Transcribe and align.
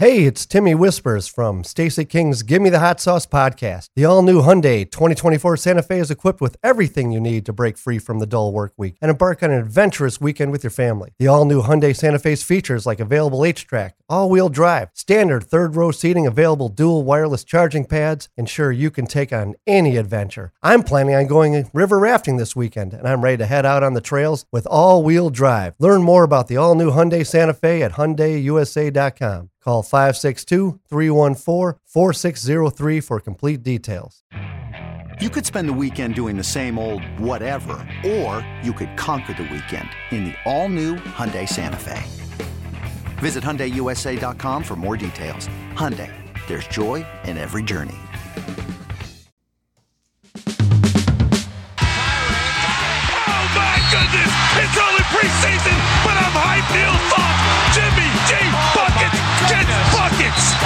Hey, 0.00 0.24
it's 0.24 0.46
Timmy 0.46 0.74
Whispers 0.74 1.28
from 1.28 1.62
Stacey 1.62 2.06
King's 2.06 2.42
Gimme 2.42 2.70
the 2.70 2.78
Hot 2.78 3.00
Sauce 3.00 3.26
podcast. 3.26 3.90
The 3.94 4.06
all 4.06 4.22
new 4.22 4.40
Hyundai 4.40 4.90
2024 4.90 5.58
Santa 5.58 5.82
Fe 5.82 5.98
is 5.98 6.10
equipped 6.10 6.40
with 6.40 6.56
everything 6.62 7.12
you 7.12 7.20
need 7.20 7.44
to 7.44 7.52
break 7.52 7.76
free 7.76 7.98
from 7.98 8.18
the 8.18 8.24
dull 8.24 8.50
work 8.50 8.72
week 8.78 8.96
and 9.02 9.10
embark 9.10 9.42
on 9.42 9.50
an 9.50 9.58
adventurous 9.58 10.18
weekend 10.18 10.52
with 10.52 10.64
your 10.64 10.70
family. 10.70 11.10
The 11.18 11.26
all 11.26 11.44
new 11.44 11.60
Hyundai 11.60 11.94
Santa 11.94 12.18
Fe's 12.18 12.42
features 12.42 12.86
like 12.86 12.98
available 12.98 13.40
HTRAC, 13.40 13.92
all 14.10 14.28
wheel 14.28 14.48
drive, 14.48 14.90
standard 14.92 15.44
third 15.44 15.76
row 15.76 15.92
seating, 15.92 16.26
available 16.26 16.68
dual 16.68 17.04
wireless 17.04 17.44
charging 17.44 17.84
pads 17.84 18.28
ensure 18.36 18.72
you 18.72 18.90
can 18.90 19.06
take 19.06 19.32
on 19.32 19.54
any 19.66 19.96
adventure. 19.96 20.52
I'm 20.62 20.82
planning 20.82 21.14
on 21.14 21.28
going 21.28 21.70
river 21.72 21.98
rafting 21.98 22.36
this 22.36 22.56
weekend 22.56 22.92
and 22.92 23.06
I'm 23.06 23.22
ready 23.22 23.36
to 23.38 23.46
head 23.46 23.64
out 23.64 23.84
on 23.84 23.94
the 23.94 24.00
trails 24.00 24.44
with 24.50 24.66
all 24.66 25.04
wheel 25.04 25.30
drive. 25.30 25.74
Learn 25.78 26.02
more 26.02 26.24
about 26.24 26.48
the 26.48 26.56
all 26.56 26.74
new 26.74 26.90
Hyundai 26.90 27.24
Santa 27.24 27.54
Fe 27.54 27.82
at 27.82 27.92
HyundaiUSA.com. 27.92 29.50
Call 29.62 29.82
562 29.82 30.80
314 30.88 31.78
4603 31.84 33.00
for 33.00 33.20
complete 33.20 33.62
details. 33.62 34.24
You 35.20 35.28
could 35.28 35.44
spend 35.44 35.68
the 35.68 35.74
weekend 35.74 36.14
doing 36.14 36.36
the 36.38 36.42
same 36.42 36.78
old 36.78 37.04
whatever, 37.20 37.86
or 38.06 38.46
you 38.62 38.72
could 38.72 38.96
conquer 38.96 39.34
the 39.34 39.42
weekend 39.42 39.90
in 40.10 40.24
the 40.24 40.34
all-new 40.46 40.96
Hyundai 40.96 41.46
Santa 41.46 41.76
Fe. 41.76 42.29
Visit 43.20 43.44
HyundaiUSA.com 43.44 44.64
for 44.64 44.76
more 44.76 44.96
details. 44.96 45.46
Hyundai, 45.76 46.10
there's 46.48 46.66
joy 46.68 47.04
in 47.24 47.36
every 47.36 47.62
journey. 47.62 48.00
Oh 53.12 53.44
my 53.52 53.76
goodness! 53.92 54.32
It's 54.56 54.72
only 54.80 55.04
preseason, 55.12 55.76
but 56.00 56.16
I'm 56.16 56.32
hyped. 56.32 56.72
Neil 56.72 56.96
Funk, 57.12 57.36
Jimmy 57.76 58.08
G 58.24 58.40
oh 58.40 58.56
buckets 58.72 59.20
gets 59.52 59.68
buckets. 59.92 60.56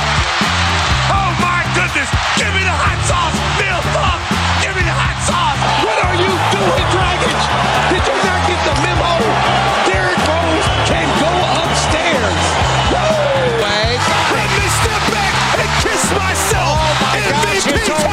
Oh 1.11 1.35
my 1.43 1.67
goodness! 1.75 2.07
Give 2.39 2.55
me 2.55 2.63
the 2.63 2.71
hot 2.71 3.03
sauce, 3.03 3.35
Neil 3.59 3.83
Funk. 3.91 4.23
Give 4.63 4.79
me 4.79 4.87
the 4.87 4.95
hot 4.95 5.19
sauce. 5.27 5.59
What 5.83 5.99
are 6.07 6.15
you 6.23 6.31
doing, 6.55 6.87
Dragic? 6.95 7.84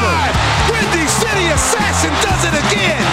MVP 0.02 0.10
it's 0.10 0.10
over. 0.10 0.10
time. 0.10 0.34
Windy 0.72 1.06
City 1.08 1.46
Assassin 1.54 2.14
does 2.26 2.42
it 2.50 2.56
again. 2.58 3.06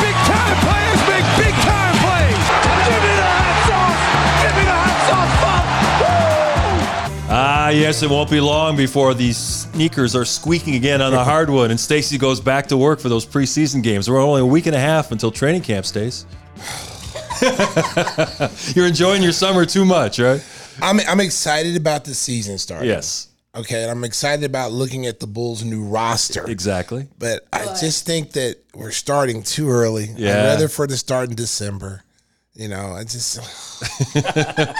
Big 0.00 0.16
time 0.26 0.56
players 0.62 1.00
make 1.10 1.26
big 1.36 1.54
time 1.66 1.94
plays. 2.02 2.44
Give 2.86 3.02
me 3.02 3.12
the 3.16 3.26
hot 3.26 3.56
sauce. 3.66 4.00
Give 4.42 4.54
me 4.56 4.64
the 4.64 4.76
hot 4.76 4.98
sauce, 5.08 5.34
Funk. 5.42 5.64
Woo! 6.00 7.32
Ah, 7.34 7.68
yes, 7.70 8.02
it 8.02 8.10
won't 8.10 8.30
be 8.30 8.40
long 8.40 8.76
before 8.76 9.14
these 9.14 9.36
sneakers 9.36 10.14
are 10.14 10.24
squeaking 10.24 10.74
again 10.76 11.02
on 11.02 11.12
the 11.12 11.24
hardwood, 11.32 11.70
and 11.70 11.78
Stacey 11.80 12.18
goes 12.18 12.40
back 12.40 12.66
to 12.68 12.76
work 12.76 13.00
for 13.00 13.08
those 13.08 13.26
preseason 13.26 13.82
games. 13.82 14.08
We're 14.08 14.20
only 14.22 14.40
a 14.42 14.46
week 14.46 14.66
and 14.66 14.76
a 14.76 14.80
half 14.80 15.12
until 15.12 15.30
training 15.30 15.62
camp, 15.62 15.86
Stace. 15.86 16.24
You're 18.74 18.86
enjoying 18.86 19.22
your 19.22 19.32
summer 19.32 19.66
too 19.66 19.84
much, 19.84 20.18
right? 20.18 20.42
I'm 20.80 21.00
I'm 21.00 21.20
excited 21.20 21.76
about 21.76 22.04
the 22.04 22.14
season 22.14 22.58
starting. 22.58 22.88
Yes, 22.88 23.28
Okay, 23.56 23.82
and 23.82 23.90
I'm 23.90 24.04
excited 24.04 24.44
about 24.44 24.72
looking 24.72 25.06
at 25.06 25.18
the 25.18 25.26
Bulls' 25.26 25.64
new 25.64 25.82
roster. 25.82 26.48
exactly. 26.48 27.08
But 27.18 27.46
I 27.52 27.64
just 27.80 28.04
think 28.04 28.32
that 28.32 28.56
we're 28.74 28.90
starting 28.90 29.42
too 29.42 29.70
early. 29.70 30.10
Yeah. 30.16 30.30
I'd 30.30 30.44
rather 30.44 30.68
for 30.68 30.84
it 30.84 30.88
to 30.88 30.96
start 30.98 31.30
in 31.30 31.36
December. 31.36 32.02
You 32.54 32.68
know, 32.68 32.92
I 32.92 33.04
just 33.04 33.38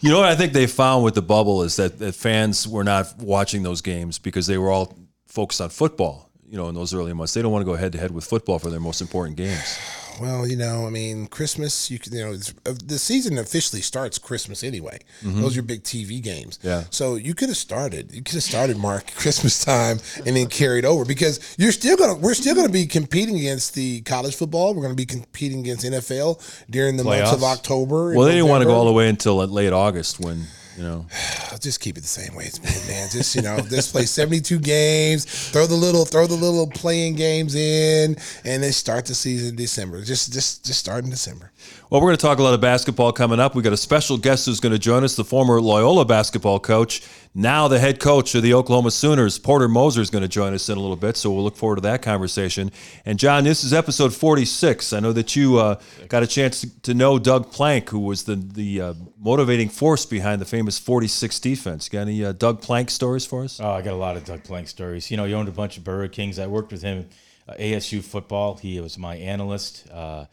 You 0.00 0.10
know 0.10 0.20
what 0.20 0.28
I 0.28 0.36
think 0.36 0.52
they 0.52 0.66
found 0.66 1.04
with 1.04 1.14
the 1.14 1.22
bubble 1.22 1.62
is 1.62 1.76
that, 1.76 1.98
that 1.98 2.14
fans 2.14 2.66
were 2.68 2.84
not 2.84 3.18
watching 3.18 3.62
those 3.62 3.82
games 3.82 4.18
because 4.18 4.46
they 4.46 4.56
were 4.56 4.70
all 4.70 4.96
focused 5.26 5.60
on 5.60 5.70
football. 5.70 6.30
You 6.48 6.56
know, 6.56 6.68
in 6.68 6.74
those 6.74 6.94
early 6.94 7.12
months, 7.12 7.34
they 7.34 7.42
don't 7.42 7.52
want 7.52 7.62
to 7.62 7.66
go 7.66 7.74
head 7.74 7.92
to 7.92 7.98
head 7.98 8.10
with 8.10 8.24
football 8.24 8.58
for 8.58 8.70
their 8.70 8.80
most 8.80 9.00
important 9.00 9.36
games. 9.36 9.78
well, 10.20 10.46
you 10.46 10.56
know, 10.56 10.86
I 10.86 10.90
mean, 10.90 11.26
Christmas. 11.26 11.90
You 11.90 11.98
can, 11.98 12.12
you 12.14 12.24
know, 12.24 12.32
it's, 12.32 12.52
uh, 12.66 12.74
the 12.84 12.98
season 12.98 13.38
officially 13.38 13.82
starts 13.82 14.18
Christmas 14.18 14.62
anyway. 14.62 15.00
Those 15.22 15.52
are 15.52 15.56
your 15.56 15.62
big 15.64 15.82
TV 15.82 16.22
games. 16.22 16.58
Mm-hmm. 16.58 16.68
Yeah. 16.68 16.84
So 16.90 17.16
you 17.16 17.34
could 17.34 17.48
have 17.48 17.56
started. 17.56 18.12
You 18.12 18.22
could 18.22 18.34
have 18.34 18.42
started 18.42 18.76
Mark 18.76 19.12
Christmas 19.16 19.64
time 19.64 19.98
and 20.26 20.36
then 20.36 20.46
carried 20.46 20.84
over 20.84 21.04
because 21.04 21.40
you're 21.58 21.72
still 21.72 21.96
gonna. 21.96 22.14
We're 22.14 22.34
still 22.34 22.54
gonna 22.54 22.68
be 22.68 22.86
competing 22.86 23.36
against 23.36 23.74
the 23.74 24.00
college 24.02 24.36
football. 24.36 24.74
We're 24.74 24.82
gonna 24.82 24.94
be 24.94 25.06
competing 25.06 25.60
against 25.60 25.84
NFL 25.84 26.66
during 26.70 26.96
the 26.96 27.04
months 27.04 27.32
of 27.32 27.42
October. 27.42 28.14
Well, 28.14 28.26
they 28.26 28.34
didn't 28.34 28.48
want 28.48 28.62
to 28.62 28.66
go 28.66 28.74
all 28.74 28.84
the 28.84 28.92
way 28.92 29.08
until 29.08 29.36
late 29.46 29.72
August 29.72 30.20
when 30.20 30.46
you 30.78 30.84
know. 30.84 31.06
I'll 31.50 31.58
just 31.58 31.80
keep 31.80 31.98
it 31.98 32.02
the 32.02 32.06
same 32.06 32.34
way 32.34 32.44
it's 32.44 32.58
been, 32.58 32.86
man. 32.86 33.08
Just 33.10 33.34
you 33.34 33.42
know, 33.42 33.58
just 33.58 33.92
play 33.92 34.04
seventy 34.04 34.40
two 34.40 34.58
games, 34.58 35.24
throw 35.50 35.66
the 35.66 35.74
little 35.74 36.04
throw 36.04 36.26
the 36.26 36.34
little 36.34 36.66
playing 36.66 37.16
games 37.16 37.54
in, 37.54 38.16
and 38.44 38.62
then 38.62 38.72
start 38.72 39.06
the 39.06 39.14
season 39.14 39.50
in 39.50 39.56
December. 39.56 40.02
Just 40.02 40.32
just 40.32 40.64
just 40.64 40.78
start 40.78 41.04
in 41.04 41.10
December. 41.10 41.50
Well, 41.90 42.00
we're 42.00 42.08
going 42.08 42.18
to 42.18 42.22
talk 42.22 42.38
a 42.38 42.42
lot 42.42 42.54
of 42.54 42.60
basketball 42.60 43.12
coming 43.12 43.40
up. 43.40 43.54
We 43.54 43.62
got 43.62 43.72
a 43.72 43.78
special 43.78 44.18
guest 44.18 44.46
who's 44.46 44.60
going 44.60 44.72
to 44.72 44.78
join 44.78 45.04
us, 45.04 45.16
the 45.16 45.24
former 45.24 45.60
Loyola 45.60 46.04
basketball 46.04 46.60
coach, 46.60 47.02
now 47.38 47.68
the 47.68 47.78
head 47.78 48.00
coach 48.00 48.34
of 48.34 48.42
the 48.42 48.52
Oklahoma 48.52 48.90
Sooners. 48.90 49.38
Porter 49.38 49.68
Moser 49.68 50.00
is 50.00 50.10
going 50.10 50.22
to 50.22 50.28
join 50.28 50.52
us 50.54 50.68
in 50.68 50.76
a 50.76 50.80
little 50.80 50.96
bit, 50.96 51.16
so 51.16 51.30
we'll 51.30 51.44
look 51.44 51.56
forward 51.56 51.76
to 51.76 51.82
that 51.82 52.02
conversation. 52.02 52.72
And 53.06 53.16
John, 53.16 53.44
this 53.44 53.62
is 53.62 53.72
episode 53.72 54.12
46. 54.12 54.92
I 54.92 54.98
know 54.98 55.12
that 55.12 55.36
you 55.36 55.58
uh, 55.58 55.80
got 56.08 56.24
a 56.24 56.26
chance 56.26 56.66
to, 56.82 56.94
know 56.94 57.16
Doug 57.16 57.52
Plank, 57.52 57.90
who 57.90 58.00
was 58.00 58.24
the 58.24 58.34
the 58.34 58.80
uh, 58.80 58.94
motivating 59.16 59.68
force 59.68 60.04
behind 60.04 60.40
the 60.40 60.46
famous 60.46 60.80
46 60.80 61.38
defense. 61.38 61.88
Got 61.88 62.00
any 62.00 62.24
uh, 62.24 62.32
Doug 62.32 62.60
Plank 62.60 62.90
stories 62.90 63.24
for 63.24 63.44
us? 63.44 63.60
Oh, 63.60 63.70
I 63.70 63.82
got 63.82 63.92
a 63.92 63.96
lot 63.96 64.16
of 64.16 64.24
Doug 64.24 64.42
Plank 64.42 64.66
stories. 64.66 65.08
You 65.08 65.16
know, 65.16 65.24
he 65.24 65.32
owned 65.32 65.48
a 65.48 65.52
bunch 65.52 65.76
of 65.76 65.84
Burger 65.84 66.08
Kings. 66.08 66.40
I 66.40 66.48
worked 66.48 66.72
with 66.72 66.82
him, 66.82 67.08
uh, 67.48 67.54
ASU 67.54 68.02
football. 68.02 68.56
He 68.56 68.80
was 68.80 68.98
my 68.98 69.14
analyst. 69.14 69.88
Uh, 69.92 70.24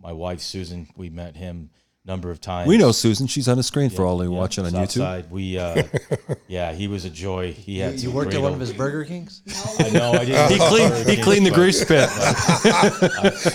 my 0.00 0.12
wife 0.12 0.40
Susan, 0.40 0.88
we 0.96 1.10
met 1.10 1.34
him 1.36 1.70
number 2.04 2.30
of 2.30 2.40
times. 2.40 2.66
We 2.68 2.78
know 2.78 2.90
Susan. 2.90 3.26
She's 3.26 3.46
on 3.48 3.56
the 3.56 3.62
screen 3.62 3.88
for 3.88 4.04
all 4.04 4.22
you 4.24 4.32
Yeah, 4.32 4.38
watching 4.38 4.66
on 4.66 4.72
YouTube. 4.72 5.30
We, 5.30 5.56
uh, 5.56 5.84
yeah, 6.48 6.72
he 6.72 6.88
was 6.88 7.04
a 7.04 7.10
joy. 7.10 7.52
He 7.52 7.78
had 7.78 7.92
You 7.94 7.98
some 7.98 8.14
worked 8.14 8.34
at 8.34 8.42
one 8.42 8.52
of 8.52 8.60
his 8.60 8.72
Burger 8.72 9.04
Kings? 9.04 9.42
I 9.78 9.90
know. 9.90 10.12
I 10.12 10.24
didn't. 10.24 10.50
He 10.50 10.58
cleaned, 10.58 11.08
he 11.08 11.22
cleaned 11.22 11.46
the 11.46 11.50
grease 11.50 11.84
pit. 11.84 12.08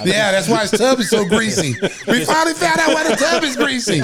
Yeah, 0.08 0.32
that's 0.32 0.48
why 0.48 0.62
his 0.62 0.72
tub 0.72 1.00
is 1.00 1.10
so 1.10 1.26
greasy. 1.28 1.76
We 2.08 2.24
finally 2.24 2.54
found 2.54 2.80
out 2.80 2.94
why 2.94 3.04
the 3.10 3.16
tub 3.16 3.44
is 3.44 3.56
greasy. 3.56 4.02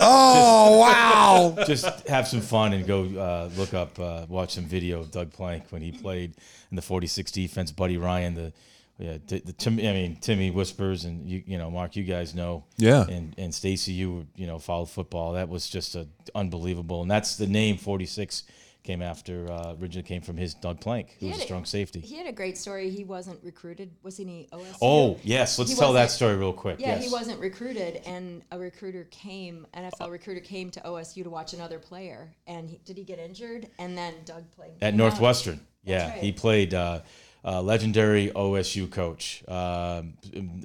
Oh 0.00 0.78
wow! 0.80 1.64
just 1.64 2.06
have 2.08 2.28
some 2.28 2.40
fun 2.40 2.72
and 2.74 2.86
go 2.86 3.04
uh, 3.04 3.50
look 3.56 3.74
up, 3.74 3.98
uh, 3.98 4.26
watch 4.28 4.54
some 4.54 4.64
video 4.64 5.00
of 5.00 5.10
Doug 5.10 5.32
Plank 5.32 5.64
when 5.70 5.82
he 5.82 5.92
played 5.92 6.34
in 6.70 6.76
the 6.76 6.82
46 6.82 7.30
defense. 7.32 7.72
Buddy 7.72 7.96
Ryan, 7.96 8.34
the 8.34 8.52
yeah, 8.98 9.18
the, 9.26 9.40
the 9.40 9.52
Tim, 9.52 9.74
I 9.78 9.92
mean 9.92 10.16
Timmy 10.16 10.50
Whispers, 10.50 11.04
and 11.04 11.28
you 11.28 11.42
you 11.46 11.58
know 11.58 11.70
Mark, 11.70 11.96
you 11.96 12.04
guys 12.04 12.34
know, 12.34 12.64
Yeah. 12.76 13.04
and 13.08 13.34
and 13.36 13.54
Stacey, 13.54 13.92
you 13.92 14.26
you 14.36 14.46
know 14.46 14.58
followed 14.58 14.90
football. 14.90 15.32
That 15.32 15.48
was 15.48 15.68
just 15.68 15.94
a, 15.96 16.06
unbelievable, 16.34 17.02
and 17.02 17.10
that's 17.10 17.36
the 17.36 17.46
name 17.46 17.76
46 17.76 18.44
came 18.84 19.00
after 19.00 19.50
uh, 19.50 19.74
originally 19.80 20.06
came 20.06 20.20
from 20.20 20.36
his 20.36 20.52
Doug 20.52 20.78
Plank, 20.78 21.16
who 21.18 21.26
was 21.26 21.36
a 21.36 21.38
had 21.38 21.42
a- 21.42 21.46
strong 21.46 21.64
safety. 21.64 22.00
He 22.00 22.16
had 22.16 22.26
a 22.26 22.32
great 22.32 22.56
story. 22.58 22.90
He 22.90 23.02
wasn't 23.02 23.42
recruited. 23.42 23.90
Was 24.02 24.18
he 24.18 24.24
any 24.24 24.48
OSU? 24.52 24.76
Oh 24.82 25.18
yes, 25.24 25.58
let's 25.58 25.70
He 25.72 25.76
tell 25.76 25.94
that 25.94 26.10
story 26.10 26.36
real 26.36 26.52
quick. 26.52 26.78
Yeah, 26.78 26.94
yes. 26.94 27.04
he 27.04 27.10
wasn't 27.10 27.40
recruited, 27.40 28.02
and 28.06 28.42
a 28.52 28.58
recruiter 28.58 29.08
came, 29.10 29.66
NFL 29.74 30.10
recruiter 30.10 30.40
came 30.40 30.70
to 30.70 30.80
OSU 30.80 31.24
to 31.24 31.30
watch 31.30 31.52
another 31.54 31.78
player, 31.78 32.32
and 32.46 32.68
he, 32.70 32.78
did 32.84 32.96
he 32.96 33.04
get 33.04 33.18
injured? 33.18 33.68
And 33.78 33.96
then 33.98 34.14
Doug 34.24 34.48
played 34.52 34.74
at 34.82 34.94
Northwestern. 34.94 35.60
Yeah, 35.82 36.10
right. 36.10 36.18
he 36.22 36.32
played 36.32 36.72
uh, 36.74 37.00
uh, 37.44 37.60
legendary 37.62 38.30
OSU 38.30 38.90
coach. 38.90 39.44
Um, 39.46 40.14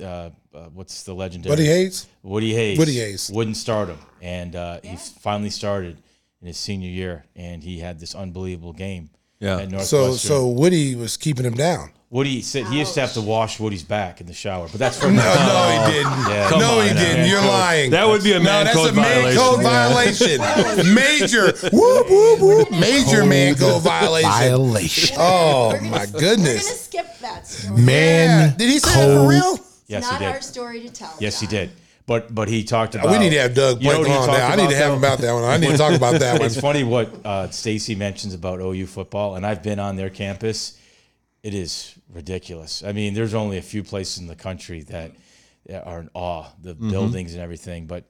uh, 0.02 0.04
uh, 0.04 0.30
what's 0.74 1.04
the 1.04 1.14
legendary? 1.14 1.52
Buddy 1.52 1.66
Hayes. 1.66 2.08
Woody 2.24 2.54
Hayes. 2.54 2.78
Woody 2.78 3.00
Hayes. 3.00 3.30
wouldn't 3.34 3.58
start 3.58 3.90
him, 3.90 4.00
and 4.22 4.56
uh, 4.56 4.80
he 4.84 4.96
finally 4.96 5.50
started 5.50 6.02
in 6.42 6.48
his 6.48 6.58
senior 6.58 6.90
year, 6.90 7.26
and 7.36 7.64
he 7.64 7.80
had 7.80 8.00
this 8.00 8.16
unbelievable 8.16 8.74
game. 8.74 9.10
Yeah. 9.40 9.60
At 9.60 9.82
So 9.82 10.14
so 10.14 10.48
Woody 10.48 10.96
was 10.96 11.18
keeping 11.18 11.46
him 11.46 11.54
down. 11.54 11.92
Woody 12.12 12.42
said 12.42 12.66
he 12.66 12.80
used 12.80 12.96
to 12.96 13.02
have 13.02 13.14
to 13.14 13.22
wash 13.22 13.60
Woody's 13.60 13.84
back 13.84 14.20
in 14.20 14.26
the 14.26 14.34
shower, 14.34 14.68
but 14.68 14.80
that's 14.80 15.00
from 15.00 15.16
No, 15.16 15.22
no, 15.22 15.86
he 15.86 15.94
didn't. 15.94 16.12
Yeah. 16.28 16.50
No, 16.58 16.82
he 16.82 16.90
didn't. 16.90 17.30
You're 17.30 17.40
lying. 17.42 17.92
That 17.92 18.08
would 18.08 18.24
be 18.24 18.32
a 18.34 18.40
no, 18.40 18.46
man 18.46 18.66
that's 18.66 18.76
code 18.78 18.90
a 18.90 18.94
man 18.96 19.36
code 19.38 19.62
violation. 19.62 20.40
violation. 20.40 20.94
Major. 20.96 21.54
Whoop 21.72 22.10
whoop 22.10 22.40
whoop. 22.40 22.72
Major 22.72 23.26
man 23.26 23.54
code 23.56 23.84
violation. 23.84 24.30
Violation. 24.30 25.18
Oh 25.20 25.72
gonna- 25.74 25.90
my 25.90 26.06
goodness. 26.08 26.64
We're 26.64 26.70
gonna 26.70 27.08
skip 27.08 27.20
that 27.20 27.48
story. 27.48 27.82
Man, 27.82 28.58
did 28.58 28.70
he 28.70 28.80
say 28.80 29.06
that 29.08 29.22
for 29.24 29.30
real? 29.30 29.60
Yes, 29.88 30.04
Not 30.04 30.14
he 30.20 30.26
did. 30.26 30.34
our 30.34 30.42
story 30.42 30.82
to 30.82 30.90
tell. 30.92 31.14
Yes, 31.20 31.40
he 31.40 31.46
did. 31.48 31.72
But 32.10 32.34
but 32.34 32.48
he 32.50 32.64
talked 32.64 32.96
about. 32.96 33.12
We 33.12 33.20
need 33.20 33.30
to 33.30 33.40
have 33.40 33.54
Doug 33.54 33.84
You 33.84 33.90
know 33.90 34.04
Plank 34.04 34.20
on 34.22 34.28
talked 34.28 34.40
now. 34.40 34.48
I 34.48 34.56
need 34.56 34.70
to 34.72 34.76
have 34.76 34.92
him 34.94 34.98
about 34.98 35.20
that 35.20 35.32
one. 35.32 35.44
I 35.44 35.58
need 35.58 35.70
to 35.70 35.78
talk 35.78 35.94
about 35.94 36.20
that 36.20 36.34
one. 36.40 36.46
It's 36.48 36.60
funny 36.60 36.84
what 36.84 37.24
uh, 37.24 37.50
Stacey 37.52 37.94
mentions 37.94 38.34
about 38.34 38.60
OU 38.60 38.88
football, 38.88 39.36
and 39.36 39.46
I've 39.46 39.62
been 39.62 39.78
on 39.80 39.96
their 39.96 40.10
campus. 40.10 40.76
It 41.44 41.54
is 41.54 41.94
ridiculous. 42.12 42.84
I 42.84 42.94
mean, 42.94 43.14
there's 43.14 43.36
only 43.36 43.58
a 43.60 43.62
few 43.62 43.84
places 43.84 44.18
in 44.18 44.26
the 44.28 44.36
country 44.36 44.82
that 44.84 45.12
are 45.86 46.00
in 46.00 46.10
awe, 46.16 46.46
the 46.64 46.74
Mm-hmm. 46.74 46.90
buildings 46.90 47.34
and 47.36 47.44
everything. 47.44 47.86
But 47.86 48.06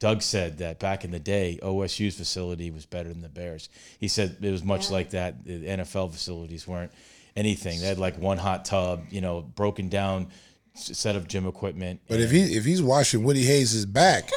Doug 0.00 0.22
said 0.22 0.58
that 0.58 0.80
back 0.80 1.04
in 1.04 1.10
the 1.10 1.20
day, 1.20 1.58
OSU's 1.62 2.16
facility 2.16 2.70
was 2.70 2.86
better 2.86 3.10
than 3.10 3.20
the 3.20 3.28
Bears. 3.28 3.68
He 3.98 4.08
said 4.08 4.38
it 4.40 4.50
was 4.50 4.64
much 4.64 4.90
like 4.90 5.10
that. 5.10 5.44
The 5.44 5.64
NFL 5.66 6.12
facilities 6.12 6.66
weren't 6.66 6.90
anything. 7.36 7.78
They 7.80 7.86
had 7.86 7.98
like 7.98 8.18
one 8.18 8.38
hot 8.38 8.64
tub, 8.64 9.04
you 9.10 9.20
know, 9.20 9.42
broken 9.42 9.88
down 9.90 10.28
s- 10.28 10.30
set 10.74 11.16
of 11.16 11.28
gym 11.28 11.46
equipment. 11.46 12.00
But 12.08 12.20
if 12.20 12.30
he 12.30 12.56
if 12.56 12.64
he's 12.64 12.82
washing 12.82 13.24
Woody 13.24 13.42
Hayes' 13.42 13.84
back 13.86 14.30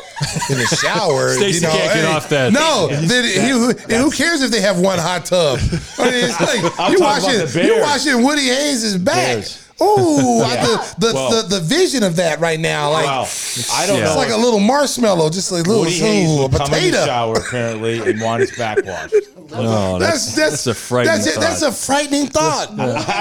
in 0.49 0.57
the 0.57 0.65
shower, 0.65 1.29
Stacey 1.33 1.55
you 1.55 1.61
know, 1.61 1.69
can't 1.69 1.93
get 1.93 2.05
hey, 2.05 2.11
off 2.11 2.29
that. 2.29 2.53
No, 2.53 2.87
then 2.91 3.23
he, 3.23 3.49
who, 3.49 3.71
who 3.71 4.11
cares 4.11 4.41
if 4.41 4.51
they 4.51 4.61
have 4.61 4.79
one 4.79 4.99
hot 4.99 5.25
tub? 5.25 5.59
I 5.97 6.11
mean, 6.11 6.25
it's 6.25 6.39
like 6.39 6.79
I'm 6.79 6.91
you 6.91 6.97
talking 6.97 7.03
about 7.03 7.23
washing 7.23 7.39
the 7.39 7.63
you 7.63 7.73
Bears. 7.73 7.81
washing 7.81 8.23
Woody 8.23 8.47
Hayes' 8.47 8.97
back. 8.97 9.15
Bears. 9.15 9.64
Ooh, 9.81 10.41
I- 10.41 10.55
the 10.97 11.07
the, 11.07 11.13
Well- 11.13 11.43
the 11.43 11.55
the 11.55 11.59
vision 11.61 12.03
of 12.03 12.15
that 12.15 12.39
right 12.39 12.59
now, 12.59 12.91
like 12.91 13.05
wow, 13.05 13.27
I 13.73 13.85
don't 13.85 13.97
Yeah. 13.97 14.03
know. 14.05 14.09
it's 14.11 14.15
like 14.17 14.29
a 14.31 14.37
little 14.37 14.59
marshmallow, 14.61 15.29
just 15.29 15.51
like 15.51 15.65
a 15.65 15.67
little 15.67 15.83
Woody 15.83 15.97
Hayes 15.99 16.29
ooh, 16.29 16.39
a 16.39 16.41
would 16.43 16.51
come 16.53 16.61
in 16.67 16.71
the 16.71 16.77
potato. 16.91 17.05
shower 17.05 17.35
apparently 17.35 17.99
and 18.09 18.21
want 18.21 18.41
his 18.41 18.51
back 18.57 18.77
washed. 18.85 19.13
No, 19.51 19.99
That's 19.99 20.33
that's 20.35 20.63
that's 20.63 20.67
a 20.67 20.73
frightening 20.73 21.17
That's, 21.19 21.33
thought. 21.35 21.39
that's 21.41 21.61
a 21.61 21.71
frightening 21.71 22.25
thought. 22.27 22.71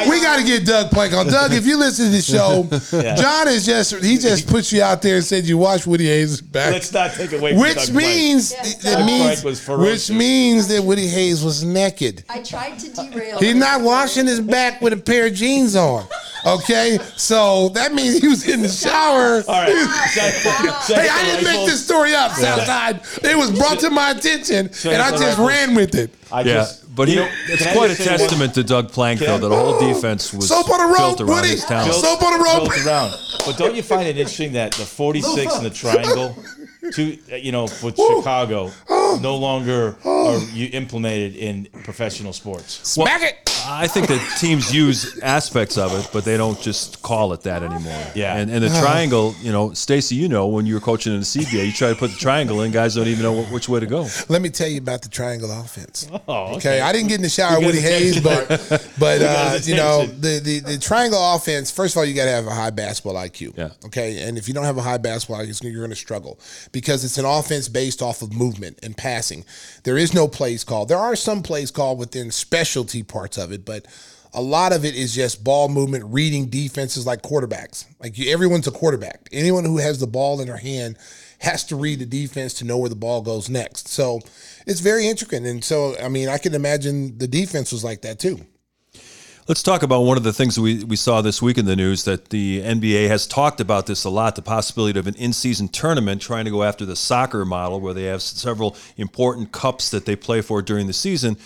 we 0.08 0.22
got 0.22 0.38
to 0.38 0.44
get 0.44 0.64
Doug 0.64 0.90
Plank 0.90 1.12
on. 1.12 1.26
Doug, 1.26 1.52
if 1.52 1.66
you 1.66 1.76
listen 1.76 2.06
to 2.06 2.10
the 2.12 2.22
show, 2.22 2.66
John 3.20 3.46
is 3.46 3.66
just 3.66 3.96
he 4.02 4.16
just 4.16 4.48
put 4.48 4.72
you 4.72 4.82
out 4.82 5.02
there 5.02 5.16
and 5.16 5.24
said 5.24 5.44
you 5.44 5.58
watch 5.58 5.86
Woody 5.86 6.06
Hayes' 6.06 6.40
back. 6.40 6.72
Let's 6.72 6.90
not 6.94 7.12
take 7.12 7.32
away 7.32 7.50
from 7.52 7.60
Which 7.60 7.74
Doug 7.88 7.94
means 7.94 8.52
Yes, 8.52 8.74
that 8.76 8.96
Doug 8.96 9.06
means 9.06 9.44
was 9.44 9.68
which 9.68 10.10
means 10.10 10.66
that 10.68 10.82
Woody 10.82 11.06
Hayes 11.08 11.44
was 11.44 11.62
naked. 11.62 12.24
I 12.30 12.40
tried 12.42 12.78
to 12.78 12.88
derail. 12.90 13.38
He's 13.38 13.54
not 13.54 13.82
washing 13.82 14.26
his 14.26 14.40
back 14.40 14.80
with 14.80 14.94
a 14.94 14.96
pair 14.96 15.26
of 15.26 15.34
jeans 15.34 15.76
on. 15.76 16.06
Okay, 16.46 16.98
so 17.16 17.70
that 17.70 17.94
means 17.94 18.18
he 18.20 18.28
was 18.28 18.46
in 18.48 18.60
the 18.62 18.68
shower. 18.68 19.42
All 19.48 19.62
right. 19.62 19.68
Hey, 20.86 21.08
I 21.08 21.22
didn't 21.24 21.44
make 21.44 21.66
this 21.66 21.84
story 21.84 22.14
up, 22.14 22.32
Southside. 22.32 23.00
It 23.22 23.36
was 23.36 23.50
brought 23.50 23.78
to 23.80 23.90
my 23.90 24.10
attention, 24.10 24.70
and 24.84 25.02
I 25.02 25.10
just 25.16 25.38
ran 25.38 25.74
with 25.74 25.94
it. 25.94 26.10
I 26.30 26.40
Yeah, 26.42 26.54
just, 26.54 26.94
but 26.94 27.08
he, 27.08 27.14
you 27.14 27.20
know, 27.20 27.28
it's 27.48 27.62
quite 27.72 27.90
a 27.90 27.94
just 27.94 28.08
one- 28.10 28.18
testament 28.18 28.54
to 28.54 28.64
Doug 28.64 28.90
Plank, 28.92 29.20
though, 29.20 29.38
that 29.38 29.48
the 29.48 29.56
whole 29.56 29.78
defense 29.78 30.32
was 30.32 30.48
Soap 30.48 30.68
on 30.70 30.80
a 30.80 30.86
rope, 30.86 30.96
built 30.96 31.20
around 31.22 31.28
Woody. 31.36 31.48
his 31.50 31.64
talent. 31.64 31.94
Soap 31.94 32.22
on 32.22 32.40
a 32.40 32.42
rope. 32.42 32.68
built 32.70 32.86
around. 32.86 33.14
But 33.46 33.56
don't 33.56 33.74
you 33.74 33.82
find 33.82 34.06
it 34.08 34.16
interesting 34.16 34.52
that 34.52 34.72
the 34.72 34.84
46 34.84 35.54
and 35.56 35.66
the 35.66 35.70
triangle, 35.70 36.36
to 36.92 37.18
you 37.38 37.52
know, 37.52 37.62
with 37.82 37.96
Chicago, 37.96 38.70
oh, 38.88 39.03
no 39.20 39.36
longer 39.36 39.96
are 40.04 40.38
you 40.52 40.68
implemented 40.72 41.36
in 41.36 41.66
professional 41.84 42.32
sports? 42.32 42.80
Smack 42.88 43.22
it. 43.22 43.38
I 43.66 43.86
think 43.86 44.08
that 44.08 44.36
teams 44.38 44.74
use 44.74 45.18
aspects 45.20 45.78
of 45.78 45.90
it, 45.98 46.10
but 46.12 46.22
they 46.26 46.36
don't 46.36 46.60
just 46.60 47.00
call 47.00 47.32
it 47.32 47.40
that 47.42 47.62
anymore. 47.62 48.06
Yeah. 48.14 48.36
And, 48.36 48.50
and 48.50 48.62
the 48.62 48.68
triangle, 48.68 49.34
you 49.40 49.52
know, 49.52 49.72
Stacey, 49.72 50.16
you 50.16 50.28
know, 50.28 50.48
when 50.48 50.66
you 50.66 50.74
were 50.74 50.80
coaching 50.80 51.14
in 51.14 51.20
the 51.20 51.24
CBA, 51.24 51.64
you 51.66 51.72
try 51.72 51.88
to 51.88 51.94
put 51.94 52.10
the 52.10 52.18
triangle 52.18 52.60
in, 52.60 52.72
guys 52.72 52.94
don't 52.94 53.06
even 53.06 53.22
know 53.22 53.42
wh- 53.42 53.50
which 53.50 53.66
way 53.68 53.80
to 53.80 53.86
go. 53.86 54.06
Let 54.28 54.42
me 54.42 54.50
tell 54.50 54.68
you 54.68 54.78
about 54.78 55.00
the 55.00 55.08
triangle 55.08 55.50
offense. 55.50 56.06
Oh, 56.28 56.56
Okay, 56.56 56.80
I 56.82 56.92
didn't 56.92 57.08
get 57.08 57.16
in 57.16 57.22
the 57.22 57.28
shower 57.30 57.58
You 57.58 57.66
with 57.66 57.76
got 57.76 57.82
Hayes, 57.84 58.20
but 58.20 58.48
but 58.98 59.22
uh, 59.22 59.58
you 59.62 59.76
know 59.76 60.04
the, 60.06 60.40
the 60.44 60.60
the 60.60 60.78
triangle 60.78 61.34
offense. 61.34 61.70
First 61.70 61.94
of 61.94 61.98
all, 61.98 62.04
you 62.04 62.14
got 62.14 62.26
to 62.26 62.30
have 62.32 62.46
a 62.46 62.50
high 62.54 62.70
basketball 62.70 63.14
IQ. 63.14 63.56
Yeah. 63.56 63.70
Okay, 63.86 64.22
and 64.28 64.36
if 64.36 64.46
you 64.46 64.52
don't 64.54 64.64
have 64.64 64.76
a 64.76 64.82
high 64.82 64.98
basketball 64.98 65.38
IQ, 65.42 65.62
you're 65.64 65.80
going 65.80 65.88
to 65.90 65.96
struggle 65.96 66.38
because 66.72 67.02
it's 67.04 67.16
an 67.18 67.24
offense 67.24 67.68
based 67.68 68.02
off 68.02 68.20
of 68.22 68.32
movement 68.34 68.78
and 68.82 68.93
passing. 68.94 69.44
There 69.82 69.98
is 69.98 70.14
no 70.14 70.28
plays 70.28 70.64
called. 70.64 70.88
There 70.88 70.98
are 70.98 71.16
some 71.16 71.42
plays 71.42 71.70
called 71.70 71.98
within 71.98 72.30
specialty 72.30 73.02
parts 73.02 73.38
of 73.38 73.52
it, 73.52 73.64
but. 73.64 73.86
A 74.36 74.42
lot 74.42 74.72
of 74.72 74.84
it 74.84 74.96
is 74.96 75.14
just 75.14 75.44
ball 75.44 75.68
movement, 75.68 76.06
reading 76.08 76.46
defenses 76.46 77.06
like 77.06 77.22
quarterbacks. 77.22 77.84
Like 78.00 78.18
you, 78.18 78.32
everyone's 78.32 78.66
a 78.66 78.72
quarterback. 78.72 79.28
Anyone 79.30 79.64
who 79.64 79.78
has 79.78 80.00
the 80.00 80.08
ball 80.08 80.40
in 80.40 80.48
their 80.48 80.56
hand 80.56 80.98
has 81.38 81.62
to 81.66 81.76
read 81.76 82.00
the 82.00 82.06
defense 82.06 82.54
to 82.54 82.64
know 82.64 82.76
where 82.78 82.88
the 82.88 82.96
ball 82.96 83.22
goes 83.22 83.48
next. 83.48 83.86
So 83.86 84.20
it's 84.66 84.80
very 84.80 85.06
intricate. 85.06 85.44
And 85.44 85.62
so, 85.62 85.96
I 86.02 86.08
mean, 86.08 86.28
I 86.28 86.38
can 86.38 86.54
imagine 86.54 87.16
the 87.18 87.28
defense 87.28 87.70
was 87.70 87.84
like 87.84 88.02
that 88.02 88.18
too. 88.18 88.44
Let's 89.46 89.62
talk 89.62 89.82
about 89.82 90.00
one 90.04 90.16
of 90.16 90.22
the 90.22 90.32
things 90.32 90.58
we, 90.58 90.84
we 90.84 90.96
saw 90.96 91.20
this 91.20 91.42
week 91.42 91.58
in 91.58 91.66
the 91.66 91.76
news 91.76 92.04
that 92.04 92.30
the 92.30 92.62
NBA 92.62 93.08
has 93.08 93.26
talked 93.26 93.60
about 93.60 93.84
this 93.84 94.04
a 94.04 94.08
lot 94.08 94.36
the 94.36 94.42
possibility 94.42 94.98
of 94.98 95.06
an 95.06 95.14
in 95.16 95.34
season 95.34 95.68
tournament 95.68 96.22
trying 96.22 96.46
to 96.46 96.50
go 96.50 96.62
after 96.62 96.86
the 96.86 96.96
soccer 96.96 97.44
model 97.44 97.78
where 97.78 97.92
they 97.92 98.04
have 98.04 98.22
several 98.22 98.74
important 98.96 99.52
cups 99.52 99.90
that 99.90 100.06
they 100.06 100.16
play 100.16 100.40
for 100.40 100.62
during 100.62 100.86
the 100.86 100.94
season. 100.94 101.36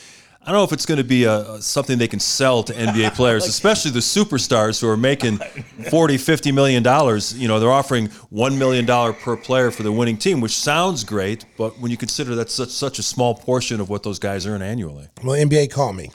I 0.41 0.53
don't 0.53 0.61
know 0.61 0.63
if 0.63 0.73
it's 0.73 0.87
going 0.87 0.99
to 0.99 1.05
be 1.05 1.25
a, 1.25 1.61
something 1.61 1.99
they 1.99 2.07
can 2.07 2.21
sell 2.21 2.63
to 2.63 2.73
NBA 2.73 3.15
players, 3.17 3.47
especially 3.47 3.91
the 3.91 3.99
superstars 3.99 4.81
who 4.81 4.89
are 4.89 4.97
making 4.97 5.39
40, 5.91 6.19
50 6.19 6.53
million 6.53 6.85
dollars. 6.85 7.37
You 7.37 7.49
know, 7.49 7.59
they're 7.59 7.69
offering 7.69 8.07
$1 8.33 8.57
million 8.57 8.87
per 9.15 9.37
player 9.37 9.73
for 9.73 9.83
the 9.83 9.91
winning 9.91 10.19
team, 10.19 10.41
which 10.41 10.57
sounds 10.57 11.03
great, 11.03 11.45
but 11.57 11.81
when 11.81 11.91
you 11.91 11.97
consider 11.97 12.37
that's 12.37 12.55
such, 12.55 12.69
such 12.69 13.01
a 13.01 13.03
small 13.03 13.35
portion 13.35 13.81
of 13.81 13.91
what 13.91 14.05
those 14.05 14.21
guys 14.21 14.47
earn 14.47 14.63
annually. 14.63 15.09
Well, 15.25 15.37
NBA, 15.37 15.73
call 15.73 15.93
me. 15.93 16.13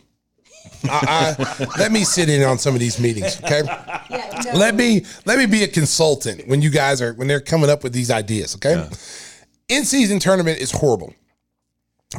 I, 0.85 1.35
I, 1.38 1.68
let 1.80 1.91
me 1.91 2.03
sit 2.03 2.30
in 2.30 2.44
on 2.44 2.57
some 2.57 2.74
of 2.74 2.80
these 2.80 3.00
meetings, 3.00 3.41
okay? 3.44 3.63
Yeah, 4.09 4.41
no. 4.45 4.59
Let 4.59 4.75
me 4.75 5.06
let 5.25 5.39
me 5.39 5.47
be 5.47 5.63
a 5.63 5.68
consultant 5.68 6.47
when 6.47 6.62
you 6.62 6.69
guys 6.69 7.01
are 7.01 7.13
when 7.13 7.27
they're 7.27 7.39
coming 7.39 7.69
up 7.69 7.83
with 7.83 7.94
these 7.94 8.12
ideas, 8.12 8.56
okay? 8.56 8.88
In 9.69 9.85
season 9.85 10.19
tournament 10.19 10.59
is 10.59 10.69
horrible 10.71 11.15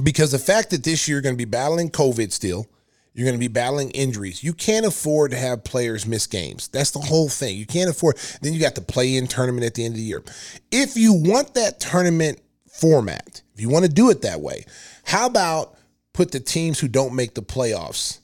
because 0.03 0.33
the 0.33 0.39
fact 0.39 0.71
that 0.71 0.83
this 0.83 1.07
year 1.07 1.17
you're 1.17 1.23
going 1.23 1.35
to 1.35 1.39
be 1.39 1.45
battling 1.45 1.91
COVID 1.91 2.33
still, 2.33 2.67
you're 3.13 3.27
going 3.27 3.37
to 3.37 3.41
be 3.41 3.49
battling 3.49 3.91
injuries. 3.91 4.43
You 4.43 4.53
can't 4.53 4.85
afford 4.85 5.31
to 5.31 5.37
have 5.37 5.63
players 5.63 6.05
miss 6.05 6.27
games. 6.27 6.67
That's 6.69 6.91
the 6.91 6.99
whole 6.99 7.29
thing. 7.29 7.57
You 7.57 7.67
can't 7.67 7.89
afford. 7.89 8.17
Then 8.43 8.53
you 8.53 8.61
got 8.61 8.75
the 8.75 8.81
play-in 8.81 9.29
tournament 9.29 9.65
at 9.65 9.75
the 9.75 9.85
end 9.85 9.95
of 9.95 9.99
the 9.99 10.05
year. 10.05 10.25
If 10.73 10.97
you 10.97 11.13
want 11.13 11.55
that 11.55 11.79
tournament 11.79 12.41
format, 12.69 13.43
if 13.55 13.61
you 13.61 13.69
want 13.69 13.85
to 13.85 13.91
do 13.91 14.11
it 14.11 14.23
that 14.23 14.41
way, 14.41 14.65
how 15.05 15.27
about 15.27 15.77
put 16.13 16.33
the 16.33 16.41
teams 16.41 16.81
who 16.81 16.89
don't 16.89 17.15
make 17.15 17.35
the 17.35 17.43
playoffs 17.43 18.19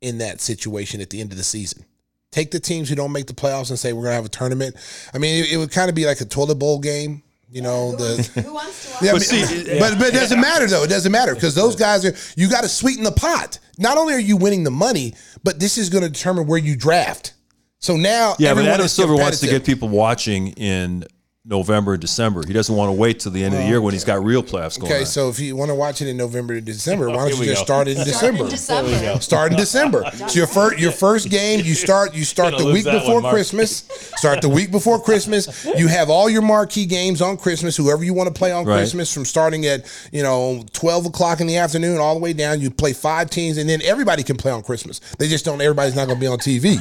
in 0.00 0.18
that 0.18 0.40
situation 0.40 1.00
at 1.00 1.10
the 1.10 1.20
end 1.20 1.32
of 1.32 1.38
the 1.38 1.44
season? 1.44 1.84
Take 2.32 2.50
the 2.50 2.60
teams 2.60 2.88
who 2.88 2.94
don't 2.94 3.12
make 3.12 3.26
the 3.26 3.34
playoffs 3.34 3.70
and 3.70 3.78
say 3.78 3.92
we're 3.92 4.02
going 4.02 4.12
to 4.12 4.16
have 4.16 4.26
a 4.26 4.28
tournament. 4.28 4.76
I 5.14 5.18
mean, 5.18 5.44
it, 5.44 5.52
it 5.52 5.56
would 5.56 5.70
kind 5.70 5.88
of 5.88 5.94
be 5.94 6.04
like 6.06 6.20
a 6.20 6.24
toilet 6.24 6.56
bowl 6.56 6.78
game. 6.80 7.22
You 7.48 7.62
know, 7.62 7.94
the 7.94 8.22
Who 8.42 8.52
wants 8.52 8.86
to 8.86 8.92
watch? 8.92 9.02
yeah, 9.02 9.12
But 9.12 9.18
but, 9.18 9.22
see, 9.22 9.78
but 9.78 9.98
but 9.98 10.08
it 10.08 10.14
doesn't 10.14 10.40
matter 10.40 10.66
though. 10.66 10.82
It 10.82 10.90
doesn't 10.90 11.12
matter 11.12 11.32
because 11.34 11.54
those 11.54 11.76
guys 11.76 12.04
are 12.04 12.12
you 12.36 12.50
got 12.50 12.62
to 12.62 12.68
sweeten 12.68 13.04
the 13.04 13.12
pot. 13.12 13.60
Not 13.78 13.98
only 13.98 14.14
are 14.14 14.20
you 14.20 14.36
winning 14.36 14.64
the 14.64 14.70
money, 14.72 15.14
but 15.44 15.60
this 15.60 15.78
is 15.78 15.88
going 15.88 16.02
to 16.02 16.10
determine 16.10 16.48
where 16.48 16.58
you 16.58 16.76
draft. 16.76 17.34
So 17.78 17.96
now, 17.96 18.34
Yeah, 18.38 18.48
but 18.48 18.58
everyone 18.58 18.70
Adam 18.72 18.86
is 18.86 18.92
Silver 18.92 19.14
wants 19.14 19.40
to 19.40 19.46
get 19.46 19.64
people 19.64 19.88
watching 19.88 20.48
in 20.48 21.04
November 21.48 21.92
and 21.92 22.00
December. 22.00 22.44
He 22.46 22.52
doesn't 22.52 22.74
want 22.74 22.88
to 22.88 22.92
wait 22.92 23.20
till 23.20 23.30
the 23.32 23.44
end 23.44 23.54
of 23.54 23.60
the 23.60 23.66
year 23.66 23.80
when 23.80 23.92
he's 23.94 24.04
got 24.04 24.24
real 24.24 24.42
playoffs 24.42 24.78
going 24.80 24.90
Okay, 24.90 24.96
on. 24.96 25.02
Okay, 25.02 25.04
so 25.04 25.28
if 25.28 25.38
you 25.38 25.54
want 25.54 25.70
to 25.70 25.74
watch 25.76 26.02
it 26.02 26.08
in 26.08 26.16
November 26.16 26.54
to 26.54 26.60
December, 26.60 27.08
why 27.10 27.28
don't 27.28 27.38
you 27.38 27.44
just 27.44 27.60
go. 27.60 27.64
start 27.64 27.88
it 27.88 27.96
in 27.96 28.04
Start 28.04 28.08
December? 28.08 28.44
in 28.44 28.50
December. 28.50 29.20
Start 29.20 29.52
in 29.52 29.58
December. 29.58 30.04
So 30.26 30.38
your 30.38 30.46
first 30.48 30.78
your 30.80 30.90
first 30.92 31.30
game, 31.30 31.64
you 31.64 31.74
start 31.74 32.14
you 32.14 32.24
start 32.24 32.56
the 32.58 32.64
week 32.64 32.84
before 32.84 33.20
one, 33.22 33.32
Christmas. 33.32 33.84
Start 34.16 34.40
the 34.42 34.48
week 34.48 34.70
before 34.72 35.00
Christmas. 35.00 35.64
You 35.76 35.86
have 35.88 36.10
all 36.10 36.28
your 36.28 36.42
marquee 36.42 36.84
games 36.86 37.22
on 37.22 37.36
Christmas. 37.36 37.76
Whoever 37.76 38.02
you 38.02 38.12
want 38.12 38.26
to 38.28 38.36
play 38.36 38.50
on 38.50 38.64
Right. 38.64 38.78
Christmas, 38.78 39.12
from 39.14 39.24
starting 39.24 39.66
at 39.66 39.84
you 40.10 40.22
know 40.22 40.64
twelve 40.72 41.06
o'clock 41.06 41.40
in 41.40 41.46
the 41.46 41.58
afternoon 41.58 41.98
all 41.98 42.14
the 42.14 42.20
way 42.20 42.32
down. 42.32 42.60
You 42.60 42.70
play 42.70 42.92
five 42.92 43.30
teams, 43.30 43.56
and 43.56 43.68
then 43.70 43.80
everybody 43.82 44.22
can 44.24 44.36
play 44.36 44.50
on 44.50 44.62
Christmas. 44.62 45.00
They 45.18 45.28
just 45.28 45.44
don't. 45.44 45.60
Everybody's 45.60 45.94
not 45.94 46.06
going 46.06 46.16
to 46.18 46.20
be 46.20 46.26
on 46.26 46.38
TV. 46.38 46.76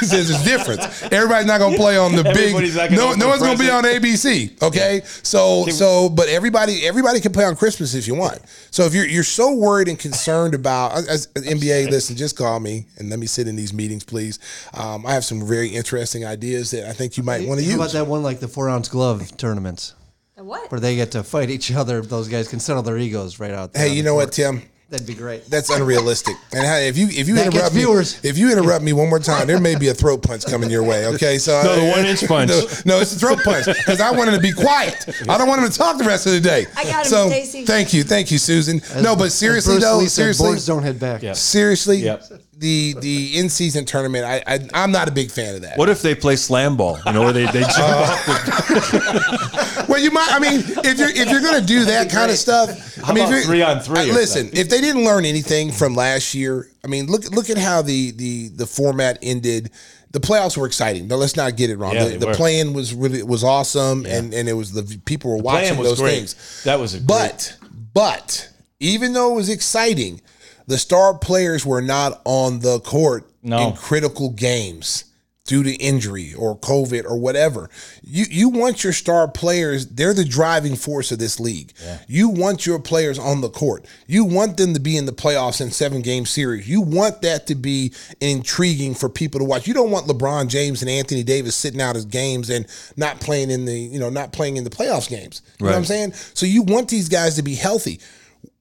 There's 0.10 0.30
a 0.30 0.44
difference. 0.44 1.02
Everybody's 1.12 1.46
not 1.46 1.58
going 1.58 1.72
to 1.72 1.78
play 1.78 1.98
on 1.98 2.14
the 2.16 2.22
big. 2.24 2.36
Everybody's 2.54 2.76
not 2.76 2.90
No, 2.90 3.12
no 3.12 3.28
one's 3.28 3.42
going 3.42 3.56
to 3.58 3.62
be 3.62 3.70
on 3.70 3.81
present. 3.82 4.04
ABC. 4.04 4.62
Okay, 4.62 5.02
so 5.04 5.66
so 5.66 6.08
but 6.08 6.28
everybody 6.28 6.86
everybody 6.86 7.20
can 7.20 7.32
play 7.32 7.44
on 7.44 7.56
Christmas 7.56 7.94
if 7.94 8.06
you 8.06 8.14
want. 8.14 8.40
So 8.70 8.84
if 8.84 8.94
you're 8.94 9.06
you're 9.06 9.24
so 9.24 9.54
worried 9.54 9.88
and 9.88 9.98
concerned 9.98 10.54
about 10.54 10.96
as, 10.96 11.08
as 11.08 11.44
NBA, 11.44 11.90
listen, 11.90 12.16
just 12.16 12.36
call 12.36 12.60
me 12.60 12.86
and 12.98 13.10
let 13.10 13.18
me 13.18 13.26
sit 13.26 13.48
in 13.48 13.56
these 13.56 13.72
meetings, 13.72 14.04
please. 14.04 14.38
Um, 14.74 15.06
I 15.06 15.14
have 15.14 15.24
some 15.24 15.46
very 15.46 15.68
interesting 15.68 16.24
ideas 16.24 16.70
that 16.70 16.88
I 16.88 16.92
think 16.92 17.16
you 17.16 17.22
might 17.22 17.46
want 17.46 17.60
to 17.60 17.64
How 17.64 17.72
use. 17.72 17.74
about 17.74 17.92
that 17.92 18.06
one 18.06 18.22
like 18.22 18.40
the 18.40 18.48
four 18.48 18.68
ounce 18.68 18.88
glove 18.88 19.36
tournaments 19.36 19.94
what? 20.36 20.70
where 20.70 20.80
they 20.80 20.96
get 20.96 21.12
to 21.12 21.22
fight 21.22 21.50
each 21.50 21.72
other? 21.72 22.00
Those 22.00 22.28
guys 22.28 22.48
can 22.48 22.60
settle 22.60 22.82
their 22.82 22.98
egos 22.98 23.38
right 23.38 23.52
out 23.52 23.72
there. 23.72 23.88
Hey, 23.88 23.94
you 23.94 24.02
the 24.02 24.08
know 24.08 24.14
what. 24.14 24.32
Tim? 24.32 24.62
That'd 24.92 25.06
be 25.06 25.14
great. 25.14 25.46
That's 25.46 25.70
unrealistic. 25.70 26.36
And 26.52 26.66
hey, 26.66 26.86
if 26.86 26.98
you 26.98 27.06
if 27.08 27.26
you 27.26 27.34
That 27.36 27.44
gets 27.44 27.54
interrupt 27.56 27.74
me, 27.74 27.80
viewers. 27.80 28.22
if 28.22 28.36
you 28.36 28.52
interrupt 28.52 28.84
me 28.84 28.92
one 28.92 29.08
more 29.08 29.18
time, 29.18 29.46
there 29.46 29.58
may 29.58 29.74
be 29.74 29.88
a 29.88 29.94
throat 29.94 30.22
punch 30.22 30.44
coming 30.44 30.68
your 30.68 30.82
way. 30.82 31.06
Okay, 31.06 31.38
so 31.38 31.62
No, 31.64 31.76
the 31.80 31.88
uh, 31.88 31.96
one-inch 31.96 32.28
punch. 32.28 32.50
No, 32.84 32.96
no, 32.96 33.00
it's 33.00 33.16
a 33.16 33.18
throat 33.18 33.38
punch 33.42 33.64
because 33.64 34.02
I 34.02 34.10
want 34.10 34.28
him 34.28 34.34
to 34.36 34.40
be 34.40 34.52
quiet. 34.52 35.06
I 35.30 35.38
don't 35.38 35.48
want 35.48 35.62
him 35.62 35.70
to 35.70 35.76
talk 35.78 35.96
the 35.96 36.04
rest 36.04 36.26
of 36.26 36.32
the 36.34 36.40
day. 36.40 36.66
I 36.76 36.84
got 36.84 37.06
him, 37.06 37.10
so, 37.10 37.28
Stacey. 37.28 37.64
Thank 37.64 37.94
you, 37.94 38.04
thank 38.04 38.30
you, 38.30 38.36
Susan. 38.36 38.82
no, 39.02 39.16
but 39.16 39.32
seriously 39.32 39.76
Bruce 39.76 39.84
though, 39.84 39.96
Lee 39.98 40.04
said, 40.04 40.10
seriously, 40.10 40.46
boards 40.48 40.66
don't 40.66 40.82
head 40.82 41.00
back. 41.00 41.22
Yeah. 41.22 41.32
seriously, 41.32 41.96
Yep. 41.98 42.24
the 42.58 42.94
the 43.00 43.38
in 43.38 43.48
season 43.48 43.86
tournament, 43.86 44.24
I, 44.26 44.42
I 44.46 44.68
I'm 44.74 44.92
not 44.92 45.08
a 45.08 45.10
big 45.10 45.30
fan 45.30 45.54
of 45.54 45.62
that. 45.62 45.78
what 45.78 45.88
if 45.88 46.02
they 46.02 46.14
play 46.14 46.36
slam 46.36 46.76
ball? 46.76 46.98
You 47.06 47.12
know, 47.14 47.22
where 47.22 47.32
they, 47.32 47.46
they 47.46 47.62
jump 47.62 47.78
uh, 47.78 48.12
off 48.12 48.26
the 48.26 49.81
Well, 49.92 50.00
you 50.00 50.10
might. 50.10 50.28
I 50.32 50.38
mean, 50.38 50.60
if 50.84 50.98
you're 50.98 51.10
if 51.10 51.30
you're 51.30 51.42
going 51.42 51.60
to 51.60 51.66
do 51.66 51.84
that 51.84 52.10
kind 52.10 52.30
of 52.30 52.38
stuff, 52.38 52.70
I 53.04 53.12
mean, 53.12 53.24
if 53.24 53.28
about 53.28 53.30
you're- 53.30 53.42
three 53.44 53.62
on 53.62 53.80
three 53.80 53.98
I- 54.00 54.04
or 54.08 54.12
listen, 54.14 54.48
if 54.54 54.68
they 54.70 54.80
didn't 54.80 55.04
learn 55.04 55.24
anything 55.26 55.70
from 55.70 55.94
last 55.94 56.34
year, 56.34 56.68
I 56.82 56.88
mean, 56.88 57.06
look 57.08 57.30
look 57.30 57.50
at 57.50 57.58
how 57.58 57.82
the 57.82 58.10
the 58.12 58.48
the 58.48 58.66
format 58.66 59.18
ended 59.22 59.70
the 60.12 60.20
playoffs 60.20 60.56
were 60.56 60.66
exciting. 60.66 61.08
Now 61.08 61.16
let's 61.16 61.36
not 61.36 61.56
get 61.56 61.68
it 61.70 61.76
wrong. 61.76 61.94
Yeah, 61.94 62.04
the 62.04 62.10
they 62.10 62.16
the 62.16 62.26
were. 62.28 62.34
play-in 62.34 62.72
was 62.72 62.94
really 62.94 63.22
was 63.22 63.44
awesome, 63.44 64.06
and 64.06 64.32
and 64.32 64.48
it 64.48 64.54
was 64.54 64.72
the 64.72 64.98
people 65.04 65.30
were 65.30 65.36
watching 65.42 65.68
Plan 65.74 65.78
was 65.78 65.88
those 65.88 66.00
great. 66.00 66.16
things. 66.16 66.62
That 66.64 66.80
was 66.80 66.94
a 66.94 66.98
great, 66.98 67.06
But 67.08 67.56
but 67.92 68.48
even 68.80 69.12
though 69.12 69.32
it 69.32 69.34
was 69.36 69.48
exciting, 69.50 70.20
the 70.66 70.78
star 70.78 71.16
players 71.18 71.66
were 71.66 71.82
not 71.82 72.20
on 72.24 72.60
the 72.60 72.80
court 72.80 73.30
No. 73.42 73.68
in 73.68 73.72
critical 73.76 74.30
games 74.30 75.04
due 75.44 75.64
to 75.64 75.74
injury 75.74 76.32
or 76.34 76.56
COVID 76.56 77.04
or 77.04 77.16
whatever. 77.18 77.68
You 78.02 78.24
you 78.30 78.48
want 78.48 78.84
your 78.84 78.92
star 78.92 79.26
players, 79.26 79.86
they're 79.88 80.14
the 80.14 80.24
driving 80.24 80.76
force 80.76 81.10
of 81.10 81.18
this 81.18 81.40
league. 81.40 81.72
You 82.06 82.28
want 82.28 82.64
your 82.64 82.78
players 82.78 83.18
on 83.18 83.40
the 83.40 83.48
court. 83.48 83.84
You 84.06 84.24
want 84.24 84.56
them 84.56 84.72
to 84.74 84.80
be 84.80 84.96
in 84.96 85.06
the 85.06 85.12
playoffs 85.12 85.60
in 85.60 85.70
seven 85.72 86.00
game 86.00 86.26
series. 86.26 86.68
You 86.68 86.80
want 86.80 87.22
that 87.22 87.48
to 87.48 87.56
be 87.56 87.92
intriguing 88.20 88.94
for 88.94 89.08
people 89.08 89.40
to 89.40 89.44
watch. 89.44 89.66
You 89.66 89.74
don't 89.74 89.90
want 89.90 90.06
LeBron 90.06 90.48
James 90.48 90.80
and 90.80 90.90
Anthony 90.90 91.24
Davis 91.24 91.56
sitting 91.56 91.80
out 91.80 91.96
his 91.96 92.04
games 92.04 92.48
and 92.48 92.66
not 92.96 93.20
playing 93.20 93.50
in 93.50 93.64
the, 93.64 93.76
you 93.76 93.98
know, 93.98 94.10
not 94.10 94.32
playing 94.32 94.56
in 94.56 94.64
the 94.64 94.70
playoffs 94.70 95.08
games. 95.08 95.42
You 95.58 95.66
know 95.66 95.72
what 95.72 95.78
I'm 95.78 95.84
saying? 95.84 96.12
So 96.12 96.46
you 96.46 96.62
want 96.62 96.88
these 96.88 97.08
guys 97.08 97.34
to 97.36 97.42
be 97.42 97.56
healthy. 97.56 97.98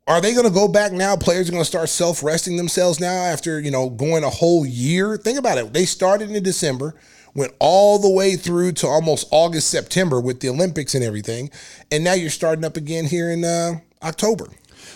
Are 0.08 0.20
they 0.20 0.34
going 0.34 0.48
to 0.48 0.54
go 0.54 0.68
back 0.68 0.92
now? 0.92 1.16
Players 1.16 1.48
are 1.48 1.52
going 1.52 1.64
to 1.64 1.70
start 1.70 1.88
self 1.90 2.24
resting 2.24 2.58
themselves 2.58 3.00
now 3.00 3.14
after 3.14 3.60
you 3.60 3.70
know 3.70 3.90
going 3.90 4.24
a 4.24 4.30
whole 4.30 4.66
year. 4.66 5.18
Think 5.18 5.38
about 5.38 5.58
it. 5.58 5.74
They 5.74 5.86
started 5.86 6.32
in 6.32 6.44
December, 6.44 6.96
went 7.36 7.54
all 7.60 8.00
the 8.00 8.10
way 8.10 8.36
through 8.36 8.74
to 8.74 8.88
almost 8.88 9.28
August, 9.32 9.70
September 9.70 10.20
with 10.20 10.40
the 10.40 10.50
Olympics 10.50 10.96
and 10.96 11.04
everything, 11.04 11.52
and 11.92 12.04
now 12.04 12.14
you're 12.14 12.32
starting 12.32 12.66
up 12.66 12.78
again 12.78 13.06
here 13.06 13.30
in 13.32 13.44
uh, 13.44 13.74
October. 14.02 14.48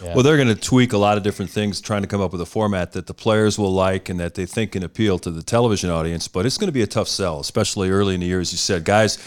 Well, 0.01 0.23
they're 0.23 0.35
going 0.35 0.49
to 0.49 0.55
tweak 0.55 0.91
a 0.91 0.97
lot 0.97 1.17
of 1.17 1.23
different 1.23 1.51
things, 1.51 1.79
trying 1.79 2.01
to 2.01 2.07
come 2.07 2.19
up 2.19 2.33
with 2.33 2.41
a 2.41 2.45
format 2.45 2.91
that 2.93 3.07
the 3.07 3.13
players 3.13 3.57
will 3.57 3.71
like 3.71 4.09
and 4.09 4.19
that 4.19 4.35
they 4.35 4.45
think 4.45 4.73
can 4.73 4.83
appeal 4.83 5.17
to 5.19 5.31
the 5.31 5.41
television 5.41 5.89
audience. 5.89 6.27
But 6.27 6.45
it's 6.45 6.57
going 6.57 6.67
to 6.67 6.73
be 6.73 6.81
a 6.81 6.87
tough 6.87 7.07
sell, 7.07 7.39
especially 7.39 7.89
early 7.89 8.13
in 8.13 8.19
the 8.19 8.25
year, 8.25 8.41
as 8.41 8.51
you 8.51 8.57
said. 8.57 8.83
Guys 8.83 9.17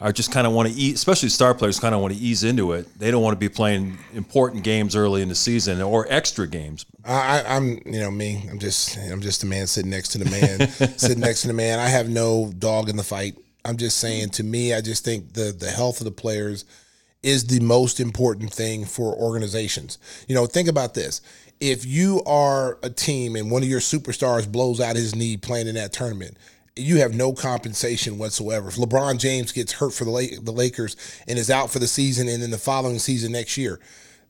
are 0.00 0.12
just 0.12 0.30
kind 0.30 0.46
of 0.46 0.52
want 0.52 0.68
to 0.68 0.74
eat, 0.74 0.94
especially 0.94 1.28
star 1.28 1.54
players, 1.54 1.80
kind 1.80 1.94
of 1.94 2.00
want 2.00 2.14
to 2.14 2.20
ease 2.20 2.44
into 2.44 2.72
it. 2.72 2.86
They 2.98 3.10
don't 3.10 3.22
want 3.22 3.34
to 3.34 3.38
be 3.38 3.48
playing 3.48 3.98
important 4.12 4.62
games 4.62 4.94
early 4.94 5.22
in 5.22 5.28
the 5.28 5.34
season 5.34 5.80
or 5.80 6.06
extra 6.08 6.46
games. 6.46 6.84
I, 7.04 7.42
I'm, 7.46 7.80
you 7.86 8.00
know, 8.00 8.10
me. 8.10 8.46
I'm 8.50 8.58
just, 8.58 8.98
I'm 8.98 9.20
just 9.20 9.42
a 9.42 9.46
man 9.46 9.66
sitting 9.66 9.90
next 9.90 10.08
to 10.10 10.18
the 10.18 10.30
man, 10.30 10.68
sitting 10.98 11.20
next 11.20 11.42
to 11.42 11.48
the 11.48 11.54
man. 11.54 11.78
I 11.78 11.88
have 11.88 12.08
no 12.08 12.52
dog 12.58 12.88
in 12.88 12.96
the 12.96 13.04
fight. 13.04 13.36
I'm 13.64 13.76
just 13.76 13.98
saying. 13.98 14.30
To 14.30 14.44
me, 14.44 14.74
I 14.74 14.80
just 14.80 15.04
think 15.04 15.32
the 15.32 15.52
the 15.52 15.70
health 15.70 16.00
of 16.00 16.04
the 16.04 16.12
players 16.12 16.64
is 17.22 17.46
the 17.46 17.60
most 17.60 17.98
important 17.98 18.52
thing 18.52 18.84
for 18.84 19.14
organizations. 19.14 19.98
You 20.28 20.34
know, 20.34 20.46
think 20.46 20.68
about 20.68 20.94
this. 20.94 21.20
If 21.58 21.84
you 21.86 22.22
are 22.24 22.78
a 22.82 22.90
team 22.90 23.34
and 23.34 23.50
one 23.50 23.62
of 23.62 23.68
your 23.68 23.80
superstars 23.80 24.50
blows 24.50 24.80
out 24.80 24.94
his 24.94 25.14
knee 25.14 25.36
playing 25.36 25.66
in 25.66 25.74
that 25.74 25.92
tournament, 25.92 26.36
you 26.76 26.98
have 26.98 27.14
no 27.14 27.32
compensation 27.32 28.18
whatsoever. 28.18 28.68
If 28.68 28.76
LeBron 28.76 29.18
James 29.18 29.52
gets 29.52 29.72
hurt 29.72 29.94
for 29.94 30.04
the 30.04 30.10
La- 30.10 30.40
the 30.42 30.52
Lakers 30.52 30.96
and 31.26 31.38
is 31.38 31.50
out 31.50 31.70
for 31.70 31.78
the 31.78 31.86
season 31.86 32.28
and 32.28 32.42
then 32.42 32.50
the 32.50 32.58
following 32.58 32.98
season 32.98 33.32
next 33.32 33.56
year, 33.56 33.80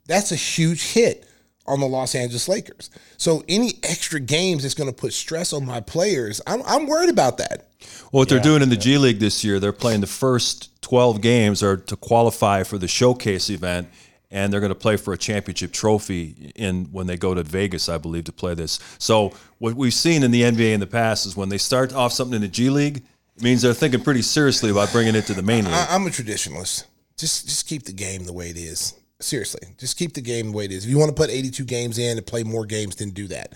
that's 0.06 0.32
a 0.32 0.36
huge 0.36 0.92
hit 0.92 1.28
on 1.66 1.80
the 1.80 1.86
Los 1.86 2.14
Angeles 2.14 2.48
Lakers. 2.48 2.90
So 3.16 3.42
any 3.48 3.74
extra 3.82 4.20
games 4.20 4.62
that's 4.62 4.74
going 4.74 4.88
to 4.88 4.94
put 4.94 5.12
stress 5.12 5.52
on 5.52 5.66
my 5.66 5.80
players, 5.80 6.40
I'm, 6.46 6.62
I'm 6.64 6.86
worried 6.86 7.10
about 7.10 7.38
that. 7.38 7.68
Well, 8.12 8.20
what 8.20 8.28
they're 8.28 8.40
doing 8.40 8.62
in 8.62 8.68
the 8.68 8.76
G 8.76 8.98
League 8.98 9.18
this 9.18 9.44
year, 9.44 9.58
they're 9.58 9.72
playing 9.72 10.00
the 10.00 10.06
first 10.06 10.80
12 10.82 11.20
games 11.20 11.62
are 11.62 11.76
to 11.76 11.96
qualify 11.96 12.62
for 12.62 12.78
the 12.78 12.86
showcase 12.86 13.50
event, 13.50 13.88
and 14.30 14.52
they're 14.52 14.60
going 14.60 14.70
to 14.70 14.74
play 14.74 14.96
for 14.96 15.12
a 15.12 15.18
championship 15.18 15.72
trophy 15.72 16.52
in 16.54 16.84
when 16.86 17.06
they 17.08 17.16
go 17.16 17.34
to 17.34 17.42
Vegas, 17.42 17.88
I 17.88 17.98
believe, 17.98 18.24
to 18.24 18.32
play 18.32 18.54
this. 18.54 18.78
So 18.98 19.32
what 19.58 19.74
we've 19.74 19.94
seen 19.94 20.22
in 20.22 20.30
the 20.30 20.42
NBA 20.42 20.72
in 20.72 20.80
the 20.80 20.86
past 20.86 21.26
is 21.26 21.36
when 21.36 21.48
they 21.48 21.58
start 21.58 21.94
off 21.94 22.12
something 22.12 22.36
in 22.36 22.42
the 22.42 22.48
G 22.48 22.70
League, 22.70 23.02
it 23.36 23.42
means 23.42 23.62
they're 23.62 23.74
thinking 23.74 24.02
pretty 24.02 24.22
seriously 24.22 24.70
about 24.70 24.92
bringing 24.92 25.14
it 25.14 25.26
to 25.26 25.34
the 25.34 25.42
main 25.42 25.64
league. 25.64 25.74
I, 25.74 25.88
I'm 25.90 26.06
a 26.06 26.10
traditionalist. 26.10 26.84
Just 27.16 27.46
just 27.46 27.66
keep 27.66 27.84
the 27.84 27.92
game 27.92 28.24
the 28.24 28.32
way 28.32 28.50
it 28.50 28.56
is. 28.56 28.94
Seriously, 29.18 29.68
just 29.78 29.96
keep 29.96 30.12
the 30.12 30.20
game 30.20 30.46
the 30.46 30.52
way 30.52 30.66
it 30.66 30.72
is. 30.72 30.84
If 30.84 30.90
you 30.90 30.98
want 30.98 31.08
to 31.08 31.14
put 31.14 31.30
82 31.30 31.64
games 31.64 31.96
in 31.98 32.18
and 32.18 32.26
play 32.26 32.44
more 32.44 32.66
games, 32.66 32.96
then 32.96 33.10
do 33.10 33.26
that. 33.28 33.54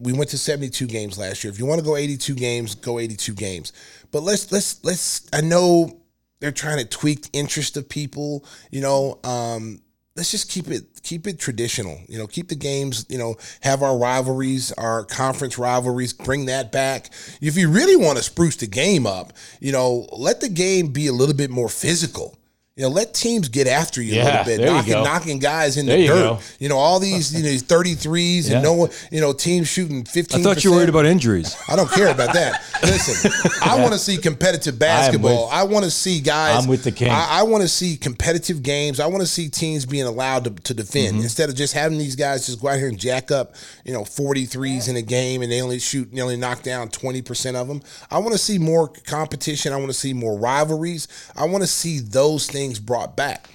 We 0.00 0.12
went 0.12 0.28
to 0.30 0.38
72 0.38 0.86
games 0.86 1.18
last 1.18 1.42
year. 1.42 1.50
If 1.50 1.58
you 1.58 1.64
want 1.64 1.80
to 1.80 1.84
go 1.84 1.96
82 1.96 2.34
games, 2.34 2.74
go 2.74 2.98
82 2.98 3.32
games. 3.34 3.72
But 4.10 4.22
let's 4.22 4.52
let's 4.52 4.84
let's. 4.84 5.26
I 5.32 5.40
know 5.40 5.98
they're 6.40 6.52
trying 6.52 6.78
to 6.78 6.84
tweak 6.84 7.22
the 7.22 7.38
interest 7.38 7.78
of 7.78 7.88
people. 7.88 8.44
You 8.70 8.82
know, 8.82 9.18
um, 9.24 9.80
let's 10.16 10.30
just 10.30 10.50
keep 10.50 10.68
it 10.68 11.02
keep 11.02 11.26
it 11.26 11.38
traditional. 11.38 11.98
You 12.08 12.18
know, 12.18 12.26
keep 12.26 12.48
the 12.48 12.54
games. 12.54 13.06
You 13.08 13.18
know, 13.18 13.36
have 13.62 13.82
our 13.82 13.96
rivalries, 13.96 14.72
our 14.72 15.04
conference 15.04 15.58
rivalries. 15.58 16.12
Bring 16.12 16.46
that 16.46 16.72
back. 16.72 17.10
If 17.40 17.56
you 17.56 17.70
really 17.70 17.96
want 17.96 18.18
to 18.18 18.24
spruce 18.24 18.56
the 18.56 18.66
game 18.66 19.06
up, 19.06 19.32
you 19.60 19.72
know, 19.72 20.08
let 20.12 20.40
the 20.40 20.48
game 20.48 20.88
be 20.88 21.06
a 21.06 21.12
little 21.12 21.34
bit 21.34 21.50
more 21.50 21.68
physical. 21.68 22.36
You 22.80 22.86
know, 22.86 22.92
let 22.92 23.12
teams 23.12 23.50
get 23.50 23.66
after 23.66 24.00
you 24.00 24.14
a 24.22 24.24
little 24.24 24.44
bit, 24.44 24.56
there 24.56 24.66
you 24.68 24.72
knocking 24.72 24.92
go. 24.94 25.04
knocking 25.04 25.38
guys 25.38 25.76
in 25.76 25.84
There 25.84 25.98
the 25.98 26.02
you 26.02 26.08
dirt. 26.08 26.14
go. 26.22 26.38
You 26.58 26.70
know, 26.70 26.78
all 26.78 26.98
these 26.98 27.34
you 27.34 27.42
know 27.42 27.50
these 27.50 27.62
33s 27.62 28.48
Yeah. 28.48 28.54
and 28.54 28.62
no 28.62 28.72
one, 28.72 28.90
you 29.10 29.20
know, 29.20 29.34
teams 29.34 29.68
shooting 29.68 30.02
15. 30.04 30.40
I 30.40 30.42
thought 30.42 30.64
you 30.64 30.70
were 30.70 30.78
worried 30.78 30.88
about 30.88 31.04
injuries. 31.04 31.54
I 31.68 31.76
don't 31.76 31.90
care 31.90 32.08
about 32.08 32.32
that. 32.32 32.62
Listen, 32.82 33.30
I 33.62 33.78
want 33.78 33.92
to 33.92 33.98
see 33.98 34.16
competitive 34.16 34.78
basketball. 34.78 35.44
with- 35.44 35.52
I 35.52 35.64
want 35.64 35.84
to 35.84 35.90
see 35.90 36.20
guys. 36.20 36.62
I'm 36.64 36.70
with 36.70 36.84
the 36.84 36.92
king. 36.92 37.10
I, 37.10 37.40
I 37.40 37.42
want 37.42 37.60
to 37.62 37.68
see 37.68 37.98
competitive 37.98 38.62
games. 38.62 38.98
I 38.98 39.06
want 39.08 39.20
to 39.20 39.26
see 39.26 39.50
teams 39.50 39.84
being 39.84 40.06
allowed 40.06 40.44
to, 40.44 40.50
to 40.50 40.72
defend 40.72 41.00
Mm-hmm. 41.16 41.22
instead 41.24 41.48
of 41.50 41.54
just 41.56 41.74
having 41.74 41.98
these 41.98 42.16
guys 42.16 42.46
just 42.46 42.60
go 42.62 42.68
out 42.68 42.78
here 42.78 42.88
and 42.88 42.98
jack 42.98 43.30
up, 43.30 43.54
you 43.84 43.92
know, 43.92 44.02
43s 44.02 44.88
in 44.88 44.96
a 44.96 45.02
game 45.02 45.42
and 45.42 45.50
they 45.50 45.60
only 45.60 45.78
shoot, 45.78 46.10
they 46.12 46.20
only 46.22 46.36
knock 46.36 46.62
down 46.62 46.88
20% 46.88 47.54
of 47.56 47.68
them. 47.68 47.82
I 48.10 48.18
want 48.18 48.32
to 48.32 48.38
see 48.38 48.58
more 48.58 48.88
competition. 49.06 49.72
I 49.72 49.76
want 49.76 49.88
to 49.88 49.94
see 49.94 50.12
more 50.12 50.38
rivalries. 50.38 51.08
I 51.36 51.46
want 51.46 51.62
to 51.62 51.66
see 51.66 51.98
those 52.00 52.46
things 52.46 52.69
brought 52.78 53.16
back. 53.16 53.48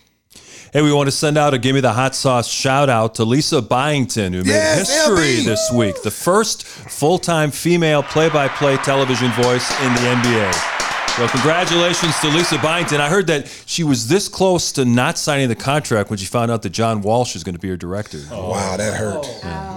Hey, 0.74 0.82
we 0.82 0.92
want 0.92 1.08
to 1.08 1.12
send 1.12 1.38
out 1.38 1.54
a 1.54 1.58
Give 1.58 1.74
Me 1.76 1.80
the 1.82 1.94
Hot 1.94 2.14
Sauce 2.16 2.50
shout 2.50 2.90
out 2.90 3.16
to 3.16 3.24
Lisa 3.24 3.62
Byington, 3.62 4.34
who 4.34 4.40
made 4.40 4.48
Yes, 4.50 4.90
history 4.90 5.38
LB. 5.38 5.46
this 5.46 5.72
week. 5.74 6.02
The 6.04 6.12
first 6.12 6.66
full 6.66 7.18
time 7.18 7.52
female 7.52 8.04
play 8.04 8.28
by 8.30 8.50
play 8.50 8.76
television 8.78 9.32
voice 9.32 9.70
in 9.82 9.94
the 9.94 10.02
NBA. 10.02 10.72
Well, 11.18 11.30
congratulations 11.30 12.20
to 12.20 12.28
Lisa 12.28 12.58
Byington. 12.58 13.00
I 13.00 13.08
heard 13.08 13.28
that 13.28 13.48
she 13.66 13.86
was 13.86 14.10
this 14.10 14.28
close 14.28 14.74
to 14.74 14.84
not 14.84 15.18
signing 15.18 15.48
the 15.48 15.56
contract 15.56 16.10
when 16.10 16.20
she 16.20 16.26
found 16.26 16.52
out 16.52 16.62
that 16.64 16.72
John 16.72 17.02
Walsh 17.02 17.38
is 17.38 17.44
going 17.46 17.56
to 17.56 17.60
be 17.62 17.70
her 17.70 17.78
director. 17.78 18.20
Wow, 18.30 18.76
that 18.76 18.96
hurt. 18.96 19.26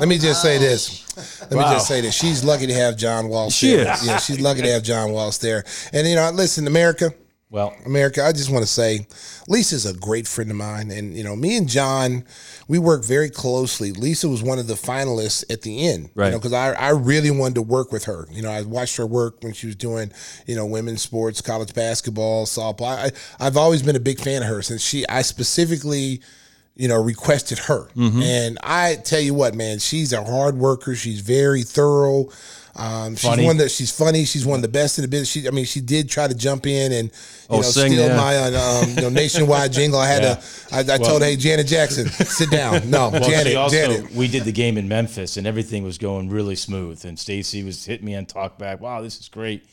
Let 0.01 0.09
me 0.09 0.19
just 0.19 0.43
say 0.43 0.59
this. 0.59 1.05
Let 1.43 1.53
me 1.53 1.61
just 1.61 1.87
say 1.87 2.01
this. 2.01 2.15
She's 2.17 2.43
lucky 2.43 2.67
to 2.67 2.75
have 2.75 2.97
John 2.97 3.29
Walsh 3.29 3.55
She 3.55 3.77
there. 3.77 3.93
is. 3.95 4.05
Yeah, 4.05 4.17
she's 4.19 4.41
lucky 4.41 4.63
to 4.63 4.69
have 4.73 4.83
John 4.83 5.13
Walsh 5.13 5.37
there. 5.37 5.65
And 5.93 6.09
you 6.09 6.17
know, 6.17 6.29
listen, 6.33 6.67
America, 6.67 7.13
Well, 7.51 7.75
America, 7.87 8.23
I 8.23 8.33
just 8.33 8.51
want 8.51 8.63
to 8.63 8.71
say 8.71 9.07
Lisa's 9.49 9.87
a 9.87 9.95
great 9.95 10.29
friend 10.29 10.51
of 10.51 10.57
mine. 10.59 10.91
And, 10.91 11.17
you 11.17 11.25
know, 11.25 11.35
me 11.35 11.57
and 11.57 11.67
John, 11.67 12.25
we 12.69 12.79
work 12.79 13.07
very 13.07 13.31
closely. 13.31 13.91
Lisa 13.93 14.29
was 14.29 14.43
one 14.43 14.59
of 14.59 14.67
the 14.67 14.75
finalists 14.75 15.51
at 15.51 15.63
the 15.63 15.89
end. 15.89 16.11
Right. 16.15 16.27
You 16.27 16.33
know, 16.33 16.39
because 16.39 16.53
I, 16.53 16.73
I 16.73 16.91
really 16.91 17.31
wanted 17.31 17.55
to 17.55 17.63
work 17.63 17.91
with 17.91 18.05
her. 18.05 18.29
You 18.31 18.43
know, 18.43 18.51
I 18.51 18.61
watched 18.63 18.99
her 18.99 19.07
work 19.07 19.43
when 19.43 19.55
she 19.55 19.67
was 19.67 19.77
doing, 19.77 20.13
you 20.47 20.57
know, 20.57 20.67
women's 20.67 21.01
sports, 21.01 21.41
college 21.41 21.73
basketball, 21.73 22.45
softball. 22.45 22.99
I, 22.99 23.11
I've 23.41 23.57
always 23.57 23.83
been 23.83 23.97
a 23.97 24.01
big 24.01 24.21
fan 24.21 24.43
of 24.43 24.49
her 24.49 24.61
since 24.61 24.83
she, 24.83 25.09
I 25.09 25.23
specifically, 25.23 26.21
you 26.77 26.87
know, 26.87 27.03
requested 27.03 27.61
her. 27.61 27.89
Mm-hmm. 27.97 28.23
And 28.23 28.59
I 28.63 28.97
tell 28.97 29.21
you 29.21 29.33
what, 29.33 29.55
man, 29.55 29.79
she's 29.79 30.13
a 30.13 30.23
hard 30.23 30.59
worker. 30.59 30.95
She's 30.95 31.21
very 31.21 31.63
thorough. 31.63 32.29
Um, 32.77 33.15
she's 33.17 33.23
Funny. 33.29 33.45
one 33.45 33.57
that 33.57 33.71
she's 33.71 33.91
funny. 33.91 34.25
She's 34.25 34.47
one 34.47 34.57
of 34.57 34.63
the 34.63 34.69
best 34.69 34.99
in 34.99 35.03
the 35.03 35.09
business. 35.09 35.29
She, 35.29 35.49
I 35.49 35.51
mean, 35.51 35.65
she 35.65 35.81
did 35.81 36.09
try 36.09 36.29
to 36.29 36.35
jump 36.35 36.67
in 36.67 36.93
and 36.93 37.09
you 37.09 37.15
Oh, 37.51 37.57
know 37.57 37.63
sing, 37.63 37.93
steal 37.93 38.07
yeah. 38.09 38.17
my 38.17 38.37
uh, 38.37 38.83
um, 38.83 38.91
you 38.91 39.03
know 39.03 39.09
nationwide 39.09 39.73
jingle. 39.73 39.99
I 39.99 40.07
had 40.07 40.23
Yeah. 40.23 40.35
to. 40.35 40.93
I, 40.93 40.95
I 40.95 40.99
told 40.99 41.23
hey 41.23 41.35
Janet 41.37 41.67
Jackson, 41.67 42.07
sit 42.09 42.51
down. 42.51 42.83
No, 42.91 43.09
well, 43.09 43.29
Janet, 43.29 43.57
also, 43.57 43.75
Janet. 43.77 44.13
we 44.13 44.29
did 44.29 44.45
the 44.45 44.53
game 44.53 44.79
in 44.79 44.87
Memphis, 44.89 45.37
and 45.37 45.47
everything 45.47 45.83
was 45.83 45.99
going 45.99 46.29
really 46.31 46.57
smooth. 46.57 47.05
And 47.05 47.19
Stacey 47.19 47.63
was 47.65 47.85
hitting 47.85 48.07
me 48.07 48.15
on 48.15 48.27
talkback. 48.27 48.81
Wow, 48.81 49.01
this 49.03 49.19
is 49.19 49.29
great. 49.29 49.65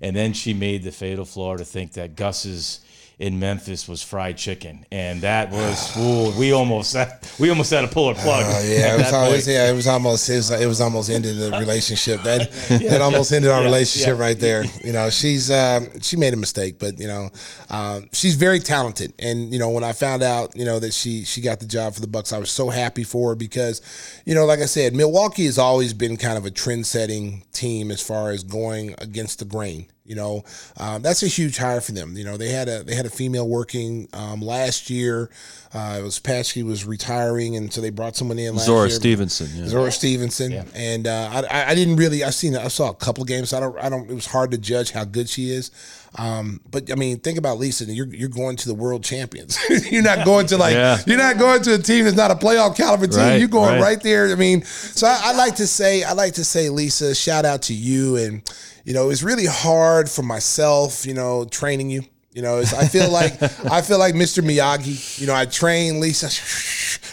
And 0.00 0.14
then 0.16 0.32
she 0.32 0.54
made 0.54 0.82
the 0.82 0.90
fatal 0.92 1.24
flaw 1.24 1.56
to 1.56 1.64
think 1.64 1.92
that 1.92 2.16
Gus's 2.16 2.80
in 3.18 3.38
Memphis 3.38 3.88
was 3.88 4.02
fried 4.02 4.36
chicken, 4.36 4.84
and 4.90 5.20
that 5.22 5.50
was 5.50 5.96
ooh, 5.96 6.36
we 6.38 6.52
almost 6.52 6.96
we 7.38 7.48
almost 7.48 7.70
had 7.70 7.82
to 7.82 7.88
pull 7.88 8.12
her 8.12 8.20
plug. 8.20 8.44
Oh 8.46 8.62
yeah, 8.64 8.94
it 8.94 8.98
was, 8.98 9.12
always, 9.12 9.44
point. 9.44 9.54
yeah, 9.54 9.70
it 9.70 9.74
was 9.74 9.86
almost 9.86 10.28
it 10.28 10.36
was, 10.36 10.50
it 10.50 10.66
was 10.66 10.80
almost 10.80 11.10
ended 11.10 11.36
the 11.36 11.56
relationship. 11.58 12.22
That 12.22 12.50
that 12.68 13.00
almost 13.00 13.32
ended 13.32 13.50
our 13.50 13.62
relationship 13.62 14.18
right 14.18 14.38
there. 14.38 14.64
You 14.82 14.92
know, 14.92 15.10
she's 15.10 15.50
um, 15.50 16.00
she 16.00 16.16
made 16.16 16.34
a 16.34 16.36
mistake, 16.36 16.78
but 16.78 16.98
you 16.98 17.06
know, 17.06 17.30
um, 17.70 18.08
she's 18.12 18.34
very 18.34 18.58
talented. 18.58 19.12
And 19.18 19.52
you 19.52 19.58
know, 19.58 19.70
when 19.70 19.84
I 19.84 19.92
found 19.92 20.22
out, 20.22 20.56
you 20.56 20.64
know, 20.64 20.80
that 20.80 20.92
she 20.92 21.24
she 21.24 21.40
got 21.40 21.60
the 21.60 21.66
job 21.66 21.94
for 21.94 22.00
the 22.00 22.08
Bucks, 22.08 22.32
I 22.32 22.38
was 22.38 22.50
so 22.50 22.68
happy 22.68 23.04
for 23.04 23.30
her 23.30 23.34
because, 23.36 23.80
you 24.24 24.34
know, 24.34 24.44
like 24.44 24.58
I 24.58 24.66
said, 24.66 24.94
Milwaukee 24.94 25.46
has 25.46 25.58
always 25.58 25.92
been 25.94 26.16
kind 26.16 26.36
of 26.36 26.46
a 26.46 26.50
trend 26.50 26.86
setting 26.86 27.44
team 27.52 27.92
as 27.92 28.02
far 28.02 28.30
as 28.30 28.42
going 28.42 28.94
against 28.98 29.38
the 29.38 29.44
grain. 29.44 29.86
You 30.06 30.14
know, 30.16 30.44
um, 30.78 31.00
that's 31.00 31.22
a 31.22 31.26
huge 31.26 31.56
hire 31.56 31.80
for 31.80 31.92
them. 31.92 32.14
You 32.14 32.24
know, 32.24 32.36
they 32.36 32.50
had 32.50 32.68
a 32.68 32.82
they 32.84 32.94
had 32.94 33.06
a 33.06 33.10
female 33.10 33.48
working 33.48 34.06
um, 34.12 34.42
last 34.42 34.90
year. 34.90 35.30
Uh, 35.72 35.96
it 35.98 36.02
was 36.02 36.20
Paschke 36.20 36.62
was 36.62 36.84
retiring, 36.84 37.56
and 37.56 37.72
so 37.72 37.80
they 37.80 37.88
brought 37.88 38.14
someone 38.14 38.38
in 38.38 38.54
last 38.54 38.66
Zora 38.66 38.88
year. 38.88 38.96
Stephenson. 38.96 39.48
Yeah. 39.54 39.66
Zora 39.66 39.90
Stephenson, 39.90 40.52
and 40.74 41.06
uh, 41.06 41.30
I, 41.32 41.60
I- 41.60 41.70
I 41.70 41.74
didn't 41.74 41.96
really. 41.96 42.22
I 42.22 42.30
seen. 42.30 42.54
I 42.54 42.68
saw 42.68 42.90
a 42.90 42.94
couple 42.94 43.22
of 43.22 43.28
games. 43.28 43.54
I 43.54 43.60
don't. 43.60 43.78
I 43.82 43.88
don't. 43.88 44.10
It 44.10 44.14
was 44.14 44.26
hard 44.26 44.50
to 44.50 44.58
judge 44.58 44.90
how 44.90 45.04
good 45.04 45.26
she 45.28 45.48
is. 45.50 45.70
Um, 46.16 46.60
but 46.70 46.92
I 46.92 46.96
mean, 46.96 47.18
think 47.20 47.38
about 47.38 47.58
Lisa. 47.58 47.86
You're 47.86 48.06
you're 48.14 48.28
going 48.28 48.56
to 48.56 48.68
the 48.68 48.74
world 48.74 49.02
champions. 49.04 49.58
you're 49.90 50.02
not 50.02 50.26
going 50.26 50.46
to 50.48 50.58
like. 50.58 50.74
Yeah. 50.74 50.98
You're 51.06 51.16
not 51.18 51.38
going 51.38 51.62
to 51.62 51.74
a 51.74 51.78
team 51.78 52.04
that's 52.04 52.14
not 52.16 52.30
a 52.30 52.34
playoff 52.36 52.76
caliber 52.76 53.06
team. 53.06 53.18
Right, 53.20 53.38
you're 53.38 53.48
going 53.48 53.72
right. 53.76 53.80
right. 53.82 54.02
there. 54.02 54.30
I 54.30 54.34
mean, 54.34 54.62
so 54.64 55.06
I, 55.06 55.18
I 55.24 55.32
like 55.32 55.56
to 55.56 55.66
say. 55.66 56.04
I 56.04 56.12
like 56.12 56.34
to 56.34 56.44
say, 56.44 56.68
Lisa. 56.68 57.14
Shout 57.14 57.46
out 57.46 57.62
to 57.62 57.74
you. 57.74 58.16
And 58.16 58.42
you 58.84 58.92
know, 58.94 59.10
it's 59.10 59.22
really 59.22 59.46
hard 59.46 60.08
for 60.10 60.22
myself. 60.22 61.06
You 61.06 61.14
know, 61.14 61.44
training 61.44 61.90
you. 61.90 62.02
You 62.32 62.42
know, 62.42 62.58
it's, 62.58 62.74
I 62.74 62.88
feel 62.88 63.10
like 63.10 63.40
I 63.70 63.80
feel 63.80 63.98
like 63.98 64.14
Mr. 64.14 64.42
Miyagi. 64.42 65.20
You 65.20 65.28
know, 65.28 65.34
I 65.34 65.46
trained 65.46 66.00
Lisa, 66.00 66.26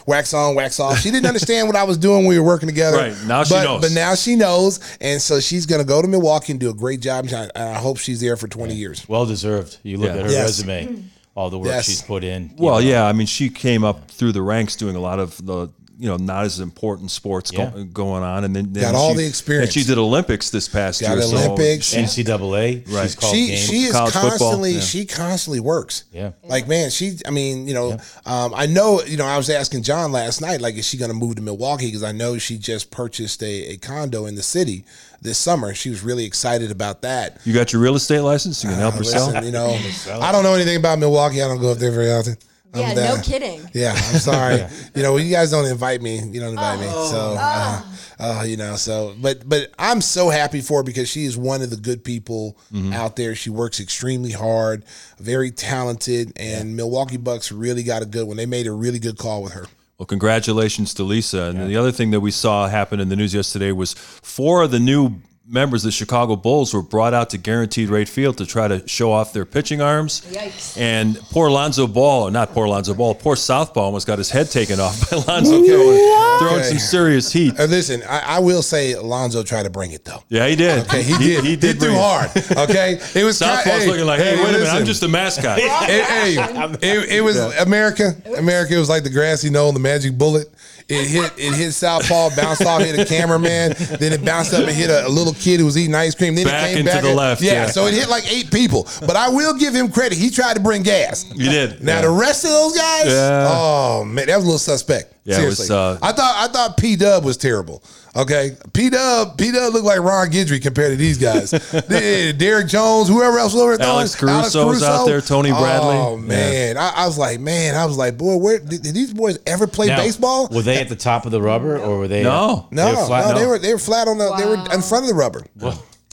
wax 0.08 0.34
on, 0.34 0.56
wax 0.56 0.80
off. 0.80 0.98
She 1.00 1.12
didn't 1.12 1.28
understand 1.28 1.68
what 1.68 1.76
I 1.76 1.84
was 1.84 1.98
doing 1.98 2.20
when 2.20 2.28
we 2.28 2.40
were 2.40 2.46
working 2.46 2.68
together. 2.68 2.98
Right, 2.98 3.16
now 3.28 3.44
she 3.44 3.54
but, 3.54 3.64
knows. 3.64 3.82
But 3.82 3.92
now 3.92 4.16
she 4.16 4.36
knows, 4.36 4.80
and 5.00 5.22
so 5.22 5.40
she's 5.40 5.66
going 5.68 5.82
to 5.82 5.88
go 5.88 6.02
to 6.02 6.08
Milwaukee 6.08 6.54
and 6.54 6.60
do 6.60 6.72
a 6.72 6.74
great 6.74 7.02
job. 7.02 7.26
And 7.32 7.52
I, 7.56 7.72
I 7.72 7.74
hope 7.76 7.98
she's 8.00 8.20
there 8.20 8.36
for 8.36 8.48
20 8.48 8.74
years. 8.74 9.08
Well 9.08 9.26
deserved. 9.28 9.78
You 9.84 9.98
look 9.98 10.08
Yeah. 10.10 10.16
at 10.22 10.26
her 10.26 10.32
Yes. 10.32 10.44
resume, 10.60 11.04
all 11.36 11.50
the 11.52 11.60
work 11.60 11.68
Yes. 11.68 11.86
she's 11.86 12.02
put 12.02 12.24
in. 12.24 12.56
Well, 12.58 12.76
know. 12.76 12.80
yeah. 12.80 13.06
I 13.06 13.14
mean, 13.14 13.28
she 13.28 13.50
came 13.50 13.84
up 13.84 14.10
through 14.10 14.32
the 14.32 14.42
ranks 14.42 14.76
doing 14.76 14.96
a 14.96 15.00
lot 15.00 15.20
of 15.20 15.38
the 15.46 15.70
you 16.02 16.08
know 16.08 16.18
not 16.18 16.46
as 16.46 16.60
important 16.60 17.12
sports 17.12 17.52
go- 17.52 17.70
going 17.94 18.24
on, 18.24 18.44
and 18.44 18.56
then, 18.56 18.74
then 18.74 18.82
Got 18.82 18.96
all 18.96 19.12
she- 19.12 19.18
the 19.18 19.28
experience. 19.28 19.76
And 19.76 19.84
she 19.84 19.88
did 19.88 20.00
Olympics 20.00 20.50
this 20.50 20.68
past 20.68 21.00
Got 21.00 21.14
year. 21.14 21.22
so 21.22 21.38
Olympics. 21.38 21.86
she- 21.86 21.98
NCAA. 21.98 22.84
Right. 22.92 23.04
She's 23.04 23.16
called 23.16 23.36
she 23.36 23.48
games. 23.48 23.60
she 23.60 23.76
is 23.84 23.92
College 23.92 24.14
constantly 24.14 24.72
yeah. 24.74 24.80
she 24.80 25.06
constantly 25.06 25.60
works. 25.60 26.06
Yeah. 26.12 26.32
Like 26.44 26.68
man, 26.68 26.90
she 26.90 27.18
I 27.28 27.30
mean, 27.30 27.68
you 27.68 27.76
know, 27.76 27.98
um, 28.26 28.52
I 28.56 28.66
know, 28.66 29.02
you 29.04 29.16
know, 29.18 29.26
I 29.28 29.38
was 29.38 29.50
asking 29.52 29.84
John 29.84 30.12
last 30.12 30.42
night, 30.42 30.60
like, 30.60 30.76
is 30.76 30.88
she 30.88 30.98
gonna 30.98 31.14
move 31.14 31.36
to 31.36 31.42
Milwaukee? 31.44 31.86
Because 31.86 32.04
I 32.04 32.12
know 32.12 32.40
she 32.40 32.58
just 32.58 32.90
purchased 32.90 33.44
a, 33.44 33.74
a 33.74 33.78
condo 33.78 34.26
in 34.26 34.34
the 34.34 34.44
city 34.44 34.84
this 35.22 35.38
summer. 35.38 35.76
She 35.76 35.92
was 35.92 36.02
really 36.02 36.26
excited 36.26 36.72
about 36.72 37.04
that. 37.04 37.38
you 37.46 37.54
got 37.54 37.72
your 37.74 37.82
real 37.82 37.96
estate 37.96 38.22
license. 38.22 38.64
You 38.64 38.72
can 38.72 38.80
help 38.80 38.96
her 38.96 39.02
Listen, 39.04 39.34
sell. 39.34 39.46
you 39.46 39.52
know, 39.52 39.78
I 40.20 40.32
don't 40.32 40.44
know 40.44 40.56
anything 40.56 40.78
about 40.78 40.98
Milwaukee. 40.98 41.44
I 41.44 41.48
don't 41.48 41.62
go 41.62 41.72
up 41.72 41.78
there 41.78 41.92
very 41.92 42.12
often. 42.12 42.38
I'm 42.74 42.80
Yeah, 42.80 42.94
down- 42.94 43.18
no 43.18 43.24
kidding. 43.24 43.62
Yeah, 43.74 43.92
I'm 43.94 44.20
sorry. 44.20 44.66
You 44.96 45.04
know, 45.04 45.14
when 45.14 45.26
you 45.26 45.32
guys 45.32 45.52
don't 45.52 45.66
invite 45.66 46.02
me, 46.02 46.20
you 46.20 46.40
don't 46.40 46.50
invite 46.52 46.80
me. 46.80 46.86
Oh. 46.90 47.12
So, 47.12 47.36
uh, 47.40 47.82
uh, 48.20 48.44
you 48.44 48.58
know, 48.58 48.76
so 48.76 49.16
but 49.22 49.48
but 49.48 49.72
I'm 49.80 50.02
so 50.02 50.30
happy 50.30 50.62
for 50.62 50.80
her 50.80 50.84
because 50.84 51.10
she 51.10 51.26
is 51.26 51.38
one 51.38 51.62
of 51.62 51.70
the 51.70 51.76
good 51.78 52.04
people 52.04 52.58
Mm-hmm. 52.74 52.94
out 52.94 53.16
there. 53.16 53.36
She 53.36 53.50
works 53.50 53.80
extremely 53.80 54.32
hard, 54.32 54.84
very 55.20 55.52
talented, 55.52 56.34
and 56.38 56.76
Milwaukee 56.76 57.18
Bucks 57.18 57.52
really 57.52 57.84
got 57.84 58.02
a 58.02 58.06
good 58.06 58.28
one. 58.28 58.38
They 58.38 58.46
made 58.46 58.68
a 58.68 58.72
really 58.72 59.00
good 59.00 59.18
call 59.18 59.44
with 59.44 59.54
her. 59.54 59.66
Well, 59.98 60.06
congratulations 60.08 60.94
to 60.96 61.04
Lisa. 61.04 61.44
And 61.44 61.70
the 61.70 61.76
other 61.78 61.92
thing 61.92 62.12
that 62.12 62.22
we 62.22 62.32
saw 62.32 62.68
happen 62.68 63.00
in 63.00 63.10
the 63.10 63.16
news 63.16 63.34
yesterday 63.34 63.72
was 63.72 63.94
four 63.94 64.64
of 64.64 64.72
the 64.72 64.80
new 64.80 65.16
members 65.52 65.84
of 65.84 65.90
the 65.90 65.92
Chicago 65.92 66.36
Bulls 66.36 66.74
were 66.74 66.82
brought 66.82 67.14
out 67.14 67.30
to 67.32 67.38
Guaranteed 67.38 67.90
Rate 67.90 68.08
Field 68.10 68.38
to 68.38 68.46
try 68.46 68.68
to 68.68 68.88
show 68.88 69.12
off 69.12 69.34
their 69.34 69.46
pitching 69.46 69.82
arms. 69.82 70.22
Yikes. 70.32 70.80
And 70.80 71.18
poor 71.30 71.52
Lonzo 71.52 71.88
Ball, 71.88 72.32
not 72.32 72.54
poor 72.54 72.68
Lonzo 72.68 72.94
Ball, 72.94 73.14
poor 73.16 73.36
Southpaw 73.36 73.82
almost 73.82 74.08
got 74.08 74.18
his 74.18 74.30
head 74.30 74.50
taken 74.50 74.80
off 74.80 75.10
by 75.12 75.18
Lonzo 75.28 75.62
throwing, 75.64 76.40
throwing 76.40 76.60
Okay. 76.62 76.64
some 76.70 76.80
serious 76.80 77.32
heat. 77.32 77.60
Uh, 77.60 77.66
listen, 77.66 78.02
I, 78.08 78.38
I 78.38 78.40
will 78.40 78.62
say 78.62 78.94
Alonzo 78.94 79.44
tried 79.44 79.64
to 79.64 79.70
bring 79.70 79.92
it 79.92 80.06
though. 80.06 80.24
Yeah, 80.30 80.48
he 80.48 80.56
did. 80.56 80.86
Okay, 80.86 81.04
he, 81.04 81.18
did. 81.18 81.44
He, 81.44 81.56
did 81.58 81.80
bring 81.80 81.92
too 81.92 81.98
hard. 82.00 82.30
Okay, 82.70 83.00
it 83.14 83.24
was 83.26 83.38
Southpaw's 83.38 83.66
kind- 83.80 83.88
looking 83.92 84.06
like, 84.06 84.20
hey, 84.20 84.38
wait 84.38 84.50
a 84.50 84.60
minute, 84.60 84.70
I'm 84.70 84.86
just 84.86 85.04
a 85.04 85.08
mascot. 85.08 85.60
it, 85.60 85.70
hey, 85.70 86.36
it, 86.82 87.10
it 87.12 87.22
was 87.22 87.38
America. 87.60 88.16
America. 88.38 88.76
It 88.76 88.80
was 88.80 88.90
like 88.90 89.04
the 89.04 89.10
grassy 89.10 89.50
knoll, 89.50 89.72
the 89.74 89.80
magic 89.80 90.18
bullet. 90.18 90.48
It 90.90 91.08
hit. 91.08 91.34
It 91.38 91.54
hit 91.56 91.72
Southpaw, 91.74 92.36
bounced 92.36 92.64
off, 92.66 92.82
hit 92.82 92.98
a 93.00 93.06
cameraman. 93.06 93.74
Then 94.00 94.14
it 94.14 94.24
bounced 94.26 94.54
up 94.54 94.62
and 94.68 94.72
hit 94.76 94.90
a, 94.90 95.08
a 95.08 95.10
little 95.10 95.34
kid 95.34 95.60
who 95.60 95.66
was 95.66 95.78
eating 95.78 95.96
ice 95.96 96.16
cream. 96.16 96.36
Then 96.36 96.46
Back 96.46 96.70
it 96.72 96.76
came 96.76 96.86
back 96.86 97.02
the 97.02 97.10
and- 97.10 97.18
left, 97.18 97.42
Yeah, 97.42 97.54
yeah. 97.54 97.66
so 97.68 97.86
it 97.88 97.94
hit 97.94 98.10
like 98.10 98.32
eight 98.32 98.52
people. 98.52 98.88
But 99.02 99.16
I 99.16 99.30
will 99.30 99.54
give 99.54 99.74
him 99.76 99.92
credit. 99.92 100.18
He 100.18 100.30
tried 100.30 100.56
to 100.56 100.60
bring 100.60 100.84
gas. 100.84 101.26
You 101.36 101.50
did. 101.50 101.84
Now 101.84 101.96
yeah. 101.96 102.02
the 102.02 102.10
rest 102.10 102.44
of 102.44 102.52
those 102.52 102.76
guys, 102.78 103.06
Yeah. 103.08 103.48
oh 103.50 104.04
man, 104.06 104.28
that 104.28 104.36
was 104.36 104.44
a 104.46 104.48
little 104.48 104.60
suspect. 104.60 105.14
Yeah, 105.24 105.42
it 105.42 105.46
was, 105.46 105.70
uh, 105.70 106.00
I 106.02 106.14
thought 106.14 106.36
I 106.50 106.52
thought 106.52 106.78
P 106.78 106.96
Dub 106.96 107.24
was 107.24 107.38
terrible. 107.38 107.84
Okay, 108.16 108.58
P 108.74 108.90
Dub 108.90 109.38
P 109.38 109.52
Dub 109.52 109.72
looked 109.72 109.86
like 109.86 110.00
Ron 110.00 110.30
Guidry 110.32 110.60
compared 110.62 110.92
to 110.92 110.96
these 110.98 111.20
guys. 111.20 111.52
Derrick 112.38 112.68
Jones, 112.68 113.08
whoever 113.08 113.38
else 113.38 113.54
was 113.54 113.62
over 113.62 113.78
there. 113.78 113.86
Alex 113.88 114.16
throwing- 114.16 114.42
Caruso 114.42 114.68
was 114.68 114.82
out 114.84 115.06
there, 115.06 115.22
Tony 115.22 115.52
Bradley. 115.52 115.96
Oh 115.96 116.18
man, 116.18 116.76
I, 116.76 116.92
I 116.98 117.06
was 117.06 117.18
like, 117.20 117.40
man, 117.40 117.76
I 117.76 117.86
was 117.86 117.98
like, 117.98 118.18
boy, 118.18 118.38
where 118.38 118.58
did, 118.60 118.82
did 118.82 118.96
these 118.96 119.14
boys 119.14 119.38
ever 119.46 119.68
play 119.68 119.88
Now, 119.88 119.98
baseball? 119.98 120.48
Were 120.52 120.64
they 120.64 120.82
at 120.82 120.90
the 120.90 120.96
top 120.96 121.26
of 121.28 121.32
the 121.32 121.42
rubber 121.42 121.78
or 121.78 122.00
were 122.00 122.08
they? 122.08 122.24
No. 122.24 122.68
no, 122.72 122.86
they 122.86 122.96
were 123.00 123.06
flat? 123.06 123.26
no, 123.28 123.32
No. 123.34 123.40
they 123.40 123.46
were 123.46 123.60
they 123.60 123.74
were 123.74 123.80
flat 123.80 124.08
on 124.08 124.18
the 124.18 124.36
they 124.38 124.46
were 124.46 124.56
in 124.74 124.82
front 124.82 125.04
of 125.06 125.10
the 125.10 125.16
rubber. 125.16 125.46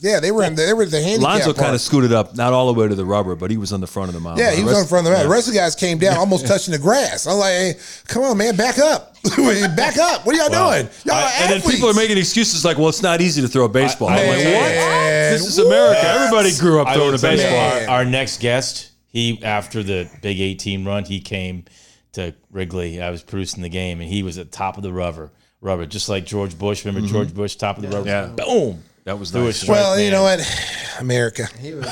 Yeah, 0.01 0.21
they 0.21 0.31
were 0.31 0.43
in 0.43 0.55
the, 0.55 0.65
they 0.65 0.73
were 0.73 0.85
the 0.85 1.01
handicap. 1.01 1.23
Lonzo 1.23 1.53
kind 1.53 1.75
of 1.75 1.81
scooted 1.81 2.13
up, 2.13 2.35
not 2.35 2.53
all 2.53 2.71
the 2.71 2.79
way 2.79 2.87
to 2.87 2.95
the 2.95 3.03
rubber, 3.03 3.35
but 3.35 3.51
he 3.51 3.57
was 3.57 3.73
on 3.73 3.81
the 3.81 3.87
front 3.87 4.07
of 4.07 4.13
the 4.13 4.21
mound. 4.21 4.39
Yeah, 4.39 4.51
The 4.51 4.55
he 4.57 4.63
was 4.63 4.71
rest- 4.71 4.77
on 4.77 4.83
the 4.83 4.89
front 4.89 5.07
of 5.07 5.11
the 5.11 5.17
mat. 5.17 5.23
The 5.23 5.29
rest 5.29 5.47
of 5.47 5.53
the 5.53 5.59
guys 5.59 5.75
came 5.75 5.97
down, 5.97 6.17
almost 6.17 6.47
touching 6.47 6.71
the 6.71 6.79
grass. 6.79 7.27
I'm 7.27 7.37
like, 7.37 7.51
hey, 7.51 7.73
come 8.07 8.23
on, 8.23 8.37
man, 8.37 8.55
back 8.55 8.79
up. 8.79 9.15
back 9.75 9.97
up. 9.97 10.25
What 10.25 10.35
are 10.35 10.37
y'all 10.37 10.49
Wow. 10.49 10.71
doing? 10.71 10.89
Y'all 11.03 11.15
I- 11.15 11.23
are 11.23 11.31
and 11.41 11.51
then 11.51 11.61
people 11.69 11.89
are 11.89 11.93
making 11.93 12.17
excuses 12.17 12.63
like, 12.63 12.77
well, 12.77 12.87
it's 12.87 13.01
not 13.01 13.19
easy 13.19 13.41
to 13.41 13.49
throw 13.49 13.65
a 13.65 13.69
baseball. 13.69 14.07
I- 14.07 14.15
I, 14.15 14.19
am 14.19 14.27
like, 14.29 14.45
what? 14.45 14.69
This 15.31 15.45
is 15.45 15.59
America. 15.59 16.01
Everybody 16.01 16.55
grew 16.57 16.81
up 16.81 16.93
throwing 16.93 17.15
a 17.15 17.17
baseball. 17.17 17.89
Our, 17.93 17.99
our 17.99 18.05
next 18.05 18.39
guest, 18.39 18.91
he 19.07 19.43
after 19.43 19.83
the 19.83 20.09
Big 20.21 20.39
18 20.39 20.85
run, 20.85 21.03
he 21.03 21.19
came 21.19 21.65
to 22.13 22.33
Wrigley. 22.51 23.01
I 23.01 23.09
was 23.09 23.21
producing 23.21 23.63
the 23.63 23.69
game, 23.69 23.99
and 23.99 24.09
he 24.09 24.23
was 24.23 24.37
at 24.37 24.51
top 24.51 24.77
of 24.77 24.83
the 24.83 24.93
rubber, 24.93 25.31
rubber, 25.59 25.85
just 25.85 26.07
like 26.07 26.25
George 26.25 26.57
Bush. 26.57 26.85
Remember 26.85 27.05
mm-hmm. 27.05 27.13
George 27.13 27.33
Bush, 27.33 27.55
top 27.55 27.77
of 27.77 27.83
the 27.83 27.89
rubber? 27.89 28.07
Yeah. 28.07 28.27
Boom. 28.27 28.83
That 29.09 29.17
was 29.17 29.31
Threw 29.31 29.45
nice. 29.45 29.57
strike 29.61 29.75
Well, 29.77 29.99
you 29.99 30.11
know 30.11 30.21
what? 30.21 30.39
America. 30.99 31.47
He 31.59 31.73
was 31.73 31.87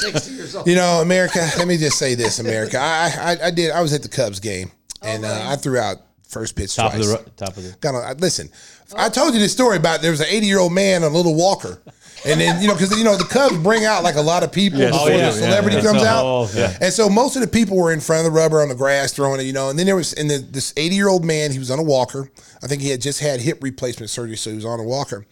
60 0.00 0.32
years 0.32 0.56
old. 0.56 0.66
You 0.66 0.76
know, 0.76 1.00
America. 1.02 1.46
Let 1.58 1.68
me 1.68 1.76
just 1.76 1.98
say 1.98 2.14
this, 2.14 2.38
America. 2.38 2.78
I 2.78 3.12
I, 3.42 3.46
I 3.48 3.50
did. 3.50 3.70
I 3.70 3.82
was 3.82 3.92
at 3.92 4.02
the 4.02 4.08
Cubs 4.08 4.40
game, 4.40 4.70
and 5.02 5.24
uh, 5.26 5.42
I 5.46 5.56
threw 5.56 5.78
out 5.78 5.98
first 6.26 6.56
pitch 6.56 6.74
top 6.74 6.92
twice. 6.92 7.06
of 7.12 7.24
the 7.24 7.30
top 7.32 7.56
of 7.58 7.62
the. 7.64 7.76
Got 7.80 7.94
on, 7.96 8.02
I- 8.04 8.12
listen, 8.14 8.48
I 8.96 9.10
told 9.10 9.34
you 9.34 9.40
this 9.40 9.52
story 9.52 9.76
about 9.76 10.00
there 10.00 10.10
was 10.10 10.20
an 10.20 10.26
80 10.30 10.46
year 10.46 10.58
old 10.58 10.72
man 10.72 11.04
on 11.04 11.12
a 11.12 11.14
little 11.14 11.34
walker. 11.34 11.82
And 12.26 12.40
then, 12.40 12.62
you 12.62 12.68
know, 12.68 12.72
because, 12.74 12.96
you 12.96 13.04
know, 13.04 13.18
the 13.18 13.24
Cubs 13.24 13.58
bring 13.58 13.84
out 13.84 14.02
like 14.02 14.14
a 14.14 14.20
lot 14.22 14.42
of 14.42 14.50
people 14.50 14.78
Yes, 14.78 14.92
before 14.92 15.08
they 15.10 15.18
the 15.18 15.30
celebrity 15.32 15.76
Yeah, 15.76 15.82
comes 15.82 16.00
that's 16.00 16.06
a 16.06 16.08
out. 16.16 16.22
whole- 16.22 16.48
yeah. 16.54 16.78
And 16.80 16.90
so 16.90 17.10
most 17.10 17.36
of 17.36 17.42
the 17.42 17.48
people 17.48 17.76
were 17.76 17.92
in 17.92 18.00
front 18.00 18.26
of 18.26 18.32
the 18.32 18.38
rubber 18.40 18.62
on 18.62 18.70
the 18.70 18.74
grass 18.74 19.12
throwing 19.12 19.40
it, 19.40 19.42
you 19.44 19.52
know. 19.52 19.68
And 19.68 19.78
then 19.78 19.84
there 19.84 19.96
was, 19.96 20.14
and 20.14 20.30
the, 20.30 20.38
this 20.38 20.72
80 20.78 20.94
year 20.96 21.08
old 21.10 21.22
man, 21.22 21.52
he 21.52 21.58
was 21.58 21.70
on 21.70 21.78
a 21.78 21.82
walker. 21.82 22.30
I 22.62 22.66
think 22.66 22.80
he 22.80 22.88
had 22.88 23.02
just 23.02 23.20
had 23.20 23.40
hip 23.42 23.58
replacement 23.62 24.08
surgery, 24.08 24.38
so 24.38 24.48
he 24.48 24.56
was 24.56 24.64
on 24.64 24.80
a 24.80 24.84
walker. 24.84 25.26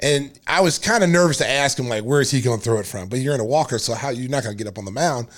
And 0.00 0.38
I 0.46 0.60
was 0.60 0.78
kind 0.78 1.04
of 1.04 1.10
nervous 1.10 1.38
to 1.38 1.48
ask 1.48 1.78
him, 1.78 1.88
like, 1.88 2.04
where 2.04 2.20
is 2.20 2.30
he 2.30 2.40
going 2.40 2.58
to 2.58 2.64
throw 2.64 2.78
it 2.78 2.86
from? 2.86 3.08
But 3.08 3.20
you're 3.20 3.34
in 3.34 3.40
a 3.40 3.44
walker, 3.44 3.78
so 3.78 3.94
how 3.94 4.10
you're 4.10 4.28
not 4.28 4.42
going 4.42 4.56
to 4.56 4.58
get 4.62 4.68
up 4.68 4.78
on 4.78 4.84
the 4.84 4.90
mound. 4.90 5.28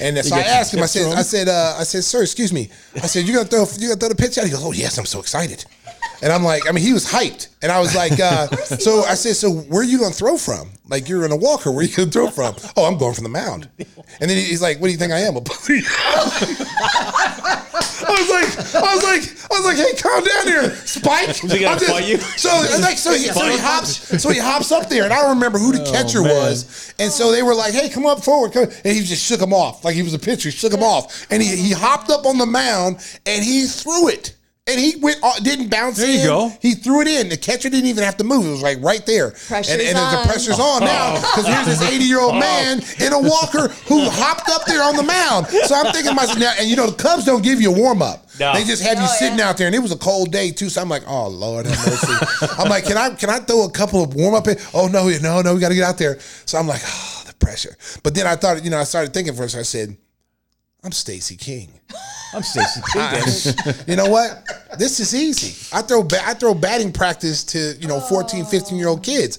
And 0.00 0.18
so 0.24 0.36
I 0.36 0.40
asked 0.40 0.74
him, 0.74 0.82
I 0.82 0.86
said? 0.86 1.16
I 1.16 1.22
said, 1.22 1.48
uh, 1.48 1.76
I 1.78 1.84
said, 1.84 2.04
sir, 2.04 2.22
excuse 2.22 2.52
me. 2.52 2.70
I 2.96 3.06
said, 3.06 3.26
you're 3.26 3.36
gonna 3.36 3.48
throw, 3.48 3.64
you 3.78 3.88
gonna 3.88 4.00
throw 4.00 4.08
the 4.08 4.14
pitch 4.14 4.38
out? 4.38 4.44
He 4.44 4.50
goes, 4.50 4.64
oh 4.64 4.72
yes, 4.72 4.98
I'm 4.98 5.06
so 5.06 5.20
excited. 5.20 5.64
And 6.20 6.32
I'm 6.32 6.42
like, 6.42 6.68
I 6.68 6.72
mean, 6.72 6.82
he 6.84 6.92
was 6.92 7.06
hyped, 7.06 7.48
and 7.62 7.70
I 7.70 7.78
was 7.78 7.94
like, 7.94 8.18
uh, 8.18 8.48
so 8.56 9.02
I 9.04 9.14
said, 9.14 9.36
so 9.36 9.50
where 9.50 9.82
are 9.82 9.84
you 9.84 9.98
gonna 10.00 10.12
throw 10.14 10.36
from? 10.36 10.70
Like 10.88 11.08
you're 11.08 11.24
in 11.24 11.30
a 11.32 11.36
walker, 11.36 11.70
where 11.70 11.84
you 11.84 11.94
gonna 11.94 12.10
throw 12.10 12.28
from? 12.28 12.54
Oh, 12.76 12.86
I'm 12.86 12.98
going 12.98 13.14
from 13.14 13.24
the 13.24 13.30
mound. 13.30 13.68
And 13.78 14.28
then 14.28 14.36
he's 14.36 14.60
like, 14.62 14.80
what 14.80 14.86
do 14.88 14.92
you 14.92 14.98
think 14.98 15.12
I 15.12 15.20
am, 15.20 15.36
a 15.36 15.40
bully? 15.40 15.82
I 17.00 18.10
was 18.10 18.30
like, 18.30 18.74
I 18.82 18.94
was 18.94 19.04
like, 19.04 19.22
I 19.52 19.54
was 19.60 19.64
like, 19.64 19.76
hey, 19.76 19.92
calm 20.00 20.24
down 20.24 20.46
here, 20.46 20.70
Spike. 20.86 21.36
he 21.36 21.48
gonna 21.60 21.66
I'm 21.72 21.78
just- 21.78 21.90
fight 21.90 22.06
you? 22.08 22.16
So 22.18 22.48
like, 22.80 22.98
so 22.98 23.12
he, 23.12 23.18
so 23.26 23.44
he 23.48 23.58
hops, 23.58 24.22
so 24.22 24.30
he 24.30 24.38
hops 24.38 24.72
up 24.72 24.88
there, 24.88 25.04
and 25.04 25.12
I 25.12 25.20
don't 25.20 25.30
remember 25.36 25.58
who 25.58 25.72
the 25.72 25.82
Oh, 25.82 25.92
catcher 25.92 26.22
was, 26.22 26.94
and 26.98 27.10
so 27.12 27.30
they 27.32 27.42
were 27.42 27.54
like, 27.54 27.74
hey, 27.74 27.88
come 27.88 28.06
up 28.06 28.24
forward, 28.24 28.52
come. 28.52 28.64
and 28.64 28.96
he 28.96 29.02
just 29.04 29.24
shook 29.24 29.40
him 29.40 29.52
off 29.52 29.84
like 29.84 29.94
he 29.94 30.02
was 30.02 30.14
a 30.14 30.18
pitcher, 30.18 30.48
He 30.50 30.56
shook 30.56 30.72
him 30.72 30.82
off, 30.82 31.26
and 31.30 31.42
he 31.42 31.54
he 31.56 31.72
hopped 31.72 32.10
up 32.10 32.26
on 32.26 32.38
the 32.38 32.46
mound 32.46 32.96
and 33.26 33.44
he 33.44 33.66
threw 33.66 34.08
it. 34.08 34.34
And 34.68 34.78
he 34.78 34.96
went, 35.00 35.18
uh, 35.22 35.32
didn't 35.40 35.70
bounce 35.70 35.96
There 35.96 36.10
you 36.10 36.20
in. 36.20 36.26
go. 36.26 36.52
He 36.60 36.74
threw 36.74 37.00
it 37.00 37.08
in. 37.08 37.28
The 37.30 37.36
catcher 37.38 37.70
didn't 37.70 37.86
even 37.88 38.04
have 38.04 38.16
to 38.18 38.24
move. 38.24 38.46
It 38.46 38.50
was 38.50 38.62
like 38.62 38.78
right 38.82 39.04
there. 39.06 39.30
Pressure's 39.30 39.70
and 39.70 39.80
and 39.82 39.96
on. 39.98 40.12
the 40.12 40.28
pressure's 40.28 40.60
on 40.60 40.80
now 40.84 41.14
because 41.14 41.46
here's 41.46 41.66
this 41.66 41.82
80 41.82 42.04
year 42.04 42.20
old 42.20 42.34
man 42.36 42.82
in 43.00 43.12
a 43.14 43.18
walker 43.18 43.68
who 43.88 44.08
hopped 44.10 44.48
up 44.50 44.66
there 44.66 44.82
on 44.82 44.94
the 44.96 45.02
mound. 45.02 45.46
So 45.48 45.74
I'm 45.74 45.92
thinking 45.92 46.10
to 46.10 46.14
myself 46.14 46.38
now, 46.38 46.52
and 46.58 46.68
you 46.68 46.76
know 46.76 46.90
the 46.90 47.02
Cubs 47.02 47.24
don't 47.24 47.42
give 47.42 47.60
you 47.60 47.72
a 47.72 47.76
warm 47.78 48.02
up. 48.02 48.26
No. 48.38 48.52
They 48.52 48.62
just 48.64 48.82
have 48.82 48.98
you 48.98 49.04
Oh, 49.04 49.16
sitting 49.18 49.38
yeah. 49.38 49.48
out 49.48 49.56
there, 49.56 49.66
and 49.66 49.74
it 49.74 49.80
was 49.80 49.90
a 49.92 49.96
cold 49.98 50.30
day 50.30 50.50
too. 50.50 50.68
So 50.68 50.82
I'm 50.82 50.88
like, 50.88 51.02
oh 51.08 51.28
Lord 51.28 51.66
have 51.66 51.86
mercy. 51.86 52.52
I'm 52.58 52.68
like, 52.68 52.84
can 52.84 52.96
I 52.98 53.10
can 53.14 53.30
I 53.30 53.38
throw 53.38 53.64
a 53.64 53.70
couple 53.70 54.02
of 54.04 54.14
warm 54.14 54.34
up? 54.34 54.46
In? 54.48 54.56
Oh 54.74 54.86
no, 54.86 55.08
no, 55.22 55.40
no, 55.40 55.54
we 55.54 55.60
got 55.60 55.70
to 55.70 55.74
get 55.74 55.84
out 55.84 55.98
there. 55.98 56.18
So 56.44 56.58
I'm 56.58 56.66
like, 56.68 56.82
oh, 56.84 57.22
the 57.26 57.34
pressure. 57.34 57.74
But 58.02 58.14
then 58.14 58.26
I 58.26 58.36
thought, 58.36 58.62
you 58.62 58.70
know, 58.70 58.78
I 58.78 58.84
started 58.84 59.14
thinking 59.14 59.34
for 59.34 59.44
a 59.44 59.48
second. 59.48 59.60
I 59.60 59.62
said, 59.62 59.96
I'm 60.84 60.92
Stacey 60.92 61.36
King. 61.36 61.68
I'm 62.32 62.42
Stacey. 62.42 62.80
King. 62.92 63.74
you 63.88 63.96
know 63.96 64.08
what? 64.08 64.44
This 64.78 65.00
is 65.00 65.14
easy. 65.14 65.74
I 65.76 65.82
throw 65.82 66.02
ba- 66.04 66.22
I 66.24 66.34
throw 66.34 66.54
batting 66.54 66.92
practice 66.92 67.42
to, 67.44 67.74
you 67.80 67.88
know, 67.88 68.00
14, 68.00 68.44
15 68.44 68.78
year 68.78 68.86
old 68.88 69.02
kids. 69.02 69.38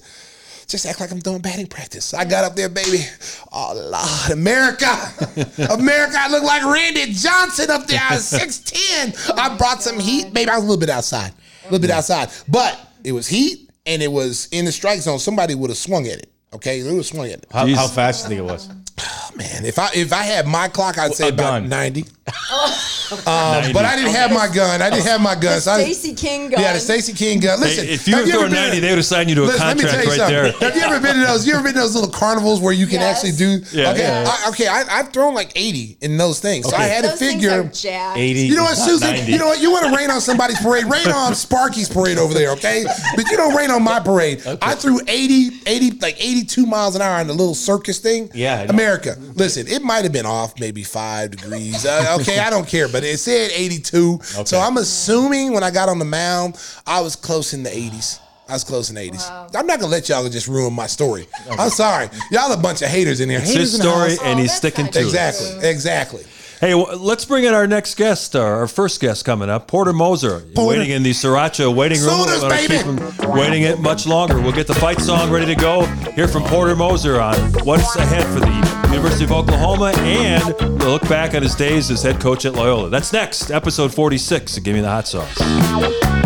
just 0.67 0.86
act 0.86 0.99
like 0.99 1.12
I'm 1.12 1.19
doing 1.19 1.39
batting 1.39 1.67
practice. 1.67 2.13
I 2.13 2.25
got 2.25 2.43
up 2.43 2.56
there, 2.58 2.67
baby. 2.67 3.06
Oh 3.54 3.73
Lord, 3.73 4.32
America, 4.38 4.86
America! 5.71 6.15
I 6.19 6.28
look 6.30 6.43
like 6.43 6.63
Randy 6.65 7.13
Johnson 7.13 7.71
up 7.71 7.88
there. 7.88 8.02
I 8.04 8.15
was 8.15 8.28
six 8.39 8.60
ten. 8.60 9.13
I 9.38 9.56
brought 9.56 9.82
some 9.82 9.97
heat, 9.99 10.34
Maybe 10.34 10.49
I 10.52 10.56
was 10.56 10.63
a 10.63 10.67
little 10.67 10.80
bit 10.80 10.89
outside, 10.89 11.32
a 11.62 11.65
little 11.71 11.80
bit 11.80 11.89
outside, 11.91 12.30
but 12.49 12.78
it 13.06 13.13
was 13.13 13.28
heat 13.28 13.69
and 13.86 14.02
it 14.04 14.12
was 14.12 14.49
in 14.52 14.65
the 14.65 14.71
strike 14.73 14.99
zone. 14.99 15.19
Somebody 15.19 15.56
would 15.56 15.69
have 15.69 15.78
swung 15.78 16.06
at 16.08 16.17
it. 16.19 16.30
Okay, 16.54 16.82
they 16.82 16.92
would 16.94 17.06
have 17.06 17.26
it. 17.26 17.46
How, 17.52 17.66
Jeez. 17.66 17.76
how 17.76 17.88
fast 17.88 18.28
do 18.28 18.34
you 18.34 18.40
think 18.42 18.50
it 18.50 18.52
was? 18.52 18.70
Oh, 19.02 19.32
man, 19.36 19.66
if 19.66 19.78
I 19.80 19.90
if 19.94 20.12
I 20.12 20.24
had 20.24 20.46
my 20.48 20.68
clock, 20.68 20.98
I'd 20.98 21.14
say 21.14 21.28
A 21.28 21.30
about 21.30 21.62
gun. 21.62 21.70
ninety. 21.70 22.06
Um, 23.12 23.74
but 23.74 23.86
I 23.86 23.96
didn't 23.96 24.12
have 24.14 24.32
my 24.32 24.48
gun. 24.54 24.84
I 24.84 24.92
didn't 24.92 25.06
have 25.08 25.20
my 25.20 25.34
gun. 25.34 25.60
So 25.62 25.72
I- 25.72 25.82
Stacey 25.82 26.14
King 26.14 26.52
gun. 26.52 26.62
Yeah, 26.62 26.74
the 26.74 26.80
Stacey 26.80 27.14
King 27.14 27.40
gun. 27.40 27.60
Listen, 27.60 27.86
Hey, 27.88 27.94
if 27.94 28.08
you 28.08 28.14
have 28.16 28.26
were 28.26 28.30
ever 28.30 28.38
throwing 28.42 28.52
been 28.54 28.62
90, 28.62 28.76
to- 28.76 28.82
they 28.82 28.90
would 28.92 28.98
have 29.00 29.06
signed 29.06 29.30
you 29.30 29.36
to 29.36 29.44
a 29.44 29.46
Listen, 29.46 29.66
let 29.68 29.78
me 29.78 29.82
contract 29.84 30.04
tell 30.04 30.04
you 30.04 30.22
right 30.22 30.30
something. 30.46 30.60
there. 30.60 30.70
Have 30.70 30.76
you 30.78 30.84
ever 30.84 31.00
been 31.00 31.16
to 31.16 31.22
those? 31.26 31.48
You 31.48 31.54
ever 31.56 31.64
been 31.64 31.74
to 31.74 31.80
those 31.80 31.96
little 31.96 32.12
carnivals 32.12 32.62
where 32.62 32.72
you 32.72 32.86
can 32.86 33.00
Yes. 33.00 33.16
actually 33.26 33.36
do? 33.36 33.66
Yeah, 33.74 33.90
okay, 33.90 34.00
yeah, 34.04 34.24
yeah. 34.24 34.30
I, 34.46 34.50
okay. 34.50 34.68
I, 34.68 34.84
I've 35.00 35.10
thrown 35.12 35.34
like 35.34 35.52
eighty 35.56 35.98
in 36.02 36.18
those 36.18 36.40
things, 36.40 36.70
so 36.70 36.76
I 36.76 36.84
had 36.84 37.02
to 37.04 37.10
Those 37.10 37.18
things 37.20 37.34
figure. 37.42 37.62
are 37.62 37.64
jacked. 37.64 38.20
80. 38.20 38.40
You 38.42 38.56
know 38.58 38.64
what, 38.64 38.78
Susan? 38.78 39.10
90. 39.10 39.32
You 39.32 39.40
know 39.40 39.48
what? 39.48 39.60
You 39.60 39.72
want 39.72 39.86
to 39.90 39.98
rain 39.98 40.12
on 40.12 40.22
somebody's 40.22 40.60
parade? 40.62 40.86
Rain 40.86 41.08
on 41.08 41.34
Sparky's 41.34 41.90
parade 41.90 42.20
over 42.20 42.36
there, 42.36 42.52
okay? 42.52 42.86
But 43.16 43.26
you 43.32 43.38
don't 43.38 43.56
rain 43.56 43.72
on 43.72 43.82
my 43.82 44.00
parade. 44.00 44.44
I 44.62 44.76
threw 44.76 45.00
80, 45.08 45.50
80, 45.66 45.92
like 46.00 46.16
82 46.39 46.65
miles 46.65 46.95
an 46.95 47.02
hour 47.02 47.19
in 47.21 47.28
the 47.28 47.34
little 47.34 47.56
circus 47.56 47.99
thing. 47.99 48.30
Yeah, 48.34 48.62
America. 48.63 49.15
Listen, 49.36 49.67
it 49.67 49.82
might 49.82 50.04
have 50.04 50.13
been 50.13 50.25
off 50.25 50.60
maybe 50.60 50.84
five 50.84 51.32
degrees. 51.32 51.86
Uh, 51.86 52.17
okay, 52.21 52.39
I 52.39 52.49
don't 52.49 52.67
care, 52.67 52.88
but 52.88 53.04
it 53.04 53.19
said 53.19 53.52
82. 53.54 54.19
So 54.45 54.60
I'm 54.60 54.78
assuming 54.78 55.54
when 55.54 55.63
I 55.63 55.71
got 55.71 55.89
on 55.89 55.99
the 55.99 56.06
mound, 56.06 56.58
I 56.86 57.02
was 57.02 57.15
close 57.15 57.54
in 57.54 57.63
the 57.63 57.69
80s. 57.69 58.19
I 58.47 58.54
was 58.54 58.63
close 58.63 58.89
in 58.89 58.95
the 58.95 59.02
80s. 59.02 59.56
I'm 59.56 59.67
not 59.67 59.80
gonna 59.80 59.91
let 59.91 60.10
y'all 60.10 60.28
just 60.28 60.47
ruin 60.47 60.73
my 60.73 60.88
story. 60.88 61.28
I'm 61.52 61.69
sorry, 61.69 62.10
y'all 62.32 62.52
a 62.52 62.58
bunch 62.58 62.82
of 62.82 62.88
haters 62.89 63.19
in 63.19 63.30
there. 63.30 63.39
It's 63.39 63.49
haters 63.52 63.71
his 63.73 63.80
in 63.80 63.86
the 63.86 63.91
story, 63.91 64.17
and 64.23 64.39
Oh, 64.39 64.41
he's 64.41 64.54
sticking 64.54 64.88
to 64.88 64.99
it. 64.99 65.06
Exactly, 65.06 65.69
exactly. 65.69 66.23
Hey, 66.60 66.76
well, 66.76 66.98
let's 66.98 67.24
bring 67.24 67.45
in 67.45 67.54
our 67.54 67.67
next 67.67 67.95
guest, 67.95 68.36
our 68.36 68.67
first 68.67 69.00
guest 69.00 69.24
coming 69.24 69.50
up, 69.50 69.69
Porter 69.69 69.93
Moser, 69.93 70.41
Porter. 70.41 70.80
waiting 70.80 70.93
in 70.93 71.04
the 71.04 71.12
Sriracha 71.12 71.74
waiting 71.74 72.02
room. 72.02 72.28
Sodas, 72.28 72.67
keep 72.67 72.82
him 72.82 73.32
waiting 73.32 73.63
it 73.63 73.80
much 73.80 74.06
longer. 74.06 74.41
We'll 74.41 74.52
get 74.52 74.67
the 74.67 74.76
fight 74.76 75.00
song 75.00 75.32
ready 75.32 75.45
to 75.45 75.56
go. 75.56 75.86
Hear 76.15 76.28
from 76.28 76.43
Porter 76.43 76.76
Moser 76.76 77.22
on 77.22 77.38
what's 77.63 77.95
ahead 77.95 78.26
for 78.26 78.41
the 78.41 78.89
University 78.89 79.24
of 79.24 79.32
Oklahoma, 79.32 79.93
and 80.00 80.43
we'll 80.80 80.89
look 80.91 81.08
back 81.08 81.34
on 81.34 81.43
his 81.43 81.56
days 81.56 81.89
as 81.91 82.04
head 82.04 82.19
coach 82.19 82.43
at 82.43 82.54
Loyola. 82.56 82.89
That's 82.89 83.13
next, 83.13 83.52
episode 83.52 83.93
46 83.93 84.58
of 84.58 84.63
Give 84.63 84.76
Me 84.76 84.82
the 84.82 84.89
Hot 84.89 85.08
Sauce. 85.08 86.18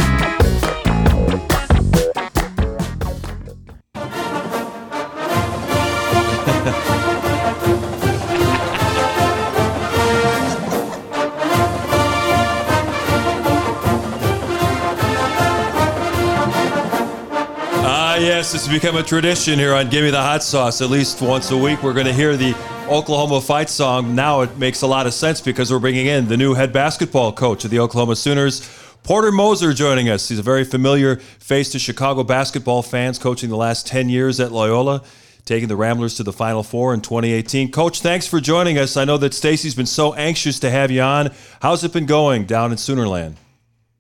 Become 18.73 18.95
a 18.97 19.03
tradition 19.03 19.59
here 19.59 19.75
on 19.75 19.87
Give 19.87 20.03
Me 20.03 20.09
the 20.09 20.19
Hot 20.19 20.41
Sauce. 20.41 20.81
At 20.81 20.89
least 20.89 21.21
once 21.21 21.51
a 21.51 21.57
week, 21.57 21.83
we're 21.83 21.93
going 21.93 22.07
to 22.07 22.11
hear 22.11 22.35
the 22.35 22.55
Oklahoma 22.89 23.39
fight 23.39 23.69
song. 23.69 24.15
Now 24.15 24.41
it 24.41 24.57
makes 24.57 24.81
a 24.81 24.87
lot 24.87 25.05
of 25.05 25.13
sense 25.13 25.39
because 25.41 25.71
we're 25.71 25.77
bringing 25.77 26.07
in 26.07 26.27
the 26.27 26.37
new 26.37 26.55
head 26.55 26.73
basketball 26.73 27.33
coach 27.33 27.63
of 27.65 27.69
the 27.69 27.77
Oklahoma 27.77 28.15
Sooners, 28.15 28.67
Porter 29.03 29.31
Moser, 29.31 29.73
joining 29.73 30.09
us. 30.09 30.27
He's 30.27 30.39
a 30.39 30.43
very 30.43 30.63
familiar 30.63 31.17
face 31.17 31.71
to 31.73 31.79
Chicago 31.79 32.23
basketball 32.23 32.81
fans, 32.81 33.19
coaching 33.19 33.51
the 33.51 33.57
last 33.57 33.85
10 33.85 34.09
years 34.09 34.39
at 34.39 34.51
Loyola, 34.51 35.03
taking 35.45 35.67
the 35.67 35.75
Ramblers 35.75 36.15
to 36.15 36.23
the 36.23 36.33
Final 36.33 36.63
Four 36.63 36.95
in 36.95 37.01
2018. 37.01 37.71
Coach, 37.71 38.01
thanks 38.01 38.25
for 38.25 38.41
joining 38.41 38.79
us. 38.79 38.97
I 38.97 39.05
know 39.05 39.17
that 39.17 39.35
Stacey's 39.35 39.75
been 39.75 39.85
so 39.85 40.15
anxious 40.15 40.57
to 40.61 40.71
have 40.71 40.89
you 40.89 41.01
on. 41.01 41.29
How's 41.61 41.83
it 41.83 41.93
been 41.93 42.07
going 42.07 42.45
down 42.45 42.71
in 42.71 42.77
Soonerland? 42.77 43.35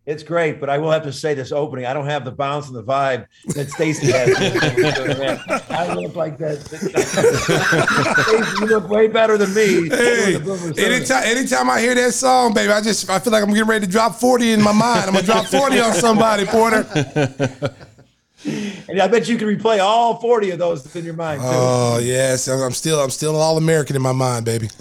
It's 0.05 0.21
great, 0.21 0.59
but 0.59 0.69
I 0.69 0.79
will 0.79 0.91
have 0.91 1.03
to 1.03 1.13
say 1.13 1.33
this 1.33 1.53
opening, 1.53 1.85
I 1.85 1.93
don't 1.93 2.07
have 2.07 2.25
the 2.25 2.31
bounce 2.31 2.67
and 2.67 2.75
the 2.75 2.83
vibe 2.83 3.25
that 3.55 3.69
Stacey 3.69 4.11
has. 4.11 4.35
I 5.69 5.93
look 5.93 6.13
like 6.15 6.37
that. 6.39 6.59
Stacey, 6.59 6.91
you 8.59 8.67
look 8.67 8.89
way 8.89 9.07
better 9.07 9.37
than 9.37 9.53
me. 9.53 9.87
Hey, 9.87 10.31
Doing 10.31 10.33
the 10.33 10.39
Boomer 10.39 10.73
Sooner. 10.73 10.87
anytime, 10.93 11.23
anytime 11.23 11.69
I 11.69 11.79
hear 11.79 11.95
that 11.95 12.13
song, 12.13 12.53
baby, 12.53 12.73
I 12.73 12.81
just 12.81 13.09
I 13.09 13.19
feel 13.19 13.31
like 13.31 13.43
I'm 13.43 13.49
getting 13.53 13.65
ready 13.65 13.85
to 13.85 13.91
drop 13.91 14.15
40 14.15 14.51
in 14.51 14.61
my 14.61 14.73
mind. 14.73 15.05
I'm 15.07 15.13
gonna 15.13 15.25
drop 15.25 15.45
40 15.45 15.79
on 15.79 15.93
somebody, 15.93 16.45
Porter. 16.47 16.83
And 18.45 19.01
I 19.01 19.07
bet 19.07 19.29
you 19.29 19.37
can 19.37 19.47
replay 19.47 19.79
all 19.79 20.19
40 20.19 20.51
of 20.51 20.59
those 20.59 20.95
in 20.95 21.05
your 21.05 21.13
mind 21.13 21.41
too. 21.41 21.47
Oh 21.49 21.99
yes, 22.01 22.47
I'm 22.47 22.61
I'm 22.61 22.71
still 22.71 22.99
I'm 22.99 23.09
still 23.09 23.35
all 23.35 23.57
American 23.57 23.95
in 23.95 24.01
my 24.01 24.11
mind, 24.11 24.45
baby. 24.45 24.67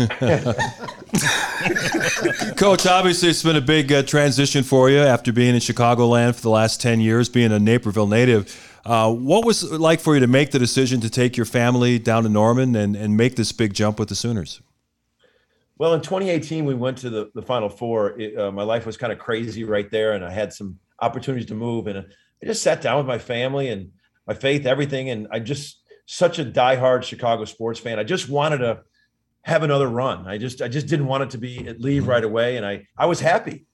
Coach, 2.56 2.86
obviously 2.86 3.28
it's 3.28 3.42
been 3.42 3.56
a 3.56 3.60
big 3.60 3.92
uh, 3.92 4.02
transition 4.02 4.62
for 4.64 4.90
you 4.90 4.98
after 4.98 5.32
being 5.32 5.54
in 5.54 5.60
Chicagoland 5.60 6.34
for 6.34 6.42
the 6.42 6.50
last 6.50 6.80
10 6.80 7.00
years, 7.00 7.28
being 7.28 7.52
a 7.52 7.58
Naperville 7.58 8.06
native. 8.06 8.70
Uh, 8.84 9.12
what 9.12 9.44
was 9.44 9.62
it 9.62 9.80
like 9.80 10.00
for 10.00 10.14
you 10.14 10.20
to 10.20 10.26
make 10.26 10.50
the 10.50 10.58
decision 10.58 11.00
to 11.00 11.10
take 11.10 11.36
your 11.36 11.46
family 11.46 11.98
down 11.98 12.24
to 12.24 12.28
Norman 12.28 12.74
and, 12.74 12.96
and 12.96 13.16
make 13.16 13.36
this 13.36 13.52
big 13.52 13.74
jump 13.74 13.98
with 13.98 14.08
the 14.08 14.14
Sooners? 14.14 14.60
Well, 15.78 15.94
in 15.94 16.00
2018, 16.00 16.64
we 16.64 16.74
went 16.74 16.98
to 16.98 17.10
the, 17.10 17.30
the 17.34 17.42
Final 17.42 17.68
Four. 17.68 18.18
It, 18.20 18.38
uh, 18.38 18.50
my 18.50 18.62
life 18.62 18.86
was 18.86 18.96
kind 18.96 19.12
of 19.12 19.18
crazy 19.18 19.64
right 19.64 19.90
there, 19.90 20.12
and 20.12 20.24
I 20.24 20.30
had 20.30 20.52
some 20.52 20.78
opportunities 21.00 21.46
to 21.48 21.54
move. 21.54 21.86
And 21.86 22.06
I 22.42 22.46
just 22.46 22.62
sat 22.62 22.80
down 22.80 22.98
with 22.98 23.06
my 23.06 23.18
family 23.18 23.68
and 23.68 23.92
my 24.26 24.34
faith, 24.34 24.66
everything. 24.66 25.10
And 25.10 25.28
I 25.30 25.38
just 25.38 25.80
such 26.06 26.38
a 26.38 26.44
diehard 26.44 27.04
Chicago 27.04 27.44
sports 27.44 27.78
fan. 27.78 27.98
I 27.98 28.04
just 28.04 28.28
wanted 28.28 28.58
to 28.58 28.82
have 29.42 29.62
another 29.62 29.88
run. 29.88 30.26
I 30.26 30.38
just 30.38 30.62
I 30.62 30.68
just 30.68 30.86
didn't 30.86 31.06
want 31.06 31.24
it 31.24 31.30
to 31.30 31.38
be 31.38 31.72
leave 31.78 32.06
right 32.06 32.24
away. 32.24 32.56
And 32.56 32.66
I 32.66 32.86
I 32.96 33.06
was 33.06 33.20
happy. 33.20 33.66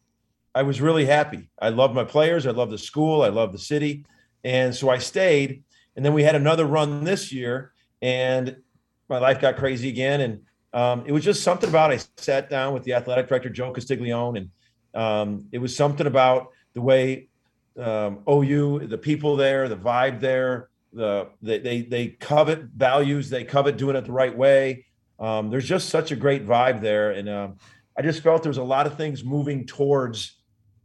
I 0.55 0.63
was 0.63 0.81
really 0.81 1.05
happy. 1.05 1.51
I 1.61 1.69
loved 1.69 1.95
my 1.95 2.05
players. 2.05 2.47
I 2.47 2.51
loved 2.51 2.73
the 2.73 2.79
school. 2.79 3.23
I 3.23 3.29
loved 3.29 3.55
the 3.55 3.59
city. 3.59 4.05
And 4.45 4.75
so 4.75 4.89
I 4.89 4.99
stayed. 4.99 5.63
And 5.97 6.05
then 6.05 6.15
we 6.15 6.23
had 6.23 6.35
another 6.35 6.65
run 6.65 7.05
this 7.05 7.33
year, 7.33 7.73
and 8.01 8.57
my 9.09 9.19
life 9.19 9.41
got 9.41 9.57
crazy 9.57 9.89
again. 9.89 10.21
And 10.21 10.41
um, 10.73 11.05
it 11.07 11.13
was 11.13 11.25
just 11.25 11.43
something 11.43 11.69
about 11.69 11.91
I 11.91 11.99
sat 12.17 12.49
down 12.49 12.73
with 12.73 12.85
the 12.85 12.95
athletic 12.95 13.29
director 13.29 13.51
Joe 13.51 13.73
Castiglione, 13.73 14.39
and 14.39 14.51
um, 14.95 15.49
it 15.51 15.59
was 15.59 15.75
something 15.75 16.07
about 16.07 16.49
the 16.75 16.81
way 16.81 17.28
um, 17.79 18.21
OU, 18.29 18.87
the 18.89 18.99
people 18.99 19.37
there, 19.37 19.69
the 19.69 19.77
vibe 19.77 20.21
there, 20.21 20.69
the 20.93 21.29
they 21.43 21.59
they, 21.59 21.83
they 21.83 22.07
covet 22.09 22.63
values, 22.75 23.31
they 23.31 23.45
covet 23.45 23.77
doing 23.77 23.97
it 23.97 24.05
the 24.05 24.13
right 24.13 24.37
way. 24.37 24.87
Um, 25.19 25.51
there's 25.51 25.67
just 25.67 25.89
such 25.89 26.13
a 26.13 26.17
great 26.17 26.47
vibe 26.47 26.81
there, 26.81 27.13
and 27.13 27.29
um, 27.29 27.57
I 27.97 28.03
just 28.03 28.23
felt 28.23 28.43
there 28.43 28.51
was 28.51 28.59
a 28.59 28.63
lot 28.63 28.87
of 28.87 28.97
things 28.97 29.25
moving 29.25 29.67
towards 29.67 30.37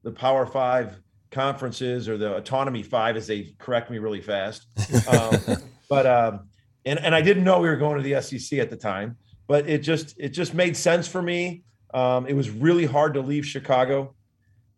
the 0.04 0.12
Power 0.12 0.46
Five 0.46 1.00
conferences 1.32 2.10
or 2.10 2.18
the 2.18 2.36
Autonomy 2.36 2.84
Five, 2.84 3.16
as 3.16 3.28
they 3.28 3.54
correct 3.60 3.90
me 3.92 4.00
really 4.00 4.22
fast. 4.22 4.68
Um, 5.08 5.38
but 5.90 6.06
um, 6.06 6.50
and 6.86 7.00
and 7.00 7.16
I 7.16 7.22
didn't 7.22 7.44
know 7.44 7.60
we 7.60 7.70
were 7.70 7.78
going 7.78 8.02
to 8.02 8.04
the 8.04 8.22
SEC 8.22 8.60
at 8.60 8.70
the 8.70 8.78
time, 8.78 9.18
but 9.48 9.70
it 9.70 9.80
just 9.80 10.16
it 10.18 10.30
just 10.30 10.54
made 10.54 10.76
sense 10.76 11.08
for 11.08 11.22
me. 11.22 11.64
Um, 11.94 12.26
it 12.26 12.34
was 12.34 12.50
really 12.50 12.86
hard 12.86 13.14
to 13.14 13.22
leave 13.22 13.46
Chicago, 13.46 14.16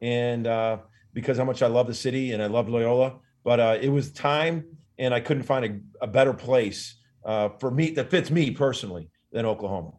and 0.02 0.46
uh, 0.46 0.80
because 1.16 1.38
how 1.38 1.46
much 1.46 1.64
I 1.64 1.68
love 1.68 1.88
the 1.88 1.96
city 1.96 2.34
and 2.34 2.44
I 2.44 2.48
love 2.48 2.70
Loyola, 2.70 3.20
but 3.44 3.60
uh, 3.60 3.78
it 3.82 3.90
was 3.90 4.12
time, 4.12 4.66
and 5.00 5.14
I 5.14 5.22
couldn't 5.22 5.44
find 5.44 5.66
a, 5.66 6.04
a 6.04 6.08
better 6.08 6.34
place 6.34 6.98
uh, 7.24 7.50
for 7.60 7.72
me 7.72 7.90
that 7.92 8.12
fits 8.12 8.30
me 8.30 8.52
personally 8.52 9.10
than 9.32 9.46
Oklahoma. 9.46 9.94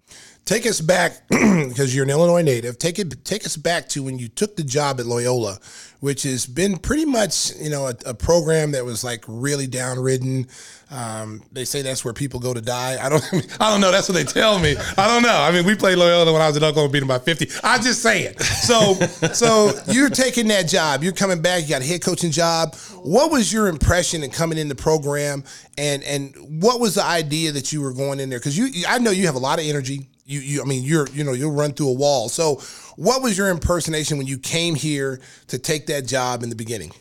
Take 0.47 0.65
us 0.65 0.81
back 0.81 1.23
because 1.29 1.93
you're 1.93 2.05
an 2.05 2.11
Illinois 2.11 2.41
native. 2.41 2.79
Take 2.79 3.01
it 3.01 3.25
take 3.25 3.45
us 3.45 3.57
back 3.57 3.89
to 3.91 4.05
when 4.05 4.17
you 4.17 4.29
took 4.29 4.55
the 4.55 4.63
job 4.63 5.01
at 5.01 5.07
Loyola, 5.07 5.59
which 5.99 6.23
has 6.23 6.47
been 6.47 6.79
pretty 6.79 7.05
much 7.05 7.53
you 7.57 7.69
know 7.69 7.89
a, 7.89 7.97
a 8.07 8.15
program 8.15 8.71
that 8.71 8.85
was 8.85 9.03
like 9.03 9.25
really 9.27 9.67
downridden. 9.67 10.49
Um, 10.89 11.43
they 11.51 11.65
say 11.65 11.83
that's 11.83 12.05
where 12.05 12.15
people 12.15 12.39
go 12.39 12.55
to 12.55 12.61
die. 12.61 12.97
I 13.05 13.09
don't 13.09 13.25
I 13.61 13.73
don't 13.73 13.81
know. 13.81 13.91
That's 13.91 14.09
what 14.09 14.15
they 14.15 14.23
tell 14.23 14.61
me. 14.61 14.77
I 14.97 15.09
don't 15.09 15.25
know. 15.25 15.37
I 15.37 15.51
mean, 15.51 15.67
we 15.67 15.75
played 15.75 15.99
Loyola 15.99 16.33
when 16.33 16.41
I 16.41 16.47
was 16.47 16.57
at 16.57 16.63
Oklahoma, 16.63 16.93
beat 16.93 17.01
them 17.01 17.09
by 17.09 17.19
50. 17.19 17.49
I'm 17.65 17.83
just 17.83 18.01
saying. 18.01 18.39
So 18.39 18.95
so 19.33 19.73
you're 19.89 20.11
taking 20.11 20.47
that 20.47 20.69
job. 20.69 21.03
You're 21.03 21.13
coming 21.13 21.43
back. 21.43 21.65
You 21.65 21.71
got 21.71 21.83
a 21.83 21.85
head 21.85 22.03
coaching 22.03 22.31
job. 22.31 22.77
What 23.03 23.33
was 23.33 23.53
your 23.53 23.67
impression 23.67 24.23
in 24.23 24.31
coming 24.31 24.59
in 24.59 24.69
the 24.69 24.77
program, 24.77 25.43
and 25.77 26.05
and 26.05 26.37
what 26.63 26.79
was 26.79 26.95
the 26.95 27.05
idea 27.05 27.51
that 27.51 27.73
you 27.73 27.83
were 27.83 27.93
going 27.93 28.21
in 28.21 28.31
there? 28.31 28.39
Because 28.39 28.57
you 28.57 28.85
I 28.87 29.01
know 29.01 29.11
you 29.11 29.27
have 29.27 29.35
a 29.35 29.41
lot 29.41 29.59
of 29.59 29.65
energy 29.65 30.07
you, 30.27 30.41
you 30.41 30.63
I 30.63 30.65
mean 30.65 30.83
you're 30.83 31.09
you 31.09 31.25
know 31.25 31.33
you'll 31.33 31.53
run 31.53 31.73
through 31.73 31.89
a 31.89 31.95
wall. 31.95 32.29
So 32.29 32.57
what 32.97 33.23
was 33.23 33.39
your 33.39 33.49
impersonation 33.49 34.19
when 34.19 34.27
you 34.27 34.39
came 34.39 34.75
here 34.75 35.21
to 35.49 35.59
take 35.59 35.87
that 35.87 36.07
job 36.07 36.43
in 36.43 36.51
the 36.51 36.57
beginning? 36.57 36.93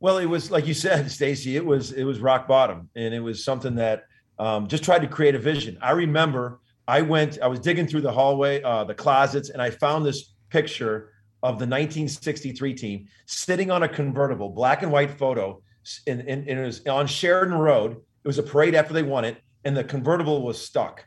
Well, 0.00 0.18
it 0.18 0.26
was 0.26 0.50
like 0.50 0.66
you 0.66 0.74
said, 0.74 1.10
Stacey. 1.10 1.56
It 1.56 1.64
was 1.64 1.92
it 1.92 2.04
was 2.04 2.20
rock 2.20 2.48
bottom, 2.48 2.88
and 2.96 3.14
it 3.14 3.20
was 3.20 3.44
something 3.44 3.74
that 3.76 4.04
um, 4.38 4.66
just 4.66 4.84
tried 4.84 5.00
to 5.00 5.08
create 5.08 5.34
a 5.34 5.38
vision. 5.38 5.78
I 5.80 5.92
remember 5.92 6.60
I 6.88 7.02
went, 7.02 7.38
I 7.42 7.48
was 7.48 7.60
digging 7.60 7.86
through 7.86 8.02
the 8.02 8.12
hallway, 8.12 8.62
uh, 8.62 8.84
the 8.84 8.94
closets, 8.94 9.50
and 9.50 9.60
I 9.60 9.70
found 9.70 10.04
this 10.04 10.34
picture 10.50 11.12
of 11.42 11.58
the 11.58 11.66
1963 11.66 12.74
team 12.74 13.06
sitting 13.26 13.70
on 13.70 13.82
a 13.82 13.88
convertible, 13.88 14.48
black 14.50 14.82
and 14.82 14.92
white 14.92 15.10
photo, 15.10 15.62
and, 16.06 16.20
and, 16.20 16.48
and 16.48 16.60
it 16.60 16.64
was 16.64 16.86
on 16.86 17.06
Sheridan 17.06 17.54
Road 17.54 17.92
It 17.92 18.26
was 18.26 18.38
a 18.38 18.42
parade 18.42 18.74
after 18.74 18.94
they 18.94 19.02
won 19.02 19.24
it, 19.24 19.38
and 19.64 19.76
the 19.76 19.84
convertible 19.84 20.42
was 20.42 20.64
stuck. 20.64 21.04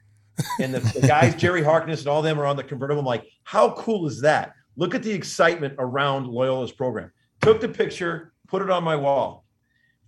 And 0.60 0.73
the, 0.73 0.80
the 0.99 1.08
guys, 1.08 1.36
Jerry 1.36 1.63
Harkness 1.63 2.02
and 2.02 2.10
all 2.10 2.21
them 2.21 2.39
are 2.39 2.45
on 2.45 2.56
the 2.56 2.63
convertible. 2.63 2.99
I'm 2.99 3.06
like, 3.06 3.28
how 3.43 3.71
cool 3.71 4.08
is 4.08 4.21
that? 4.21 4.54
Look 4.75 4.95
at 4.95 5.04
the 5.04 5.12
excitement 5.12 5.75
around 5.78 6.28
Loyola's 6.28 6.71
program. 6.71 7.12
Took 7.41 7.62
the 7.62 7.69
picture, 7.69 8.34
put 8.47 8.62
it 8.62 8.69
on 8.69 8.84
my 8.84 8.95
wall. 8.95 9.45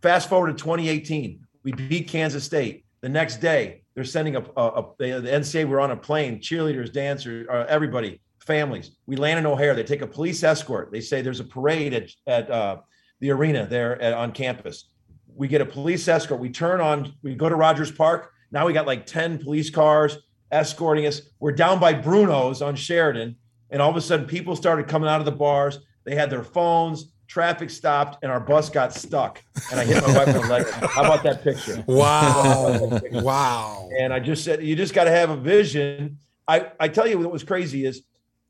Fast 0.01 0.29
forward 0.29 0.57
to 0.57 0.63
2018, 0.63 1.45
we 1.63 1.71
beat 1.71 2.07
Kansas 2.07 2.43
State. 2.43 2.85
The 3.01 3.09
next 3.09 3.37
day, 3.37 3.81
they're 3.93 4.03
sending 4.03 4.35
a, 4.35 4.43
a, 4.57 4.67
a 4.67 4.85
the 4.97 5.05
NCAA. 5.05 5.67
We're 5.67 5.79
on 5.79 5.91
a 5.91 5.97
plane, 5.97 6.39
cheerleaders, 6.39 6.91
dancers, 6.91 7.47
uh, 7.49 7.65
everybody, 7.67 8.21
families. 8.39 8.91
We 9.05 9.15
land 9.15 9.39
in 9.39 9.45
O'Hare. 9.45 9.75
They 9.75 9.83
take 9.83 10.01
a 10.01 10.07
police 10.07 10.43
escort. 10.43 10.91
They 10.91 11.01
say 11.01 11.21
there's 11.21 11.39
a 11.39 11.45
parade 11.45 11.93
at 11.93 12.09
at 12.27 12.49
uh, 12.49 12.77
the 13.19 13.31
arena 13.31 13.67
there 13.67 14.01
at, 14.01 14.13
on 14.13 14.31
campus. 14.31 14.89
We 15.35 15.47
get 15.47 15.61
a 15.61 15.65
police 15.65 16.07
escort. 16.07 16.39
We 16.39 16.49
turn 16.49 16.81
on. 16.81 17.13
We 17.21 17.35
go 17.35 17.49
to 17.49 17.55
Rogers 17.55 17.91
Park. 17.91 18.31
Now 18.51 18.65
we 18.65 18.73
got 18.73 18.87
like 18.87 19.05
ten 19.05 19.37
police 19.37 19.69
cars 19.69 20.17
escorting 20.51 21.05
us. 21.05 21.21
We're 21.39 21.53
down 21.53 21.79
by 21.79 21.93
Bruno's 21.93 22.61
on 22.61 22.75
Sheridan, 22.75 23.35
and 23.69 23.81
all 23.81 23.89
of 23.89 23.95
a 23.95 24.01
sudden, 24.01 24.25
people 24.25 24.55
started 24.55 24.87
coming 24.87 25.09
out 25.09 25.19
of 25.19 25.25
the 25.25 25.31
bars. 25.31 25.79
They 26.03 26.15
had 26.15 26.29
their 26.29 26.43
phones 26.43 27.11
traffic 27.31 27.69
stopped 27.69 28.21
and 28.23 28.31
our 28.31 28.41
bus 28.41 28.69
got 28.69 28.93
stuck. 28.93 29.41
And 29.71 29.79
i 29.79 29.85
hit 29.85 30.05
my 30.05 30.13
wife 30.13 30.27
in 30.27 30.33
the 30.33 30.47
leg. 30.47 30.69
How 30.69 31.05
about 31.05 31.23
that 31.23 31.41
picture? 31.41 31.81
Wow. 31.87 32.99
Wow. 33.13 33.89
And 33.97 34.11
i 34.11 34.19
just 34.19 34.43
said 34.43 34.61
you 34.61 34.75
just 34.75 34.93
got 34.93 35.05
to 35.05 35.11
have 35.11 35.29
a 35.29 35.37
vision. 35.37 36.17
I 36.45 36.71
i 36.77 36.89
tell 36.89 37.07
you 37.07 37.17
what 37.17 37.31
was 37.31 37.43
crazy 37.43 37.85
is 37.85 38.01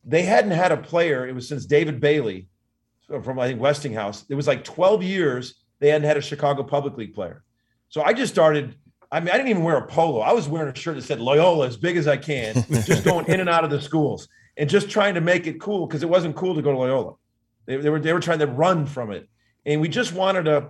they 0.04 0.24
hadn't 0.24 0.52
had 0.52 0.72
a 0.72 0.78
player. 0.78 1.28
It 1.28 1.36
was 1.36 1.48
since 1.48 1.68
david 1.68 2.00
bailey 2.00 2.48
from 3.08 3.38
i 3.38 3.48
think 3.48 3.62
westinghouse. 3.62 4.26
It 4.30 4.36
was 4.36 4.48
like 4.48 4.64
12 4.64 5.04
years 5.04 5.64
they 5.78 5.90
hadn't 5.90 6.08
had 6.08 6.18
a 6.18 6.22
chicago 6.22 6.64
public 6.64 6.98
league 6.98 7.14
player. 7.14 7.44
So 7.90 8.02
i 8.02 8.14
just 8.14 8.34
started 8.34 8.76
I 9.12 9.20
mean, 9.20 9.30
I 9.30 9.34
didn't 9.34 9.50
even 9.50 9.64
wear 9.64 9.78
a 9.78 9.86
polo. 9.86 10.20
I 10.22 10.32
was 10.32 10.48
wearing 10.48 10.72
a 10.72 10.76
shirt 10.76 10.96
that 10.96 11.02
said 11.02 11.20
Loyola 11.20 11.68
as 11.68 11.76
big 11.76 11.98
as 11.98 12.08
I 12.08 12.16
can, 12.16 12.56
just 12.86 13.04
going 13.04 13.26
in 13.28 13.42
and 13.42 13.50
out 13.50 13.64
of 13.64 13.70
the 13.70 13.82
schools 13.82 14.30
and 14.58 14.70
just 14.70 14.90
trying 14.90 15.16
to 15.16 15.22
make 15.22 15.48
it 15.48 15.60
cool 15.60 15.86
because 15.86 16.04
it 16.04 16.10
wasn't 16.10 16.36
cool 16.36 16.56
to 16.56 16.62
go 16.62 16.72
to 16.72 16.78
Loyola. 16.78 17.16
They, 17.66 17.78
they, 17.78 17.90
were 17.90 18.00
they 18.00 18.14
were 18.14 18.20
trying 18.20 18.40
to 18.40 18.48
run 18.48 18.86
from 18.86 19.12
it, 19.12 19.28
and 19.66 19.82
we 19.82 19.90
just 19.90 20.14
wanted 20.14 20.46
to 20.46 20.70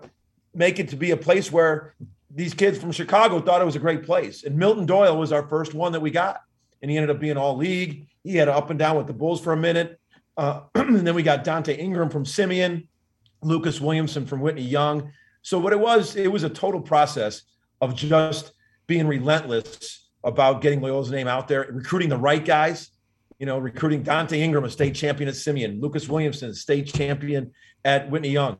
make 0.53 0.79
it 0.79 0.89
to 0.89 0.95
be 0.95 1.11
a 1.11 1.17
place 1.17 1.51
where 1.51 1.95
these 2.33 2.53
kids 2.53 2.77
from 2.77 2.91
Chicago 2.91 3.39
thought 3.39 3.61
it 3.61 3.65
was 3.65 3.75
a 3.75 3.79
great 3.79 4.03
place. 4.03 4.43
And 4.43 4.57
Milton 4.57 4.85
Doyle 4.85 5.17
was 5.17 5.31
our 5.31 5.47
first 5.47 5.73
one 5.73 5.91
that 5.91 5.99
we 5.99 6.11
got, 6.11 6.41
and 6.81 6.89
he 6.89 6.97
ended 6.97 7.15
up 7.15 7.19
being 7.19 7.37
all 7.37 7.55
league. 7.55 8.07
He 8.23 8.35
had 8.35 8.49
up 8.49 8.69
and 8.69 8.79
down 8.79 8.97
with 8.97 9.07
the 9.07 9.13
Bulls 9.13 9.41
for 9.41 9.53
a 9.53 9.57
minute, 9.57 9.99
uh, 10.37 10.61
and 10.75 11.05
then 11.05 11.15
we 11.15 11.23
got 11.23 11.45
Donte 11.45 11.77
Ingram 11.77 12.09
from 12.09 12.25
Simeon, 12.25 12.87
Lucas 13.43 13.79
Williamson 13.79 14.25
from 14.25 14.41
Whitney 14.41 14.63
Young. 14.63 15.11
So 15.43 15.59
what 15.59 15.73
it 15.73 15.79
was, 15.79 16.15
it 16.15 16.31
was 16.31 16.43
a 16.43 16.49
total 16.49 16.81
process 16.81 17.43
of 17.81 17.95
just 17.95 18.53
being 18.87 19.07
relentless 19.07 20.09
about 20.23 20.61
getting 20.61 20.79
Loyola's 20.81 21.11
name 21.11 21.27
out 21.27 21.47
there, 21.47 21.67
recruiting 21.71 22.09
the 22.09 22.17
right 22.17 22.43
guys, 22.43 22.91
you 23.39 23.45
know, 23.45 23.57
recruiting 23.57 24.03
Donte 24.03 24.37
Ingram, 24.37 24.63
a 24.63 24.69
state 24.69 24.93
champion 24.93 25.27
at 25.27 25.35
Simeon, 25.35 25.81
Lucas 25.81 26.07
Williamson, 26.07 26.51
a 26.51 26.53
state 26.53 26.85
champion 26.85 27.51
at 27.83 28.09
Whitney 28.09 28.29
Young, 28.29 28.57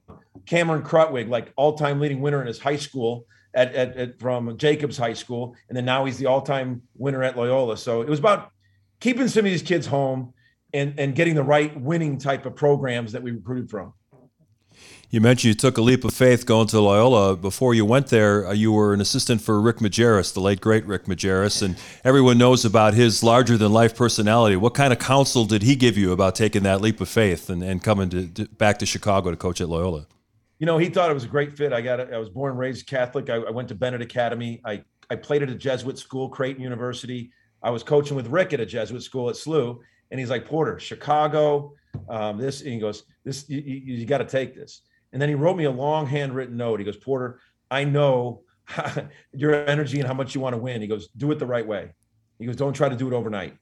Cameron 0.47 0.81
Krutwig, 0.81 1.29
like 1.29 1.53
all-time 1.55 1.99
leading 1.99 2.19
winner 2.19 2.41
in 2.41 2.47
his 2.47 2.57
high 2.59 2.77
school 2.77 3.25
at, 3.53 3.73
at, 3.75 3.95
at 3.95 4.19
from 4.19 4.57
Jacobs 4.57 4.97
High 4.97 5.13
School, 5.13 5.55
and 5.69 5.77
then 5.77 5.85
now 5.85 6.05
he's 6.05 6.17
the 6.17 6.25
all-time 6.25 6.81
winner 6.95 7.21
at 7.21 7.37
Loyola. 7.37 7.77
So 7.77 8.01
it 8.01 8.09
was 8.09 8.19
about 8.19 8.49
keeping 8.99 9.27
some 9.27 9.45
of 9.45 9.51
these 9.51 9.61
kids 9.61 9.85
home 9.85 10.33
and 10.73 10.99
and 10.99 11.15
getting 11.15 11.35
the 11.35 11.43
right 11.43 11.79
winning 11.79 12.17
type 12.17 12.45
of 12.45 12.55
programs 12.55 13.11
that 13.11 13.21
we 13.21 13.31
recruited 13.31 13.69
from. 13.69 13.93
You 15.13 15.19
mentioned 15.19 15.49
you 15.49 15.55
took 15.55 15.77
a 15.77 15.81
leap 15.81 16.05
of 16.05 16.13
faith 16.13 16.45
going 16.45 16.67
to 16.67 16.79
Loyola. 16.79 17.35
Before 17.35 17.73
you 17.73 17.83
went 17.83 18.07
there, 18.07 18.47
uh, 18.47 18.53
you 18.53 18.71
were 18.71 18.93
an 18.93 19.01
assistant 19.01 19.41
for 19.41 19.59
Rick 19.59 19.79
Majerus, 19.79 20.33
the 20.33 20.39
late 20.39 20.61
great 20.61 20.85
Rick 20.85 21.03
Majerus, 21.03 21.61
and 21.61 21.75
everyone 22.05 22.37
knows 22.37 22.63
about 22.63 22.93
his 22.93 23.21
larger 23.21 23.57
than 23.57 23.73
life 23.73 23.93
personality. 23.93 24.55
What 24.55 24.73
kind 24.73 24.93
of 24.93 24.99
counsel 24.99 25.43
did 25.43 25.63
he 25.63 25.75
give 25.75 25.97
you 25.97 26.13
about 26.13 26.35
taking 26.35 26.63
that 26.63 26.79
leap 26.79 27.01
of 27.01 27.09
faith 27.09 27.49
and, 27.49 27.61
and 27.61 27.83
coming 27.83 28.09
to, 28.09 28.25
to 28.25 28.45
back 28.45 28.79
to 28.79 28.85
Chicago 28.85 29.31
to 29.31 29.35
coach 29.35 29.59
at 29.59 29.67
Loyola? 29.67 30.07
You 30.59 30.65
know, 30.65 30.77
he 30.77 30.87
thought 30.87 31.11
it 31.11 31.13
was 31.13 31.25
a 31.25 31.27
great 31.27 31.57
fit. 31.57 31.73
I 31.73 31.81
got 31.81 31.99
it. 31.99 32.13
I 32.13 32.17
was 32.17 32.29
born 32.29 32.51
and 32.51 32.59
raised 32.59 32.87
Catholic. 32.87 33.29
I, 33.29 33.35
I 33.35 33.51
went 33.51 33.67
to 33.67 33.75
Benet 33.75 34.01
Academy. 34.01 34.61
I, 34.63 34.81
I 35.09 35.17
played 35.17 35.43
at 35.43 35.49
a 35.49 35.55
Jesuit 35.55 35.97
school, 35.97 36.29
Creighton 36.29 36.63
University. 36.63 37.31
I 37.61 37.69
was 37.69 37.83
coaching 37.83 38.15
with 38.15 38.27
Rick 38.27 38.53
at 38.53 38.61
a 38.61 38.65
Jesuit 38.65 39.03
school 39.03 39.29
at 39.29 39.35
SLU. 39.35 39.77
And 40.11 40.21
he's 40.21 40.29
like, 40.29 40.45
Porter, 40.45 40.79
Chicago, 40.79 41.73
um, 42.07 42.37
this. 42.37 42.61
And 42.61 42.71
he 42.71 42.79
goes, 42.79 43.03
this, 43.25 43.49
you, 43.49 43.59
you, 43.59 43.95
you 43.95 44.05
got 44.05 44.19
to 44.19 44.25
take 44.25 44.55
this. 44.55 44.83
And 45.13 45.21
then 45.21 45.29
he 45.29 45.35
wrote 45.35 45.57
me 45.57 45.65
a 45.65 45.71
long 45.71 46.07
handwritten 46.07 46.57
note. 46.57 46.79
He 46.79 46.85
goes, 46.85 46.97
Porter, 46.97 47.39
I 47.69 47.83
know 47.83 48.43
your 49.33 49.67
energy 49.67 49.99
and 49.99 50.07
how 50.07 50.13
much 50.13 50.33
you 50.35 50.41
want 50.41 50.53
to 50.53 50.57
win. 50.57 50.81
He 50.81 50.87
goes, 50.87 51.09
do 51.17 51.31
it 51.31 51.39
the 51.39 51.45
right 51.45 51.65
way. 51.65 51.91
He 52.39 52.45
goes, 52.45 52.55
don't 52.55 52.73
try 52.73 52.89
to 52.89 52.95
do 52.95 53.07
it 53.07 53.13
overnight. 53.13 53.55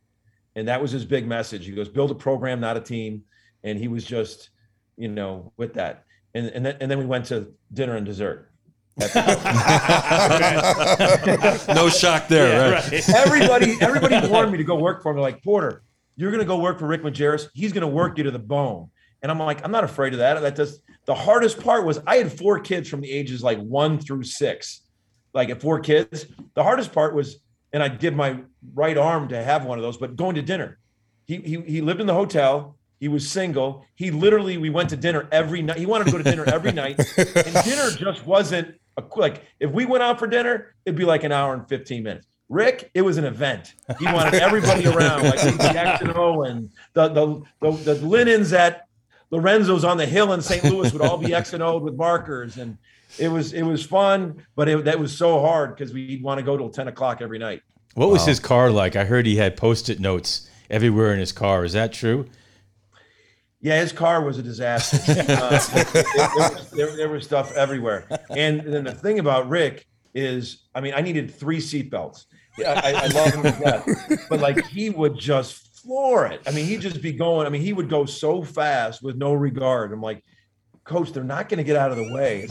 And 0.56 0.68
that 0.68 0.82
was 0.82 0.92
his 0.92 1.06
big 1.06 1.28
message. 1.28 1.66
He 1.66 1.72
goes, 1.72 1.90
build 1.90 2.12
a 2.12 2.16
program, 2.16 2.60
not 2.60 2.78
a 2.78 2.82
team. 2.82 3.24
And 3.64 3.78
he 3.78 3.88
was 3.88 4.04
just, 4.04 4.50
you 4.98 5.08
know, 5.08 5.52
with 5.58 5.74
that. 5.76 6.06
And, 6.34 6.48
and, 6.48 6.66
then, 6.66 6.78
and 6.80 6.90
then 6.90 7.00
we 7.00 7.06
went 7.06 7.26
to 7.26 7.54
dinner 7.74 7.96
and 7.96 8.06
dessert. 8.06 8.52
no 9.00 9.06
shock 11.90 12.28
there, 12.28 12.50
yeah, 12.50 12.70
right? 12.70 12.92
right? 12.92 13.10
Everybody, 13.10 13.78
everybody 13.80 14.28
warned 14.28 14.52
me 14.52 14.58
to 14.58 14.64
go 14.64 14.76
work 14.76 15.02
for 15.02 15.12
him. 15.12 15.16
They're 15.16 15.24
like, 15.24 15.42
Porter, 15.42 15.84
you're 16.18 16.32
going 16.32 16.42
to 16.42 16.48
go 16.48 16.58
work 16.60 16.80
for 16.80 16.88
Rick 16.88 17.04
Majerus. 17.04 17.48
He's 17.54 17.72
going 17.72 17.84
to 17.84 17.88
work 17.88 18.18
you 18.18 18.26
to 18.26 18.32
the 18.32 18.40
bone. 18.40 18.90
And 19.22 19.32
I'm 19.32 19.40
like, 19.40 19.64
I'm 19.64 19.72
not 19.72 19.86
afraid 19.86 20.12
of 20.14 20.20
that. 20.20 20.42
That 20.42 20.56
does 20.56 20.82
the 21.10 21.16
hardest 21.16 21.60
part 21.60 21.88
was 21.88 22.00
I 22.06 22.18
had 22.18 22.32
four 22.32 22.60
kids 22.60 22.88
from 22.88 23.02
the 23.02 23.12
ages 23.12 23.42
like 23.42 23.58
one 23.58 23.98
through 23.98 24.22
six, 24.22 24.82
like 25.34 25.50
at 25.50 25.60
four 25.60 25.80
kids. 25.80 26.28
The 26.54 26.62
hardest 26.62 26.94
part 26.94 27.16
was, 27.16 27.40
and 27.74 27.82
I'd 27.82 28.00
give 28.00 28.14
my 28.14 28.42
right 28.76 28.96
arm 28.96 29.28
to 29.30 29.44
have 29.44 29.66
one 29.66 29.80
of 29.80 29.82
those, 29.82 29.98
but 29.98 30.16
going 30.16 30.36
to 30.36 30.44
dinner. 30.44 30.78
He, 31.26 31.38
he, 31.38 31.62
he 31.62 31.82
lived 31.82 32.00
in 32.00 32.06
the 32.06 32.14
hotel. 32.14 32.78
He 33.00 33.08
was 33.08 33.28
single. 33.28 33.88
He 33.96 34.12
literally, 34.12 34.60
we 34.60 34.70
went 34.70 34.88
to 34.92 34.98
dinner 34.98 35.28
every 35.32 35.64
night. 35.64 35.78
He 35.78 35.88
wanted 35.88 36.06
to 36.06 36.12
go 36.12 36.20
to 36.20 36.24
dinner 36.24 36.46
every 36.46 36.74
night. 36.74 37.00
And 37.18 37.66
dinner 37.66 37.90
just 37.90 38.28
wasn't 38.28 38.76
a, 38.96 39.04
like, 39.16 39.42
if 39.60 39.72
we 39.72 39.88
went 39.88 40.04
out 40.04 40.20
for 40.20 40.28
dinner, 40.28 40.76
it'd 40.86 40.96
be 40.96 41.06
like 41.06 41.24
an 41.24 41.32
hour 41.32 41.56
and 41.56 41.68
15 41.68 42.04
minutes. 42.04 42.28
Rick, 42.50 42.92
it 42.94 43.02
was 43.02 43.18
an 43.18 43.26
event. 43.26 43.74
He 43.98 44.06
wanted 44.06 44.36
everybody 44.36 44.86
around, 44.86 45.24
like 45.24 45.44
and 45.44 46.16
O 46.16 46.44
and 46.44 46.70
the, 46.94 47.08
the, 47.08 47.42
the, 47.62 47.96
the 47.96 48.06
linens 48.06 48.54
at 48.54 48.89
Lorenzo's 49.32 49.84
on 49.84 49.98
the 49.98 50.06
hill 50.06 50.34
in 50.34 50.42
St. 50.42 50.64
Louis 50.64 50.92
would 50.92 51.02
all 51.02 51.18
be 51.18 51.34
X 51.34 51.54
and 51.54 51.62
O'd 51.62 51.84
with 51.84 51.96
markers, 51.96 52.58
and 52.58 52.78
it 53.18 53.28
was 53.28 53.54
it 53.54 53.64
was 53.64 53.86
fun, 53.86 54.46
but 54.56 54.68
it, 54.68 54.86
that 54.86 55.00
was 55.00 55.16
so 55.16 55.40
hard 55.42 55.76
because 55.76 55.94
we'd 55.94 56.24
want 56.24 56.40
to 56.40 56.44
go 56.44 56.58
till 56.58 56.70
ten 56.70 56.88
o'clock 56.88 57.22
every 57.22 57.40
night. 57.40 57.62
What 57.96 58.10
was 58.10 58.22
wow. 58.22 58.28
his 58.28 58.40
car 58.40 58.72
like? 58.72 58.96
I 58.96 59.06
heard 59.06 59.26
he 59.26 59.36
had 59.36 59.58
post-it 59.58 60.00
notes 60.00 60.50
everywhere 60.70 61.14
in 61.14 61.20
his 61.20 61.32
car. 61.32 61.66
Is 61.66 61.74
that 61.74 61.92
true? 61.92 62.28
Yeah, 63.62 63.82
his 63.82 63.92
car 63.92 64.24
was 64.24 64.38
a 64.38 64.44
disaster. 64.44 64.98
uh, 65.12 65.60
there, 65.94 66.30
was, 66.36 66.72
there, 66.72 66.96
there, 66.96 67.10
was 67.10 67.26
stuff 67.26 67.52
everywhere, 67.54 68.08
and 68.30 68.62
then 68.62 68.86
the 68.86 68.94
thing 68.94 69.20
about 69.20 69.50
Rick 69.50 69.86
is, 70.14 70.64
I 70.74 70.82
mean, 70.82 70.94
I 70.96 71.02
needed 71.02 71.34
three 71.34 71.58
seatbelts. 71.58 72.26
I, 72.58 72.94
I 72.94 73.08
love 73.08 73.34
him 73.34 73.44
to 73.44 73.52
death, 73.52 74.28
but 74.30 74.40
like 74.40 74.66
he 74.66 74.90
would 74.90 75.18
just 75.18 75.69
floor 75.90 76.28
it. 76.28 76.42
I 76.46 76.52
mean, 76.52 76.68
he'd 76.68 76.82
just 76.82 77.02
be 77.02 77.12
going. 77.12 77.48
I 77.48 77.50
mean, 77.50 77.64
he 77.64 77.74
would 77.74 77.90
go 77.90 78.06
so 78.06 78.44
fast 78.44 79.02
with 79.02 79.16
no 79.18 79.34
regard. 79.34 79.92
I'm 79.92 80.02
like, 80.02 80.24
coach, 80.84 81.12
they're 81.14 81.24
not 81.24 81.50
going 81.50 81.58
to 81.58 81.64
get 81.64 81.76
out 81.76 81.90
of 81.92 81.98
the 81.98 82.14
way. 82.14 82.48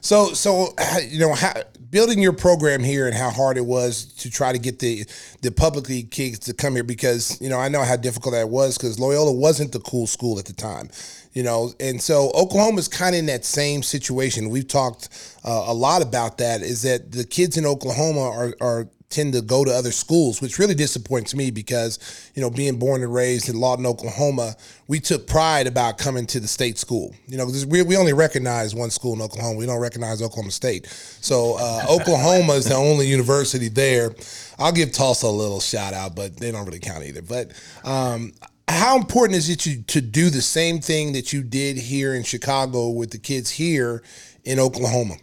so, 0.00 0.32
so 0.32 0.68
you 1.06 1.18
know, 1.18 1.34
how, 1.34 1.52
building 1.90 2.18
your 2.18 2.32
program 2.32 2.82
here 2.82 3.06
and 3.06 3.14
how 3.14 3.28
hard 3.28 3.58
it 3.58 3.66
was 3.66 4.04
to 4.14 4.30
try 4.30 4.52
to 4.52 4.58
get 4.58 4.78
the 4.78 5.04
the 5.42 5.52
Public 5.52 5.90
League 5.90 6.10
kids 6.10 6.38
to 6.40 6.54
come 6.54 6.74
here 6.74 6.84
because 6.84 7.38
you 7.40 7.50
know 7.50 7.58
I 7.58 7.68
know 7.68 7.82
how 7.82 7.96
difficult 7.96 8.32
that 8.32 8.48
was 8.48 8.78
because 8.78 8.98
Loyola 8.98 9.32
wasn't 9.32 9.72
the 9.72 9.80
cool 9.80 10.06
school 10.06 10.38
at 10.38 10.46
the 10.46 10.54
time. 10.54 10.88
You 11.34 11.42
know, 11.42 11.72
and 11.80 12.00
so 12.00 12.30
Oklahoma's 12.34 12.88
kind 12.88 13.14
of 13.14 13.20
in 13.20 13.26
that 13.26 13.46
same 13.46 13.82
situation. 13.82 14.50
We've 14.50 14.68
talked 14.68 15.08
uh, 15.44 15.64
a 15.66 15.72
lot 15.72 16.02
about 16.02 16.38
that. 16.38 16.60
Is 16.60 16.82
that 16.82 17.12
the 17.12 17.24
kids 17.24 17.56
in 17.56 17.64
Oklahoma 17.66 18.20
are 18.20 18.54
are 18.60 18.88
tend 19.12 19.34
to 19.34 19.42
go 19.42 19.64
to 19.64 19.70
other 19.70 19.92
schools, 19.92 20.40
which 20.40 20.58
really 20.58 20.74
disappoints 20.74 21.34
me 21.34 21.50
because, 21.50 21.98
you 22.34 22.42
know, 22.42 22.50
being 22.50 22.78
born 22.78 23.02
and 23.02 23.12
raised 23.12 23.48
in 23.48 23.60
Lawton, 23.60 23.86
Oklahoma, 23.86 24.56
we 24.88 24.98
took 24.98 25.26
pride 25.26 25.66
about 25.66 25.98
coming 25.98 26.26
to 26.26 26.40
the 26.40 26.48
state 26.48 26.78
school. 26.78 27.14
You 27.28 27.36
know, 27.36 27.50
we, 27.68 27.82
we 27.82 27.96
only 27.96 28.12
recognize 28.12 28.74
one 28.74 28.90
school 28.90 29.14
in 29.14 29.22
Oklahoma. 29.22 29.58
We 29.58 29.66
don't 29.66 29.80
recognize 29.80 30.20
Oklahoma 30.22 30.50
State. 30.50 30.86
So 30.86 31.56
uh, 31.58 31.84
Oklahoma 31.90 32.54
is 32.54 32.66
the 32.66 32.74
only 32.74 33.06
university 33.06 33.68
there. 33.68 34.14
I'll 34.58 34.72
give 34.72 34.92
Tulsa 34.92 35.26
a 35.26 35.28
little 35.28 35.60
shout 35.60 35.94
out, 35.94 36.16
but 36.16 36.36
they 36.36 36.50
don't 36.50 36.64
really 36.64 36.80
count 36.80 37.04
either. 37.04 37.22
But 37.22 37.52
um, 37.84 38.32
how 38.68 38.96
important 38.96 39.36
is 39.36 39.48
it 39.48 39.60
to, 39.60 39.82
to 39.82 40.00
do 40.00 40.30
the 40.30 40.42
same 40.42 40.80
thing 40.80 41.12
that 41.12 41.32
you 41.32 41.42
did 41.42 41.76
here 41.76 42.14
in 42.14 42.22
Chicago 42.22 42.88
with 42.88 43.10
the 43.10 43.18
kids 43.18 43.50
here 43.50 44.02
in 44.44 44.58
Oklahoma? 44.58 45.16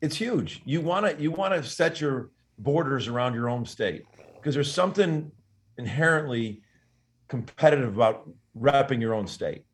It's 0.00 0.16
huge. 0.16 0.62
You 0.64 0.80
want 0.80 1.06
to 1.06 1.22
you 1.22 1.30
want 1.30 1.54
to 1.54 1.62
set 1.68 2.00
your 2.00 2.30
borders 2.58 3.08
around 3.08 3.34
your 3.34 3.48
own 3.48 3.64
state 3.64 4.04
because 4.36 4.54
there's 4.54 4.72
something 4.72 5.30
inherently 5.78 6.62
competitive 7.28 7.94
about 7.94 8.28
repping 8.58 9.00
your 9.00 9.14
own 9.14 9.26
state 9.26 9.64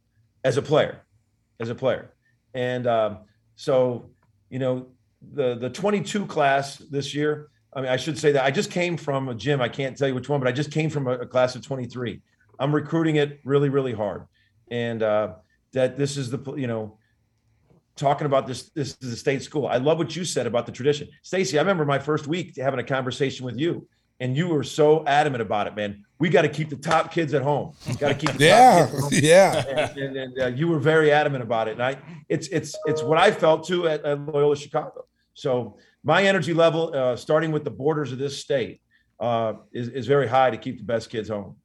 as 0.44 0.56
a 0.56 0.62
player, 0.62 1.02
as 1.60 1.68
a 1.68 1.74
player. 1.74 2.12
And 2.54 2.86
um, 2.86 3.18
So, 3.56 4.10
you 4.50 4.58
know, 4.58 4.86
the 5.34 5.54
the 5.54 5.70
22 5.70 6.26
class 6.26 6.78
this 6.78 7.14
year. 7.14 7.48
I 7.74 7.80
mean, 7.80 7.90
I 7.90 7.96
should 7.96 8.18
say 8.18 8.32
that 8.32 8.44
I 8.44 8.50
just 8.50 8.70
came 8.70 8.96
from 8.96 9.28
a 9.28 9.34
gym. 9.34 9.62
I 9.62 9.68
can't 9.68 9.96
tell 9.96 10.08
you 10.08 10.14
which 10.14 10.28
one, 10.28 10.40
but 10.40 10.48
I 10.48 10.52
just 10.52 10.70
came 10.70 10.90
from 10.90 11.06
a, 11.06 11.12
a 11.12 11.26
class 11.26 11.54
of 11.54 11.64
23. 11.64 12.20
I'm 12.58 12.74
recruiting 12.74 13.16
it 13.16 13.40
really, 13.44 13.68
really 13.70 13.94
hard, 13.94 14.26
and 14.70 15.02
uh, 15.02 15.34
that 15.72 15.96
this 15.96 16.16
is 16.16 16.30
the 16.30 16.54
you 16.54 16.66
know 16.66 16.98
talking 17.96 18.26
about 18.26 18.46
this 18.46 18.70
this 18.70 18.96
is 19.00 19.12
a 19.12 19.16
state 19.16 19.42
school. 19.42 19.66
I 19.66 19.76
love 19.76 19.98
what 19.98 20.14
you 20.14 20.24
said 20.24 20.46
about 20.46 20.66
the 20.66 20.72
tradition, 20.72 21.08
Stacey. 21.22 21.58
I 21.58 21.62
remember 21.62 21.84
my 21.84 21.98
first 21.98 22.26
week 22.26 22.56
having 22.56 22.80
a 22.80 22.84
conversation 22.84 23.44
with 23.44 23.58
you, 23.58 23.86
and 24.20 24.36
you 24.36 24.48
were 24.48 24.62
so 24.62 25.04
adamant 25.06 25.42
about 25.42 25.66
it, 25.66 25.76
man. 25.76 26.04
We 26.18 26.28
got 26.28 26.42
to 26.42 26.48
keep 26.48 26.70
the 26.70 26.76
top 26.76 27.12
kids 27.12 27.34
at 27.34 27.42
home. 27.42 27.74
Got 27.98 28.08
to 28.08 28.14
keep 28.14 28.36
the 28.36 28.44
yeah, 28.44 28.86
top 28.86 29.10
kids 29.10 29.22
yeah. 29.22 29.64
and, 29.68 29.98
and, 29.98 30.16
and 30.16 30.40
uh, 30.40 30.46
you 30.46 30.68
were 30.68 30.78
very 30.78 31.10
adamant 31.10 31.42
about 31.42 31.68
it. 31.68 31.72
And 31.72 31.82
I, 31.82 31.96
it's 32.28 32.48
it's 32.48 32.74
it's 32.86 33.02
what 33.02 33.18
I 33.18 33.30
felt 33.30 33.66
too 33.66 33.88
at, 33.88 34.04
at 34.04 34.20
Loyola 34.20 34.56
Chicago. 34.56 35.06
So 35.34 35.78
my 36.04 36.22
energy 36.24 36.54
level, 36.54 36.94
uh, 36.94 37.16
starting 37.16 37.52
with 37.52 37.64
the 37.64 37.70
borders 37.70 38.12
of 38.12 38.18
this 38.18 38.38
state, 38.38 38.80
uh, 39.20 39.54
is 39.72 39.88
is 39.88 40.06
very 40.06 40.28
high 40.28 40.50
to 40.50 40.56
keep 40.56 40.78
the 40.78 40.84
best 40.84 41.10
kids 41.10 41.28
home. 41.28 41.56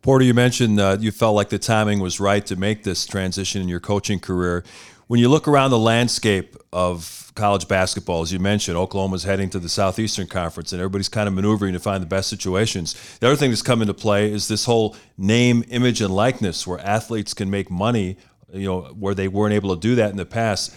Porter, 0.00 0.24
you 0.24 0.34
mentioned 0.34 0.80
uh, 0.80 0.96
you 0.98 1.10
felt 1.10 1.34
like 1.34 1.50
the 1.50 1.58
timing 1.58 2.00
was 2.00 2.20
right 2.20 2.44
to 2.46 2.56
make 2.56 2.84
this 2.84 3.06
transition 3.06 3.60
in 3.60 3.68
your 3.68 3.80
coaching 3.80 4.20
career. 4.20 4.64
When 5.08 5.20
you 5.20 5.30
look 5.30 5.48
around 5.48 5.70
the 5.70 5.78
landscape 5.78 6.54
of 6.70 7.32
college 7.34 7.66
basketball, 7.66 8.20
as 8.20 8.30
you 8.30 8.38
mentioned, 8.38 8.76
Oklahoma's 8.76 9.24
heading 9.24 9.48
to 9.50 9.58
the 9.58 9.70
Southeastern 9.70 10.26
Conference, 10.26 10.70
and 10.74 10.82
everybody's 10.82 11.08
kind 11.08 11.26
of 11.26 11.32
maneuvering 11.32 11.72
to 11.72 11.80
find 11.80 12.02
the 12.02 12.06
best 12.06 12.28
situations. 12.28 12.94
The 13.18 13.28
other 13.28 13.36
thing 13.36 13.50
that's 13.50 13.62
come 13.62 13.80
into 13.80 13.94
play 13.94 14.30
is 14.30 14.48
this 14.48 14.66
whole 14.66 14.96
name, 15.16 15.64
image, 15.70 16.02
and 16.02 16.14
likeness, 16.14 16.66
where 16.66 16.78
athletes 16.80 17.32
can 17.32 17.48
make 17.48 17.70
money. 17.70 18.18
You 18.52 18.66
know, 18.66 18.80
where 18.98 19.14
they 19.14 19.28
weren't 19.28 19.54
able 19.54 19.74
to 19.74 19.80
do 19.80 19.94
that 19.94 20.10
in 20.10 20.18
the 20.18 20.26
past. 20.26 20.74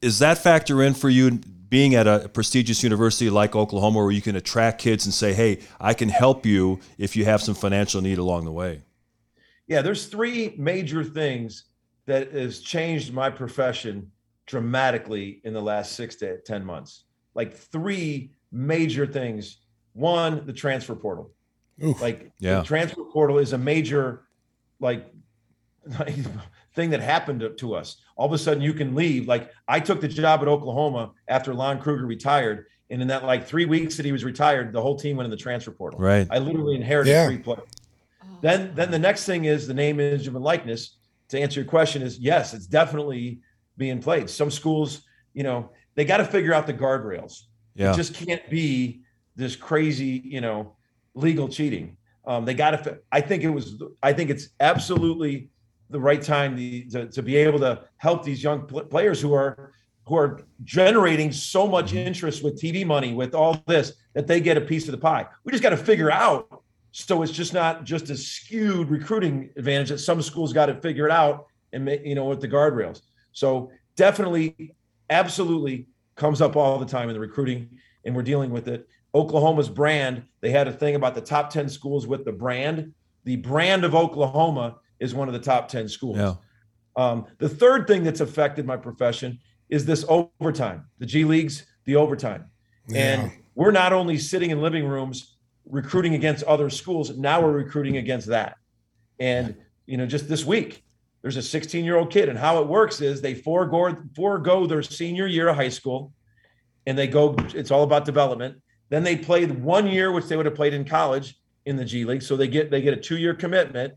Is 0.00 0.20
that 0.20 0.38
factor 0.38 0.82
in 0.82 0.94
for 0.94 1.10
you 1.10 1.32
being 1.68 1.94
at 1.94 2.06
a 2.06 2.30
prestigious 2.30 2.82
university 2.82 3.28
like 3.28 3.54
Oklahoma, 3.54 3.98
where 3.98 4.10
you 4.10 4.22
can 4.22 4.36
attract 4.36 4.80
kids 4.80 5.04
and 5.04 5.12
say, 5.12 5.34
"Hey, 5.34 5.60
I 5.78 5.92
can 5.92 6.08
help 6.08 6.46
you 6.46 6.80
if 6.96 7.14
you 7.14 7.26
have 7.26 7.42
some 7.42 7.54
financial 7.54 8.00
need 8.00 8.16
along 8.16 8.46
the 8.46 8.52
way"? 8.52 8.84
Yeah, 9.66 9.82
there's 9.82 10.06
three 10.06 10.54
major 10.56 11.04
things 11.04 11.64
that 12.06 12.32
has 12.32 12.60
changed 12.60 13.12
my 13.12 13.30
profession 13.30 14.10
dramatically 14.46 15.40
in 15.44 15.52
the 15.52 15.60
last 15.60 15.92
six 15.92 16.16
to 16.16 16.38
10 16.38 16.64
months. 16.64 17.04
Like 17.34 17.54
three 17.54 18.32
major 18.52 19.06
things. 19.06 19.58
One, 19.92 20.46
the 20.46 20.52
transfer 20.52 20.94
portal. 20.94 21.32
Oof. 21.84 22.00
Like 22.00 22.30
Yeah. 22.38 22.60
the 22.60 22.64
transfer 22.64 23.02
portal 23.12 23.38
is 23.38 23.52
a 23.52 23.58
major 23.58 24.22
like, 24.80 25.06
like 25.98 26.14
thing 26.74 26.90
that 26.90 27.00
happened 27.00 27.40
to, 27.40 27.50
to 27.50 27.74
us. 27.74 27.96
All 28.16 28.26
of 28.26 28.32
a 28.32 28.38
sudden 28.38 28.62
you 28.62 28.72
can 28.72 28.94
leave. 28.94 29.26
Like 29.26 29.50
I 29.66 29.80
took 29.80 30.00
the 30.00 30.08
job 30.08 30.42
at 30.42 30.48
Oklahoma 30.48 31.12
after 31.28 31.52
Lon 31.52 31.80
Kruger 31.80 32.06
retired. 32.06 32.66
And 32.88 33.02
in 33.02 33.08
that 33.08 33.24
like 33.24 33.48
three 33.48 33.64
weeks 33.64 33.96
that 33.96 34.06
he 34.06 34.12
was 34.12 34.22
retired, 34.22 34.72
the 34.72 34.80
whole 34.80 34.96
team 34.96 35.16
went 35.16 35.24
in 35.24 35.30
the 35.32 35.36
transfer 35.36 35.72
portal. 35.72 35.98
Right. 35.98 36.28
I 36.30 36.38
literally 36.38 36.76
inherited 36.76 37.10
Yeah. 37.10 37.26
three 37.26 37.38
players. 37.38 37.66
Then 38.42 38.72
then 38.76 38.92
the 38.92 38.98
next 38.98 39.24
thing 39.24 39.46
is 39.46 39.66
the 39.66 39.74
name, 39.74 39.98
image, 39.98 40.28
and 40.28 40.36
likeness. 40.36 40.96
To 41.30 41.40
answer 41.40 41.60
your 41.60 41.68
question, 41.68 42.02
is 42.02 42.18
yes, 42.18 42.54
it's 42.54 42.66
definitely 42.66 43.40
being 43.76 44.00
played. 44.00 44.30
Some 44.30 44.50
schools, 44.50 45.02
you 45.34 45.42
know, 45.42 45.70
they 45.94 46.04
got 46.04 46.18
to 46.18 46.24
figure 46.24 46.54
out 46.54 46.66
the 46.66 46.74
guardrails. 46.74 47.42
Yeah. 47.74 47.92
It 47.92 47.96
just 47.96 48.14
can't 48.14 48.48
be 48.48 49.02
this 49.34 49.56
crazy, 49.56 50.22
you 50.24 50.40
know, 50.40 50.76
legal 51.14 51.48
cheating. 51.48 51.96
Um, 52.26 52.44
they 52.44 52.54
got 52.54 52.84
to. 52.84 52.98
I 53.12 53.20
think 53.20 53.42
it 53.42 53.50
was. 53.50 53.82
I 54.02 54.12
think 54.12 54.30
it's 54.30 54.48
absolutely 54.60 55.50
the 55.90 56.00
right 56.00 56.20
time 56.20 56.56
to, 56.56 56.90
to, 56.90 57.06
to 57.06 57.22
be 57.22 57.36
able 57.36 57.60
to 57.60 57.84
help 57.98 58.24
these 58.24 58.42
young 58.42 58.66
pl- 58.66 58.84
players 58.84 59.20
who 59.20 59.32
are 59.32 59.72
who 60.06 60.16
are 60.16 60.40
generating 60.64 61.32
so 61.32 61.66
much 61.66 61.92
interest 61.92 62.42
with 62.42 62.60
TV 62.60 62.86
money, 62.86 63.12
with 63.12 63.34
all 63.34 63.60
this, 63.66 63.94
that 64.14 64.26
they 64.26 64.40
get 64.40 64.56
a 64.56 64.60
piece 64.60 64.86
of 64.86 64.92
the 64.92 64.98
pie. 64.98 65.26
We 65.44 65.50
just 65.50 65.62
got 65.62 65.70
to 65.70 65.76
figure 65.76 66.10
out 66.10 66.62
so 66.98 67.22
it's 67.22 67.30
just 67.30 67.52
not 67.52 67.84
just 67.84 68.08
a 68.08 68.16
skewed 68.16 68.88
recruiting 68.88 69.50
advantage 69.58 69.90
that 69.90 69.98
some 69.98 70.22
schools 70.22 70.54
got 70.54 70.66
to 70.66 70.74
figure 70.80 71.04
it 71.04 71.12
out 71.12 71.44
and 71.74 71.86
you 72.02 72.14
know 72.14 72.24
with 72.24 72.40
the 72.40 72.48
guardrails. 72.48 73.02
So 73.32 73.70
definitely, 73.96 74.74
absolutely 75.10 75.88
comes 76.14 76.40
up 76.40 76.56
all 76.56 76.78
the 76.78 76.86
time 76.86 77.10
in 77.10 77.14
the 77.14 77.20
recruiting, 77.20 77.68
and 78.06 78.16
we're 78.16 78.22
dealing 78.22 78.50
with 78.50 78.66
it. 78.66 78.88
Oklahoma's 79.14 79.68
brand, 79.68 80.22
they 80.40 80.50
had 80.50 80.68
a 80.68 80.72
thing 80.72 80.94
about 80.94 81.14
the 81.14 81.20
top 81.20 81.50
10 81.50 81.68
schools 81.68 82.06
with 82.06 82.24
the 82.24 82.32
brand. 82.32 82.94
The 83.24 83.36
brand 83.36 83.84
of 83.84 83.94
Oklahoma 83.94 84.76
is 84.98 85.14
one 85.14 85.28
of 85.28 85.34
the 85.34 85.40
top 85.40 85.68
10 85.68 85.90
schools. 85.90 86.16
Yeah. 86.16 86.34
Um, 86.96 87.26
the 87.38 87.48
third 87.48 87.86
thing 87.86 88.04
that's 88.04 88.20
affected 88.20 88.64
my 88.64 88.78
profession 88.78 89.38
is 89.68 89.84
this 89.84 90.06
overtime, 90.08 90.86
the 90.98 91.04
G 91.04 91.24
leagues, 91.24 91.66
the 91.84 91.96
overtime. 91.96 92.46
And 92.94 93.32
we're 93.54 93.72
not 93.72 93.92
only 93.92 94.16
sitting 94.16 94.50
in 94.50 94.62
living 94.62 94.86
rooms 94.86 95.35
recruiting 95.68 96.14
against 96.14 96.44
other 96.44 96.70
schools, 96.70 97.16
now 97.16 97.40
we're 97.40 97.52
recruiting 97.52 97.96
against 97.96 98.28
that. 98.28 98.56
And, 99.18 99.56
you 99.86 99.96
know, 99.96 100.06
just 100.06 100.28
this 100.28 100.44
week, 100.44 100.84
there's 101.22 101.36
a 101.36 101.42
16 101.42 101.84
year 101.84 101.96
old 101.96 102.10
kid, 102.10 102.28
and 102.28 102.38
how 102.38 102.60
it 102.60 102.68
works 102.68 103.00
is 103.00 103.20
they 103.20 103.34
forego, 103.34 103.96
forego 104.14 104.66
their 104.66 104.82
senior 104.82 105.26
year 105.26 105.48
of 105.48 105.56
high 105.56 105.68
school 105.70 106.12
and 106.86 106.96
they 106.96 107.08
go, 107.08 107.34
it's 107.54 107.70
all 107.70 107.82
about 107.82 108.04
development. 108.04 108.62
Then 108.88 109.02
they 109.02 109.16
played 109.16 109.50
one 109.62 109.88
year, 109.88 110.12
which 110.12 110.26
they 110.26 110.36
would 110.36 110.46
have 110.46 110.54
played 110.54 110.72
in 110.72 110.84
college 110.84 111.36
in 111.64 111.76
the 111.76 111.84
G 111.84 112.04
League. 112.04 112.22
So 112.22 112.36
they 112.36 112.46
get 112.46 112.70
they 112.70 112.80
get 112.80 112.94
a 112.94 112.96
two 112.96 113.16
year 113.18 113.34
commitment, 113.34 113.94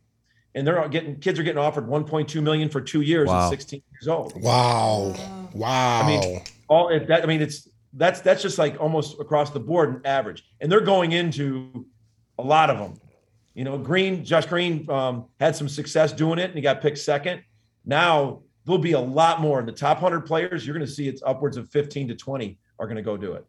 and 0.56 0.66
they're 0.66 0.82
all 0.82 0.90
getting 0.90 1.20
kids 1.20 1.38
are 1.40 1.44
getting 1.44 1.60
offered 1.62 1.88
1.2 1.88 2.42
million 2.42 2.70
for 2.70 2.82
two 2.82 3.02
years 3.02 3.28
Wow. 3.28 3.46
at 3.46 3.50
16 3.50 3.84
years 3.92 4.08
old. 4.08 4.42
Wow. 4.42 5.14
Wow. 5.54 6.02
I 6.02 6.08
mean, 6.08 6.42
all 6.68 6.90
it, 6.90 7.08
that 7.08 7.22
I 7.22 7.28
mean, 7.28 7.42
it's 7.44 7.68
that's 7.94 8.22
that's 8.22 8.42
just 8.42 8.58
like 8.58 8.80
almost 8.80 9.20
across 9.20 9.50
the 9.52 9.60
board 9.60 10.06
average, 10.06 10.44
and 10.62 10.72
they're 10.72 10.82
going 10.82 11.14
into 11.14 11.86
a 12.38 12.44
lot 12.44 12.70
of 12.70 12.78
them. 12.78 13.00
You 13.54 13.64
know, 13.64 13.78
Green, 13.78 14.24
Josh 14.24 14.46
Green 14.46 14.90
um, 14.90 15.26
had 15.40 15.56
some 15.56 15.68
success 15.68 16.14
doing 16.14 16.40
it, 16.40 16.46
and 16.46 16.56
he 16.56 16.62
got 16.62 16.82
picked 16.82 17.00
second. 17.00 17.42
Now 17.86 18.42
there'll 18.66 18.78
be 18.78 18.92
a 18.92 19.00
lot 19.00 19.42
more 19.42 19.60
in 19.60 19.66
the 19.66 19.72
top 19.72 20.00
hundred 20.00 20.22
players. 20.22 20.66
You're 20.66 20.76
going 20.76 20.86
to 20.86 20.92
see 20.92 21.08
it's 21.08 21.24
upwards 21.26 21.58
of 21.58 21.70
15 21.70 22.10
to 22.10 22.16
20 22.16 22.58
are 22.78 22.86
going 22.86 22.98
to 22.98 23.02
go 23.02 23.18
do 23.18 23.34
it. 23.34 23.46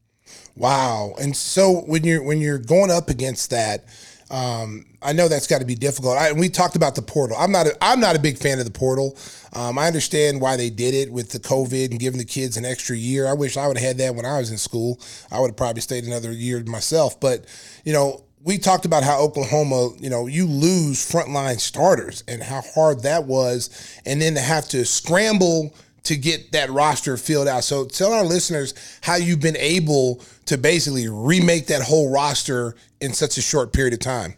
Wow. 0.57 1.15
And 1.21 1.37
so 1.37 1.83
when 1.83 2.05
you're 2.05 2.23
when 2.23 2.41
you're 2.41 2.59
going 2.59 2.91
up 2.91 3.09
against 3.09 3.51
that, 3.51 3.85
um, 4.31 4.85
I 5.03 5.13
know 5.13 5.29
that's 5.29 5.47
got 5.47 5.61
to 5.61 5.67
be 5.67 5.75
difficult. 5.75 6.17
I, 6.17 6.29
and 6.29 6.39
we 6.39 6.49
talked 6.49 6.77
about 6.77 6.95
the 6.95 7.03
portal. 7.03 7.37
I'm 7.39 7.51
not 7.51 7.67
a, 7.67 7.77
I'm 7.81 8.01
not 8.01 8.15
a 8.15 8.19
big 8.19 8.39
fan 8.39 8.59
of 8.59 8.65
the 8.65 8.71
portal. 8.71 9.17
Um, 9.53 9.79
I 9.79 9.87
understand 9.87 10.41
why 10.41 10.57
they 10.57 10.71
did 10.71 10.95
it 10.95 11.13
with 11.13 11.31
the 11.31 11.41
COVID 11.41 11.91
and 11.91 11.99
giving 11.99 12.19
the 12.19 12.25
kids 12.25 12.57
an 12.57 12.65
extra 12.65 12.97
year. 12.97 13.27
I 13.27 13.33
wish 13.33 13.57
I 13.57 13.67
would 13.67 13.77
have 13.77 13.87
had 13.87 13.99
that 13.99 14.15
when 14.15 14.25
I 14.25 14.39
was 14.39 14.51
in 14.51 14.59
school. 14.59 15.01
I 15.33 15.41
would 15.41 15.49
have 15.49 15.57
probably 15.57 15.83
stayed 15.83 16.05
another 16.05 16.33
year 16.33 16.63
myself. 16.65 17.19
But 17.19 17.45
you 17.85 17.93
know, 17.93 18.25
we 18.43 18.59
talked 18.59 18.85
about 18.85 19.03
how 19.03 19.21
Oklahoma, 19.21 19.91
you 19.99 20.09
know, 20.09 20.27
you 20.27 20.47
lose 20.47 20.99
frontline 20.99 21.59
starters 21.61 22.23
and 22.29 22.43
how 22.43 22.63
hard 22.75 23.03
that 23.03 23.25
was, 23.25 23.99
and 24.07 24.23
then 24.23 24.35
to 24.35 24.41
have 24.41 24.69
to 24.69 24.85
scramble 24.85 25.75
to 26.05 26.17
get 26.17 26.53
that 26.53 26.71
roster 26.71 27.17
filled 27.17 27.49
out. 27.49 27.65
So 27.65 27.85
tell 27.85 28.13
our 28.13 28.25
listeners 28.25 28.75
how 29.03 29.17
you've 29.17 29.41
been 29.41 29.57
able 29.57 30.23
to 30.47 30.57
basically 30.57 31.09
remake 31.09 31.67
that 31.67 31.83
whole 31.83 32.11
roster 32.11 32.75
in 33.01 33.13
such 33.13 33.37
a 33.37 33.43
short 33.43 33.73
period 33.73 33.95
of 33.95 34.01
time. 34.01 34.35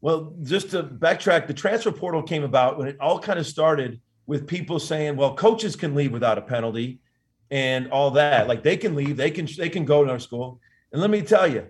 Well, 0.00 0.34
just 0.42 0.70
to 0.70 0.82
backtrack, 0.82 1.46
the 1.46 1.54
transfer 1.54 1.90
portal 1.90 2.22
came 2.22 2.42
about 2.42 2.78
when 2.78 2.88
it 2.88 2.96
all 3.00 3.18
kind 3.18 3.38
of 3.38 3.46
started 3.46 4.00
with 4.26 4.46
people 4.46 4.78
saying, 4.78 5.16
"Well, 5.16 5.34
coaches 5.34 5.76
can 5.76 5.94
leave 5.94 6.12
without 6.12 6.36
a 6.36 6.42
penalty," 6.42 7.00
and 7.50 7.90
all 7.90 8.10
that. 8.12 8.46
Like 8.46 8.62
they 8.62 8.76
can 8.76 8.94
leave, 8.94 9.16
they 9.16 9.30
can 9.30 9.48
they 9.56 9.70
can 9.70 9.86
go 9.86 10.04
to 10.04 10.10
our 10.10 10.18
school. 10.18 10.60
And 10.92 11.00
let 11.00 11.10
me 11.10 11.22
tell 11.22 11.46
you, 11.46 11.66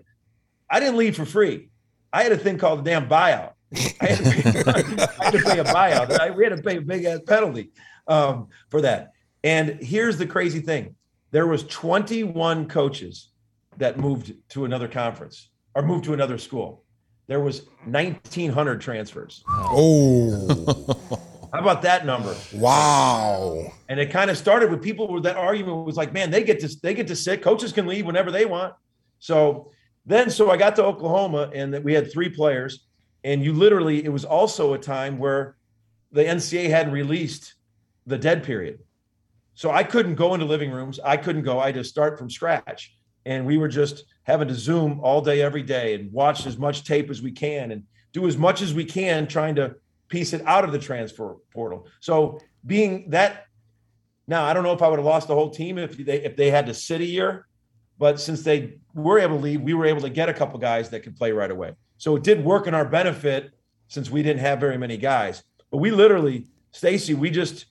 I 0.69 0.81
didn't 0.81 0.97
leave 0.97 1.15
for 1.15 1.25
free. 1.25 1.69
I 2.11 2.23
had 2.23 2.33
a 2.33 2.37
thing 2.37 2.57
called 2.57 2.79
a 2.79 2.83
damn 2.83 3.07
buyout. 3.07 3.53
I 4.01 4.05
had 4.05 4.17
to 4.17 4.23
pay, 4.23 4.41
had 5.23 5.31
to 5.31 5.43
pay 5.43 5.59
a 5.59 5.63
buyout. 5.63 6.35
We 6.35 6.43
had 6.43 6.57
to 6.57 6.61
pay 6.61 6.77
a 6.77 6.81
big 6.81 7.05
ass 7.05 7.19
penalty 7.25 7.71
um, 8.07 8.47
for 8.69 8.81
that. 8.81 9.11
And 9.43 9.81
here's 9.81 10.17
the 10.17 10.25
crazy 10.25 10.59
thing: 10.59 10.95
there 11.31 11.47
was 11.47 11.63
21 11.63 12.67
coaches 12.67 13.29
that 13.77 13.99
moved 13.99 14.33
to 14.49 14.65
another 14.65 14.87
conference 14.87 15.49
or 15.73 15.81
moved 15.81 16.05
to 16.05 16.13
another 16.13 16.37
school. 16.37 16.83
There 17.27 17.39
was 17.39 17.63
1,900 17.85 18.79
transfers. 18.79 19.43
Oh, 19.49 21.19
How 21.53 21.61
about 21.61 21.81
that 21.83 22.05
number? 22.05 22.35
wow. 22.53 23.71
And 23.87 23.99
it 23.99 24.11
kind 24.11 24.29
of 24.29 24.37
started 24.37 24.69
with 24.69 24.83
people 24.83 25.07
with 25.07 25.23
that 25.23 25.37
argument 25.37 25.85
was 25.85 25.95
like, 25.95 26.11
man, 26.11 26.29
they 26.29 26.43
get 26.43 26.59
to 26.61 26.69
they 26.81 26.93
get 26.93 27.07
to 27.07 27.15
sit. 27.15 27.41
Coaches 27.41 27.71
can 27.71 27.87
leave 27.87 28.05
whenever 28.05 28.29
they 28.29 28.45
want. 28.45 28.73
So 29.19 29.71
then, 30.05 30.29
so 30.29 30.51
I 30.51 30.57
got 30.57 30.75
to 30.75 30.83
Oklahoma, 30.83 31.49
and 31.53 31.83
we 31.83 31.93
had 31.93 32.11
three 32.11 32.29
players, 32.29 32.85
and 33.23 33.43
you 33.43 33.53
literally, 33.53 34.03
it 34.03 34.09
was 34.09 34.25
also 34.25 34.73
a 34.73 34.77
time 34.77 35.17
where 35.17 35.55
the 36.11 36.23
NCAA 36.23 36.69
hadn't 36.69 36.93
released 36.93 37.54
the 38.05 38.17
dead 38.17 38.43
period, 38.43 38.79
so 39.53 39.71
I 39.71 39.83
couldn't 39.83 40.15
go 40.15 40.33
into 40.33 40.45
living 40.45 40.71
rooms. 40.71 40.99
I 41.03 41.17
couldn't 41.17 41.43
go. 41.43 41.59
I 41.59 41.67
had 41.67 41.75
to 41.75 41.83
start 41.83 42.19
from 42.19 42.29
scratch, 42.29 42.95
and 43.25 43.45
we 43.45 43.57
were 43.57 43.67
just 43.67 44.05
having 44.23 44.47
to 44.47 44.55
Zoom 44.55 44.99
all 45.01 45.21
day, 45.21 45.41
every 45.41 45.63
day, 45.63 45.95
and 45.95 46.11
watch 46.11 46.45
as 46.45 46.57
much 46.57 46.83
tape 46.83 47.09
as 47.09 47.21
we 47.21 47.31
can, 47.31 47.71
and 47.71 47.83
do 48.13 48.27
as 48.27 48.37
much 48.37 48.61
as 48.61 48.73
we 48.73 48.85
can, 48.85 49.27
trying 49.27 49.55
to 49.55 49.75
piece 50.07 50.33
it 50.33 50.41
out 50.45 50.63
of 50.63 50.71
the 50.71 50.79
transfer 50.79 51.35
portal. 51.51 51.87
So 51.99 52.39
being 52.65 53.09
that 53.09 53.45
Now 54.27 54.43
I 54.45 54.53
don't 54.53 54.63
know 54.63 54.73
if 54.73 54.81
I 54.81 54.87
would 54.87 54.99
have 54.99 55.05
lost 55.05 55.27
the 55.27 55.35
whole 55.35 55.49
team 55.49 55.77
if 55.77 55.97
they 55.97 56.23
if 56.23 56.35
they 56.35 56.49
had 56.49 56.65
to 56.67 56.73
sit 56.73 57.01
a 57.01 57.05
year, 57.05 57.47
but 57.97 58.19
since 58.19 58.43
they 58.43 58.79
were 58.93 59.19
able 59.19 59.37
to 59.37 59.43
leave, 59.43 59.61
we 59.61 59.73
were 59.73 59.85
able 59.85 60.01
to 60.01 60.09
get 60.09 60.29
a 60.29 60.33
couple 60.33 60.59
guys 60.59 60.89
that 60.89 61.01
could 61.03 61.15
play 61.15 61.31
right 61.31 61.51
away. 61.51 61.73
So 61.97 62.15
it 62.15 62.23
did 62.23 62.43
work 62.43 62.67
in 62.67 62.73
our 62.73 62.85
benefit 62.85 63.51
since 63.87 64.09
we 64.09 64.23
didn't 64.23 64.41
have 64.41 64.59
very 64.59 64.77
many 64.77 64.97
guys. 64.97 65.43
But 65.71 65.77
we 65.77 65.91
literally, 65.91 66.47
Stacey, 66.71 67.13
we 67.13 67.29
just 67.29 67.65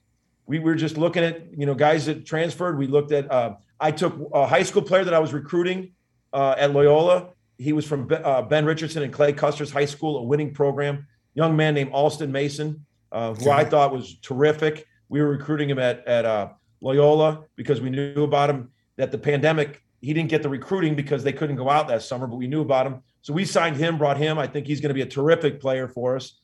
we 0.47 0.59
were 0.59 0.75
just 0.75 0.97
looking 0.97 1.25
at 1.25 1.57
you 1.57 1.67
know 1.67 1.75
guys 1.75 2.07
that 2.07 2.27
transferred. 2.27 2.79
We 2.79 2.87
looked 2.87 3.13
at. 3.13 3.31
Uh, 3.31 3.57
I 3.81 3.91
took 3.91 4.17
a 4.33 4.47
high 4.47 4.63
school 4.63 4.83
player 4.83 5.05
that 5.05 5.15
I 5.15 5.19
was 5.19 5.33
recruiting 5.33 5.93
uh, 6.33 6.55
at 6.59 6.73
Loyola. 6.73 7.31
He 7.59 7.73
was 7.73 7.87
from 7.87 8.09
uh, 8.11 8.43
Ben 8.43 8.65
Richardson 8.65 9.03
and 9.03 9.13
Clay 9.13 9.33
Custer's 9.33 9.71
high 9.71 9.85
school, 9.85 10.19
a 10.19 10.23
winning 10.23 10.53
program. 10.53 11.07
Young 11.35 11.57
man 11.57 11.75
named 11.75 11.93
Alston 11.93 12.31
Mason, 12.31 12.85
uh, 13.13 13.35
who 13.35 13.51
I 13.51 13.65
thought 13.65 13.93
was 13.93 14.19
terrific. 14.21 14.87
We 15.09 15.21
were 15.21 15.29
recruiting 15.29 15.71
him 15.71 15.79
at 15.79 16.07
at 16.07 16.25
uh, 16.25 16.51
Loyola 16.81 17.45
because 17.57 17.81
we 17.81 17.91
knew 17.91 18.25
about 18.25 18.51
him. 18.51 18.71
That 18.97 19.11
the 19.11 19.19
pandemic, 19.19 19.83
he 20.01 20.13
didn't 20.13 20.29
get 20.29 20.43
the 20.43 20.49
recruiting 20.49 20.95
because 20.95 21.25
they 21.25 21.33
couldn't 21.33 21.57
go 21.57 21.69
out 21.69 21.89
that 21.89 22.03
summer, 22.03 22.29
but 22.29 22.37
we 22.37 22.47
knew 22.47 22.61
about 22.61 22.87
him. 22.87 23.03
So 23.23 23.33
we 23.33 23.45
signed 23.45 23.77
him, 23.77 23.99
brought 23.99 24.19
him. 24.19 24.39
I 24.39 24.47
think 24.47 24.67
he's 24.67 24.81
going 24.81 24.91
to 24.91 24.95
be 24.95 25.03
a 25.03 25.07
terrific 25.07 25.61
player 25.61 25.89
for 25.89 26.15
us 26.15 26.39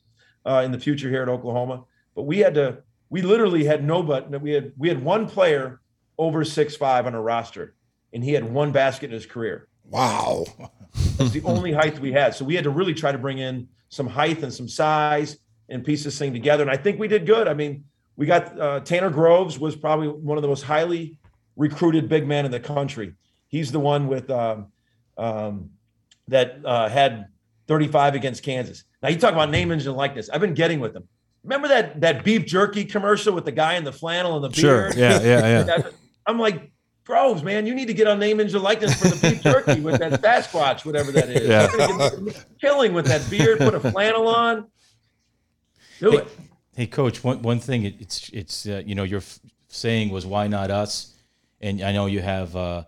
uh, 0.45 0.63
in 0.65 0.71
the 0.71 0.79
future 0.79 1.09
here 1.09 1.21
at 1.21 1.29
Oklahoma. 1.29 1.83
But 2.15 2.23
we 2.23 2.39
had 2.39 2.55
to, 2.55 2.79
we 3.11 3.21
literally 3.21 3.65
had 3.65 3.83
nobody. 3.83 4.37
We 4.37 4.51
had 4.51 4.71
we 4.77 4.87
had 4.87 5.03
one 5.03 5.27
player 5.27 5.81
over 6.17 6.43
six 6.43 6.75
five 6.75 7.05
on 7.05 7.13
a 7.13 7.21
roster, 7.21 7.75
and 8.13 8.23
he 8.23 8.33
had 8.33 8.51
one 8.51 8.71
basket 8.71 9.07
in 9.07 9.11
his 9.11 9.27
career. 9.27 9.67
Wow, 9.85 10.45
that's 11.17 11.31
the 11.31 11.43
only 11.43 11.73
height 11.73 11.99
we 11.99 12.13
had. 12.13 12.33
So 12.33 12.45
we 12.45 12.55
had 12.55 12.63
to 12.63 12.71
really 12.71 12.95
try 12.95 13.11
to 13.11 13.19
bring 13.19 13.37
in 13.37 13.67
some 13.89 14.07
height 14.07 14.41
and 14.41 14.51
some 14.51 14.67
size 14.67 15.37
and 15.69 15.83
piece 15.83 16.05
this 16.05 16.17
thing 16.17 16.33
together. 16.33 16.63
And 16.63 16.71
I 16.71 16.77
think 16.77 16.99
we 16.99 17.09
did 17.09 17.25
good. 17.25 17.47
I 17.47 17.53
mean, 17.53 17.83
we 18.15 18.25
got 18.25 18.59
uh, 18.59 18.79
Tanner 18.79 19.09
Groves 19.09 19.59
was 19.59 19.75
probably 19.75 20.07
one 20.07 20.37
of 20.37 20.41
the 20.41 20.47
most 20.47 20.63
highly 20.63 21.17
recruited 21.57 22.07
big 22.07 22.25
men 22.25 22.45
in 22.45 22.51
the 22.51 22.59
country. 22.59 23.13
He's 23.49 23.73
the 23.73 23.79
one 23.79 24.07
with 24.07 24.29
um, 24.31 24.67
um, 25.17 25.71
that 26.29 26.59
uh, 26.63 26.87
had 26.87 27.27
35 27.67 28.15
against 28.15 28.41
Kansas. 28.41 28.85
Now 29.03 29.09
you 29.09 29.17
talk 29.17 29.33
about 29.33 29.49
name, 29.49 29.69
engine 29.69 29.95
likeness. 29.95 30.29
I've 30.29 30.39
been 30.39 30.53
getting 30.53 30.79
with 30.79 30.95
him. 30.95 31.09
Remember 31.43 31.67
that 31.69 32.01
that 32.01 32.23
beef 32.23 32.45
jerky 32.45 32.85
commercial 32.85 33.33
with 33.33 33.45
the 33.45 33.51
guy 33.51 33.73
in 33.73 33.83
the 33.83 33.91
flannel 33.91 34.35
and 34.35 34.53
the 34.53 34.59
sure. 34.59 34.91
beard? 34.91 34.95
Yeah, 34.95 35.21
yeah, 35.21 35.65
yeah. 35.65 35.81
I'm 36.27 36.37
like, 36.37 36.71
Groves, 37.03 37.41
man, 37.43 37.65
you 37.65 37.73
need 37.73 37.87
to 37.87 37.93
get 37.93 38.07
on 38.07 38.19
name, 38.19 38.39
engine 38.39 38.61
likeness 38.61 38.93
for 39.01 39.07
the 39.07 39.29
beef 39.29 39.41
jerky 39.41 39.81
with 39.81 39.99
that 39.99 40.21
Sasquatch, 40.21 40.85
whatever 40.85 41.11
that 41.11 41.29
is. 41.29 41.47
Yeah. 41.47 42.43
killing 42.61 42.93
with 42.93 43.07
that 43.07 43.27
beard. 43.29 43.57
Put 43.57 43.73
a 43.73 43.79
flannel 43.79 44.27
on. 44.27 44.67
Do 45.99 46.11
hey, 46.11 46.17
it. 46.17 46.27
Hey, 46.75 46.87
coach. 46.87 47.23
One 47.23 47.41
one 47.41 47.59
thing 47.59 47.83
it, 47.83 47.95
it's 47.99 48.29
it's 48.29 48.67
uh, 48.67 48.83
you 48.85 48.93
know 48.93 49.03
your 49.03 49.19
f- 49.19 49.39
saying 49.67 50.09
was 50.09 50.27
why 50.27 50.47
not 50.47 50.69
us, 50.69 51.15
and 51.59 51.81
I 51.81 51.91
know 51.91 52.05
you 52.05 52.21
have 52.21 52.55
uh, 52.55 52.83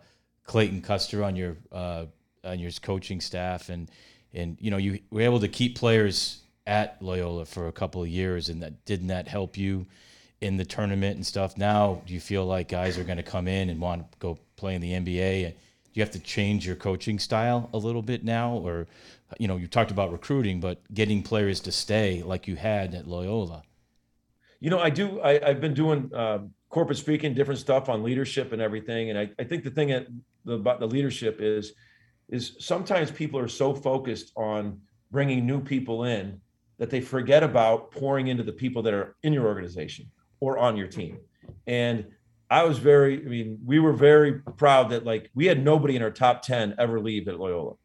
Clayton 0.45 0.81
Custer 0.83 1.23
on 1.23 1.35
your 1.35 1.57
uh, 1.71 2.05
on 2.43 2.59
your 2.59 2.71
coaching 2.81 3.19
staff, 3.19 3.69
and 3.69 3.89
and 4.31 4.57
you 4.61 4.69
know 4.69 4.77
you 4.77 4.99
were 5.09 5.21
able 5.21 5.39
to 5.39 5.47
keep 5.47 5.75
players 5.75 6.42
at 6.65 7.01
Loyola 7.01 7.45
for 7.45 7.67
a 7.67 7.71
couple 7.71 8.01
of 8.01 8.09
years, 8.09 8.49
and 8.49 8.61
that 8.61 8.85
didn't 8.85 9.07
that 9.07 9.27
help 9.27 9.57
you 9.57 9.85
in 10.41 10.57
the 10.57 10.65
tournament 10.65 11.15
and 11.15 11.25
stuff? 11.25 11.57
Now, 11.57 12.01
do 12.05 12.13
you 12.13 12.19
feel 12.19 12.45
like 12.45 12.69
guys 12.69 12.97
are 12.97 13.03
going 13.03 13.17
to 13.17 13.23
come 13.23 13.47
in 13.47 13.69
and 13.69 13.79
want 13.79 14.11
to 14.11 14.17
go 14.19 14.39
play 14.55 14.75
in 14.75 14.81
the 14.81 14.91
NBA? 14.91 15.49
Do 15.49 15.99
you 15.99 16.01
have 16.01 16.11
to 16.11 16.19
change 16.19 16.65
your 16.65 16.75
coaching 16.75 17.19
style 17.19 17.69
a 17.73 17.77
little 17.77 18.01
bit 18.01 18.23
now, 18.23 18.53
or 18.53 18.87
you 19.37 19.47
know 19.47 19.57
you 19.57 19.67
talked 19.67 19.91
about 19.91 20.11
recruiting, 20.11 20.59
but 20.59 20.81
getting 20.93 21.21
players 21.21 21.59
to 21.61 21.71
stay 21.71 22.23
like 22.23 22.47
you 22.47 22.55
had 22.55 22.93
at 22.93 23.07
Loyola? 23.07 23.63
You 24.59 24.69
know, 24.69 24.79
I 24.79 24.89
do. 24.89 25.21
I, 25.21 25.39
have 25.45 25.61
been 25.61 25.73
doing 25.73 26.09
uh, 26.13 26.39
corporate 26.69 26.97
speaking, 26.97 27.33
different 27.33 27.59
stuff 27.59 27.89
on 27.89 28.01
leadership 28.01 28.53
and 28.53 28.61
everything, 28.61 29.09
and 29.09 29.19
I, 29.19 29.29
I 29.37 29.43
think 29.43 29.63
the 29.63 29.69
thing 29.69 29.89
that 29.89 30.07
the, 30.45 30.53
about 30.53 30.79
the 30.79 30.87
leadership 30.87 31.37
is 31.39 31.73
is 32.29 32.55
sometimes 32.59 33.11
people 33.11 33.39
are 33.39 33.49
so 33.49 33.75
focused 33.75 34.31
on 34.35 34.79
bringing 35.11 35.45
new 35.45 35.61
people 35.61 36.05
in 36.05 36.41
that 36.83 36.89
they 36.89 36.99
forget 36.99 37.43
about 37.43 37.91
pouring 37.91 38.27
into 38.27 38.43
the 38.43 38.51
people 38.51 38.83
that 38.83 38.93
are 38.93 39.15
in 39.23 39.31
your 39.31 39.45
organization 39.45 40.05
or 40.41 40.57
on 40.57 40.75
your 40.75 40.85
team. 40.85 41.17
And 41.65 42.07
I 42.49 42.63
was 42.63 42.77
very, 42.77 43.21
I 43.25 43.29
mean, 43.29 43.57
we 43.65 43.79
were 43.79 43.93
very 43.93 44.41
proud 44.57 44.89
that 44.89 45.05
like 45.05 45.29
we 45.33 45.45
had 45.45 45.63
nobody 45.63 45.95
in 45.95 46.01
our 46.01 46.11
top 46.11 46.41
10 46.41 46.75
ever 46.77 46.99
leave 46.99 47.29
at 47.29 47.39
Loyola. 47.39 47.75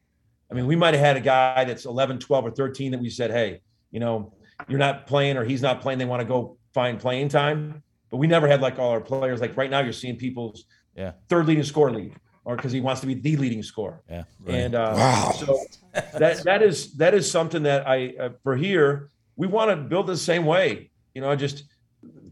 I 0.51 0.55
mean, 0.55 0.67
we 0.67 0.75
might 0.75 0.95
have 0.95 1.05
had 1.05 1.17
a 1.17 1.21
guy 1.21 1.63
that's 1.63 1.85
11, 1.85 2.19
12, 2.19 2.47
or 2.47 2.51
13 2.51 2.91
that 2.91 3.01
we 3.01 3.09
said, 3.09 3.31
hey, 3.31 3.61
you 3.93 4.01
know, 4.01 4.33
you're 4.67 4.81
not 4.81 5.07
playing 5.07 5.37
or 5.37 5.45
he's 5.45 5.63
not 5.63 5.81
playing. 5.81 6.01
They 6.01 6.05
want 6.05 6.23
to 6.23 6.27
go 6.27 6.59
find 6.75 6.99
playing 6.99 7.29
time. 7.29 7.85
But 8.11 8.17
we 8.17 8.27
never 8.27 8.49
had 8.49 8.61
like 8.61 8.81
all 8.81 8.91
our 8.91 9.01
players. 9.01 9.41
Like 9.41 9.57
right 9.57 9.71
now, 9.71 9.79
you're 9.79 9.93
seeing 9.93 10.17
people's 10.17 10.65
yeah. 10.97 11.13
third 11.29 11.47
leading 11.47 11.63
score 11.63 11.93
leave 11.93 12.17
or 12.49 12.57
because 12.57 12.73
he 12.73 12.81
wants 12.81 13.03
to 13.03 13.07
be 13.07 13.13
the 13.13 13.37
leading 13.37 13.63
scorer. 13.63 14.01
Yeah. 14.09 14.25
Right. 14.41 14.55
And 14.55 14.75
uh, 14.75 14.95
wow. 14.97 15.33
so 15.33 15.61
that 15.93 16.43
that 16.45 16.63
is 16.63 16.95
that 16.95 17.13
is 17.13 17.31
something 17.31 17.63
that 17.65 17.87
I 17.87 18.15
uh, 18.19 18.31
for 18.43 18.57
here 18.57 19.11
we 19.37 19.47
want 19.47 19.71
to 19.71 19.77
build 19.77 20.07
the 20.07 20.17
same 20.17 20.47
way. 20.47 20.91
You 21.15 21.21
know, 21.21 21.37
just 21.37 21.65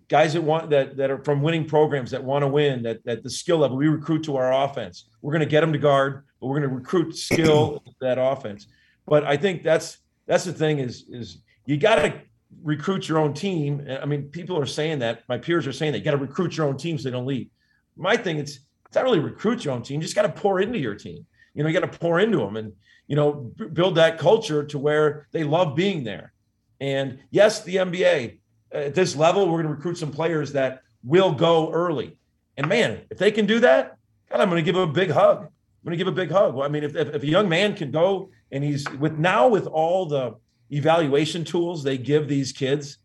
guys 0.08 0.32
that 0.32 0.40
want 0.40 0.70
that 0.70 0.96
that 0.96 1.10
are 1.10 1.22
from 1.22 1.42
winning 1.42 1.66
programs 1.66 2.10
that 2.12 2.24
want 2.24 2.42
to 2.42 2.48
win 2.48 2.82
that 2.84 3.04
that 3.04 3.22
the 3.24 3.28
skill 3.28 3.58
level 3.58 3.76
we 3.76 3.88
recruit 3.88 4.24
to 4.24 4.36
our 4.36 4.64
offense. 4.64 5.04
We're 5.20 5.32
going 5.32 5.40
to 5.40 5.50
get 5.50 5.60
them 5.60 5.72
to 5.74 5.78
guard, 5.78 6.24
but 6.40 6.46
we're 6.46 6.60
going 6.60 6.70
to 6.70 6.74
recruit 6.74 7.14
skill 7.14 7.84
that 8.00 8.16
offense. 8.18 8.68
But 9.06 9.24
I 9.24 9.36
think 9.36 9.62
that's 9.62 9.98
that's 10.24 10.44
the 10.44 10.52
thing 10.54 10.78
is 10.78 11.04
is 11.10 11.42
you 11.66 11.76
got 11.76 11.96
to 11.96 12.22
recruit 12.62 13.06
your 13.06 13.18
own 13.18 13.34
team. 13.34 13.86
I 14.00 14.06
mean, 14.06 14.30
people 14.30 14.58
are 14.58 14.64
saying 14.64 15.00
that. 15.00 15.24
My 15.28 15.36
peers 15.36 15.66
are 15.66 15.74
saying 15.74 15.92
that 15.92 15.98
you 15.98 16.04
got 16.06 16.12
to 16.12 16.16
recruit 16.16 16.56
your 16.56 16.66
own 16.66 16.78
team 16.78 16.96
so 16.96 17.04
they 17.04 17.10
don't 17.10 17.26
leave. 17.26 17.50
My 17.98 18.16
thing 18.16 18.38
it's 18.38 18.60
it's 18.86 18.94
not 18.94 19.04
really 19.04 19.18
recruit 19.18 19.64
your 19.64 19.74
own 19.74 19.82
team. 19.82 20.00
You 20.00 20.04
just 20.04 20.14
got 20.14 20.22
to 20.22 20.28
pour 20.28 20.60
into 20.60 20.78
your 20.78 20.94
team. 20.94 21.26
You 21.54 21.62
know, 21.62 21.68
you 21.68 21.78
got 21.78 21.90
to 21.90 21.98
pour 21.98 22.20
into 22.20 22.38
them 22.38 22.56
and, 22.56 22.72
you 23.06 23.16
know, 23.16 23.32
b- 23.32 23.66
build 23.66 23.96
that 23.96 24.18
culture 24.18 24.64
to 24.64 24.78
where 24.78 25.26
they 25.32 25.44
love 25.44 25.74
being 25.74 26.04
there. 26.04 26.32
And 26.80 27.18
yes, 27.30 27.62
the 27.62 27.76
NBA 27.76 28.38
uh, 28.74 28.78
at 28.78 28.94
this 28.94 29.16
level, 29.16 29.46
we're 29.46 29.62
going 29.62 29.66
to 29.66 29.74
recruit 29.74 29.98
some 29.98 30.12
players 30.12 30.52
that 30.52 30.82
will 31.02 31.32
go 31.32 31.70
early. 31.72 32.16
And 32.56 32.68
man, 32.68 33.02
if 33.10 33.18
they 33.18 33.30
can 33.30 33.46
do 33.46 33.60
that, 33.60 33.96
God, 34.30 34.40
I'm 34.40 34.50
going 34.50 34.62
to 34.62 34.64
give 34.64 34.74
them 34.74 34.88
a 34.88 34.92
big 34.92 35.10
hug. 35.10 35.38
I'm 35.38 35.50
going 35.84 35.98
to 35.98 36.04
give 36.04 36.08
a 36.08 36.12
big 36.12 36.30
hug. 36.30 36.54
Well, 36.54 36.66
I 36.66 36.68
mean, 36.68 36.84
if, 36.84 36.94
if, 36.96 37.14
if 37.14 37.22
a 37.22 37.26
young 37.26 37.48
man 37.48 37.74
can 37.74 37.90
go 37.90 38.30
and 38.50 38.62
he's 38.62 38.88
with 38.92 39.18
now 39.18 39.48
with 39.48 39.66
all 39.66 40.06
the 40.06 40.36
evaluation 40.70 41.44
tools 41.44 41.82
they 41.82 41.96
give 41.96 42.28
these 42.28 42.52
kids, 42.52 42.98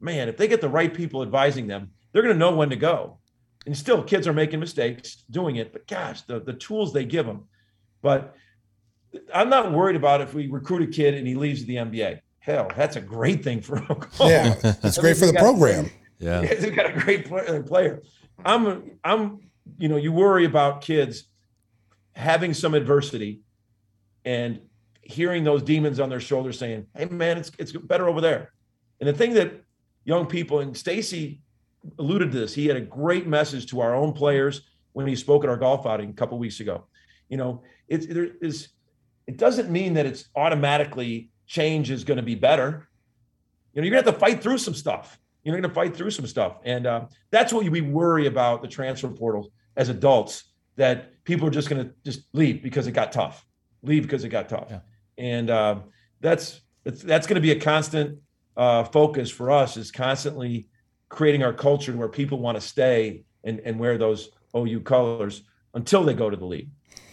man, 0.00 0.28
if 0.28 0.36
they 0.36 0.48
get 0.48 0.60
the 0.60 0.68
right 0.68 0.92
people 0.92 1.22
advising 1.22 1.66
them, 1.66 1.90
they're 2.12 2.22
going 2.22 2.34
to 2.34 2.38
know 2.38 2.54
when 2.54 2.70
to 2.70 2.76
go 2.76 3.18
and 3.66 3.76
still 3.76 4.02
kids 4.02 4.26
are 4.26 4.32
making 4.32 4.60
mistakes 4.60 5.24
doing 5.30 5.56
it 5.56 5.72
but 5.72 5.86
gosh 5.86 6.22
the, 6.22 6.40
the 6.40 6.52
tools 6.54 6.92
they 6.92 7.04
give 7.04 7.26
them 7.26 7.44
but 8.02 8.34
i'm 9.34 9.48
not 9.48 9.72
worried 9.72 9.96
about 9.96 10.20
if 10.20 10.34
we 10.34 10.46
recruit 10.46 10.82
a 10.82 10.86
kid 10.86 11.14
and 11.14 11.26
he 11.26 11.34
leaves 11.34 11.64
the 11.64 11.76
nba 11.76 12.20
hell 12.46 12.70
that's 12.76 12.96
a 12.96 13.00
great 13.00 13.42
thing 13.42 13.60
for 13.60 13.78
Oklahoma. 13.90 14.30
yeah 14.30 14.74
it's 14.82 14.98
great 14.98 15.16
for 15.16 15.26
the 15.26 15.32
program. 15.32 15.90
Yeah. 16.18 16.42
He's 16.46 16.70
got 16.70 16.86
a 16.86 16.92
great 16.92 17.30
uh, 17.30 17.62
player. 17.62 18.02
I'm 18.44 18.98
i'm 19.04 19.40
you 19.78 19.88
know 19.88 19.96
you 19.96 20.12
worry 20.12 20.44
about 20.44 20.80
kids 20.80 21.24
having 22.14 22.54
some 22.54 22.74
adversity 22.74 23.40
and 24.24 24.60
hearing 25.02 25.44
those 25.44 25.62
demons 25.62 26.00
on 26.00 26.08
their 26.08 26.20
shoulders 26.20 26.58
saying 26.58 26.86
hey 26.96 27.06
man 27.06 27.38
it's 27.38 27.50
it's 27.58 27.72
better 27.72 28.08
over 28.08 28.20
there. 28.20 28.52
And 29.00 29.08
the 29.08 29.12
thing 29.12 29.34
that 29.34 29.62
young 30.04 30.26
people 30.26 30.60
and 30.60 30.76
stacey 30.76 31.42
alluded 31.98 32.32
to 32.32 32.38
this. 32.38 32.54
He 32.54 32.66
had 32.66 32.76
a 32.76 32.80
great 32.80 33.26
message 33.26 33.66
to 33.70 33.80
our 33.80 33.94
own 33.94 34.12
players 34.12 34.62
when 34.92 35.06
he 35.06 35.16
spoke 35.16 35.44
at 35.44 35.50
our 35.50 35.56
golf 35.56 35.86
outing 35.86 36.10
a 36.10 36.12
couple 36.12 36.38
weeks 36.38 36.60
ago. 36.60 36.84
You 37.28 37.36
know, 37.36 37.62
it, 37.88 38.12
there 38.12 38.28
is, 38.40 38.68
it 39.26 39.36
doesn't 39.36 39.70
mean 39.70 39.94
that 39.94 40.06
it's 40.06 40.28
automatically 40.34 41.30
change 41.46 41.90
is 41.90 42.04
going 42.04 42.16
to 42.16 42.22
be 42.22 42.34
better. 42.34 42.88
You 43.72 43.82
know, 43.82 43.86
you're 43.86 43.92
going 43.92 44.04
to 44.04 44.10
have 44.10 44.18
to 44.18 44.20
fight 44.20 44.42
through 44.42 44.58
some 44.58 44.74
stuff. 44.74 45.18
You're 45.44 45.52
going 45.52 45.68
to 45.68 45.74
fight 45.74 45.96
through 45.96 46.10
some 46.10 46.26
stuff. 46.26 46.58
And 46.64 46.86
uh, 46.86 47.06
that's 47.30 47.52
what 47.52 47.68
we 47.68 47.80
worry 47.80 48.26
about 48.26 48.62
the 48.62 48.68
transfer 48.68 49.08
portal 49.08 49.52
as 49.76 49.88
adults 49.88 50.44
that 50.76 51.22
people 51.24 51.46
are 51.46 51.50
just 51.50 51.68
going 51.68 51.84
to 51.84 51.92
just 52.04 52.22
leave 52.32 52.62
because 52.62 52.86
it 52.86 52.92
got 52.92 53.12
tough, 53.12 53.46
leave 53.82 54.02
because 54.02 54.24
it 54.24 54.30
got 54.30 54.48
tough. 54.48 54.68
Yeah. 54.70 54.80
And 55.18 55.50
uh, 55.50 55.80
that's, 56.20 56.60
that's 56.84 57.26
going 57.26 57.36
to 57.36 57.40
be 57.40 57.52
a 57.52 57.60
constant 57.60 58.18
uh, 58.56 58.84
focus 58.84 59.30
for 59.30 59.50
us 59.50 59.76
is 59.76 59.90
constantly 59.90 60.68
creating 61.08 61.42
our 61.42 61.52
culture 61.52 61.92
where 61.96 62.08
people 62.08 62.38
want 62.38 62.56
to 62.56 62.60
stay 62.60 63.24
and, 63.44 63.60
and 63.60 63.78
wear 63.78 63.98
those 63.98 64.30
OU 64.56 64.80
colors 64.80 65.42
until 65.74 66.04
they 66.04 66.14
go 66.14 66.30
to 66.30 66.36
the 66.36 66.46
league 66.46 66.70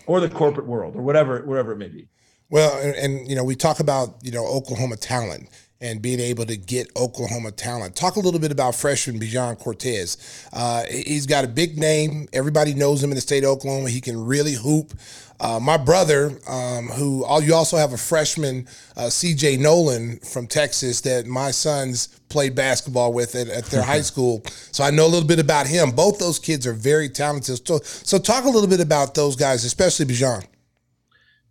or 0.08 0.20
the 0.20 0.30
corporate 0.30 0.68
world 0.68 0.96
or 0.96 1.02
whatever, 1.02 1.42
wherever 1.44 1.72
it 1.72 1.78
may 1.78 1.88
be. 1.88 2.08
Well, 2.50 2.78
and, 2.80 2.96
and 2.96 3.28
you 3.28 3.36
know, 3.36 3.44
we 3.44 3.56
talk 3.56 3.80
about, 3.80 4.18
you 4.22 4.32
know, 4.32 4.46
Oklahoma 4.46 4.98
talent 4.98 5.50
and 5.84 6.02
being 6.02 6.22
able 6.22 6.46
to 6.46 6.56
get 6.56 6.90
Oklahoma 6.96 7.52
talent. 7.52 7.96
Talk 7.96 8.16
a 8.16 8.20
little 8.20 8.40
bit 8.40 8.52
about 8.52 8.74
freshman 8.74 9.20
Bijan 9.20 9.60
Cortes. 9.60 10.48
Uh, 10.54 10.84
he's 10.90 11.26
got 11.26 11.44
a 11.44 11.48
big 11.48 11.78
name. 11.78 12.28
Everybody 12.32 12.74
knows 12.74 13.04
him 13.04 13.12
in 13.12 13.16
the 13.16 13.22
state 13.22 13.44
of 13.44 13.50
Oklahoma. 13.50 13.90
He 13.90 14.00
can 14.00 14.26
really 14.26 14.54
hoop. 14.54 14.94
Uh, 15.42 15.60
my 15.60 15.76
brother, 15.76 16.40
um, 16.48 16.88
who 16.88 17.26
you 17.42 17.54
also 17.54 17.76
have 17.76 17.92
a 17.92 17.98
freshman, 17.98 18.66
uh, 18.96 19.10
C.J. 19.10 19.58
Noland 19.58 20.26
from 20.26 20.48
Texas, 20.48 21.02
that 21.02 21.26
my 21.26 21.52
sons 21.52 22.08
played 22.30 22.56
basketball 22.56 23.12
with 23.12 23.36
at, 23.36 23.50
at 23.50 23.66
their 23.66 23.84
high 23.84 24.02
school. 24.12 24.42
So 24.72 24.86
I 24.86 24.90
know 24.90 25.06
a 25.06 25.12
little 25.12 25.28
bit 25.28 25.40
about 25.40 25.68
him. 25.68 25.92
Both 25.92 26.18
those 26.18 26.40
kids 26.40 26.66
are 26.66 26.74
very 26.74 27.10
talented. 27.10 27.68
So, 27.68 27.80
so 27.84 28.18
talk 28.18 28.46
a 28.46 28.50
little 28.50 28.70
bit 28.70 28.80
about 28.80 29.16
those 29.16 29.36
guys, 29.36 29.66
especially 29.66 30.06
Bijan. 30.06 30.46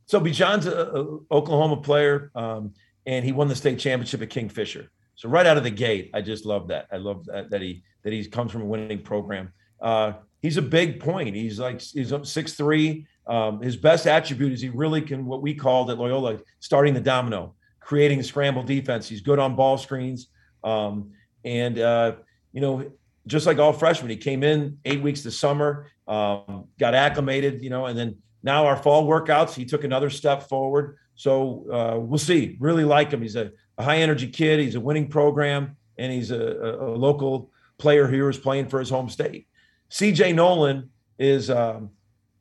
So 0.07 0.21
Bijan's 0.21 0.67
an 0.67 1.21
Oklahoma 1.31 1.77
player, 1.77 2.31
um, 2.35 2.73
and 3.07 3.25
he 3.25 3.33
won 3.33 3.49
the 3.49 3.57
state 3.57 3.79
championship 3.79 4.23
at 4.23 4.31
Kingfisher. 4.31 4.91
So 5.15 5.29
right 5.29 5.47
out 5.47 5.57
of 5.57 5.63
the 5.63 5.71
gate, 5.71 6.11
I 6.15 6.23
just 6.23 6.47
love 6.47 6.69
that. 6.69 6.87
I 6.93 6.97
love 6.97 7.25
that, 7.27 7.51
that 7.51 7.63
he 7.63 7.83
that 8.03 8.13
he 8.13 8.25
comes 8.27 8.51
from 8.51 8.63
a 8.63 8.67
winning 8.67 9.03
program. 9.03 9.53
Uh, 9.81 10.15
he's 10.41 10.57
a 10.57 10.63
big 10.63 11.01
point. 11.01 11.35
He's 11.35 11.59
like 11.59 11.81
he's 11.81 12.13
six 12.25 12.55
three. 12.55 13.07
Um, 13.27 13.61
his 13.61 13.77
best 13.77 14.07
attribute 14.07 14.53
is 14.53 14.61
he 14.61 14.69
really 14.69 15.01
can 15.01 15.27
what 15.27 15.43
we 15.43 15.55
called 15.55 15.91
at 15.91 15.99
Loyola 15.99 16.39
starting 16.61 16.95
the 16.95 17.01
domino, 17.01 17.55
creating 17.81 18.21
a 18.21 18.25
scramble 18.25 18.63
defense. 18.63 19.09
He's 19.09 19.21
good 19.21 19.39
on 19.39 19.55
ball 19.55 19.79
screens, 19.79 20.29
um, 20.65 21.13
and 21.45 21.79
uh, 21.79 22.17
you 22.53 22.61
know, 22.61 22.91
just 23.27 23.47
like 23.47 23.59
all 23.59 23.73
freshmen, 23.73 24.11
he 24.11 24.17
came 24.17 24.43
in 24.43 24.79
eight 24.85 25.03
weeks 25.03 25.23
this 25.23 25.39
summer, 25.39 25.87
um, 26.09 26.67
got 26.79 26.95
acclimated, 26.95 27.63
you 27.63 27.71
know, 27.71 27.87
and 27.87 27.99
then 27.99 28.17
now 28.43 28.67
our 28.67 28.77
fall 28.77 29.07
workouts, 29.07 29.55
he 29.55 29.65
took 29.65 29.85
another 29.85 30.11
step 30.11 30.49
forward. 30.49 30.97
So 31.15 31.67
uh, 31.73 31.99
we'll 31.99 32.19
see. 32.19 32.57
Really 32.61 32.85
like 32.85 33.11
him. 33.11 33.23
He's 33.23 33.37
a, 33.37 33.53
a, 33.79 33.85
high 33.85 33.99
energy 33.99 34.29
kid. 34.29 34.61
He's 34.61 34.75
a 34.75 34.81
winning 34.81 35.09
program, 35.09 35.77
and 35.99 36.13
he's 36.13 36.31
a, 36.31 36.41
a, 36.41 36.95
a 36.95 36.97
local 36.97 37.51
player 37.79 38.09
here 38.09 38.27
who's 38.27 38.39
playing 38.39 38.69
for 38.69 38.79
his 38.79 38.91
home 38.91 39.09
state. 39.09 39.47
C.J. 39.89 40.33
Noland 40.33 40.89
is 41.19 41.51
um, 41.51 41.91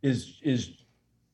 is 0.02 0.40
is 0.42 0.84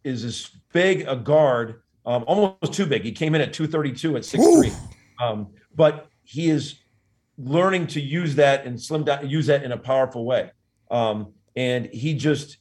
is 0.03 0.23
as 0.23 0.49
big 0.73 1.07
a 1.07 1.15
guard, 1.15 1.81
um, 2.05 2.23
almost 2.27 2.73
too 2.73 2.85
big. 2.85 3.03
He 3.03 3.11
came 3.11 3.35
in 3.35 3.41
at 3.41 3.53
232 3.53 4.17
at 4.17 4.23
6'3. 4.23 4.73
Um, 5.19 5.47
but 5.75 6.09
he 6.23 6.49
is 6.49 6.75
learning 7.37 7.87
to 7.87 8.01
use 8.01 8.35
that 8.35 8.65
and 8.65 8.81
slim 8.81 9.03
down, 9.03 9.29
use 9.29 9.47
that 9.47 9.63
in 9.63 9.71
a 9.71 9.77
powerful 9.77 10.25
way. 10.25 10.51
Um, 10.89 11.33
and 11.55 11.87
he 11.87 12.13
just 12.13 12.57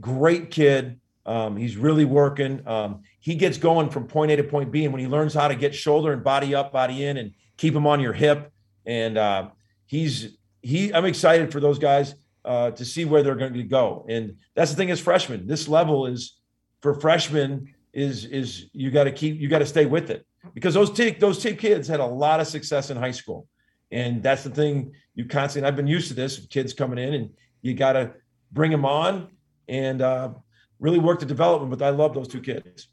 great 0.00 0.50
kid. 0.50 1.00
Um, 1.26 1.56
he's 1.56 1.76
really 1.76 2.04
working. 2.04 2.66
Um, 2.66 3.02
he 3.20 3.34
gets 3.34 3.56
going 3.56 3.90
from 3.90 4.06
point 4.06 4.30
A 4.30 4.36
to 4.36 4.44
point 4.44 4.70
B, 4.70 4.84
and 4.84 4.92
when 4.92 5.00
he 5.00 5.08
learns 5.08 5.34
how 5.34 5.48
to 5.48 5.54
get 5.54 5.74
shoulder 5.74 6.12
and 6.12 6.22
body 6.22 6.54
up, 6.54 6.72
body 6.72 7.04
in, 7.04 7.16
and 7.16 7.32
keep 7.56 7.74
him 7.74 7.86
on 7.86 8.00
your 8.00 8.12
hip, 8.12 8.52
and 8.84 9.16
uh, 9.16 9.48
he's 9.86 10.36
he. 10.60 10.92
I'm 10.92 11.06
excited 11.06 11.50
for 11.50 11.60
those 11.60 11.78
guys 11.78 12.14
uh, 12.44 12.72
to 12.72 12.84
see 12.84 13.04
where 13.04 13.22
they're 13.22 13.34
going 13.34 13.54
to 13.54 13.62
go. 13.62 14.04
And 14.08 14.36
that's 14.54 14.70
the 14.70 14.76
thing 14.76 14.90
as 14.90 15.00
freshmen. 15.00 15.46
This 15.46 15.66
level 15.66 16.06
is 16.06 16.38
for 16.80 16.94
freshmen 16.94 17.72
is 17.92 18.26
is 18.26 18.66
you 18.72 18.90
got 18.90 19.04
to 19.04 19.12
keep 19.12 19.40
you 19.40 19.48
got 19.48 19.60
to 19.60 19.66
stay 19.66 19.86
with 19.86 20.10
it 20.10 20.26
because 20.52 20.74
those 20.74 20.90
two 20.90 21.14
those 21.18 21.38
two 21.38 21.54
kids 21.54 21.88
had 21.88 22.00
a 22.00 22.06
lot 22.06 22.40
of 22.40 22.46
success 22.46 22.90
in 22.90 22.98
high 22.98 23.12
school, 23.12 23.48
and 23.90 24.22
that's 24.22 24.44
the 24.44 24.50
thing 24.50 24.92
you 25.14 25.24
constantly. 25.24 25.66
I've 25.66 25.76
been 25.76 25.86
used 25.86 26.08
to 26.08 26.14
this 26.14 26.46
kids 26.46 26.74
coming 26.74 26.98
in, 26.98 27.14
and 27.14 27.30
you 27.62 27.72
got 27.72 27.94
to 27.94 28.12
bring 28.52 28.70
them 28.70 28.84
on 28.84 29.28
and 29.68 30.02
uh, 30.02 30.30
really 30.84 30.98
work 30.98 31.18
the 31.18 31.26
development. 31.26 31.76
But 31.76 31.84
I 31.84 31.90
love 31.90 32.14
those 32.14 32.28
two 32.28 32.40
kids. 32.40 32.88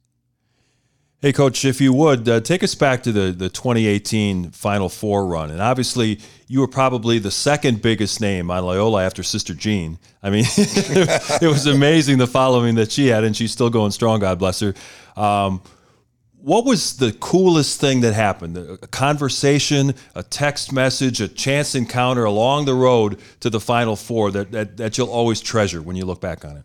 Hey, 1.22 1.34
Coach, 1.34 1.66
if 1.66 1.80
you 1.80 1.94
would 1.94 2.28
uh, 2.28 2.40
take 2.40 2.64
us 2.64 2.74
back 2.74 3.04
to 3.04 3.12
the, 3.12 3.32
the 3.32 3.48
2018 3.48 4.50
Final 4.52 4.90
Four 4.90 5.28
run. 5.28 5.52
And 5.52 5.62
obviously, 5.62 6.20
you 6.48 6.62
were 6.62 6.68
probably 6.68 7.20
the 7.20 7.30
second 7.30 7.84
biggest 7.84 8.20
name 8.20 8.50
on 8.50 8.66
Loyola 8.66 9.06
after 9.06 9.22
Sister 9.22 9.54
Jean. 9.54 10.00
I 10.24 10.32
mean, 10.32 10.46
it 10.58 11.48
was 11.48 11.68
amazing 11.68 12.18
the 12.18 12.26
following 12.26 12.74
that 12.76 12.92
she 12.92 13.08
had, 13.08 13.24
and 13.24 13.38
she's 13.38 13.52
still 13.52 13.70
going 13.70 13.92
strong, 13.92 14.22
God 14.22 14.40
bless 14.40 14.62
her. 14.62 14.74
Um, 15.16 15.62
what 16.42 16.66
was 16.66 16.98
the 16.98 17.12
coolest 17.12 17.80
thing 17.80 18.02
that 18.02 18.14
happened? 18.14 18.58
A 18.58 18.78
conversation, 18.88 19.94
a 20.16 20.24
text 20.24 20.74
message, 20.74 21.22
a 21.22 21.28
chance 21.28 21.76
encounter 21.76 22.24
along 22.24 22.66
the 22.66 22.74
road 22.74 23.20
to 23.42 23.52
the 23.52 23.60
Final 23.60 23.96
Four 23.96 24.32
that, 24.32 24.52
that, 24.54 24.78
that 24.78 24.98
you'll 24.98 25.12
always 25.12 25.40
treasure 25.40 25.84
when 25.84 25.96
you 25.96 26.06
look 26.06 26.20
back 26.20 26.44
on 26.44 26.58
it? 26.58 26.64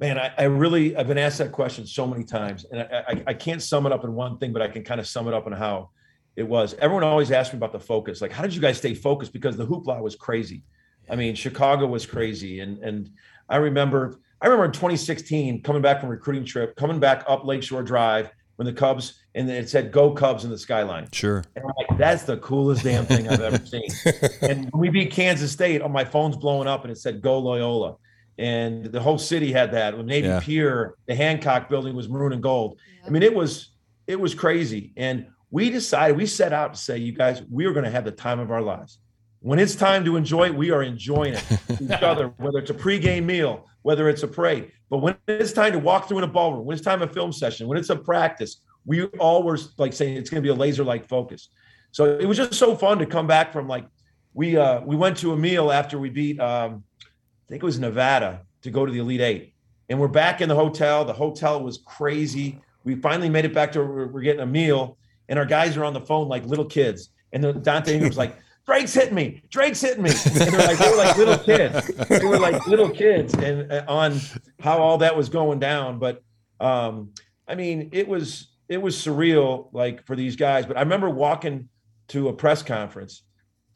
Man, 0.00 0.18
I, 0.18 0.32
I, 0.38 0.44
really 0.44 0.96
I've 0.96 1.06
been 1.06 1.18
asked 1.18 1.38
that 1.38 1.52
question 1.52 1.86
so 1.86 2.06
many 2.06 2.24
times, 2.24 2.64
and 2.72 2.80
I, 2.80 3.04
I, 3.06 3.22
I 3.28 3.34
can't 3.34 3.62
sum 3.62 3.84
it 3.84 3.92
up 3.92 4.02
in 4.02 4.14
one 4.14 4.38
thing, 4.38 4.50
but 4.50 4.62
I 4.62 4.68
can 4.68 4.82
kind 4.82 4.98
of 4.98 5.06
sum 5.06 5.28
it 5.28 5.34
up 5.34 5.46
in 5.46 5.52
how 5.52 5.90
it 6.36 6.42
was. 6.42 6.74
Everyone 6.74 7.04
always 7.04 7.30
asked 7.30 7.52
me 7.52 7.58
about 7.58 7.72
the 7.72 7.80
focus, 7.80 8.22
like 8.22 8.32
how 8.32 8.42
did 8.42 8.54
you 8.54 8.62
guys 8.62 8.78
stay 8.78 8.94
focused? 8.94 9.32
Because 9.32 9.56
the 9.58 9.66
hoopla 9.66 10.00
was 10.00 10.16
crazy. 10.16 10.64
I 11.10 11.16
mean, 11.16 11.34
Chicago 11.34 11.86
was 11.86 12.06
crazy, 12.06 12.60
and 12.60 12.78
and 12.78 13.10
I 13.48 13.56
remember 13.56 14.20
I 14.40 14.46
remember 14.46 14.64
in 14.64 14.72
2016 14.72 15.62
coming 15.62 15.82
back 15.82 16.00
from 16.00 16.08
recruiting 16.08 16.44
trip, 16.44 16.76
coming 16.76 16.98
back 16.98 17.24
up 17.28 17.44
Lakeshore 17.44 17.82
Drive 17.82 18.30
when 18.56 18.66
the 18.66 18.72
Cubs 18.72 19.20
and 19.34 19.50
it 19.50 19.68
said 19.68 19.92
"Go 19.92 20.12
Cubs" 20.12 20.44
in 20.44 20.50
the 20.50 20.58
skyline. 20.58 21.08
Sure. 21.12 21.44
And 21.56 21.64
I'm 21.64 21.72
like, 21.76 21.98
that's 21.98 22.22
the 22.22 22.38
coolest 22.38 22.84
damn 22.84 23.04
thing 23.04 23.28
I've 23.28 23.40
ever 23.40 23.64
seen. 23.64 23.88
and 24.42 24.70
when 24.70 24.80
we 24.80 24.88
beat 24.88 25.10
Kansas 25.10 25.52
State, 25.52 25.82
oh, 25.82 25.88
my 25.88 26.04
phone's 26.04 26.36
blowing 26.36 26.68
up 26.68 26.84
and 26.84 26.90
it 26.90 26.96
said 26.96 27.20
"Go 27.20 27.38
Loyola." 27.38 27.96
And 28.40 28.86
the 28.86 29.00
whole 29.00 29.18
city 29.18 29.52
had 29.52 29.72
that. 29.72 29.96
When 29.96 30.06
Navy 30.06 30.28
yeah. 30.28 30.40
Pier, 30.40 30.94
the 31.06 31.14
Hancock 31.14 31.68
building 31.68 31.94
was 31.94 32.08
maroon 32.08 32.32
and 32.32 32.42
gold. 32.42 32.78
Yeah. 33.00 33.06
I 33.06 33.10
mean, 33.10 33.22
it 33.22 33.34
was 33.34 33.72
it 34.06 34.18
was 34.18 34.34
crazy. 34.34 34.92
And 34.96 35.26
we 35.50 35.70
decided, 35.70 36.16
we 36.16 36.26
set 36.26 36.52
out 36.52 36.74
to 36.74 36.80
say, 36.80 36.98
you 36.98 37.12
guys, 37.12 37.42
we 37.50 37.66
are 37.66 37.72
going 37.72 37.84
to 37.84 37.90
have 37.90 38.04
the 38.04 38.12
time 38.12 38.40
of 38.40 38.50
our 38.50 38.62
lives. 38.62 38.98
When 39.40 39.58
it's 39.58 39.74
time 39.74 40.04
to 40.04 40.16
enjoy 40.16 40.46
it, 40.46 40.54
we 40.54 40.70
are 40.70 40.82
enjoying 40.82 41.34
it 41.34 41.44
each 41.80 42.02
other, 42.02 42.28
whether 42.38 42.58
it's 42.58 42.70
a 42.70 42.74
pregame 42.74 43.24
meal, 43.24 43.66
whether 43.82 44.08
it's 44.08 44.22
a 44.22 44.28
parade. 44.28 44.72
But 44.88 44.98
when 44.98 45.16
it's 45.28 45.52
time 45.52 45.72
to 45.72 45.78
walk 45.78 46.08
through 46.08 46.18
in 46.18 46.24
a 46.24 46.28
ballroom, 46.28 46.64
when 46.64 46.76
it's 46.76 46.84
time 46.84 47.02
a 47.02 47.08
film 47.08 47.32
session, 47.32 47.68
when 47.68 47.78
it's 47.78 47.90
a 47.90 47.96
practice, 47.96 48.62
we 48.84 49.04
all 49.04 49.42
were 49.42 49.58
like 49.78 49.92
saying 49.92 50.16
it's 50.16 50.30
going 50.30 50.42
to 50.42 50.46
be 50.46 50.52
a 50.52 50.58
laser-like 50.58 51.06
focus. 51.06 51.50
So 51.92 52.18
it 52.18 52.26
was 52.26 52.36
just 52.36 52.54
so 52.54 52.76
fun 52.76 52.98
to 52.98 53.06
come 53.06 53.26
back 53.26 53.52
from 53.52 53.68
like 53.68 53.86
we 54.32 54.56
uh 54.56 54.80
we 54.82 54.94
went 54.94 55.16
to 55.18 55.32
a 55.32 55.36
meal 55.36 55.72
after 55.72 55.98
we 55.98 56.08
beat 56.08 56.38
um 56.38 56.84
think 57.50 57.64
it 57.64 57.66
was 57.66 57.80
Nevada 57.80 58.42
to 58.62 58.70
go 58.70 58.86
to 58.86 58.92
the 58.92 59.00
Elite 59.00 59.20
Eight. 59.20 59.54
And 59.88 59.98
we're 59.98 60.08
back 60.08 60.40
in 60.40 60.48
the 60.48 60.54
hotel. 60.54 61.04
The 61.04 61.12
hotel 61.12 61.60
was 61.62 61.78
crazy. 61.78 62.60
We 62.84 62.94
finally 62.94 63.28
made 63.28 63.44
it 63.44 63.52
back 63.52 63.72
to 63.72 63.82
we're 63.82 64.20
getting 64.20 64.42
a 64.42 64.46
meal, 64.46 64.96
and 65.28 65.36
our 65.36 65.44
guys 65.44 65.76
are 65.76 65.84
on 65.84 65.92
the 65.92 66.00
phone 66.00 66.28
like 66.28 66.46
little 66.46 66.64
kids. 66.64 67.10
And 67.32 67.42
then 67.42 67.60
Donte 67.60 68.00
was 68.00 68.16
like, 68.16 68.36
Drake's 68.66 68.94
hitting 68.94 69.16
me. 69.16 69.42
Drake's 69.50 69.80
hitting 69.80 70.04
me. 70.04 70.10
And 70.10 70.36
they're 70.36 70.66
like, 70.66 70.78
they 70.78 70.90
were 70.90 70.96
like 70.96 71.16
little 71.16 71.38
kids. 71.38 71.86
They 72.08 72.24
were 72.24 72.38
like 72.38 72.66
little 72.68 72.88
kids, 72.88 73.34
and 73.34 73.70
uh, 73.70 73.84
on 73.88 74.20
how 74.60 74.78
all 74.78 74.98
that 74.98 75.16
was 75.16 75.28
going 75.28 75.58
down. 75.58 75.98
But 75.98 76.22
um, 76.60 77.10
I 77.48 77.56
mean, 77.56 77.88
it 77.90 78.06
was 78.06 78.52
it 78.68 78.80
was 78.80 78.94
surreal, 78.94 79.70
like 79.72 80.06
for 80.06 80.14
these 80.14 80.36
guys. 80.36 80.66
But 80.66 80.76
I 80.76 80.82
remember 80.82 81.10
walking 81.10 81.68
to 82.08 82.28
a 82.28 82.32
press 82.32 82.62
conference 82.62 83.24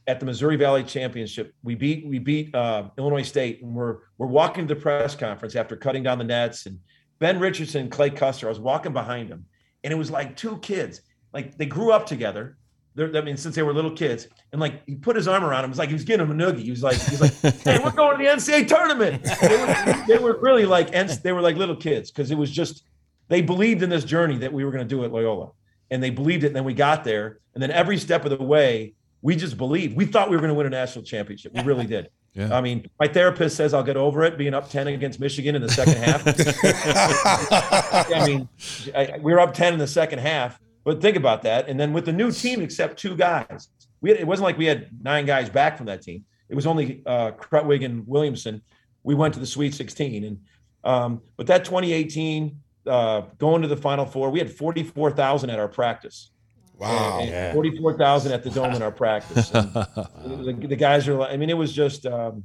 at 0.07 0.21
the 0.21 0.27
Missouri 0.27 0.57
Valley 0.57 0.83
Championship. 0.83 1.55
We 1.63 1.75
beat 1.75 2.07
we 2.07 2.19
beat 2.19 2.55
uh, 2.55 2.91
Illinois 2.99 3.23
State, 3.23 3.63
and 3.63 3.75
we're 3.75 3.99
we're 4.19 4.27
walking 4.27 4.69
to 4.69 4.75
the 4.75 4.81
press 4.81 5.15
conference 5.15 5.57
after 5.57 5.77
cutting 5.77 6.03
down 6.03 6.19
the 6.19 6.25
nets. 6.25 6.67
And 6.67 6.79
Ben 7.19 7.39
Richardson, 7.39 7.83
and 7.83 7.91
Clay 7.91 8.11
Custer, 8.11 8.47
I 8.47 8.51
was 8.51 8.61
walking 8.61 8.93
behind 8.93 9.31
them, 9.31 9.47
and 9.83 9.93
it 9.93 9.97
was 9.97 10.11
like 10.11 10.37
two 10.37 10.59
kids, 10.59 11.01
like 11.33 11.57
they 11.57 11.67
grew 11.67 11.93
up 11.93 12.07
together. 12.07 12.57
They're, 12.97 13.17
I 13.17 13.23
mean, 13.23 13.37
since 13.37 13.57
they 13.57 13.63
were 13.63 13.73
little 13.73 13.91
kids, 13.91 14.29
and 14.53 14.61
like 14.61 14.87
he 14.87 14.95
put 14.95 15.17
his 15.17 15.27
arm 15.27 15.43
around 15.43 15.65
him, 15.65 15.71
it 15.71 15.73
was 15.73 15.79
like 15.79 15.89
he 15.89 15.95
was 15.95 16.05
getting 16.05 16.27
him 16.27 16.41
a 16.41 16.45
noogie. 16.45 16.61
He 16.61 16.71
was 16.71 16.83
like, 16.83 16.97
he's 16.97 17.21
like, 17.21 17.35
"Hey, 17.63 17.79
we're 17.83 17.91
going 17.91 18.19
to 18.19 18.25
the 18.25 18.31
NCAA 18.31 18.69
tournament." 18.69 19.25
They 19.41 19.57
were, 19.57 20.05
they 20.07 20.19
were 20.19 20.39
really 20.41 20.67
like, 20.67 20.93
they 21.23 21.33
were 21.33 21.41
like 21.41 21.57
little 21.57 21.77
kids 21.77 22.11
because 22.11 22.31
it 22.31 22.39
was 22.39 22.51
just 22.51 22.85
they 23.29 23.43
believed 23.43 23.83
in 23.83 23.91
this 23.91 24.05
journey 24.05 24.39
that 24.39 24.53
we 24.53 24.65
were 24.65 24.71
going 24.71 24.87
to 24.87 24.89
do 24.89 25.03
at 25.05 25.13
Loyola, 25.13 25.51
and 25.91 26.03
they 26.03 26.11
believed 26.11 26.45
it. 26.45 26.49
And 26.49 26.57
then 26.57 26.65
we 26.65 26.75
got 26.75 27.05
there, 27.05 27.41
and 27.55 27.63
then 27.63 27.71
every 27.71 27.99
step 27.99 28.25
of 28.25 28.31
the 28.31 28.45
way, 28.45 28.95
we 29.25 29.35
just 29.35 29.57
believed. 29.57 29.97
We 29.97 30.05
thought 30.05 30.29
we 30.29 30.37
were 30.37 30.43
going 30.43 30.51
to 30.51 30.55
win 30.55 30.67
a 30.67 30.71
national 30.71 31.03
championship. 31.03 31.55
We 31.55 31.63
really 31.63 31.87
did. 31.87 32.11
Yeah. 32.37 32.53
I 32.53 32.63
mean, 32.63 32.91
my 32.99 33.07
therapist 33.07 33.57
says 33.57 33.73
I'll 33.73 33.85
get 33.85 33.97
over 33.97 34.25
it 34.25 34.37
being 34.37 34.55
up 34.55 34.69
10 34.69 34.89
against 34.89 35.21
Michigan 35.21 35.55
in 35.55 35.63
the 35.63 35.69
second 35.69 35.99
half. 35.99 36.21
I 38.13 38.27
mean, 38.27 38.49
I, 38.93 39.21
we 39.23 39.33
were 39.33 39.39
up 39.39 39.55
10 39.55 39.73
in 39.73 39.79
the 39.79 39.87
second 39.87 40.19
half, 40.19 40.59
but 40.83 41.01
think 41.01 41.17
about 41.17 41.43
that. 41.43 41.69
And 41.69 41.79
then 41.79 41.93
with 41.93 42.07
the 42.07 42.13
new 42.13 42.33
team, 42.33 42.61
except 42.61 42.99
two 42.99 43.15
guys, 43.15 43.69
we 44.01 44.11
had, 44.11 44.19
it 44.19 44.27
wasn't 44.27 44.47
like 44.47 44.59
we 44.59 44.65
had 44.65 44.89
nine 45.01 45.27
guys 45.27 45.49
back 45.49 45.77
from 45.77 45.87
that 45.87 46.03
team. 46.03 46.25
It 46.49 46.57
was 46.57 46.67
only 46.67 47.05
uh, 47.07 47.31
and 47.53 48.05
Williamson. 48.05 48.63
We 49.05 49.15
went 49.15 49.35
to 49.35 49.39
the 49.39 49.47
Sweet 49.47 49.73
16. 49.73 50.25
And, 50.25 50.41
um, 50.83 51.23
but 51.37 51.47
that 51.47 51.65
2018, 51.65 52.59
uh, 52.89 53.21
going 53.39 53.63
to 53.63 53.69
the 53.69 53.77
Final 53.77 54.07
Four, 54.07 54.31
we 54.31 54.41
had 54.41 54.51
44,000 54.51 55.51
at 55.51 55.61
our 55.61 55.69
practice. 55.69 56.33
Wow. 56.79 57.21
Yeah. 57.23 57.53
44,000 57.53 58.33
at 58.33 58.43
the 58.43 58.51
dome 58.51 58.75
in 58.75 58.83
our 58.83 58.91
practice. 58.91 59.49
the, 59.51 60.57
the, 60.69 60.77
guys 60.77 61.07
are, 61.09 61.15
like, 61.15 61.33
I 61.33 61.37
mean, 61.37 61.51
it 61.51 61.57
was 61.57 61.73
just, 61.73 62.05
um, 62.07 62.45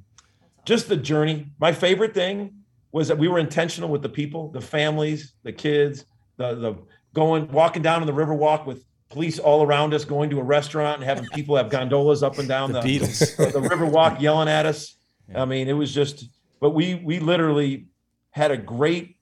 just 0.66 0.88
the 0.88 0.98
journey. 0.98 1.48
My 1.60 1.72
favorite 1.72 2.14
thing 2.14 2.54
was 2.92 3.08
that 3.08 3.18
we 3.18 3.28
were 3.28 3.40
intentional 3.40 3.90
with 3.90 4.02
the 4.02 4.10
people, 4.10 4.50
the 4.52 4.62
families, 4.62 5.34
the 5.44 5.52
kids, 5.52 6.06
the, 6.38 6.56
the 6.56 6.76
going, 7.14 7.52
walking 7.52 7.82
down 7.82 8.02
on 8.02 8.08
the 8.08 8.14
river 8.14 8.34
walk 8.34 8.66
with 8.66 8.86
police 9.10 9.40
all 9.40 9.64
around 9.64 9.94
us, 9.94 10.06
going 10.06 10.30
to 10.30 10.40
a 10.40 10.44
restaurant 10.44 10.98
and 10.98 11.04
having 11.04 11.26
people 11.34 11.56
have 11.56 11.70
gondolas 11.70 12.24
up 12.24 12.38
and 12.38 12.48
down 12.48 12.72
The 12.72 12.82
the, 12.82 13.00
Beatles. 13.00 13.54
the 13.54 13.62
river 13.62 13.86
walk 13.86 14.22
yelling 14.22 14.48
at 14.48 14.66
us. 14.66 14.96
I 15.36 15.46
mean, 15.46 15.68
it 15.68 15.74
was 15.74 15.94
just, 15.94 16.26
but 16.60 16.72
we 16.72 16.96
we 16.96 17.20
literally 17.20 17.88
had 18.32 18.52
a 18.52 18.58
great 18.58 19.18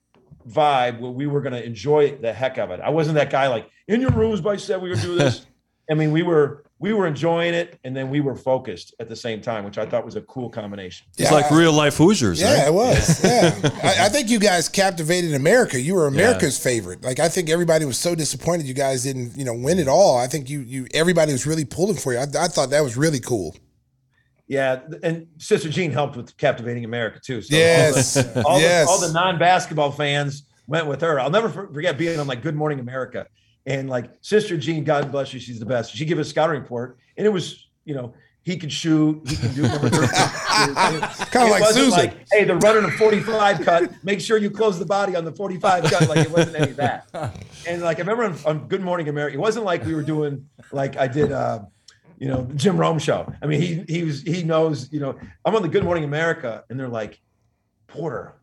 vibe 0.48 1.00
where 1.00 1.10
we 1.10 1.26
were 1.26 1.40
going 1.40 1.52
to 1.52 1.64
enjoy 1.64 2.16
the 2.16 2.32
heck 2.32 2.56
of 2.58 2.70
it. 2.70 2.80
I 2.80 2.90
wasn't 2.90 3.16
that 3.16 3.30
guy 3.30 3.48
like 3.48 3.68
in 3.88 4.00
your 4.00 4.12
rooms, 4.12 4.40
but 4.40 4.50
I 4.50 4.56
said 4.56 4.80
we 4.80 4.90
were 4.90 4.96
doing 4.96 5.18
this. 5.18 5.46
I 5.90 5.94
mean, 5.94 6.12
we 6.12 6.22
were 6.22 6.64
we 6.78 6.92
were 6.92 7.06
enjoying 7.06 7.54
it, 7.54 7.78
and 7.82 7.96
then 7.96 8.10
we 8.10 8.20
were 8.20 8.36
focused 8.36 8.94
at 9.00 9.08
the 9.08 9.16
same 9.16 9.40
time, 9.40 9.64
which 9.64 9.78
I 9.78 9.86
thought 9.86 10.04
was 10.04 10.16
a 10.16 10.20
cool 10.22 10.50
combination. 10.50 11.06
It's 11.16 11.32
like 11.32 11.50
real 11.50 11.72
life 11.72 11.96
Hoosiers. 11.96 12.40
Yeah, 12.40 12.58
right? 12.58 12.68
it 12.68 12.74
was. 12.74 13.24
Yeah, 13.28 13.58
I, 13.82 14.06
I 14.06 14.08
think 14.10 14.28
you 14.28 14.38
guys 14.38 14.68
captivated 14.68 15.34
America. 15.34 15.80
You 15.80 15.94
were 15.94 16.06
America's 16.06 16.58
favorite. 16.58 17.02
Like 17.02 17.18
I 17.18 17.28
think 17.28 17.48
everybody 17.48 17.84
was 17.84 17.98
so 17.98 18.14
disappointed 18.14 18.66
you 18.66 18.74
guys 18.74 19.02
didn't, 19.02 19.36
you 19.36 19.44
know, 19.44 19.54
win 19.54 19.78
it 19.78 19.88
all. 19.88 20.18
I 20.18 20.26
think 20.26 20.48
you, 20.48 20.60
you, 20.60 20.86
everybody 20.94 21.32
was 21.32 21.46
really 21.46 21.64
pulling 21.64 21.96
for 21.96 22.12
you. 22.12 22.18
I, 22.18 22.26
I 22.38 22.48
thought 22.48 22.70
that 22.70 22.82
was 22.82 22.96
really 22.96 23.20
cool. 23.20 23.56
Yeah, 24.46 24.80
and 25.02 25.26
Sister 25.38 25.68
Jean 25.68 25.90
helped 25.90 26.16
with 26.16 26.36
captivating 26.36 26.84
America 26.84 27.20
too. 27.20 27.42
So 27.42 27.54
Yes, 27.56 28.16
all 28.16 28.22
the, 28.22 28.46
all, 28.46 28.60
yes. 28.60 28.86
the, 28.86 28.90
all 28.90 29.00
the 29.00 29.12
non-basketball 29.12 29.92
fans 29.92 30.44
went 30.66 30.86
with 30.86 31.00
her. 31.00 31.18
I'll 31.18 31.30
never 31.30 31.48
forget 31.48 31.98
being 31.98 32.18
on 32.18 32.26
like 32.26 32.42
Good 32.42 32.56
Morning 32.56 32.80
America, 32.80 33.26
and 33.66 33.88
like 33.88 34.10
Sister 34.20 34.56
Jean, 34.56 34.84
God 34.84 35.10
bless 35.12 35.32
you, 35.32 35.40
she's 35.40 35.58
the 35.58 35.66
best. 35.66 35.94
She 35.94 36.04
gave 36.04 36.18
a 36.18 36.24
scouting 36.24 36.60
report, 36.60 36.98
and 37.16 37.26
it 37.26 37.30
was 37.30 37.68
you 37.84 37.94
know 37.94 38.14
he 38.42 38.56
could 38.56 38.72
shoot, 38.72 39.20
he 39.28 39.36
can 39.36 39.54
do 39.54 39.66
13. 39.66 39.90
Kinda 41.30 41.50
like 41.50 41.64
Susan. 41.66 41.90
Like, 41.90 42.26
hey, 42.32 42.44
they're 42.44 42.56
running 42.56 42.84
a 42.84 42.90
45 42.90 43.60
cut. 43.60 43.90
Make 44.02 44.20
sure 44.22 44.38
you 44.38 44.50
close 44.50 44.78
the 44.78 44.86
body 44.86 45.14
on 45.16 45.26
the 45.26 45.32
45 45.32 45.84
cut. 45.84 46.08
Like 46.08 46.18
it 46.18 46.30
wasn't 46.30 46.56
any 46.56 46.70
of 46.70 46.76
that. 46.76 47.08
And 47.66 47.82
like 47.82 47.98
I 47.98 48.00
remember 48.00 48.24
on, 48.24 48.38
on 48.46 48.68
Good 48.68 48.80
Morning 48.80 49.08
America, 49.08 49.36
it 49.36 49.40
wasn't 49.40 49.66
like 49.66 49.84
we 49.84 49.94
were 49.94 50.02
doing 50.02 50.48
like 50.72 50.96
I 50.96 51.08
did. 51.08 51.32
uh 51.32 51.60
you 52.20 52.26
know, 52.26 52.48
Jim 52.56 52.76
Rome 52.76 52.98
show. 52.98 53.32
I 53.40 53.46
mean, 53.46 53.60
he 53.60 53.84
he 53.88 54.02
was 54.02 54.22
he 54.22 54.42
knows, 54.42 54.92
you 54.92 54.98
know, 54.98 55.16
I'm 55.44 55.54
on 55.54 55.62
the 55.62 55.68
Good 55.68 55.84
Morning 55.84 56.02
America, 56.02 56.64
and 56.68 56.78
they're 56.78 56.88
like, 56.88 57.20
Porter, 57.86 58.34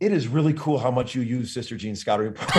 it 0.00 0.12
is 0.12 0.28
really 0.28 0.52
cool 0.54 0.78
how 0.78 0.90
much 0.90 1.14
you 1.14 1.22
use 1.22 1.52
Sister 1.52 1.76
Jean 1.76 1.96
Scouting 1.96 2.28
report. 2.28 2.50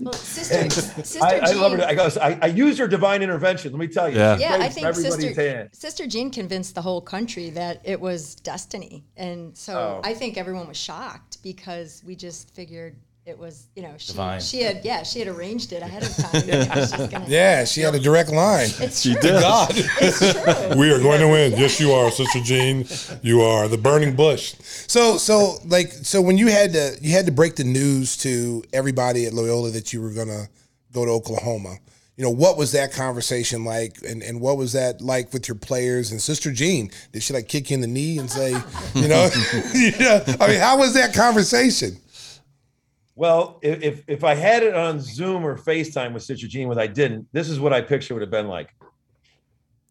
Well, 0.00 0.14
sister, 0.14 0.70
sister 0.70 1.18
I, 1.22 1.40
I 1.42 1.52
love 1.52 1.72
Jean- 1.72 1.80
her. 1.80 1.86
I 1.86 1.94
goes, 1.94 2.16
I, 2.16 2.38
I 2.40 2.46
used 2.46 2.78
her 2.78 2.88
divine 2.88 3.22
intervention. 3.22 3.72
Let 3.72 3.78
me 3.78 3.88
tell 3.88 4.08
you. 4.08 4.16
Yeah. 4.16 4.38
Yeah, 4.38 4.56
I 4.60 4.68
think 4.68 4.94
sister 4.94 5.68
sister 5.72 6.06
Jean 6.06 6.30
convinced 6.30 6.74
the 6.74 6.82
whole 6.82 7.00
country 7.02 7.50
that 7.50 7.80
it 7.84 8.00
was 8.00 8.34
destiny, 8.36 9.04
and 9.16 9.56
so 9.56 9.80
Oh. 9.80 10.00
I 10.04 10.14
think 10.14 10.36
everyone 10.38 10.68
was 10.68 10.76
shocked 10.76 11.42
because 11.42 12.02
we 12.06 12.14
just 12.16 12.54
figured 12.54 12.96
it 13.26 13.38
was, 13.38 13.66
you 13.76 13.82
know, 13.82 13.94
she, 13.98 14.08
Divine. 14.12 14.40
she 14.40 14.62
had 14.62 14.80
yeah 14.84 15.02
she 15.02 15.18
had 15.20 15.28
arranged 15.28 15.72
it 15.72 15.82
ahead 15.82 16.02
of 16.02 16.16
time. 16.16 16.42
It 16.48 16.68
was 16.74 16.90
gonna 16.92 17.24
Yeah, 17.28 17.64
she 17.64 17.80
had 17.82 17.94
a 17.94 18.00
direct 18.00 18.30
line. 18.30 18.68
It's 18.80 19.00
She 19.02 19.12
true. 19.12 19.20
did. 19.22 19.40
God, 19.40 19.70
It's 19.74 20.18
true. 20.18 20.78
we 20.78 20.90
are 20.92 20.98
going 20.98 21.20
to 21.20 21.28
win. 21.28 21.52
Yes, 21.52 21.78
you 21.80 21.92
are, 21.92 22.10
Sister 22.10 22.40
Jean. 22.40 22.86
You 23.22 23.42
are 23.42 23.68
the 23.68 23.78
burning 23.78 24.16
bush. 24.16 24.54
So, 24.88 25.16
so 25.18 25.58
like, 25.66 25.92
so 25.92 26.20
when 26.22 26.38
you 26.38 26.48
had 26.48 26.72
to, 26.72 26.96
you 27.02 27.12
had 27.12 27.26
to 27.26 27.32
break 27.32 27.56
the 27.56 27.64
news 27.64 28.16
to 28.18 28.64
everybody 28.72 29.26
at 29.26 29.32
Loyola 29.34 29.70
that 29.70 29.92
you 29.92 30.00
were 30.02 30.12
gonna 30.12 30.48
go 30.92 31.04
to 31.04 31.10
Oklahoma. 31.10 31.76
You 32.16 32.24
know, 32.24 32.30
what 32.30 32.58
was 32.58 32.72
that 32.72 32.92
conversation 32.92 33.64
like, 33.64 33.96
and, 34.06 34.22
and 34.22 34.40
what 34.42 34.58
was 34.58 34.72
that 34.74 35.00
like 35.00 35.32
with 35.32 35.46
your 35.48 35.54
players 35.54 36.10
and 36.10 36.20
Sister 36.20 36.52
Jean? 36.52 36.90
Did 37.12 37.22
she 37.22 37.32
like 37.32 37.48
kick 37.48 37.70
you 37.70 37.74
in 37.76 37.80
the 37.80 37.86
knee 37.86 38.18
and 38.18 38.30
say, 38.30 38.50
you 38.94 39.08
know, 39.08 39.30
yeah? 39.74 40.36
I 40.40 40.48
mean, 40.48 40.60
how 40.60 40.76
was 40.78 40.92
that 40.94 41.14
conversation? 41.14 41.96
Well, 43.20 43.58
if, 43.60 44.02
if 44.08 44.24
I 44.24 44.34
had 44.34 44.62
it 44.62 44.74
on 44.74 44.98
Zoom 44.98 45.44
or 45.44 45.58
FaceTime 45.58 46.14
with 46.14 46.22
Sister 46.22 46.48
Jean, 46.48 46.68
what 46.68 46.78
I 46.78 46.86
didn't, 46.86 47.28
this 47.32 47.50
is 47.50 47.60
what 47.60 47.70
I 47.70 47.82
picture 47.82 48.14
would 48.14 48.22
have 48.22 48.30
been 48.30 48.48
like. 48.48 48.74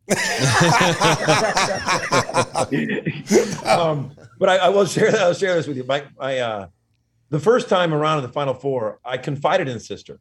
um, 3.67 4.15
but 4.39 4.49
I, 4.49 4.57
I 4.57 4.69
will 4.69 4.88
share 4.88 5.11
that. 5.11 5.21
I'll 5.21 5.36
share 5.36 5.53
this 5.53 5.67
with 5.67 5.77
you. 5.77 5.84
My, 5.84 6.05
my 6.17 6.39
uh, 6.39 6.67
the 7.30 7.39
first 7.39 7.69
time 7.69 7.93
around 7.93 8.17
in 8.17 8.23
the 8.23 8.32
Final 8.32 8.55
Four, 8.55 8.99
I 9.05 9.17
confided 9.17 9.67
in 9.67 9.80
Sister. 9.80 10.19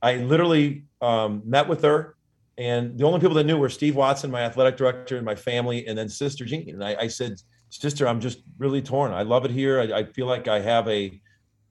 I 0.00 0.18
literally 0.18 0.84
um, 1.00 1.42
met 1.44 1.66
with 1.66 1.82
her, 1.82 2.14
and 2.56 2.96
the 2.96 3.06
only 3.06 3.18
people 3.18 3.34
that 3.34 3.44
knew 3.44 3.58
were 3.58 3.68
Steve 3.68 3.96
Watson, 3.96 4.30
my 4.30 4.42
athletic 4.42 4.76
director, 4.76 5.16
and 5.16 5.26
my 5.26 5.34
family, 5.34 5.84
and 5.88 5.98
then 5.98 6.08
Sister 6.08 6.44
Jean. 6.44 6.70
And 6.70 6.84
I, 6.84 6.94
I 6.94 7.08
said, 7.08 7.42
"Sister, 7.70 8.06
I'm 8.06 8.20
just 8.20 8.44
really 8.56 8.82
torn. 8.82 9.12
I 9.12 9.22
love 9.22 9.44
it 9.44 9.50
here. 9.50 9.80
I, 9.80 9.98
I 9.98 10.04
feel 10.04 10.26
like 10.26 10.46
I 10.46 10.60
have 10.60 10.86
a 10.86 11.20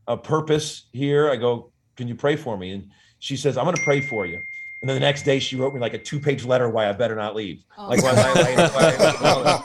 a 0.09 0.17
purpose 0.17 0.87
here." 0.91 1.29
I 1.29 1.37
go, 1.37 1.71
"Can 1.95 2.07
you 2.09 2.15
pray 2.15 2.35
for 2.35 2.57
me?" 2.57 2.71
And 2.71 2.89
she 3.19 3.37
says, 3.37 3.57
"I'm 3.57 3.63
going 3.65 3.75
to 3.77 3.83
pray 3.83 4.01
for 4.01 4.25
you." 4.25 4.39
And 4.81 4.87
then 4.89 4.95
the 4.95 5.01
next 5.01 5.23
day, 5.23 5.39
she 5.39 5.55
wrote 5.57 5.73
me 5.73 5.79
like 5.81 5.93
a 5.93 5.97
two-page 5.97 6.45
letter 6.45 6.69
why 6.69 6.87
I 6.89 6.93
better 6.93 7.15
not 7.15 7.35
leave. 7.35 7.65
Like 7.77 8.01
why, 8.01 8.13
why, 8.13 8.55
why, 8.55 9.57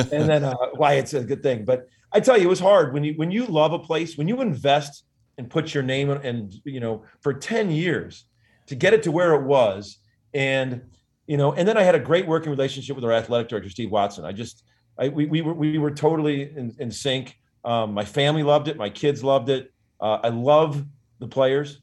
why- 0.00 0.02
and 0.12 0.28
then 0.28 0.44
uh, 0.44 0.54
why 0.74 0.94
it's 0.94 1.12
a 1.14 1.22
good 1.22 1.42
thing. 1.42 1.64
But 1.64 1.88
I 2.12 2.20
tell 2.20 2.36
you, 2.38 2.44
it 2.44 2.48
was 2.48 2.60
hard 2.60 2.92
when 2.94 3.04
you 3.04 3.14
when 3.16 3.30
you 3.30 3.46
love 3.46 3.72
a 3.72 3.78
place, 3.78 4.16
when 4.16 4.28
you 4.28 4.40
invest 4.40 5.04
and 5.38 5.50
put 5.50 5.74
your 5.74 5.82
name 5.82 6.08
on- 6.10 6.24
and 6.24 6.54
you 6.64 6.80
know 6.80 7.04
for 7.20 7.32
ten 7.34 7.70
years 7.70 8.24
to 8.66 8.74
get 8.74 8.94
it 8.94 9.02
to 9.04 9.12
where 9.12 9.34
it 9.34 9.42
was, 9.44 9.98
and 10.34 10.80
you 11.26 11.36
know, 11.36 11.52
and 11.52 11.66
then 11.68 11.76
I 11.76 11.82
had 11.82 11.94
a 11.94 11.98
great 12.00 12.26
working 12.26 12.50
relationship 12.50 12.96
with 12.96 13.04
our 13.04 13.12
athletic 13.12 13.48
director 13.48 13.68
Steve 13.68 13.90
Watson. 13.90 14.24
I 14.24 14.32
just 14.32 14.64
I, 14.98 15.08
we 15.08 15.26
we 15.26 15.42
were 15.42 15.52
we 15.54 15.76
were 15.76 15.90
totally 15.90 16.42
in, 16.56 16.74
in 16.78 16.90
sync. 16.90 17.36
Um, 17.64 17.92
my 17.92 18.04
family 18.04 18.42
loved 18.42 18.68
it. 18.68 18.76
My 18.78 18.88
kids 18.88 19.22
loved 19.22 19.48
it. 19.50 19.70
Uh, 20.00 20.18
I 20.22 20.28
love 20.28 20.84
the 21.18 21.26
players. 21.28 21.80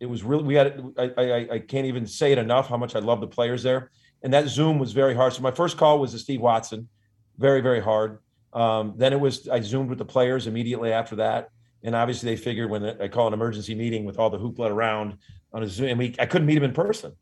It 0.00 0.06
was 0.06 0.22
really 0.24 0.42
we 0.44 0.54
had 0.54 0.82
I, 0.98 1.10
I 1.16 1.48
I 1.54 1.58
can't 1.60 1.86
even 1.86 2.06
say 2.06 2.32
it 2.32 2.38
enough 2.38 2.68
how 2.68 2.76
much 2.76 2.96
I 2.96 2.98
love 2.98 3.20
the 3.20 3.28
players 3.28 3.62
there. 3.62 3.90
And 4.24 4.32
that 4.34 4.48
Zoom 4.48 4.78
was 4.78 4.92
very 4.92 5.14
hard. 5.14 5.32
So 5.32 5.42
my 5.42 5.50
first 5.50 5.76
call 5.76 5.98
was 6.00 6.12
to 6.12 6.18
Steve 6.18 6.40
Watson, 6.40 6.88
very 7.38 7.60
very 7.60 7.80
hard. 7.80 8.18
Um, 8.52 8.94
then 8.96 9.12
it 9.12 9.20
was 9.20 9.48
I 9.48 9.60
zoomed 9.60 9.88
with 9.88 9.98
the 9.98 10.04
players 10.04 10.46
immediately 10.46 10.92
after 10.92 11.16
that, 11.16 11.50
and 11.84 11.94
obviously 11.94 12.30
they 12.30 12.36
figured 12.36 12.68
when 12.68 12.84
I 13.00 13.08
call 13.08 13.28
an 13.28 13.32
emergency 13.32 13.74
meeting 13.74 14.04
with 14.04 14.18
all 14.18 14.28
the 14.30 14.38
hoopla 14.38 14.70
around 14.70 15.18
on 15.52 15.62
a 15.62 15.68
Zoom, 15.68 15.88
and 15.88 15.98
we 15.98 16.14
I 16.18 16.26
couldn't 16.26 16.46
meet 16.46 16.56
him 16.58 16.64
in 16.64 16.72
person. 16.72 17.12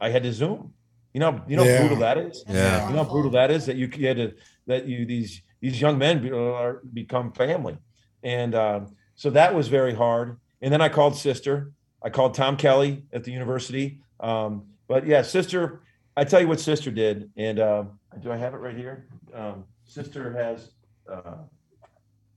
I 0.00 0.10
had 0.10 0.22
to 0.24 0.32
Zoom. 0.32 0.74
You 1.14 1.20
know, 1.20 1.42
you 1.48 1.56
know 1.56 1.64
Yeah. 1.64 1.74
how 1.74 1.78
brutal 1.80 1.98
that 1.98 2.18
is. 2.18 2.44
Yeah. 2.48 2.88
You 2.88 2.94
know 2.94 3.04
how 3.04 3.10
brutal 3.10 3.30
that 3.32 3.50
is 3.50 3.66
that 3.66 3.76
you, 3.76 3.90
you 3.96 4.06
had 4.08 4.16
to 4.16 4.34
that 4.66 4.86
you 4.86 5.06
these 5.06 5.42
these 5.60 5.80
young 5.80 5.96
men 5.98 6.22
be, 6.22 6.30
are 6.30 6.82
become 6.92 7.32
family, 7.32 7.76
and 8.22 8.54
um, 8.54 8.94
so 9.20 9.28
that 9.28 9.54
was 9.54 9.68
very 9.68 9.94
hard. 9.94 10.40
And 10.62 10.72
then 10.72 10.80
I 10.80 10.88
called 10.88 11.14
sister. 11.14 11.72
I 12.02 12.08
called 12.08 12.32
Tom 12.32 12.56
Kelly 12.56 13.04
at 13.12 13.22
the 13.22 13.30
university. 13.30 14.00
Um, 14.18 14.64
but 14.88 15.06
yeah, 15.06 15.20
sister. 15.20 15.82
I 16.16 16.24
tell 16.24 16.40
you 16.40 16.48
what 16.48 16.58
sister 16.58 16.90
did, 16.90 17.30
and 17.36 17.60
um, 17.60 17.98
do 18.22 18.32
I 18.32 18.38
have 18.38 18.54
it 18.54 18.56
right 18.56 18.74
here? 18.74 19.08
Um, 19.34 19.64
sister 19.84 20.32
has. 20.32 20.70
Uh, 21.06 21.36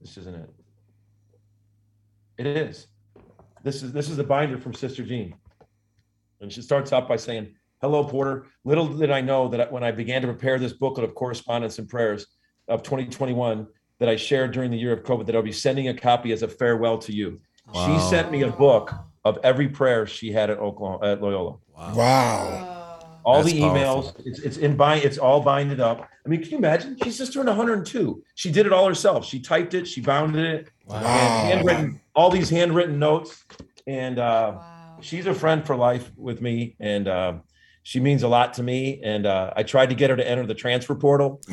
this 0.02 0.18
isn't 0.18 0.34
it. 0.34 0.50
It 2.36 2.46
is. 2.46 2.88
This 3.62 3.82
is 3.82 3.90
this 3.90 4.10
is 4.10 4.18
the 4.18 4.24
binder 4.24 4.58
from 4.58 4.74
Sister 4.74 5.04
Jean, 5.04 5.34
and 6.42 6.52
she 6.52 6.60
starts 6.60 6.92
off 6.92 7.08
by 7.08 7.16
saying, 7.16 7.54
"Hello, 7.80 8.04
Porter. 8.04 8.44
Little 8.64 8.88
did 8.88 9.10
I 9.10 9.22
know 9.22 9.48
that 9.48 9.72
when 9.72 9.82
I 9.82 9.90
began 9.90 10.20
to 10.20 10.28
prepare 10.28 10.58
this 10.58 10.74
booklet 10.74 11.08
of 11.08 11.14
correspondence 11.14 11.78
and 11.78 11.88
prayers 11.88 12.26
of 12.68 12.82
2021 12.82 13.66
that 13.98 14.08
I 14.08 14.16
shared 14.16 14.52
during 14.52 14.70
the 14.70 14.78
year 14.78 14.92
of 14.92 15.02
COVID, 15.04 15.26
that 15.26 15.36
I'll 15.36 15.42
be 15.42 15.52
sending 15.52 15.88
a 15.88 15.94
copy 15.94 16.32
as 16.32 16.42
a 16.42 16.48
farewell 16.48 16.98
to 16.98 17.12
you." 17.12 17.40
She 17.72 17.98
sent 17.98 18.30
me 18.30 18.42
a 18.42 18.50
book 18.50 18.92
of 19.24 19.38
every 19.42 19.68
prayer 19.68 20.06
she 20.06 20.30
had 20.30 20.50
at 20.50 20.58
Oklahoma 20.58 21.12
at 21.12 21.22
Loyola. 21.22 21.56
Wow. 21.76 22.74
All 23.24 23.42
That's 23.42 23.54
the 23.54 23.60
emails, 23.60 24.14
it's, 24.26 24.38
it's 24.40 24.58
in 24.58 24.76
bind, 24.76 25.02
it's 25.02 25.16
all 25.16 25.40
binded 25.40 25.80
up. 25.80 26.06
I 26.24 26.28
mean, 26.28 26.42
can 26.42 26.50
you 26.50 26.58
imagine? 26.58 26.96
She's 27.02 27.16
just 27.16 27.32
turned 27.32 27.48
102. 27.48 28.22
She 28.34 28.52
did 28.52 28.66
it 28.66 28.72
all 28.72 28.86
herself. 28.86 29.24
She 29.24 29.40
typed 29.40 29.72
it, 29.72 29.88
she 29.88 30.02
bounded 30.02 30.44
it, 30.44 30.68
and 30.90 31.06
handwritten 31.06 32.00
all 32.14 32.30
these 32.30 32.50
handwritten 32.50 32.98
notes. 32.98 33.44
And 33.86 34.18
uh, 34.18 34.58
she's 35.00 35.24
a 35.26 35.32
friend 35.32 35.66
for 35.66 35.74
life 35.74 36.10
with 36.16 36.42
me, 36.42 36.76
and 36.80 37.08
uh, 37.08 37.34
she 37.84 38.00
means 38.00 38.22
a 38.22 38.28
lot 38.28 38.54
to 38.54 38.62
me. 38.62 39.00
And 39.04 39.26
uh, 39.26 39.52
I 39.54 39.62
tried 39.62 39.90
to 39.90 39.94
get 39.94 40.10
her 40.10 40.16
to 40.16 40.28
enter 40.28 40.46
the 40.46 40.54
transfer 40.54 40.96
portal, 40.96 41.40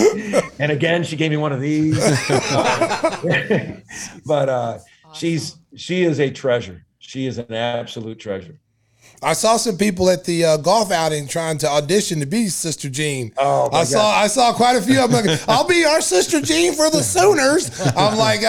and 0.58 0.72
again, 0.72 1.04
she 1.04 1.16
gave 1.16 1.30
me 1.30 1.36
one 1.36 1.52
of 1.52 1.60
these. 1.60 1.98
but 4.26 4.48
uh, 4.48 4.78
she's 5.14 5.56
she 5.76 6.02
is 6.02 6.18
a 6.20 6.30
treasure. 6.30 6.84
She 6.98 7.26
is 7.26 7.38
an 7.38 7.54
absolute 7.54 8.18
treasure. 8.18 8.58
I 9.22 9.34
saw 9.34 9.58
some 9.58 9.76
people 9.76 10.08
at 10.08 10.24
the 10.24 10.44
uh, 10.44 10.56
golf 10.56 10.90
outing 10.90 11.26
trying 11.28 11.58
to 11.58 11.68
audition 11.68 12.20
to 12.20 12.26
be 12.26 12.48
Sister 12.48 12.88
Jean. 12.88 13.32
Oh, 13.36 13.68
my 13.70 13.80
I 13.80 13.84
saw 13.84 14.10
I 14.10 14.26
saw 14.28 14.52
quite 14.54 14.76
a 14.76 14.82
few. 14.82 14.98
I'm 15.00 15.10
like, 15.10 15.26
I'll 15.48 15.66
be 15.66 15.84
our 15.84 16.00
Sister 16.00 16.40
Jean 16.40 16.72
for 16.72 16.88
the 16.90 17.02
Sooners. 17.02 17.70
I'm 17.96 18.16
like, 18.16 18.40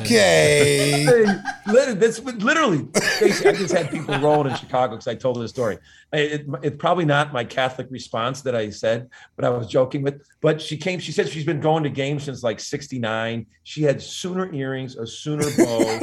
okay. 0.00 1.04
Hey, 1.04 1.24
lit- 1.66 1.98
that's 1.98 2.20
literally. 2.20 2.86
Stacey, 2.94 3.48
I 3.48 3.52
just 3.52 3.74
had 3.74 3.90
people 3.90 4.16
rolling 4.20 4.52
in 4.52 4.56
Chicago 4.56 4.92
because 4.92 5.08
I 5.08 5.16
told 5.16 5.36
them 5.36 5.42
the 5.42 5.48
story. 5.48 5.78
It, 6.16 6.46
it's 6.62 6.76
probably 6.76 7.04
not 7.04 7.32
my 7.32 7.44
Catholic 7.44 7.86
response 7.90 8.42
that 8.42 8.54
I 8.56 8.70
said, 8.70 9.08
but 9.36 9.44
I 9.44 9.50
was 9.50 9.66
joking 9.68 10.02
with. 10.02 10.22
But 10.40 10.60
she 10.60 10.76
came. 10.76 10.98
She 11.00 11.12
said 11.12 11.28
she's 11.28 11.44
been 11.44 11.60
going 11.60 11.82
to 11.84 11.90
games 11.90 12.24
since 12.24 12.42
like 12.42 12.58
'69. 12.60 13.46
She 13.64 13.82
had 13.82 14.00
Sooner 14.02 14.52
earrings, 14.54 14.96
a 14.96 15.06
Sooner 15.06 15.44
bow. 15.56 15.98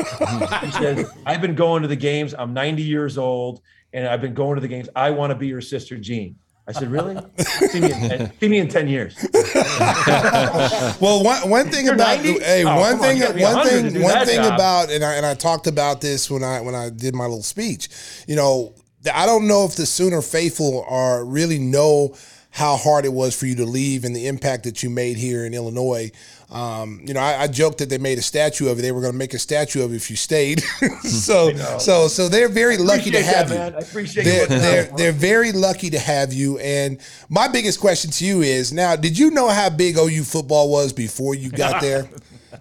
she 0.66 0.72
said, 0.72 1.06
"I've 1.26 1.42
been 1.42 1.56
going 1.56 1.82
to 1.82 1.88
the 1.88 1.96
games. 1.96 2.34
I'm 2.38 2.54
90 2.54 2.84
years 2.84 3.18
old, 3.18 3.62
and 3.94 4.08
I've 4.08 4.22
been 4.22 4.34
going 4.34 4.56
to 4.56 4.62
the 4.62 4.68
games. 4.68 4.90
I 4.96 5.10
want 5.12 5.32
to 5.32 5.36
be 5.36 5.48
your 5.48 5.62
sister 5.62 5.98
Jean." 5.98 6.36
I 6.66 6.72
said, 6.72 6.90
"Really? 6.92 7.18
see, 7.38 7.82
me 7.82 7.92
in 7.92 8.00
10, 8.10 8.32
see 8.40 8.48
me 8.48 8.60
in 8.60 8.70
10 8.70 8.88
years." 8.88 9.18
Well, 11.02 11.24
one 11.24 11.50
one 11.50 11.70
thing 11.70 11.86
You're 11.86 11.96
about 11.96 12.24
90? 12.24 12.40
hey, 12.40 12.64
Oh, 12.64 12.80
one 12.80 12.94
on, 12.94 13.00
thing 13.00 13.20
be 13.36 13.42
one 13.44 13.68
thing 13.68 14.02
one 14.02 14.26
thing 14.26 14.38
job. 14.42 14.54
about 14.54 14.90
and 14.92 15.04
I 15.04 15.16
and 15.16 15.26
I 15.26 15.34
talked 15.34 15.68
about 15.68 16.02
this 16.02 16.30
when 16.32 16.44
I 16.44 16.62
when 16.62 16.76
I 16.76 16.90
did 16.90 17.14
my 17.16 17.26
little 17.26 17.44
speech. 17.44 17.90
You 18.28 18.36
know, 18.38 18.74
I 19.12 19.26
don't 19.26 19.48
know 19.48 19.66
if 19.66 19.76
the 19.76 19.86
Sooner 19.86 20.22
faithful 20.22 20.86
are 20.88 21.24
really 21.26 21.60
know 21.60 22.16
how 22.54 22.78
hard 22.78 23.04
it 23.04 23.12
was 23.12 23.36
for 23.38 23.48
you 23.48 23.56
to 23.56 23.66
leave 23.66 24.06
and 24.06 24.16
the 24.16 24.28
impact 24.28 24.66
that 24.66 24.84
you 24.84 24.90
made 24.90 25.18
here 25.18 25.44
in 25.44 25.56
Illinois. 25.56 26.12
Um, 26.52 27.02
you 27.04 27.16
know, 27.16 27.20
I, 27.20 27.42
I 27.42 27.48
joked 27.48 27.80
that 27.80 27.90
they 27.90 27.98
made 27.98 28.20
a 28.20 28.22
statue 28.22 28.70
of 28.70 28.78
it. 28.78 28.84
They 28.84 28.92
were 28.92 29.02
going 29.02 29.12
to 29.12 29.18
make 29.18 29.34
a 29.34 29.40
statue 29.40 29.84
of 29.84 29.92
it 29.92 29.96
if 29.96 30.12
you 30.12 30.16
stayed. 30.16 30.62
so, 31.02 31.52
so, 31.80 32.08
so 32.08 32.30
they're 32.30 32.48
very 32.48 32.78
lucky 32.78 33.10
to 33.10 33.24
have 33.24 33.50
that, 33.50 33.56
you. 33.56 33.60
man. 33.60 33.76
I 33.76 33.80
appreciate 33.80 34.24
They're, 34.26 34.42
you 34.44 34.48
they're, 34.60 34.84
they're 34.84 35.12
very 35.12 35.52
lucky 35.52 35.90
to 35.90 36.00
have 36.00 36.32
you. 36.32 36.60
And 36.60 37.00
my 37.28 37.48
biggest 37.48 37.80
question 37.80 38.12
to 38.12 38.26
you 38.26 38.44
is 38.44 38.72
now, 38.72 38.96
did 38.96 39.18
you 39.18 39.32
know 39.32 39.50
how 39.50 39.72
big 39.72 39.98
OU 39.98 40.24
football 40.24 40.70
was 40.70 40.94
before 40.94 41.34
you 41.34 41.50
got 41.50 41.82
there? 41.82 42.08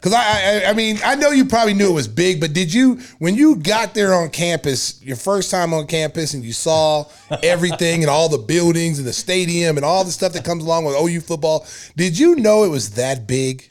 Because 0.03 0.15
I, 0.15 0.65
I, 0.65 0.71
I 0.71 0.73
mean, 0.73 0.99
I 1.05 1.15
know 1.15 1.31
you 1.31 1.45
probably 1.45 1.75
knew 1.75 1.89
it 1.89 1.95
was 1.95 2.09
big, 2.09 2.41
but 2.41 2.53
did 2.53 2.75
you, 2.75 2.99
when 3.21 3.37
you 3.37 3.55
got 3.55 3.95
there 3.95 4.15
on 4.15 4.31
campus, 4.31 5.01
your 5.01 5.15
first 5.15 5.49
time 5.49 5.73
on 5.73 5.87
campus, 5.87 6.35
and 6.35 6.43
you 6.43 6.53
saw 6.53 7.05
everything 7.45 8.03
and 8.03 8.11
all 8.11 8.29
the 8.29 8.37
buildings 8.37 8.99
and 8.99 9.07
the 9.07 9.13
stadium 9.13 9.77
and 9.77 9.87
all 9.87 10.03
the 10.03 10.11
stuff 10.11 10.33
that 10.33 10.45
comes 10.45 10.65
along 10.65 10.87
with 10.87 10.97
OU 10.97 11.21
football, 11.21 11.65
did 11.97 12.19
you 12.19 12.35
know 12.35 12.65
it 12.65 12.69
was 12.69 12.91
that 12.97 13.29
big? 13.29 13.71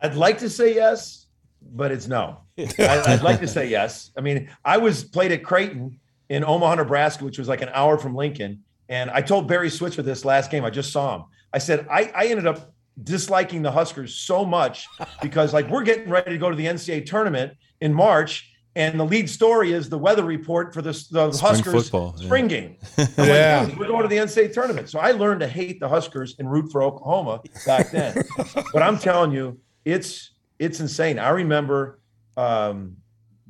I'd 0.00 0.14
like 0.14 0.38
to 0.38 0.48
say 0.48 0.74
yes, 0.74 1.26
but 1.60 1.92
it's 1.92 2.08
no. 2.08 2.38
I, 2.58 3.02
I'd 3.06 3.22
like 3.22 3.40
to 3.40 3.48
say 3.48 3.68
yes. 3.68 4.12
I 4.16 4.22
mean, 4.22 4.48
I 4.64 4.78
was 4.78 5.04
played 5.04 5.30
at 5.30 5.44
Creighton 5.44 6.00
in 6.30 6.42
Omaha, 6.42 6.76
Nebraska, 6.76 7.22
which 7.22 7.38
was 7.38 7.48
like 7.48 7.60
an 7.60 7.68
hour 7.74 7.98
from 7.98 8.14
Lincoln. 8.14 8.64
And 8.88 9.10
I 9.10 9.20
told 9.20 9.46
Barry 9.46 9.68
Switzer 9.68 10.00
this 10.00 10.24
last 10.24 10.50
game. 10.50 10.64
I 10.64 10.70
just 10.70 10.90
saw 10.90 11.16
him. 11.16 11.24
I 11.52 11.58
said, 11.58 11.86
I, 11.90 12.10
I 12.14 12.26
ended 12.28 12.46
up 12.46 12.74
disliking 13.02 13.62
the 13.62 13.70
Huskers 13.70 14.14
so 14.14 14.44
much 14.44 14.86
because, 15.22 15.52
like, 15.52 15.68
we're 15.68 15.82
getting 15.82 16.08
ready 16.08 16.30
to 16.30 16.38
go 16.38 16.50
to 16.50 16.56
the 16.56 16.66
NCAA 16.66 17.06
tournament 17.06 17.52
in 17.80 17.92
March. 17.92 18.50
And 18.76 18.98
the 18.98 19.04
lead 19.04 19.30
story 19.30 19.72
is 19.72 19.88
the 19.88 19.98
weather 19.98 20.24
report 20.24 20.74
for 20.74 20.82
the, 20.82 20.90
the 20.90 21.32
Spring 21.32 21.32
Huskers 21.32 21.72
football, 21.72 22.14
yeah. 22.18 22.26
spring 22.26 22.48
game. 22.48 22.76
I'm 22.98 23.04
like, 23.04 23.16
Yeah. 23.16 23.78
We're 23.78 23.86
going 23.86 24.02
to 24.02 24.08
the 24.08 24.16
NCAA 24.16 24.52
tournament. 24.52 24.90
So 24.90 24.98
I 24.98 25.12
learned 25.12 25.40
to 25.40 25.48
hate 25.48 25.78
the 25.78 25.88
Huskers 25.88 26.34
and 26.38 26.50
root 26.50 26.72
for 26.72 26.82
Oklahoma 26.82 27.40
back 27.66 27.90
then. 27.92 28.16
but 28.72 28.82
I'm 28.82 28.98
telling 28.98 29.30
you, 29.30 29.60
it's 29.84 30.32
it's 30.58 30.80
insane. 30.80 31.18
I 31.18 31.30
remember 31.30 32.00
um, 32.36 32.96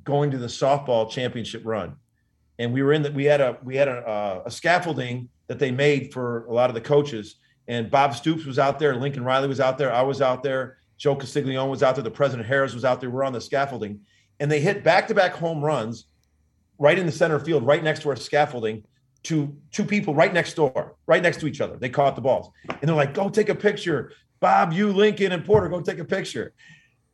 going 0.03 0.31
to 0.31 0.39
the 0.39 0.47
softball 0.47 1.09
championship 1.11 1.63
run, 1.65 1.97
and 2.59 2.73
we 2.73 2.83
were 2.83 2.93
in 2.93 3.03
that. 3.03 3.15
We 3.15 3.25
had 3.25 3.41
a 3.41 3.59
we 3.63 3.77
had 3.77 3.89
a, 3.89 3.97
uh, 3.97 4.43
a 4.47 4.51
scaffolding 4.51 5.29
that 5.47 5.59
they 5.59 5.71
made 5.71 6.13
for 6.13 6.47
a 6.47 6.53
lot 6.53 6.71
of 6.71 6.75
the 6.75 6.81
coaches. 6.81 7.37
And 7.67 7.91
Bob 7.91 8.15
Stoops 8.15 8.45
was 8.45 8.59
out 8.59 8.79
there, 8.79 8.95
Lincoln 8.95 9.25
Riley 9.25 9.49
was 9.49 9.61
out 9.61 9.79
there, 9.79 9.93
I 9.93 10.03
was 10.03 10.21
out 10.21 10.43
there, 10.43 10.77
Joe 10.99 11.17
Castiglione 11.17 11.71
was 11.71 11.83
out 11.83 11.95
there, 11.95 12.05
the 12.05 12.11
President 12.11 12.49
Harroz 12.49 12.75
was 12.75 12.85
out 12.85 13.01
there. 13.01 13.11
We're 13.11 13.25
on 13.25 13.33
the 13.33 13.41
scaffolding, 13.41 14.01
and 14.39 14.51
they 14.51 14.61
hit 14.61 14.85
back 14.85 15.09
to 15.09 15.15
back 15.15 15.33
home 15.33 15.65
runs 15.65 16.07
right 16.79 16.99
in 16.99 17.07
the 17.07 17.13
center 17.13 17.39
field, 17.39 17.67
right 17.67 17.83
next 17.83 18.03
to 18.03 18.11
our 18.11 18.17
scaffolding, 18.17 18.85
to 19.25 19.57
two 19.73 19.85
people 19.85 20.15
right 20.15 20.33
next 20.33 20.55
door, 20.55 20.97
right 21.07 21.23
next 21.23 21.41
to 21.41 21.47
each 21.47 21.61
other. 21.61 21.77
They 21.77 21.89
caught 21.89 22.15
the 22.17 22.23
balls, 22.23 22.51
and 22.69 22.83
they're 22.83 22.95
like, 22.95 23.15
"Go 23.15 23.31
take 23.31 23.49
a 23.49 23.55
picture, 23.55 24.13
Bob, 24.41 24.73
you, 24.73 24.93
Lincoln, 24.93 25.33
and 25.33 25.45
Porter. 25.45 25.69
Go 25.69 25.81
take 25.81 25.99
a 25.99 26.05
picture." 26.05 26.53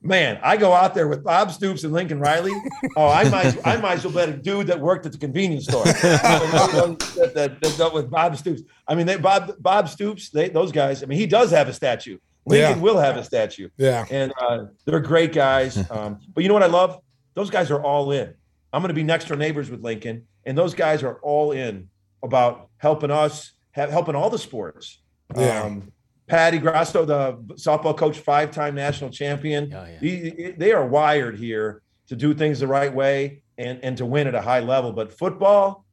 Man, 0.02 0.38
I 0.42 0.56
go 0.56 0.72
out 0.72 0.94
there 0.94 1.08
with 1.08 1.22
Bob 1.22 1.52
Stoops 1.52 1.84
and 1.84 1.92
Lincoln 1.92 2.20
Riley. 2.20 2.52
Oh, 2.96 3.08
I 3.08 3.28
might, 3.28 3.66
I 3.66 3.76
might 3.76 3.98
as 3.98 4.04
well 4.04 4.14
bet 4.14 4.30
a 4.30 4.32
dude 4.32 4.68
that 4.68 4.80
worked 4.80 5.04
at 5.04 5.12
the 5.12 5.18
convenience 5.18 5.64
store 5.64 5.84
that, 5.84 7.32
that, 7.34 7.60
that 7.60 7.76
dealt 7.76 7.92
with 7.94 8.10
Bob 8.10 8.36
Stoops. 8.36 8.62
I 8.88 8.94
mean, 8.94 9.06
they, 9.06 9.16
Bob 9.16 9.52
Bob 9.58 9.88
Stoops, 9.88 10.30
they, 10.30 10.48
those 10.48 10.72
guys. 10.72 11.02
I 11.02 11.06
mean, 11.06 11.18
he 11.18 11.26
does 11.26 11.50
have 11.50 11.68
a 11.68 11.72
statue. 11.72 12.18
Lincoln 12.46 12.78
Yeah. 12.78 12.82
will 12.82 12.98
have 12.98 13.18
a 13.18 13.22
statue 13.24 13.68
Yeah. 13.76 14.06
and 14.10 14.32
uh, 14.40 14.64
they're 14.86 15.00
great 15.00 15.32
guys. 15.34 15.76
Um, 15.90 16.18
but 16.34 16.42
you 16.42 16.48
know 16.48 16.54
what 16.54 16.62
I 16.62 16.66
love? 16.68 16.98
Those 17.34 17.50
guys 17.50 17.70
are 17.70 17.82
all 17.82 18.10
in. 18.12 18.32
I'm 18.72 18.80
going 18.80 18.88
to 18.88 18.94
be 18.94 19.02
next 19.02 19.26
door 19.28 19.36
neighbors 19.36 19.68
with 19.70 19.82
Lincoln, 19.82 20.26
and 20.46 20.56
those 20.56 20.74
guys 20.74 21.02
are 21.02 21.16
all 21.22 21.52
in 21.52 21.88
about 22.22 22.68
helping 22.78 23.10
us, 23.10 23.52
helping 23.72 24.14
all 24.14 24.30
the 24.30 24.38
sports. 24.38 24.98
Yeah. 25.36 25.62
Um, 25.62 25.92
Patty 26.30 26.60
Gasso, 26.60 27.04
the 27.06 27.34
softball 27.56 27.96
coach, 27.96 28.18
five-time 28.18 28.74
national 28.74 29.10
champion. 29.10 29.72
Oh, 29.74 29.84
yeah. 29.84 29.98
He- 29.98 30.50
they 30.56 30.72
are 30.72 30.86
wired 30.86 31.36
here 31.36 31.82
to 32.06 32.16
do 32.16 32.32
things 32.34 32.60
the 32.60 32.66
right 32.68 32.92
way 32.94 33.42
and 33.58 33.78
and 33.82 33.96
to 33.98 34.06
win 34.06 34.26
at 34.28 34.34
a 34.34 34.40
high 34.40 34.60
level. 34.60 34.92
But 34.92 35.12
football, 35.12 35.84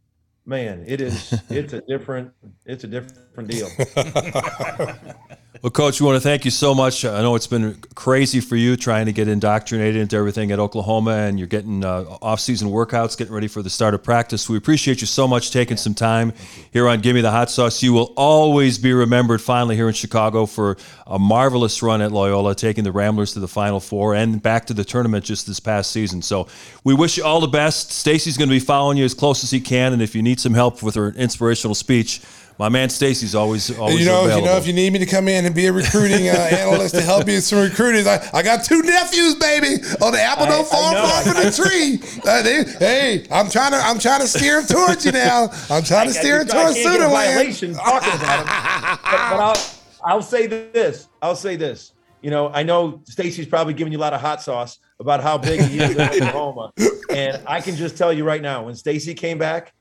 man, 0.45 0.83
it 0.87 1.01
is 1.01 1.33
it's 1.49 1.73
a 1.73 1.81
different 1.81 2.31
it's 2.65 2.83
a 2.83 2.87
different 2.87 3.49
deal. 3.49 3.67
Well, 5.63 5.71
Coach, 5.71 5.99
we 5.99 6.05
want 6.05 6.17
to 6.17 6.21
thank 6.21 6.45
you 6.45 6.51
so 6.51 6.75
much. 6.75 7.03
I 7.03 7.21
know 7.23 7.33
it's 7.33 7.47
been 7.47 7.77
crazy 7.95 8.41
for 8.41 8.55
you 8.55 8.75
trying 8.75 9.07
to 9.07 9.11
get 9.11 9.27
indoctrinated 9.27 9.99
into 9.99 10.15
everything 10.15 10.51
at 10.51 10.59
Oklahoma, 10.59 11.11
and 11.11 11.39
you're 11.39 11.47
getting 11.47 11.83
uh, 11.83 12.03
off-season 12.21 12.69
workouts, 12.69 13.17
getting 13.17 13.33
ready 13.33 13.47
for 13.47 13.63
the 13.63 13.69
start 13.69 13.95
of 13.95 14.03
practice. 14.03 14.47
We 14.47 14.57
appreciate 14.57 15.01
you 15.01 15.07
so 15.07 15.27
much 15.27 15.49
taking 15.49 15.75
some 15.75 15.95
time 15.95 16.33
here 16.71 16.87
on 16.87 17.01
Give 17.01 17.15
Me 17.15 17.21
the 17.21 17.31
Hot 17.31 17.49
Sauce. 17.49 17.81
You 17.81 17.91
will 17.91 18.13
always 18.15 18.77
be 18.77 18.93
remembered 18.93 19.41
finally 19.41 19.75
here 19.75 19.87
in 19.87 19.95
Chicago 19.95 20.45
for 20.45 20.77
a 21.07 21.17
marvelous 21.17 21.81
run 21.81 22.03
at 22.03 22.11
Loyola, 22.11 22.53
taking 22.53 22.83
the 22.83 22.91
Ramblers 22.91 23.33
to 23.33 23.39
the 23.39 23.47
Final 23.47 23.79
Four 23.79 24.13
and 24.13 24.39
back 24.39 24.65
to 24.67 24.75
the 24.75 24.85
tournament 24.85 25.25
just 25.25 25.47
this 25.47 25.59
past 25.59 25.91
season. 25.91 26.21
So 26.21 26.47
we 26.83 26.93
wish 26.93 27.17
you 27.17 27.23
all 27.23 27.41
the 27.41 27.47
best. 27.47 27.91
Stacey's 27.91 28.37
going 28.37 28.49
to 28.49 28.55
be 28.55 28.59
following 28.59 28.97
you 28.97 29.05
as 29.05 29.15
close 29.15 29.43
as 29.43 29.49
he 29.49 29.59
can, 29.59 29.91
and 29.91 30.03
if 30.03 30.13
you 30.13 30.21
need 30.21 30.39
some 30.39 30.53
help 30.53 30.83
with 30.83 30.93
her 30.93 31.13
inspirational 31.13 31.73
speech, 31.73 32.21
my 32.59 32.69
man 32.69 32.89
Stacey's 32.89 33.35
always 33.35 33.75
always 33.77 33.99
you 33.99 34.05
know, 34.05 34.25
available. 34.25 34.39
you 34.39 34.51
know, 34.51 34.57
if 34.57 34.65
you 34.67 34.73
need 34.73 34.93
me 34.93 34.99
to 34.99 35.05
come 35.05 35.27
in 35.27 35.45
and 35.45 35.53
be 35.53 35.67
a 35.67 35.73
recruiting 35.73 36.27
uh, 36.29 36.31
analyst 36.51 36.95
to 36.95 37.01
help 37.01 37.27
you 37.27 37.35
with 37.35 37.43
some 37.43 37.59
recruiting, 37.59 38.07
I, 38.07 38.27
I 38.33 38.41
got 38.41 38.63
two 38.63 38.81
nephews, 38.81 39.35
baby, 39.35 39.75
on 40.01 40.11
the 40.13 40.21
apple 40.21 40.45
I- 40.45 40.49
don't 40.49 40.67
fall 40.67 40.93
far 40.93 41.23
from 41.23 41.43
the 41.43 41.51
tree. 41.51 42.21
Uh, 42.27 42.41
they, 42.41 42.63
hey, 42.63 43.27
I'm 43.31 43.49
trying 43.49 43.71
to, 43.71 43.77
I'm 43.77 43.99
trying 43.99 44.21
to 44.21 44.27
steer 44.27 44.61
them 44.61 44.67
towards 44.67 45.05
you 45.05 45.11
now. 45.11 45.49
I'm 45.69 45.83
trying 45.83 46.07
to 46.07 46.13
steer 46.13 46.43
them 46.43 46.57
I 46.57 46.63
towards 46.63 46.75
can't 46.75 46.85
get 46.85 46.93
Sooner 46.93 47.07
Land. 47.07 47.75
talking 47.75 48.13
about 48.13 48.39
him. 48.39 48.99
But, 49.03 49.11
but 49.11 49.39
I'll, 49.39 49.57
I'll 50.03 50.21
say 50.21 50.47
this. 50.47 51.09
I'll 51.21 51.35
say 51.35 51.55
this. 51.55 51.93
You 52.21 52.31
know, 52.31 52.49
I 52.49 52.63
know 52.63 53.01
Stacey's 53.05 53.45
probably 53.47 53.73
giving 53.75 53.93
you 53.93 53.99
a 53.99 54.01
lot 54.01 54.13
of 54.13 54.21
hot 54.21 54.41
sauce 54.41 54.79
about 54.99 55.21
how 55.21 55.37
big 55.37 55.61
he 55.61 55.79
is 55.79 55.91
in 55.91 56.01
Oklahoma, 56.23 56.71
and 57.11 57.39
I 57.45 57.61
can 57.61 57.75
just 57.75 57.95
tell 57.95 58.11
you 58.11 58.23
right 58.23 58.41
now, 58.41 58.63
when 58.65 58.73
Stacey 58.75 59.13
came 59.13 59.37
back, 59.37 59.73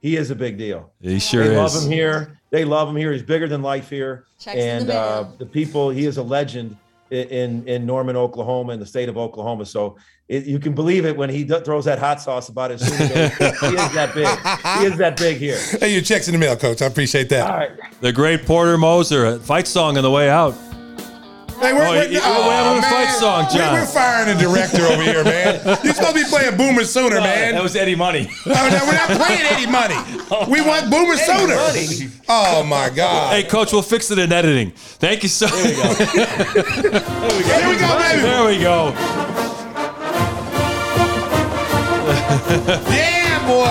he 0.00 0.16
is 0.16 0.30
a 0.30 0.34
big 0.34 0.58
deal. 0.58 0.90
He 1.00 1.18
sure 1.18 1.44
they 1.44 1.50
is. 1.54 1.74
love 1.74 1.84
him 1.84 1.90
here. 1.90 2.38
They 2.50 2.64
love 2.64 2.88
him 2.88 2.96
here. 2.96 3.12
He's 3.12 3.22
bigger 3.22 3.46
than 3.46 3.62
life 3.62 3.88
here, 3.88 4.24
Checks 4.38 4.56
in 4.56 4.62
the 4.64 4.64
and 4.64 4.86
mail. 4.88 4.98
uh, 4.98 5.36
the 5.38 5.46
people. 5.46 5.90
He 5.90 6.04
is 6.06 6.16
a 6.16 6.22
legend 6.22 6.76
in 7.10 7.66
in 7.68 7.86
Norman, 7.86 8.16
Oklahoma, 8.16 8.72
in 8.72 8.80
the 8.80 8.86
state 8.86 9.08
of 9.08 9.16
Oklahoma. 9.18 9.66
So 9.66 9.96
it, 10.28 10.44
you 10.46 10.58
can 10.58 10.74
believe 10.74 11.04
it 11.04 11.16
when 11.16 11.28
he 11.30 11.44
d- 11.44 11.60
throws 11.64 11.84
that 11.84 11.98
hot 11.98 12.20
sauce 12.20 12.48
about 12.48 12.70
his. 12.70 12.80
Sooner 12.86 13.28
he 13.28 13.44
is 13.44 13.92
that 13.94 14.12
big. 14.14 14.26
He 14.80 14.86
is 14.92 14.98
that 14.98 15.16
big 15.16 15.36
here. 15.38 15.58
Hey, 15.78 15.92
your 15.92 16.02
checks 16.02 16.28
in 16.28 16.32
the 16.32 16.38
mail, 16.38 16.56
coach. 16.56 16.82
I 16.82 16.86
appreciate 16.86 17.28
that. 17.30 17.50
All 17.50 17.56
right. 17.58 17.70
The 18.00 18.12
great 18.12 18.46
Porter 18.46 18.78
Moser, 18.78 19.38
fight 19.40 19.66
song 19.68 19.96
on 19.96 20.02
the 20.02 20.10
way 20.10 20.28
out. 20.30 20.54
Hey, 21.60 21.72
we're, 21.74 21.82
Oh, 21.86 21.90
we're, 21.90 22.04
you- 22.04 22.12
you're 22.12 22.22
having 22.22 22.82
a 22.82 22.86
oh, 22.86 22.90
fight 22.90 23.10
song, 23.18 23.44
We- 23.52 23.58
John. 23.58 23.74
We're 23.74 23.86
firing 23.86 24.34
the 24.36 24.42
director 24.42 24.82
over 24.86 25.02
here, 25.02 25.22
man. 25.22 25.60
You're 25.84 25.92
supposed 25.94 26.16
to 26.16 26.24
be 26.24 26.28
playing 26.28 26.56
Boomer 26.56 26.84
Sooner, 26.84 27.20
man. 27.20 27.54
That 27.54 27.62
was 27.62 27.76
Eddie 27.76 27.94
Money. 27.96 28.30
Oh, 28.46 28.50
no, 28.50 28.86
we're 28.86 28.92
not 28.94 29.10
playing 29.10 29.42
Eddie 29.46 29.70
Money. 29.70 29.96
Oh, 30.32 30.48
we 30.48 30.60
want 30.60 30.88
Boomer 30.92 31.16
Sooner. 31.16 31.56
Money. 31.56 32.08
Oh 32.28 32.62
my 32.62 32.88
God. 32.88 33.34
Hey, 33.34 33.42
Coach, 33.42 33.72
we'll 33.72 33.82
fix 33.82 34.12
it 34.12 34.18
in 34.20 34.32
editing. 34.32 34.70
Thank 34.76 35.24
you 35.24 35.28
so 35.28 35.46
much. 35.46 35.56
Here 35.66 35.76
we 37.68 37.76
go, 37.76 37.98
baby. 37.98 38.22
There 38.22 38.44
we 38.46 38.58
go. 38.60 38.94
Yeah, 42.90 43.42
boy. 43.46 43.70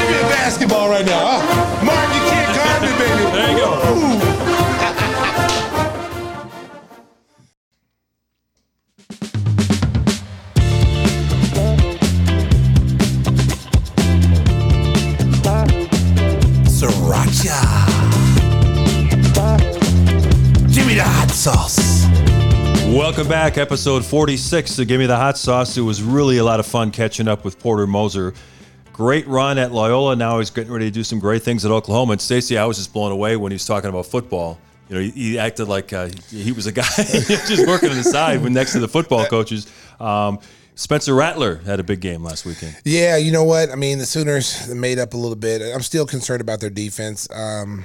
Give 0.00 0.08
me 0.10 0.16
a 0.16 0.28
basketball 0.32 0.88
right 0.88 1.04
now. 1.04 1.40
huh? 1.42 1.63
Give 17.44 17.52
me 20.86 20.94
the 20.94 21.04
hot 21.04 21.30
sauce 21.30 22.06
Welcome 22.86 23.28
back, 23.28 23.58
episode 23.58 24.02
46 24.02 24.76
to 24.76 24.86
Give 24.86 24.98
Me 24.98 25.04
the 25.04 25.16
Hot 25.16 25.36
Sauce. 25.36 25.76
It 25.76 25.82
was 25.82 26.02
really 26.02 26.38
a 26.38 26.44
lot 26.44 26.58
of 26.58 26.64
fun 26.64 26.90
catching 26.90 27.28
up 27.28 27.44
with 27.44 27.58
Porter 27.58 27.86
Moser. 27.86 28.32
Great 28.94 29.26
run 29.26 29.58
at 29.58 29.72
Loyola. 29.72 30.16
Now 30.16 30.38
he's 30.38 30.48
getting 30.48 30.72
ready 30.72 30.86
to 30.86 30.90
do 30.90 31.04
some 31.04 31.18
great 31.18 31.42
things 31.42 31.66
at 31.66 31.70
Oklahoma. 31.70 32.12
And 32.12 32.20
Stacey, 32.20 32.56
I 32.56 32.64
was 32.64 32.78
just 32.78 32.94
blown 32.94 33.12
away 33.12 33.36
when 33.36 33.52
he 33.52 33.56
was 33.56 33.66
talking 33.66 33.90
about 33.90 34.06
football. 34.06 34.58
You 34.88 34.94
know, 34.94 35.02
he, 35.02 35.10
he 35.10 35.38
acted 35.38 35.68
like 35.68 35.92
uh, 35.92 36.08
he 36.30 36.52
was 36.52 36.66
a 36.66 36.72
guy 36.72 36.88
just 36.96 37.66
working 37.66 37.90
on 37.90 37.96
the 37.96 38.04
side 38.04 38.42
next 38.50 38.72
to 38.72 38.80
the 38.80 38.88
football 38.88 39.26
coaches. 39.26 39.70
Um, 40.00 40.38
Spencer 40.76 41.14
Rattler 41.14 41.56
had 41.56 41.78
a 41.80 41.84
big 41.84 42.00
game 42.00 42.22
last 42.24 42.44
weekend. 42.44 42.76
Yeah, 42.84 43.16
you 43.16 43.30
know 43.32 43.44
what? 43.44 43.70
I 43.70 43.76
mean, 43.76 43.98
the 43.98 44.06
Sooners 44.06 44.68
made 44.74 44.98
up 44.98 45.14
a 45.14 45.16
little 45.16 45.36
bit. 45.36 45.62
I'm 45.74 45.82
still 45.82 46.06
concerned 46.06 46.40
about 46.40 46.60
their 46.60 46.70
defense. 46.70 47.28
Um, 47.32 47.84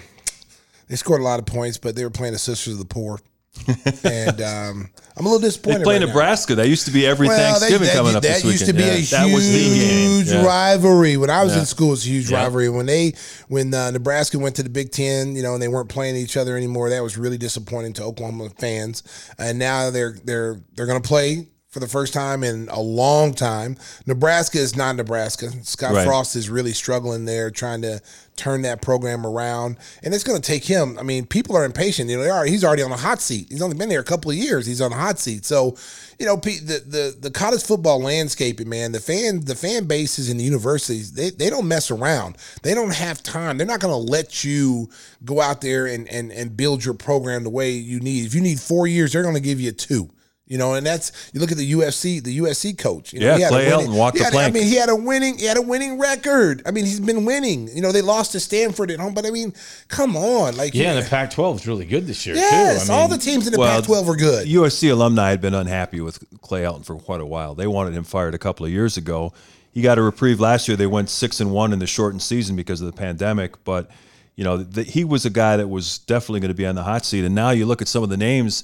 they 0.88 0.96
scored 0.96 1.22
a 1.22 1.24
lot 1.24 1.40
of 1.40 1.46
points, 1.46 1.78
but 1.78 1.96
they 1.96 2.04
were 2.04 2.10
playing 2.10 2.34
the 2.34 2.40
Sisters 2.40 2.74
of 2.74 2.80
the 2.80 2.86
Poor. 2.86 3.20
and 4.04 4.42
um, 4.42 4.90
I'm 5.18 5.26
a 5.26 5.30
little 5.30 5.40
disappointed. 5.40 5.80
They 5.80 5.84
play 5.84 5.96
right 5.96 6.02
now. 6.02 6.08
Nebraska. 6.08 6.56
That 6.56 6.68
used 6.68 6.86
to 6.86 6.92
be 6.92 7.06
every 7.06 7.28
Well, 7.28 7.38
they- 7.38 7.60
Thanksgiving 7.60 7.88
that, 7.88 7.96
coming 7.96 8.16
up 8.16 8.24
that 8.24 8.42
this 8.42 8.44
weekend. 8.44 8.60
used 8.62 8.66
to 8.68 8.74
be 8.74 8.84
Yeah, 8.84 8.94
a 8.94 9.02
that 9.28 9.34
was 9.34 9.52
the 9.52 9.60
huge 9.60 10.28
Yeah. 10.32 10.46
rivalry 10.46 11.18
when 11.18 11.30
I 11.30 11.44
was 11.44 11.54
Yeah. 11.54 11.60
in 11.62 11.66
school. 11.66 11.88
It 11.88 11.92
was 11.92 12.06
a 12.06 12.10
huge 12.10 12.32
rivalry 12.32 12.70
when 12.70 12.86
they 12.86 13.14
when 13.50 13.74
uh, 13.74 13.92
Nebraska 13.92 14.40
went 14.40 14.56
to 14.58 14.64
the 14.64 14.70
Big 14.70 14.92
Ten, 14.92 15.36
you 15.36 15.42
know, 15.44 15.54
and 15.56 15.62
they 15.62 15.68
weren't 15.68 15.90
playing 15.90 16.16
each 16.16 16.38
other 16.38 16.56
anymore. 16.56 16.90
That 16.90 17.04
was 17.04 17.18
really 17.18 17.38
disappointing 17.38 17.94
to 17.94 18.04
Oklahoma 18.04 18.50
fans. 18.58 19.04
And 19.38 19.60
now 19.60 19.90
they're 19.90 20.16
they're 20.24 20.62
they're 20.76 20.86
going 20.88 21.02
to 21.02 21.08
play 21.08 21.48
for 21.70 21.80
the 21.80 21.88
first 21.88 22.14
time 22.14 22.44
in 22.44 22.68
a 22.70 22.82
long 22.82 23.32
time. 23.32 23.78
Nebraska 24.08 24.58
is 24.58 24.76
not 24.76 24.96
Nebraska. 24.96 25.52
Scott 25.64 25.94
Right. 25.94 26.06
Frost 26.06 26.36
is 26.36 26.50
really 26.50 26.74
struggling 26.74 27.26
there, 27.26 27.52
trying 27.52 27.84
to 27.84 28.02
turn 28.36 28.64
that 28.64 28.82
program 28.82 29.26
around, 29.26 29.78
and 30.02 30.14
it's 30.14 30.24
going 30.24 30.42
to 30.42 30.48
take 30.48 30.64
him. 30.64 30.98
I 30.98 31.04
mean, 31.04 31.28
people 31.28 31.56
are 31.56 31.66
impatient. 31.66 32.10
You 32.10 32.18
know, 32.18 32.24
they 32.24 32.30
are. 32.30 32.46
He's 32.46 32.64
already 32.64 32.82
on 32.82 32.90
the 32.90 32.98
hot 32.98 33.22
seat. 33.22 33.48
He's 33.50 33.62
only 33.62 33.78
been 33.78 33.90
there 33.90 34.00
a 34.00 34.04
couple 34.04 34.32
of 34.32 34.38
years. 34.38 34.66
He's 34.66 34.82
on 34.82 34.92
the 34.92 34.98
hot 34.98 35.20
seat. 35.20 35.46
So, 35.46 35.76
you 36.18 36.26
know, 36.26 36.38
Pete, 36.38 36.66
the 36.66 36.80
the, 36.80 37.16
the 37.20 37.32
college 37.32 37.62
football 37.62 38.02
landscape, 38.02 38.60
man, 38.66 38.92
the 38.92 39.00
fan 39.00 39.42
the 39.42 39.56
fan 39.56 39.86
bases 39.86 40.28
in 40.30 40.38
the 40.38 40.44
universities, 40.44 41.14
they, 41.14 41.30
they 41.30 41.52
don't 41.52 41.68
mess 41.68 41.92
around. 41.92 42.38
They 42.64 42.74
don't 42.74 42.96
have 42.96 43.22
time. 43.22 43.58
They're 43.58 43.68
not 43.68 43.80
going 43.80 43.94
to 43.94 44.12
let 44.12 44.44
you 44.44 44.90
go 45.24 45.40
out 45.40 45.62
there 45.62 45.86
and, 45.86 46.08
and 46.08 46.32
and 46.32 46.58
build 46.58 46.84
your 46.84 46.96
program 46.96 47.44
the 47.44 47.50
way 47.52 47.72
you 47.72 48.00
need. 48.00 48.26
If 48.26 48.34
you 48.34 48.42
need 48.42 48.60
four 48.60 48.88
years, 48.88 49.14
they're 49.14 49.24
going 49.24 49.36
to 49.36 49.42
give 49.42 49.60
you 49.60 49.72
two. 49.72 50.10
You 50.50 50.58
know, 50.58 50.74
and 50.74 50.84
that's 50.84 51.12
you 51.32 51.39
look 51.39 51.52
at 51.52 51.58
the 51.58 51.72
UFC, 51.74 52.22
the 52.22 52.39
USC 52.39 52.76
coach. 52.76 53.14
You 53.14 53.20
know, 53.20 53.28
Yeah, 53.28 53.36
he 53.36 53.41
had 53.43 53.50
Clay 53.52 53.70
winning- 53.72 53.91
Helton 53.91 53.97
walked 53.97 54.18
he 54.18 54.24
the 54.24 54.32
had- 54.32 54.36
I 54.36 54.50
mean, 54.52 54.64
he 54.64 54.76
had 54.76 54.89
a 54.89 54.95
winning, 54.95 55.38
he 55.38 55.45
had 55.45 55.58
a 55.58 55.62
winning 55.62 56.00
record. 56.00 56.64
I 56.66 56.72
mean, 56.72 56.86
he's 56.86 57.00
been 57.00 57.24
winning. 57.24 57.70
You 57.72 57.84
know, 57.84 57.91
they 57.91 58.02
lost 58.02 58.32
to 58.32 58.39
Stanford 58.39 58.89
at 58.89 59.00
home, 59.00 59.14
but 59.14 59.28
I 59.28 59.30
mean, 59.30 59.54
come 59.89 60.18
on, 60.18 60.58
like 60.58 60.74
Yeah, 60.74 60.93
and 60.93 61.06
the 61.06 61.08
Pac-12 61.08 61.56
is 61.58 61.68
really 61.68 61.86
good 61.86 62.08
this 62.08 62.26
year 62.26 62.36
yes, 62.36 62.88
too. 62.88 62.91
I 62.93 62.95
all 62.97 63.08
the 63.08 63.20
teams 63.20 63.45
in 63.45 63.54
the 63.54 63.60
Well, 63.60 63.80
Pac-12 63.80 64.06
were 64.08 64.16
good. 64.16 64.47
USC 64.47 64.89
alumni 64.89 65.30
had 65.30 65.39
been 65.39 65.54
unhappy 65.54 66.02
with 66.02 66.18
Clay 66.41 66.64
Helton 66.64 66.84
for 66.84 66.95
quite 66.95 67.22
a 67.22 67.28
while. 67.28 67.54
They 67.54 67.68
wanted 67.68 67.93
him 67.93 68.04
fired 68.04 68.34
a 68.34 68.39
couple 68.39 68.66
of 68.66 68.72
years 68.72 68.97
ago. 68.97 69.32
He 69.72 69.84
got 69.84 70.00
a 70.00 70.02
reprieve 70.02 70.39
last 70.39 70.68
year. 70.68 70.76
They 70.76 70.88
went 70.88 71.12
six 71.12 71.39
and 71.39 71.52
one 71.52 71.74
in 71.74 71.78
the 71.80 71.86
shortened 71.86 72.24
season 72.24 72.56
because 72.56 72.82
of 72.82 72.88
the 72.88 72.97
pandemic. 72.97 73.64
But 73.64 73.91
you 74.36 74.43
know, 74.43 74.58
the, 74.58 74.82
he 74.82 75.04
was 75.04 75.26
a 75.26 75.30
guy 75.30 75.58
that 75.58 75.68
was 75.68 76.00
definitely 76.00 76.39
going 76.39 76.50
to 76.50 76.56
be 76.56 76.66
on 76.66 76.74
the 76.74 76.82
hot 76.82 77.06
seat. 77.06 77.24
And 77.24 77.36
now 77.36 77.52
you 77.52 77.68
look 77.68 77.84
at 77.84 77.88
some 77.88 78.02
of 78.02 78.10
the 78.10 78.18
names. 78.18 78.64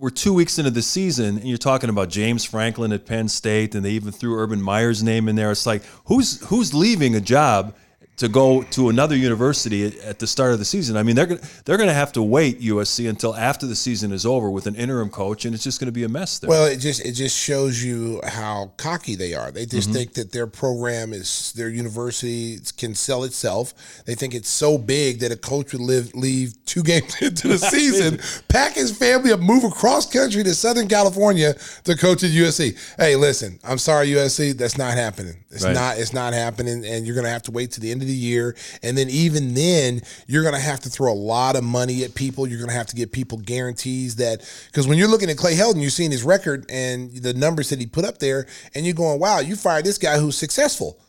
We're 0.00 0.08
two 0.08 0.32
weeks 0.32 0.58
into 0.58 0.70
the 0.70 0.80
season, 0.80 1.36
and 1.36 1.46
you're 1.46 1.58
talking 1.58 1.90
about 1.90 2.08
James 2.08 2.42
Franklin 2.42 2.90
at 2.90 3.04
Penn 3.04 3.28
State, 3.28 3.74
and 3.74 3.84
they 3.84 3.90
even 3.90 4.12
threw 4.12 4.34
Urban 4.34 4.62
Meyer's 4.62 5.02
name 5.02 5.28
in 5.28 5.36
there. 5.36 5.50
It's 5.50 5.66
like 5.66 5.82
who's 6.06 6.40
who's 6.46 6.72
leaving 6.72 7.14
a 7.14 7.20
job 7.20 7.74
to 8.20 8.28
go 8.28 8.62
to 8.62 8.88
another 8.90 9.16
university 9.16 9.84
at, 10.02 10.18
the 10.18 10.26
start 10.26 10.52
of 10.52 10.58
the 10.58 10.64
season. 10.64 10.96
I 10.96 11.02
mean, 11.02 11.16
they're 11.16 11.26
gonna, 11.26 11.40
they're 11.64 11.76
going 11.78 11.88
to 11.88 11.94
have 11.94 12.12
to 12.12 12.22
wait 12.22 12.60
USC 12.60 13.08
until 13.08 13.34
after 13.34 13.66
the 13.66 13.74
season 13.74 14.12
is 14.12 14.24
over 14.26 14.50
with 14.50 14.66
an 14.66 14.74
interim 14.76 15.08
coach, 15.10 15.44
and 15.46 15.54
it's 15.54 15.64
just 15.64 15.80
going 15.80 15.86
to 15.86 15.92
be 15.92 16.04
a 16.04 16.08
mess 16.08 16.38
there. 16.38 16.50
Well, 16.50 16.66
it 16.66 16.76
just 16.76 17.00
it 17.04 17.12
just 17.12 17.36
shows 17.36 17.82
you 17.82 18.20
how 18.24 18.72
cocky 18.76 19.14
they 19.16 19.34
are. 19.34 19.50
They 19.50 19.60
Mm-hmm. 19.66 19.76
just 19.76 19.90
think 19.92 20.12
that 20.14 20.32
their 20.32 20.46
program 20.46 21.12
is 21.12 21.52
their 21.56 21.68
university 21.68 22.58
can 22.76 22.94
sell 22.94 23.24
itself. 23.24 23.72
They 24.04 24.14
think 24.14 24.34
it's 24.34 24.48
so 24.50 24.76
big 24.78 25.20
that 25.20 25.32
a 25.32 25.36
coach 25.36 25.72
would 25.72 25.80
live 25.80 26.14
leave 26.14 26.54
two 26.66 26.82
games 26.92 27.14
into 27.22 27.48
the 27.48 27.58
season, 27.76 28.20
pack 28.48 28.74
his 28.74 28.96
family 28.96 29.32
up, 29.32 29.40
move 29.40 29.64
across 29.64 30.04
country 30.10 30.42
to 30.44 30.54
Southern 30.54 30.88
California 30.88 31.54
to 31.84 31.96
coach 31.96 32.22
at 32.22 32.30
USC. 32.30 32.76
Hey, 32.98 33.16
listen, 33.16 33.58
I'm 33.64 33.78
sorry, 33.78 34.08
USC, 34.08 34.52
that's 34.58 34.76
not 34.78 34.94
happening. 34.94 35.36
It's 35.50 35.64
Right. 35.64 35.74
not 35.74 35.98
it's 35.98 36.12
not 36.12 36.32
happening, 36.34 36.84
and 36.84 37.06
you're 37.06 37.16
gonna 37.16 37.28
have 37.30 37.42
to 37.44 37.50
wait 37.50 37.70
to 37.72 37.80
the 37.80 37.90
end 37.90 38.02
of 38.02 38.08
the 38.08 38.09
year, 38.10 38.56
and 38.82 38.96
then 38.96 39.08
even 39.10 39.54
then, 39.54 40.02
you're 40.26 40.44
gonna 40.44 40.60
have 40.60 40.80
to 40.80 40.90
throw 40.90 41.12
a 41.12 41.14
lot 41.14 41.56
of 41.56 41.64
money 41.64 42.04
at 42.04 42.14
people. 42.14 42.46
You're 42.46 42.60
gonna 42.60 42.72
have 42.72 42.88
to 42.88 42.96
give 42.96 43.12
people 43.12 43.38
guarantees 43.38 44.16
that 44.16 44.40
because 44.66 44.86
when 44.86 44.98
you're 44.98 45.08
looking 45.08 45.30
at 45.30 45.36
Clay 45.36 45.54
Helton, 45.54 45.80
you're 45.80 45.90
seeing 45.90 46.10
his 46.10 46.22
record 46.22 46.66
and 46.70 47.10
the 47.12 47.34
numbers 47.34 47.70
that 47.70 47.78
he 47.78 47.86
put 47.86 48.04
up 48.04 48.18
there, 48.18 48.46
and 48.74 48.84
you're 48.84 48.94
going, 48.94 49.20
"Wow, 49.20 49.40
you 49.40 49.56
fired 49.56 49.84
this 49.84 49.98
guy 49.98 50.18
who's 50.18 50.36
successful." 50.36 51.00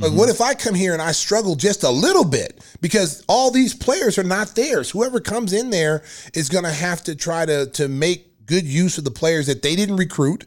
Like, 0.00 0.12
what 0.12 0.28
mm-hmm. 0.28 0.30
if 0.30 0.40
I 0.40 0.54
come 0.54 0.76
here 0.76 0.92
and 0.92 1.02
I 1.02 1.10
struggle 1.10 1.56
just 1.56 1.82
a 1.82 1.90
little 1.90 2.24
bit? 2.24 2.64
Because 2.80 3.24
all 3.28 3.50
these 3.50 3.74
players 3.74 4.16
are 4.16 4.22
not 4.22 4.54
theirs. 4.54 4.90
Whoever 4.90 5.18
comes 5.18 5.52
in 5.52 5.70
there 5.70 6.04
is 6.34 6.48
going 6.48 6.64
to 6.64 6.70
have 6.70 7.02
to 7.04 7.16
try 7.16 7.44
to 7.44 7.66
to 7.66 7.88
make 7.88 8.46
good 8.46 8.64
use 8.64 8.96
of 8.96 9.04
the 9.04 9.10
players 9.10 9.48
that 9.48 9.62
they 9.62 9.74
didn't 9.74 9.96
recruit, 9.96 10.46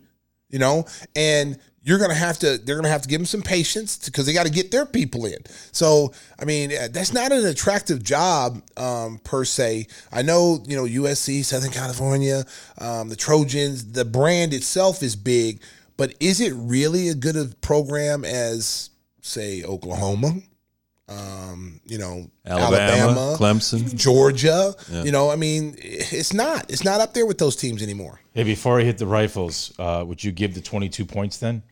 you 0.50 0.58
know, 0.58 0.86
and 1.16 1.60
you're 1.84 1.98
going 1.98 2.12
to 2.12 2.16
have 2.16 2.38
to 2.40 2.58
they're 2.60 2.76
going 2.76 2.86
to 2.86 2.92
have 2.92 3.02
to 3.02 3.10
give 3.10 3.20
them 3.20 3.26
some 3.26 3.42
patience 3.42 3.98
because 3.98 4.26
they 4.26 4.34
got 4.34 4.46
to 4.46 4.52
get 4.52 4.72
their 4.72 4.86
people 4.86 5.26
in. 5.26 5.40
So, 5.72 6.14
I 6.40 6.46
mean, 6.46 6.72
uh, 6.72 6.90
that's 6.92 7.14
not 7.14 7.32
an 7.32 7.46
attractive 7.46 8.04
job 8.04 8.62
um, 8.78 9.20
per 9.24 9.46
se. 9.46 9.88
I 10.12 10.22
know, 10.22 10.64
you 10.66 10.76
know, 10.76 10.84
USC, 10.84 11.44
Southern 11.44 11.72
California, 11.72 12.46
um, 12.78 13.10
the 13.10 13.16
Trojans, 13.16 13.94
the 13.94 14.06
brand 14.06 14.54
itself 14.54 15.02
is 15.02 15.16
big, 15.16 15.62
but 15.98 16.14
is 16.20 16.40
it 16.40 16.54
really 16.56 17.10
a 17.10 17.16
good 17.16 17.36
a 17.36 17.46
program 17.62 18.26
as 18.26 18.92
say 19.22 19.64
Oklahoma, 19.64 20.34
um, 21.08 21.82
you 21.86 21.98
know, 21.98 22.30
Alabama, 22.46 23.36
Clemson. 23.38 23.96
Georgia. 23.96 24.74
You 24.90 25.12
know, 25.12 25.30
I 25.30 25.36
mean, 25.36 25.76
it's 25.78 26.34
not. 26.34 26.70
It's 26.70 26.84
not 26.84 27.02
up 27.02 27.14
there 27.14 27.26
with 27.26 27.38
those 27.38 27.56
teams 27.56 27.84
anymore. 27.84 28.22
Hey, 28.34 28.44
before 28.44 28.80
I 28.80 28.84
hit 28.84 28.98
the 28.98 29.08
rifles, 29.08 29.74
uh, 29.78 30.06
would 30.08 30.24
you 30.24 30.32
give 30.32 30.54
the 30.54 30.62
22 30.62 31.06
points 31.06 31.38
then? 31.38 31.64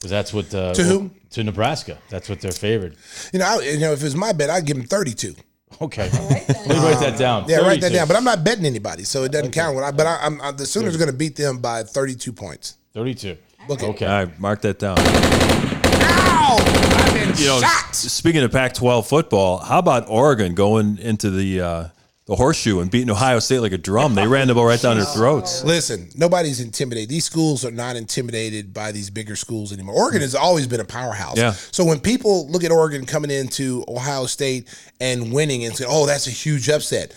Because 0.00 0.10
that's 0.10 0.32
what 0.32 0.52
uh, 0.54 0.72
To 0.74 0.82
who? 0.82 1.10
To 1.30 1.44
Nebraska. 1.44 1.98
That's 2.08 2.28
what 2.28 2.40
they're 2.40 2.50
favored. 2.52 2.96
You 3.32 3.38
know, 3.38 3.44
I, 3.46 3.60
you 3.62 3.78
know, 3.80 3.92
if 3.92 4.00
it 4.00 4.04
was 4.04 4.16
my 4.16 4.32
bet, 4.32 4.48
I'd 4.50 4.64
give 4.66 4.76
them 4.78 4.86
thirty-two. 4.86 5.34
Okay, 5.80 6.10
let 6.10 6.68
me 6.68 6.74
write 6.76 6.98
that 7.00 7.16
down. 7.18 7.44
Yeah, 7.48 7.58
write 7.58 7.80
that 7.82 7.92
down. 7.92 8.08
But 8.08 8.16
I'm 8.16 8.24
not 8.24 8.42
betting 8.42 8.64
anybody, 8.66 9.04
so 9.04 9.22
it 9.24 9.30
doesn't 9.32 9.52
count. 9.52 9.76
When 9.76 9.84
I, 9.84 9.90
but 9.92 10.06
I, 10.06 10.18
I'm, 10.22 10.40
I, 10.40 10.50
the 10.52 10.66
Sooners 10.66 10.94
are 10.94 10.98
going 10.98 11.10
to 11.10 11.16
beat 11.16 11.36
them 11.36 11.58
by 11.58 11.82
thirty-two 11.84 12.32
points. 12.32 12.76
32. 12.94 13.36
Look 13.68 13.82
at 13.82 13.88
Okay. 13.90 14.04
All 14.06 14.24
right, 14.24 14.40
mark 14.40 14.62
that 14.62 14.78
down. 14.80 14.96
Ow! 14.98 16.56
I've 16.58 17.14
been 17.14 17.28
You 17.36 17.46
know, 17.46 17.60
shot. 17.60 17.90
s- 17.90 17.98
speaking 18.12 18.42
of 18.42 18.50
Pac-12 18.50 19.06
football, 19.08 19.58
how 19.58 19.78
about 19.78 20.08
Oregon 20.08 20.54
going 20.54 20.98
into 20.98 21.30
the 21.30 21.60
uh, 21.60 21.88
the 22.30 22.36
horseshoe 22.36 22.78
and 22.78 22.92
beating 22.92 23.10
Ohio 23.10 23.40
State 23.40 23.58
like 23.58 23.72
a 23.72 23.78
drum? 23.78 24.14
They 24.14 24.28
ran 24.28 24.46
the 24.46 24.54
ball 24.54 24.64
right 24.64 24.80
down 24.80 24.96
their 24.96 25.04
throats. 25.04 25.64
Listen, 25.64 26.08
nobody's 26.14 26.60
intimidated. 26.60 27.08
These 27.08 27.24
schools 27.24 27.64
are 27.64 27.72
not 27.72 27.96
intimidated 27.96 28.72
by 28.72 28.92
these 28.92 29.10
bigger 29.10 29.34
schools 29.34 29.72
anymore. 29.72 29.96
Oregon 29.96 30.20
has 30.20 30.36
always 30.36 30.68
been 30.68 30.78
a 30.78 30.84
powerhouse. 30.84 31.36
Yeah. 31.36 31.54
So 31.72 31.84
when 31.84 31.98
people 31.98 32.48
look 32.48 32.62
at 32.62 32.70
Oregon 32.70 33.04
coming 33.04 33.32
into 33.32 33.84
Ohio 33.88 34.26
State 34.26 34.68
and 35.00 35.32
winning 35.32 35.64
and 35.64 35.76
say, 35.76 35.84
"Oh, 35.88 36.06
that's 36.06 36.28
a 36.28 36.30
huge 36.30 36.68
upset," 36.68 37.12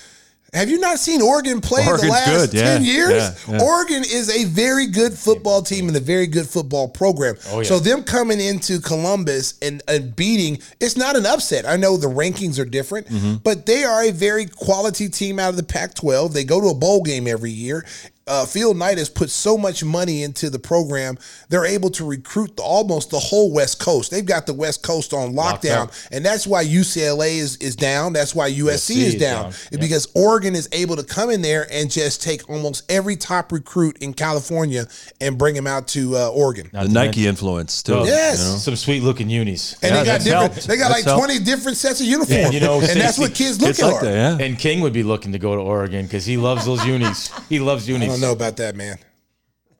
have 0.53 0.69
you 0.69 0.79
not 0.79 0.99
seen 0.99 1.21
Oregon 1.21 1.61
play 1.61 1.81
in 1.81 1.97
the 1.97 2.07
last 2.07 2.51
good, 2.51 2.53
yeah, 2.53 2.63
ten 2.63 2.83
years? 2.83 3.11
yeah, 3.11 3.33
yeah. 3.49 3.61
Oregon 3.63 4.03
is 4.03 4.29
a 4.29 4.45
very 4.49 4.87
good 4.87 5.13
football 5.13 5.61
team 5.61 5.87
and 5.87 5.97
a 5.97 5.99
very 5.99 6.27
good 6.27 6.47
football 6.47 6.87
program. 6.87 7.35
Oh, 7.49 7.59
yeah. 7.59 7.63
So 7.67 7.79
them 7.79 8.03
coming 8.03 8.39
into 8.39 8.79
Columbus 8.79 9.57
and, 9.61 9.81
and 9.87 10.15
beating, 10.15 10.59
it's 10.79 10.95
not 10.97 11.15
an 11.15 11.25
upset. 11.25 11.65
I 11.67 11.75
know 11.77 11.97
the 11.97 12.07
rankings 12.07 12.59
are 12.59 12.65
different, 12.65 13.07
Mm-hmm. 13.07 13.35
but 13.43 13.65
they 13.65 13.83
are 13.83 14.03
a 14.03 14.11
very 14.11 14.45
quality 14.45 15.09
team 15.09 15.39
out 15.39 15.49
of 15.49 15.57
the 15.57 15.63
Pac-12. 15.63 16.33
They 16.33 16.43
go 16.43 16.61
to 16.61 16.67
a 16.67 16.73
bowl 16.75 17.03
game 17.03 17.27
every 17.27 17.51
year. 17.51 17.85
Uh, 18.25 18.45
Phil 18.45 18.73
Knight 18.73 18.97
has 18.97 19.09
put 19.09 19.29
so 19.29 19.57
much 19.57 19.83
money 19.83 20.23
into 20.23 20.49
the 20.49 20.59
program; 20.59 21.17
they're 21.49 21.65
able 21.65 21.89
to 21.91 22.05
recruit 22.05 22.55
the, 22.55 22.63
almost 22.63 23.09
the 23.11 23.19
whole 23.19 23.51
West 23.51 23.79
Coast. 23.79 24.11
They've 24.11 24.25
got 24.25 24.45
the 24.45 24.53
West 24.53 24.81
Coast 24.81 25.13
on 25.13 25.33
lockdown, 25.33 25.83
up. 25.87 25.91
and 26.11 26.25
that's 26.25 26.47
why 26.47 26.63
UCLA 26.63 27.37
is 27.37 27.57
is 27.57 27.75
down. 27.75 28.13
That's 28.13 28.33
why 28.33 28.49
USC, 28.49 28.55
USC 28.63 28.91
is 28.91 29.13
is 29.13 29.15
down, 29.15 29.41
down. 29.43 29.49
It's 29.51 29.67
Yep. 29.73 29.81
because 29.81 30.07
Oregon 30.15 30.55
is 30.55 30.69
able 30.71 30.95
to 30.95 31.03
come 31.03 31.29
in 31.29 31.41
there 31.41 31.67
and 31.71 31.91
just 31.91 32.23
take 32.23 32.49
almost 32.49 32.89
every 32.89 33.15
top 33.17 33.51
recruit 33.51 33.97
in 33.99 34.13
California 34.13 34.87
and 35.19 35.37
bring 35.37 35.53
them 35.55 35.67
out 35.67 35.87
to 35.89 36.15
uh, 36.15 36.29
Oregon. 36.29 36.69
Not 36.71 36.83
The 36.83 36.87
to 36.87 36.93
Nike 36.93 37.05
mention- 37.07 37.25
influence 37.29 37.83
too. 37.83 37.93
Oh, 37.95 38.05
Yes. 38.05 38.39
you 38.39 38.45
know? 38.51 38.57
Some 38.57 38.75
sweet 38.77 39.03
looking 39.03 39.29
unis. 39.29 39.75
And 39.83 39.93
Yeah, 39.95 39.99
they 39.99 40.05
got 40.05 40.21
different. 40.23 40.53
helped. 40.53 40.67
They 40.67 40.77
got 40.77 40.89
That's 40.89 40.93
like 40.99 41.03
helped. 41.05 41.25
twenty 41.25 41.39
different 41.43 41.77
sets 41.77 41.99
of 41.99 42.05
uniforms, 42.07 42.39
Yeah, 42.41 42.49
you 42.51 42.59
know, 42.61 42.75
and 42.79 42.83
that's 43.01 43.15
Stacey, 43.17 43.21
what 43.21 43.33
kids 43.33 43.59
look 43.59 43.69
It's 43.71 43.81
at. 43.83 43.91
like 43.91 44.01
that, 44.01 44.39
yeah. 44.39 44.45
And 44.45 44.57
King 44.57 44.79
would 44.81 44.93
be 44.93 45.03
looking 45.03 45.33
to 45.33 45.39
go 45.39 45.55
to 45.55 45.61
Oregon 45.61 46.05
because 46.05 46.25
he 46.25 46.37
loves 46.37 46.65
those 46.65 46.85
unis. 46.85 47.29
He 47.49 47.59
loves 47.59 47.87
unis. 47.87 48.12
Don't 48.13 48.21
know 48.21 48.31
about 48.31 48.57
that, 48.57 48.75
man. 48.75 48.97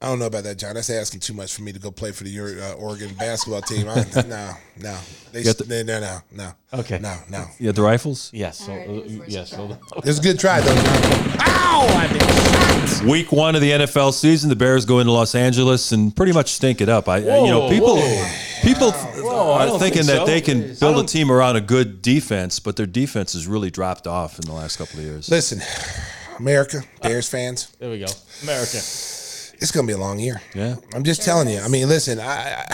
I 0.02 0.08
don't 0.08 0.20
know 0.20 0.26
about 0.26 0.44
that, 0.44 0.58
John. 0.58 0.74
That's 0.74 0.90
asking 0.90 1.22
too 1.22 1.34
much 1.34 1.54
for 1.54 1.62
me 1.62 1.72
to 1.72 1.80
go 1.80 1.90
play 1.90 2.12
for 2.12 2.26
the 2.26 2.38
uh, 2.62 2.74
Oregon 2.74 3.14
basketball 3.14 3.62
team. 3.62 3.88
I, 3.88 3.96
no, 4.28 4.52
no, 4.82 4.98
they, 5.32 5.44
got 5.44 5.58
the- 5.58 5.64
they, 5.64 5.84
no, 5.84 6.02
no, 6.02 6.20
no. 6.32 6.52
Okay. 6.74 7.00
no, 7.00 7.16
no. 7.30 7.46
You 7.58 7.68
had 7.68 7.76
the 7.76 7.84
rifles? 7.84 8.30
Yes. 8.34 8.58
So, 8.60 8.74
All 8.74 8.78
right, 8.78 8.90
uh, 8.90 8.92
it 8.92 9.04
was 9.04 9.14
worth 9.14 9.28
a 9.30 9.32
yes. 9.32 9.50
So, 9.52 9.78
It's 10.04 10.20
a 10.20 10.22
good 10.22 10.40
try 10.40 10.60
though. 10.60 10.76
Ow! 11.40 11.86
I've 11.98 12.10
been 12.12 12.20
shot. 12.20 13.04
Week 13.06 13.32
one 13.32 13.56
of 13.56 13.62
the 13.62 13.72
NFL 13.72 14.14
season, 14.14 14.50
the 14.50 14.58
Bears 14.58 14.86
go 14.86 15.00
into 15.00 15.14
Los 15.14 15.36
Angeles 15.36 15.94
and 15.94 16.14
pretty 16.14 16.34
much 16.34 16.52
stink 16.52 16.82
it 16.82 16.90
up. 16.90 17.08
I, 17.08 17.20
you 17.20 17.26
know, 17.26 17.70
people, 17.70 17.96
whoa. 17.98 18.28
people 18.62 18.92
Whoa, 18.92 19.54
are 19.54 19.80
thinking 19.80 20.04
think 20.04 20.08
that 20.08 20.18
so. 20.18 20.26
they 20.26 20.42
can 20.42 20.76
build 20.76 21.04
a 21.04 21.08
team 21.08 21.32
around 21.32 21.56
a 21.56 21.62
good 21.62 22.02
defense, 22.02 22.60
but 22.60 22.76
their 22.76 22.86
defense 22.86 23.34
has 23.34 23.48
really 23.48 23.72
dropped 23.72 24.06
off 24.06 24.38
in 24.38 24.46
the 24.46 24.54
last 24.54 24.78
couple 24.78 25.00
of 25.00 25.06
years. 25.06 25.30
Listen, 25.30 25.62
America, 26.40 26.84
Bears 27.02 27.30
fans, 27.30 27.68
there 27.80 27.90
we 27.90 28.00
go. 28.00 28.08
America. 28.44 28.78
it's 28.78 29.72
gonna 29.72 29.88
be 29.88 29.94
a 29.94 29.98
long 29.98 30.20
year. 30.20 30.42
Yeah. 30.54 30.76
I'm 30.94 31.04
just 31.04 31.24
telling 31.24 31.50
you. 31.50 31.60
I 31.60 31.68
mean, 31.68 31.88
listen, 31.90 32.20
I, 32.20 32.66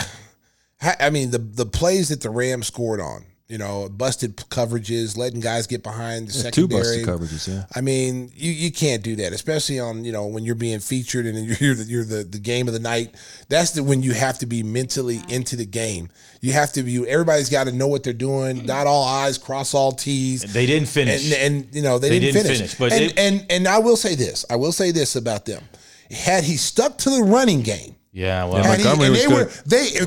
I, 0.82 0.96
I 1.00 1.10
mean 1.10 1.30
the 1.30 1.38
the 1.38 1.66
plays 1.66 2.08
that 2.08 2.20
the 2.20 2.30
Rams 2.30 2.66
scored 2.66 3.00
on, 3.00 3.24
you 3.50 3.58
know, 3.58 3.88
busted 3.88 4.36
coverages, 4.36 5.16
letting 5.16 5.40
guys 5.40 5.66
get 5.66 5.82
behind 5.82 6.28
the 6.28 6.32
Two 6.32 6.38
secondary. 6.68 6.80
busted 6.80 7.06
coverages, 7.06 7.48
yeah. 7.48 7.64
I 7.74 7.80
mean, 7.80 8.30
you, 8.34 8.52
you 8.52 8.70
can't 8.72 9.02
do 9.02 9.16
that, 9.16 9.32
especially 9.32 9.80
on 9.80 10.04
you 10.04 10.12
know 10.12 10.26
when 10.26 10.44
you're 10.44 10.54
being 10.54 10.78
featured 10.78 11.26
and 11.26 11.36
you're 11.46 11.56
you're 11.58 11.74
the, 11.74 11.84
you're 11.84 12.04
the 12.04 12.22
the 12.24 12.38
game 12.38 12.68
of 12.68 12.74
the 12.74 12.80
night. 12.80 13.14
That's 13.48 13.72
the 13.72 13.82
when 13.82 14.02
you 14.02 14.12
have 14.12 14.38
to 14.38 14.46
be 14.46 14.62
mentally 14.62 15.20
into 15.28 15.56
the 15.56 15.66
game. 15.66 16.08
You 16.40 16.52
have 16.52 16.72
to 16.74 16.82
be. 16.82 17.06
Everybody's 17.08 17.50
got 17.50 17.64
to 17.64 17.72
know 17.72 17.88
what 17.88 18.02
they're 18.04 18.12
doing. 18.12 18.64
Dot 18.66 18.86
all 18.86 19.04
I's, 19.04 19.36
cross 19.36 19.74
all 19.74 19.92
T's. 19.92 20.42
They 20.52 20.64
didn't 20.66 20.88
finish. 20.88 21.32
And, 21.34 21.56
and 21.64 21.74
you 21.74 21.82
know 21.82 21.98
they, 21.98 22.08
They 22.10 22.20
didn't, 22.20 22.34
didn't 22.44 22.56
finish. 22.56 22.74
finish, 22.74 22.78
but 22.78 22.92
and, 22.92 23.10
they- 23.10 23.26
and 23.26 23.46
and 23.50 23.68
I 23.68 23.78
will 23.80 23.96
say 23.96 24.14
this. 24.14 24.44
I 24.48 24.56
will 24.56 24.72
say 24.72 24.90
this 24.92 25.16
about 25.16 25.44
them. 25.44 25.62
Had 26.10 26.44
he 26.44 26.56
stuck 26.56 26.98
to 26.98 27.10
the 27.10 27.22
running 27.24 27.62
game, 27.62 27.94
yeah. 28.12 28.44
Well. 28.44 28.58
Yeah, 28.58 28.66
had 28.68 28.78
he, 28.80 28.84
Montgomery 28.84 29.10
was 29.10 29.20
they 29.22 29.28
good. 29.28 29.46
were 29.46 29.52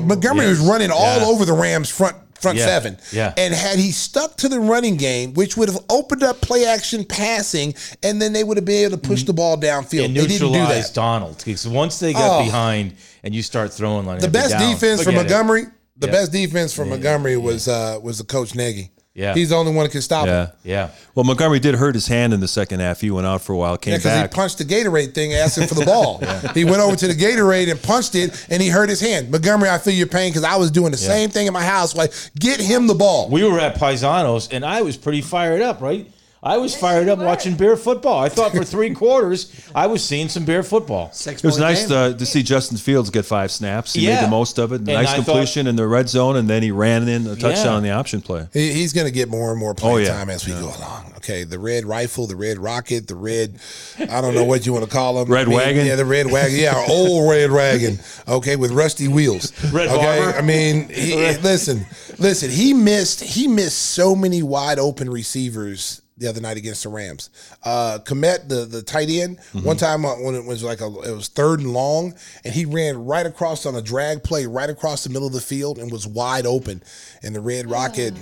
Montgomery 0.06 0.46
Yes. 0.46 0.58
was 0.58 0.68
running 0.68 0.90
all 0.90 1.20
Yeah. 1.20 1.26
over 1.26 1.44
the 1.44 1.52
Rams 1.52 1.88
front 1.88 2.16
front 2.40 2.58
Yeah. 2.58 2.66
seven. 2.66 2.98
Yeah. 3.12 3.32
And 3.36 3.54
had 3.54 3.78
he 3.78 3.90
stuck 3.90 4.36
to 4.38 4.48
the 4.48 4.60
running 4.60 4.96
game, 4.96 5.34
which 5.34 5.56
would 5.56 5.68
have 5.68 5.78
opened 5.88 6.22
up 6.22 6.40
play 6.40 6.64
action 6.66 7.04
passing, 7.04 7.74
and 8.02 8.20
then 8.20 8.32
they 8.32 8.44
would 8.44 8.56
have 8.56 8.64
been 8.64 8.84
able 8.84 8.98
to 8.98 9.08
push 9.08 9.22
the 9.24 9.32
ball 9.32 9.56
downfield. 9.56 10.06
and 10.06 10.16
They 10.16 10.26
didn't 10.26 10.52
do 10.52 10.58
that. 10.66 10.90
Donald. 10.94 11.38
Because 11.38 11.66
once 11.66 11.98
they 11.98 12.12
got 12.12 12.40
Oh. 12.40 12.44
behind 12.44 12.94
and 13.22 13.34
you 13.34 13.42
start 13.42 13.72
throwing 13.72 14.06
like 14.06 14.20
The 14.20 14.28
best 14.28 14.50
down, 14.50 14.72
defense 14.72 15.00
for 15.00 15.04
forget 15.06 15.20
it. 15.26 15.30
Montgomery. 15.30 15.64
The 15.98 16.06
Yeah. 16.08 16.12
best 16.12 16.32
defense 16.32 16.72
for 16.72 16.84
Montgomery 16.84 17.36
was 17.36 17.68
uh, 17.68 17.98
was 18.02 18.18
the 18.18 18.24
coach 18.24 18.54
Nagy. 18.54 18.90
Yeah. 19.14 19.34
he's 19.34 19.50
the 19.50 19.54
only 19.54 19.72
one 19.72 19.84
that 19.84 19.92
can 19.92 20.02
stop 20.02 20.26
him. 20.26 20.34
Yeah. 20.34 20.50
Yeah. 20.64 20.90
Well, 21.14 21.24
Montgomery 21.24 21.60
did 21.60 21.76
hurt 21.76 21.94
his 21.94 22.08
hand 22.08 22.32
in 22.34 22.40
the 22.40 22.48
second 22.48 22.80
half. 22.80 23.00
He 23.00 23.12
went 23.12 23.28
out 23.28 23.42
for 23.42 23.52
a 23.52 23.56
while, 23.56 23.76
came 23.76 23.92
Yeah, 23.92 23.98
because 23.98 24.20
he 24.22 24.28
punched 24.28 24.58
the 24.58 24.64
Gatorade 24.64 25.14
thing, 25.14 25.34
asking 25.34 25.68
for 25.68 25.74
the 25.74 25.84
ball. 25.84 26.20
He 26.54 26.64
went 26.64 26.78
over 26.78 26.96
to 26.96 27.06
the 27.06 27.14
Gatorade 27.14 27.70
and 27.70 27.80
punched 27.80 28.14
it, 28.14 28.46
and 28.50 28.60
he 28.62 28.68
hurt 28.68 28.88
his 28.88 29.00
hand. 29.00 29.30
Montgomery, 29.30 29.68
I 29.70 29.78
feel 29.78 29.94
your 29.94 30.06
pain 30.06 30.30
because 30.30 30.44
I 30.44 30.56
was 30.56 30.70
doing 30.70 30.90
the 30.90 30.96
same 30.96 31.30
thing 31.30 31.46
in 31.46 31.52
my 31.52 31.64
house. 31.64 31.94
Like, 31.96 32.12
get 32.38 32.60
him 32.60 32.86
the 32.86 32.94
ball. 32.94 33.28
We 33.28 33.44
were 33.44 33.58
at 33.60 33.76
Paisanos 33.76 34.48
and 34.52 34.64
I 34.64 34.82
was 34.82 34.96
pretty 34.96 35.20
fired 35.20 35.62
up, 35.62 35.80
right? 35.80 36.10
I 36.44 36.58
was 36.58 36.76
fired 36.76 37.08
up 37.08 37.18
watching 37.18 37.56
bear 37.56 37.74
football. 37.74 38.22
I 38.22 38.28
thought 38.28 38.52
for 38.52 38.64
three 38.74 38.94
quarters 38.94 39.50
I 39.74 39.86
was 39.86 40.04
seeing 40.04 40.28
some 40.28 40.44
bear 40.44 40.62
football. 40.62 41.10
Six 41.12 41.42
It 41.42 41.46
was 41.46 41.58
nice 41.58 41.86
to, 41.88 41.96
uh, 41.96 42.12
to 42.12 42.26
see 42.26 42.42
Justin 42.42 42.76
Fields 42.76 43.08
get 43.08 43.24
five 43.24 43.50
snaps. 43.50 43.94
He 43.94 44.02
Yeah. 44.06 44.16
made 44.16 44.24
the 44.26 44.30
most 44.30 44.58
of 44.58 44.72
it. 44.72 44.76
And 44.76 44.86
nice 44.86 45.08
I 45.08 45.16
thought- 45.16 45.24
completion 45.24 45.66
in 45.66 45.76
the 45.76 45.86
red 45.86 46.10
zone, 46.10 46.36
and 46.36 46.48
then 46.48 46.62
he 46.62 46.70
ran 46.70 47.08
in 47.08 47.26
a 47.26 47.34
touchdown 47.34 47.64
Yeah. 47.64 47.72
on 47.72 47.82
the 47.82 47.90
option 47.92 48.20
play. 48.20 48.46
He, 48.52 48.74
he's 48.74 48.92
going 48.92 49.06
to 49.06 49.10
get 49.10 49.30
more 49.30 49.50
and 49.52 49.58
more 49.58 49.70
oh, 49.70 49.74
playing 49.74 49.96
Oh, 49.96 50.00
yeah. 50.00 50.18
time 50.18 50.28
as 50.28 50.46
we 50.46 50.52
go 50.52 50.66
along. 50.66 51.12
Okay, 51.16 51.44
the 51.44 51.58
red 51.58 51.86
rifle, 51.86 52.26
the 52.26 52.36
red 52.36 52.58
rocket, 52.58 53.08
the 53.08 53.14
red, 53.14 53.58
I 53.98 54.20
don't 54.20 54.34
know 54.34 54.44
what 54.44 54.66
you 54.66 54.74
want 54.74 54.84
to 54.84 54.90
call 54.90 55.22
him. 55.22 55.32
Red 55.32 55.48
wagon? 55.48 55.86
Yeah, 55.86 55.96
the 55.96 56.04
red 56.04 56.30
wagon. 56.30 56.58
Yeah, 56.58 56.74
our 56.76 56.84
old 56.90 57.30
red 57.30 57.50
wagon. 57.50 57.98
Okay, 58.28 58.56
with 58.56 58.70
rusty 58.72 59.08
wheels. 59.08 59.50
Red 59.72 59.88
okay, 59.88 60.20
barber? 60.20 60.36
I 60.38 60.42
mean, 60.42 60.90
he, 60.90 61.14
listen, 61.42 61.86
listen. 62.18 62.50
He 62.50 62.74
missed. 62.74 63.22
He 63.22 63.48
missed 63.48 63.78
so 63.78 64.14
many 64.14 64.42
wide 64.42 64.78
open 64.78 65.08
receivers 65.08 66.02
the 66.16 66.28
other 66.28 66.40
night 66.40 66.56
against 66.56 66.84
the 66.84 66.88
Rams. 66.88 67.30
Uh, 67.64 67.98
Kmet, 68.04 68.48
the 68.48 68.64
the 68.64 68.82
tight 68.82 69.08
end, 69.10 69.38
Mm-hmm. 69.52 69.64
one 69.66 69.76
time 69.76 70.02
when 70.04 70.34
it 70.34 70.44
was 70.44 70.62
like 70.62 70.80
a 70.80 70.86
it 70.86 71.14
was 71.14 71.28
third 71.28 71.60
and 71.60 71.72
long, 71.72 72.14
and 72.44 72.54
he 72.54 72.64
ran 72.64 73.04
right 73.04 73.26
across 73.26 73.66
on 73.66 73.74
a 73.74 73.82
drag 73.82 74.22
play, 74.22 74.46
right 74.46 74.70
across 74.70 75.02
the 75.04 75.10
middle 75.10 75.26
of 75.26 75.32
the 75.34 75.40
field, 75.40 75.78
and 75.78 75.90
was 75.90 76.06
wide 76.06 76.46
open. 76.46 76.82
And 77.22 77.34
the 77.34 77.40
red 77.40 77.68
rocket. 77.70 78.14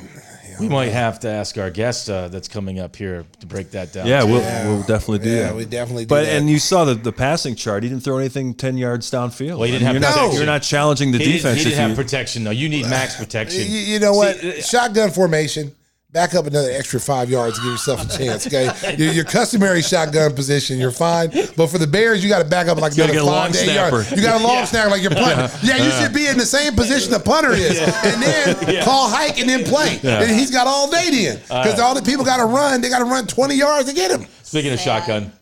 We 0.61 0.69
might 0.69 0.91
have 0.93 1.19
to 1.21 1.29
ask 1.29 1.57
our 1.59 1.71
guest 1.71 2.09
uh, 2.11 2.29
that's 2.29 2.47
coming 2.47 2.79
up 2.79 2.95
here 2.95 3.25
to 3.41 3.47
break 3.47 3.71
that 3.71 3.93
down. 3.93 4.07
Yeah, 4.07 4.23
we'll, 4.23 4.41
we'll 4.69 4.83
definitely 4.83 5.21
do 5.21 5.31
Yeah, 5.31 5.43
that. 5.45 5.57
we 5.57 5.65
definitely 5.65 6.05
do 6.05 6.09
But 6.11 6.25
that. 6.25 6.37
and 6.37 6.49
you 6.49 6.59
saw 6.59 6.85
the, 6.85 6.95
the 6.95 7.11
passing 7.13 7.55
chart. 7.57 7.83
He 7.83 7.89
didn't 7.89 8.05
throw 8.05 8.19
anything 8.19 8.53
ten 8.55 8.77
yards 8.77 9.11
downfield. 9.11 9.57
Well, 9.59 9.63
he 9.63 9.73
didn't 9.73 9.89
I 9.89 9.93
mean, 9.95 9.95
have 9.95 9.95
you're 9.95 10.01
not 10.03 10.13
protection. 10.15 10.37
you're 10.37 10.47
not 10.47 10.63
challenging 10.63 11.13
the 11.13 11.19
He 11.19 11.25
didn't, 11.25 11.37
defense. 11.39 11.59
he 11.59 11.65
didn't 11.65 11.79
have 11.79 11.91
you, 11.91 11.97
protection 11.97 12.45
though. 12.45 12.51
You 12.51 12.69
need 12.69 12.83
max 12.89 13.17
protection. 13.17 13.63
You, 13.63 13.79
you 13.79 13.99
know 13.99 14.13
what? 14.13 14.37
See, 14.37 14.59
uh, 14.59 14.63
Shotgun 14.63 15.11
formation. 15.11 15.73
Back 16.13 16.35
up 16.35 16.47
another 16.47 16.71
extra 16.71 17.01
five 17.01 17.31
yards 17.31 17.57
to 17.57 17.63
give 17.63 17.73
yourself 17.73 18.05
a 18.05 18.19
chance. 18.19 18.47
Okay, 18.47 18.69
your, 18.99 19.15
your 19.15 19.25
customary 19.25 19.81
shotgun 19.81 20.35
position, 20.35 20.79
you're 20.79 20.91
fine. 20.91 21.31
But 21.57 21.69
for 21.69 21.79
the 21.79 21.87
Bears, 21.87 22.23
you 22.23 22.29
got 22.29 22.43
to 22.43 22.49
back 22.49 22.69
up 22.69 22.79
like 22.79 22.95
gotta 22.95 23.13
another 23.13 23.25
long 23.25 23.47
five 23.47 23.53
to 23.53 23.71
eight 23.71 23.75
yards. 23.75 24.09
snapper. 24.09 24.21
You 24.21 24.27
got 24.27 24.39
a 24.39 24.45
long 24.45 24.67
snapper 24.67 24.91
like 24.91 25.01
you're 25.01 25.11
punting. 25.11 25.39
Uh-huh. 25.39 25.59
Yeah, 25.63 25.83
you 25.83 25.91
should 25.93 26.13
be 26.13 26.27
in 26.27 26.37
the 26.37 26.45
same 26.45 26.75
position 26.75 27.11
the 27.13 27.19
punter 27.19 27.53
is, 27.53 27.81
and 27.81 28.23
then 28.23 28.85
call 28.85 29.09
hike 29.09 29.41
and 29.41 29.49
then 29.49 29.65
play. 29.65 30.01
And 30.03 30.31
he's 30.31 30.51
got 30.51 30.67
all 30.67 30.91
day 30.91 31.09
then 31.11 31.39
because 31.39 31.81
all 31.81 31.95
the 31.95 32.03
people 32.03 32.27
got 32.27 32.37
to 32.37 32.45
run. 32.45 32.83
They 32.83 32.91
got 32.91 32.99
to 32.99 33.07
run 33.07 33.27
20 33.27 33.55
yards 33.55 33.89
to 33.89 33.95
get 33.95 34.11
him. 34.11 34.27
Speaking 34.43 34.71
of 34.75 34.81
shotgun, 34.81 35.33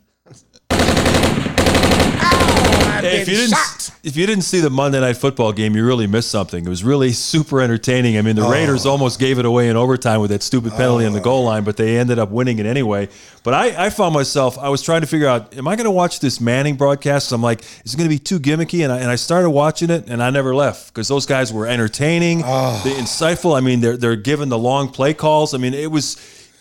Hey, 3.04 3.20
if 3.22 3.28
you 3.28 3.34
didn't 3.36 3.50
Shocked. 3.56 3.90
if 4.02 4.16
you 4.16 4.26
didn't 4.26 4.44
see 4.44 4.60
the 4.60 4.70
Monday 4.70 5.00
Night 5.00 5.16
Football 5.16 5.52
game, 5.52 5.74
you 5.76 5.84
really 5.86 6.06
missed 6.06 6.30
something. 6.30 6.64
It 6.64 6.68
was 6.68 6.82
really 6.84 7.12
super 7.12 7.60
entertaining. 7.60 8.16
I 8.18 8.22
mean, 8.22 8.36
the 8.36 8.48
Raiders 8.48 8.86
Oh. 8.86 8.90
almost 8.90 9.18
gave 9.18 9.38
it 9.38 9.44
away 9.44 9.68
in 9.68 9.76
overtime 9.76 10.20
with 10.20 10.30
that 10.30 10.42
stupid 10.42 10.72
penalty 10.72 11.04
on 11.06 11.12
the 11.12 11.20
goal 11.20 11.42
oh. 11.42 11.46
line, 11.46 11.64
but 11.64 11.76
they 11.76 11.98
ended 11.98 12.18
up 12.18 12.30
winning 12.30 12.58
it 12.58 12.66
anyway. 12.66 13.08
But 13.42 13.54
I, 13.54 13.86
I 13.86 13.90
found 13.90 14.12
myself 14.14 14.58
I 14.58 14.68
was 14.68 14.82
trying 14.82 15.00
to 15.00 15.06
figure 15.06 15.26
out, 15.28 15.56
am 15.56 15.66
I 15.66 15.76
going 15.76 15.84
to 15.84 15.90
watch 15.90 16.20
this 16.20 16.40
Manning 16.40 16.76
broadcast? 16.76 17.32
I'm 17.32 17.42
like, 17.42 17.62
is 17.84 17.94
it 17.94 17.96
going 17.96 18.08
to 18.08 18.14
be 18.14 18.18
too 18.18 18.38
gimmicky? 18.38 18.84
And 18.84 18.92
I, 18.92 18.98
and 18.98 19.10
I 19.10 19.16
started 19.16 19.50
watching 19.50 19.90
it, 19.90 20.08
and 20.08 20.22
I 20.22 20.30
never 20.30 20.54
left 20.54 20.92
because 20.94 21.08
those 21.08 21.26
guys 21.26 21.52
were 21.52 21.66
entertaining, 21.66 22.42
Oh. 22.44 22.80
they 22.84 22.92
insightful. 22.92 23.56
I 23.56 23.60
mean, 23.60 23.80
they're 23.80 23.96
they're 23.96 24.16
giving 24.16 24.48
the 24.48 24.58
long 24.58 24.88
play 24.88 25.14
calls. 25.14 25.54
I 25.54 25.58
mean, 25.58 25.74
it 25.74 25.90
was. 25.90 26.16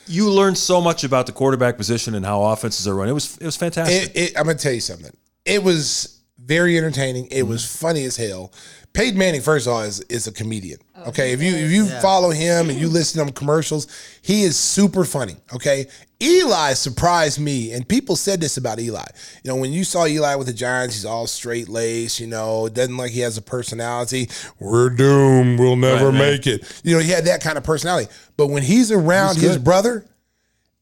You 0.08 0.32
learned 0.32 0.58
so 0.58 0.82
much 0.82 1.04
about 1.04 1.28
the 1.28 1.32
quarterback 1.32 1.78
position 1.78 2.16
and 2.16 2.26
how 2.26 2.42
offenses 2.46 2.88
are 2.88 2.96
run. 2.96 3.08
It 3.10 3.14
was 3.14 3.38
it 3.38 3.46
was 3.46 3.56
fantastic. 3.56 4.10
It, 4.16 4.32
it, 4.32 4.38
I'm 4.40 4.46
gonna 4.46 4.58
tell 4.58 4.72
you 4.74 4.80
something. 4.82 5.12
It 5.46 5.62
was 5.64 6.19
very 6.50 6.78
entertaining. 6.78 7.28
It 7.32 7.44
was 7.44 7.62
mm-hmm. 7.64 7.86
funny 7.86 8.04
as 8.06 8.18
hell. 8.18 8.52
Peyton 8.92 9.20
Manning, 9.20 9.42
first 9.42 9.68
of 9.68 9.74
all, 9.74 9.84
is, 9.84 10.02
is 10.10 10.26
a 10.26 10.32
comedian. 10.32 10.80
Oh, 10.96 11.10
okay, 11.10 11.32
if 11.32 11.44
you 11.44 11.54
if 11.54 11.72
you 11.72 11.86
follow 12.02 12.32
him 12.32 12.72
and 12.72 12.80
you 12.80 12.90
listen 12.90 13.20
to 13.20 13.28
him 13.28 13.32
commercials, 13.34 13.86
he 14.24 14.42
is 14.42 14.58
super 14.58 15.06
funny. 15.06 15.36
Okay, 15.54 15.86
Eli 16.22 16.74
surprised 16.74 17.40
me, 17.40 17.72
and 17.72 17.88
people 17.88 18.16
said 18.16 18.42
this 18.42 18.58
about 18.58 18.80
Eli. 18.80 19.06
You 19.44 19.50
know, 19.50 19.58
when 19.58 19.72
you 19.72 19.84
saw 19.84 20.08
Eli 20.08 20.34
with 20.36 20.48
the 20.48 20.54
Giants, 20.54 20.96
he's 20.96 21.06
all 21.06 21.28
straight 21.28 21.70
laced. 21.70 22.20
You 22.20 22.26
know, 22.28 22.68
doesn't 22.68 22.98
like 22.98 23.12
he 23.12 23.20
has 23.20 23.38
a 23.38 23.44
personality. 23.44 24.28
We're 24.60 24.90
doomed. 24.90 25.60
We'll 25.60 25.76
never 25.76 26.06
Right, 26.08 26.20
right. 26.20 26.32
make 26.32 26.48
it. 26.48 26.82
You 26.84 26.96
know, 26.96 27.00
he 27.04 27.12
had 27.12 27.26
that 27.26 27.42
kind 27.42 27.60
of 27.60 27.64
personality. 27.64 28.12
But 28.38 28.48
when 28.48 28.64
he's 28.64 28.92
around 28.92 29.36
He's 29.36 29.44
his 29.44 29.56
good. 29.58 29.66
brother, 29.66 30.06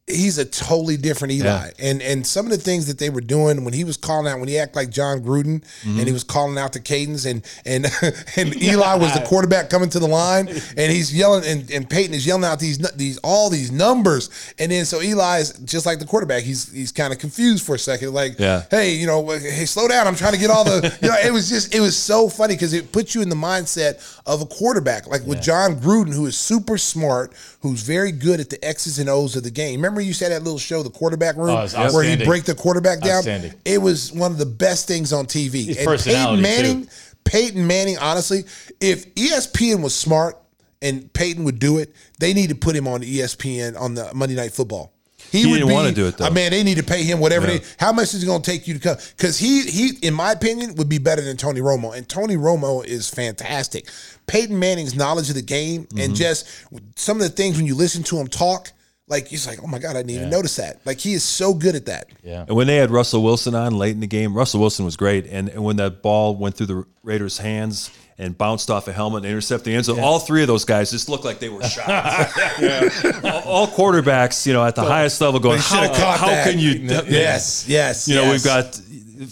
he's 0.09 0.37
a 0.37 0.45
totally 0.45 0.95
different 0.95 1.33
Eli. 1.33 1.45
Yeah. 1.47 1.69
And 1.79 2.01
and 2.01 2.25
some 2.25 2.45
of 2.45 2.51
the 2.51 2.57
things 2.57 2.87
that 2.87 2.97
they 2.97 3.09
were 3.09 3.19
doing 3.21 3.65
when 3.65 3.73
he 3.73 3.83
was 3.83 3.97
calling 3.97 4.25
out 4.31 4.39
when 4.39 4.47
he 4.47 4.57
acted 4.57 4.75
like 4.77 4.89
Jon 4.89 5.21
Gruden 5.21 5.47
Mm-hmm. 5.47 5.97
and 5.99 6.07
he 6.07 6.13
was 6.13 6.23
calling 6.23 6.57
out 6.57 6.71
the 6.73 6.79
cadence 6.79 7.25
and 7.25 7.43
and 7.65 7.85
and 8.37 8.61
Eli 8.61 8.95
was 8.95 9.13
the 9.13 9.19
quarterback 9.27 9.69
coming 9.69 9.89
to 9.89 9.99
the 9.99 10.07
line 10.07 10.47
and 10.47 10.91
he's 10.91 11.13
yelling 11.13 11.45
and, 11.45 11.69
and 11.71 11.89
Peyton 11.89 12.13
is 12.13 12.25
yelling 12.25 12.43
out 12.45 12.59
these 12.59 12.77
these 12.95 13.17
all 13.19 13.49
these 13.49 13.71
numbers 13.71 14.29
and 14.59 14.71
then 14.71 14.85
so 14.85 15.01
Eli 15.01 15.39
is 15.39 15.51
just 15.59 15.85
like 15.85 15.99
the 15.99 16.05
quarterback 16.05 16.43
he's 16.43 16.71
he's 16.71 16.91
kind 16.91 17.11
of 17.13 17.19
confused 17.19 17.65
for 17.65 17.75
a 17.75 17.79
second 17.79 18.13
like 18.13 18.39
Yeah. 18.39 18.63
hey 18.71 18.93
you 18.95 19.07
know 19.07 19.27
hey 19.29 19.65
slow 19.65 19.87
down 19.87 20.07
I'm 20.07 20.15
trying 20.15 20.33
to 20.33 20.39
get 20.39 20.49
all 20.49 20.63
the 20.63 20.97
you 21.01 21.09
know 21.09 21.15
it 21.23 21.31
was 21.33 21.49
just 21.49 21.73
it 21.75 21.79
was 21.81 21.97
so 21.97 22.29
funny 22.29 22.55
because 22.55 22.73
it 22.73 22.91
puts 22.91 23.13
you 23.13 23.21
in 23.21 23.29
the 23.29 23.35
mindset 23.35 24.01
of 24.25 24.41
a 24.41 24.45
quarterback 24.45 25.07
like 25.07 25.23
with 25.25 25.41
Jon 25.41 25.75
Gruden 25.75 26.13
who 26.13 26.25
is 26.27 26.37
super 26.37 26.77
smart 26.77 27.33
who's 27.61 27.81
very 27.81 28.11
good 28.11 28.39
at 28.39 28.49
the 28.49 28.63
X's 28.63 28.99
and 28.99 29.09
O's 29.09 29.35
of 29.35 29.43
the 29.43 29.51
game 29.51 29.79
remember 29.81 29.96
you 30.05 30.13
said 30.13 30.31
that 30.31 30.43
little 30.43 30.59
show 30.59 30.83
the 30.83 30.89
quarterback 30.89 31.35
room 31.35 31.49
Oh, 31.49 31.93
where 31.93 32.03
he 32.03 32.23
break 32.23 32.43
the 32.43 32.55
quarterback 32.55 33.01
down 33.01 33.23
it 33.65 33.81
was 33.81 34.11
one 34.11 34.31
of 34.31 34.37
the 34.37 34.45
best 34.45 34.87
things 34.87 35.13
on 35.13 35.25
TV 35.25 35.65
His 35.65 35.77
and 35.77 35.99
Peyton 35.99 36.41
Manning 36.41 36.83
too. 36.85 36.89
Peyton 37.23 37.67
Manning 37.67 37.97
honestly 37.97 38.43
if 38.79 39.13
ESPN 39.15 39.81
was 39.81 39.93
smart 39.95 40.37
and 40.81 41.11
Peyton 41.13 41.43
would 41.43 41.59
do 41.59 41.77
it 41.79 41.93
they 42.19 42.33
need 42.33 42.49
to 42.49 42.55
put 42.55 42.75
him 42.75 42.87
on 42.87 43.01
ESPN 43.01 43.79
on 43.79 43.95
the 43.95 44.11
Monday 44.13 44.35
Night 44.35 44.53
Football 44.53 44.93
he, 45.31 45.39
He 45.41 45.45
would 45.47 45.55
didn't 45.57 45.67
be, 45.67 45.73
wanna 45.73 45.91
do 45.91 46.07
it, 46.07 46.15
though. 46.17 46.25
I 46.25 46.29
mean, 46.29 46.51
they 46.51 46.63
need 46.63 46.77
to 46.77 46.83
pay 46.83 47.03
him 47.03 47.19
whatever 47.19 47.47
Yeah. 47.51 47.57
they. 47.57 47.65
How 47.79 47.91
much 47.91 48.13
is 48.13 48.23
it 48.23 48.25
going 48.27 48.41
to 48.41 48.49
take 48.49 48.65
you 48.65 48.75
to 48.75 48.79
come? 48.79 48.95
Because 49.17 49.37
he, 49.37 49.63
he, 49.63 49.89
in 50.01 50.13
my 50.13 50.31
opinion, 50.31 50.75
would 50.75 50.87
be 50.87 50.99
better 50.99 51.21
than 51.21 51.35
Tony 51.35 51.59
Romo, 51.59 51.93
and 51.97 52.07
Tony 52.07 52.37
Romo 52.37 52.85
is 52.85 53.09
fantastic. 53.09 53.89
Peyton 54.27 54.57
Manning's 54.57 54.95
knowledge 54.95 55.27
of 55.27 55.35
the 55.35 55.41
game 55.41 55.83
Mm-hmm. 55.87 55.99
and 55.99 56.15
just 56.15 56.47
some 56.95 57.17
of 57.17 57.23
the 57.23 57.29
things 57.29 57.57
when 57.57 57.65
you 57.65 57.75
listen 57.75 58.03
to 58.03 58.17
him 58.17 58.27
talk, 58.27 58.71
Like 59.09 59.27
he's 59.27 59.47
like, 59.47 59.59
oh 59.63 59.67
my 59.67 59.79
god, 59.79 59.91
I 59.95 59.99
didn't 60.01 60.09
even 60.11 60.29
notice 60.29 60.57
that. 60.57 60.81
Like 60.85 60.99
he 60.99 61.13
is 61.13 61.23
so 61.23 61.53
good 61.53 61.75
at 61.75 61.85
that. 61.85 62.09
Yeah. 62.23 62.41
And 62.47 62.55
when 62.57 62.67
they 62.67 62.75
had 62.75 62.91
Russell 62.91 63.23
Wilson 63.23 63.55
on 63.55 63.77
late 63.77 63.91
in 63.95 64.01
the 64.01 64.07
game, 64.07 64.33
Russell 64.33 64.59
Wilson 64.59 64.83
was 64.83 64.97
great. 64.97 65.25
And, 65.27 65.47
and 65.49 65.63
when 65.63 65.77
that 65.77 66.01
ball 66.01 66.35
went 66.35 66.55
through 66.55 66.65
the 66.67 66.85
Raiders' 67.03 67.37
hands 67.37 67.89
and 68.17 68.37
bounced 68.37 68.69
off 68.69 68.87
a 68.89 68.91
helmet 68.91 69.23
and 69.23 69.31
intercepted 69.31 69.65
the 69.71 69.75
end 69.75 69.85
zone, 69.85 70.01
all 70.01 70.19
three 70.19 70.41
of 70.41 70.47
those 70.47 70.65
guys 70.65 70.91
just 70.91 71.07
looked 71.07 71.23
like 71.23 71.39
they 71.39 71.47
were 71.47 71.63
shot. 71.63 71.87
all, 73.23 73.41
all 73.43 73.67
quarterbacks, 73.67 74.45
you 74.45 74.51
know, 74.51 74.65
at 74.65 74.75
the 74.75 74.81
highest 74.83 75.21
level 75.21 75.39
going, 75.39 75.57
They 75.57 75.63
how, 75.63 75.87
caught 75.87 76.19
how 76.19 76.27
that. 76.27 76.45
can 76.49 76.59
you? 76.59 76.71
Yes, 76.71 77.65
yes. 77.67 78.09
You 78.09 78.15
know, 78.15 78.23
yes. 78.23 78.31
we've 78.33 78.43
got. 78.43 78.81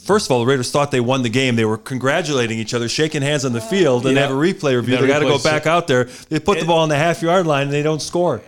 First 0.04 0.28
of 0.28 0.32
all, 0.32 0.40
the 0.40 0.48
Raiders 0.48 0.72
thought 0.72 0.90
they 0.90 1.00
won 1.02 1.22
the 1.22 1.30
game. 1.30 1.56
They 1.56 1.66
were 1.66 1.78
congratulating 1.78 2.58
each 2.58 2.74
other, 2.74 2.90
shaking 2.90 3.22
hands 3.22 3.46
on 3.46 3.54
the 3.54 3.62
field, 3.62 4.08
and 4.08 4.16
Yeah. 4.16 4.22
they 4.22 4.28
have 4.28 4.36
a 4.36 4.40
replay 4.42 4.76
review. 4.76 4.98
They 4.98 5.06
got 5.06 5.20
to 5.20 5.26
go 5.26 5.38
back 5.38 5.68
out 5.68 5.86
there. 5.88 6.06
They 6.30 6.40
put 6.40 6.60
the 6.60 6.66
ball 6.66 6.80
on 6.80 6.90
the 6.90 6.96
half 6.96 7.22
yard 7.22 7.46
line, 7.46 7.64
and 7.64 7.74
they 7.74 7.84
don't 7.84 8.02
score. 8.02 8.42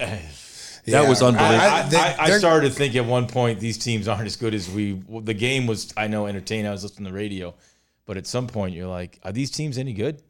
Yeah. 0.88 1.02
That 1.02 1.10
was 1.10 1.22
unbelievable. 1.22 1.60
I- 1.60 1.80
I, 1.82 1.90
they- 1.90 1.98
I, 1.98 2.16
I 2.18 2.30
started 2.40 2.70
to 2.70 2.74
think 2.74 2.96
at 2.96 3.06
one 3.06 3.28
point 3.28 3.60
these 3.60 3.78
teams 3.78 4.08
aren't 4.08 4.26
as 4.26 4.36
good 4.38 4.54
as 4.54 4.70
we. 4.70 4.94
The 5.22 5.34
game 5.34 5.68
was, 5.68 5.94
I 5.98 6.08
know, 6.08 6.26
entertaining. 6.28 6.66
I 6.66 6.72
was 6.72 6.84
listening 6.84 7.06
to 7.06 7.12
the 7.12 7.18
radio, 7.18 7.54
but 8.06 8.16
at 8.18 8.26
some 8.26 8.48
point 8.48 8.74
you're 8.74 8.88
like, 8.88 9.20
are 9.24 9.32
these 9.34 9.52
teams 9.52 9.78
any 9.78 9.94
good? 9.94 10.22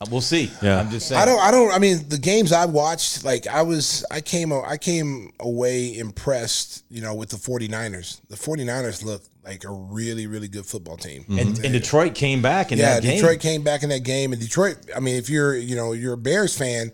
Uh, 0.00 0.06
We'll 0.10 0.20
see. 0.20 0.50
Yeah. 0.62 0.80
I'm 0.80 0.90
just 0.90 1.06
saying. 1.08 1.20
I 1.20 1.24
don't. 1.26 1.38
I 1.40 1.50
don't. 1.50 1.72
I 1.72 1.78
mean, 1.78 2.08
the 2.08 2.18
games 2.18 2.52
I 2.52 2.64
watched, 2.64 3.24
like 3.24 3.46
I 3.46 3.62
was, 3.62 4.04
I 4.10 4.20
came, 4.20 4.52
I 4.52 4.76
came 4.76 5.30
away 5.38 5.96
impressed. 5.98 6.84
You 6.90 7.02
know, 7.02 7.14
with 7.14 7.28
the 7.28 7.36
49ers. 7.36 8.20
The 8.28 8.36
49ers 8.36 9.04
look 9.04 9.22
like 9.44 9.64
a 9.64 9.70
really, 9.70 10.26
really 10.26 10.48
good 10.48 10.66
football 10.66 10.96
team. 10.96 11.24
And, 11.28 11.58
and 11.64 11.72
Detroit 11.72 12.14
came 12.14 12.42
back 12.42 12.72
in 12.72 12.78
yeah, 12.78 12.94
that 12.94 13.02
game. 13.02 13.16
Detroit 13.16 13.40
came 13.40 13.62
back 13.62 13.82
in 13.84 13.90
that 13.90 14.02
game, 14.02 14.32
and 14.32 14.40
Detroit. 14.40 14.76
I 14.96 15.00
mean, 15.00 15.16
if 15.16 15.30
you're, 15.30 15.54
you 15.56 15.76
know, 15.76 15.92
you're 15.92 16.14
a 16.14 16.18
Bears 16.18 16.56
fan. 16.56 16.92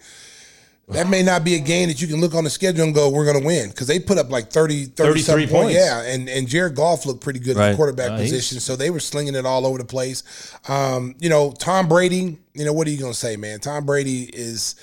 That 0.89 1.09
may 1.09 1.23
not 1.25 1.43
be 1.43 1.57
a 1.57 1.59
game 1.59 1.89
that 1.89 2.01
you 2.01 2.07
can 2.07 2.21
look 2.21 2.33
on 2.35 2.45
the 2.45 2.51
schedule 2.51 2.85
and 2.85 2.95
go, 2.95 3.11
we're 3.11 3.25
going 3.25 3.41
to 3.41 3.45
win 3.45 3.71
because 3.71 3.89
they 3.89 3.99
put 3.99 4.19
up 4.19 4.31
like 4.31 4.51
30, 4.53 4.85
30 4.85 5.21
33 5.23 5.35
points. 5.47 5.53
points. 5.53 5.75
Yeah, 5.75 6.03
and 6.03 6.29
and 6.29 6.47
Jared 6.47 6.77
Goff 6.77 7.05
looked 7.07 7.21
pretty 7.23 7.41
good 7.41 7.57
Right. 7.57 7.71
the 7.73 7.77
quarterback 7.77 8.11
he's- 8.19 8.31
position, 8.31 8.61
so 8.61 8.77
they 8.77 8.91
were 8.91 9.01
slinging 9.01 9.35
it 9.35 9.45
all 9.45 9.67
over 9.67 9.79
the 9.79 9.85
place. 9.85 10.23
Um, 10.69 11.17
you 11.19 11.29
know, 11.29 11.51
Tom 11.51 11.89
Brady. 11.89 12.39
You 12.55 12.65
know, 12.65 12.73
what 12.73 12.87
are 12.87 12.91
you 12.91 12.99
going 12.99 13.13
to 13.13 13.19
say, 13.19 13.37
man? 13.37 13.59
Tom 13.61 13.85
Brady 13.85 14.31
is. 14.33 14.77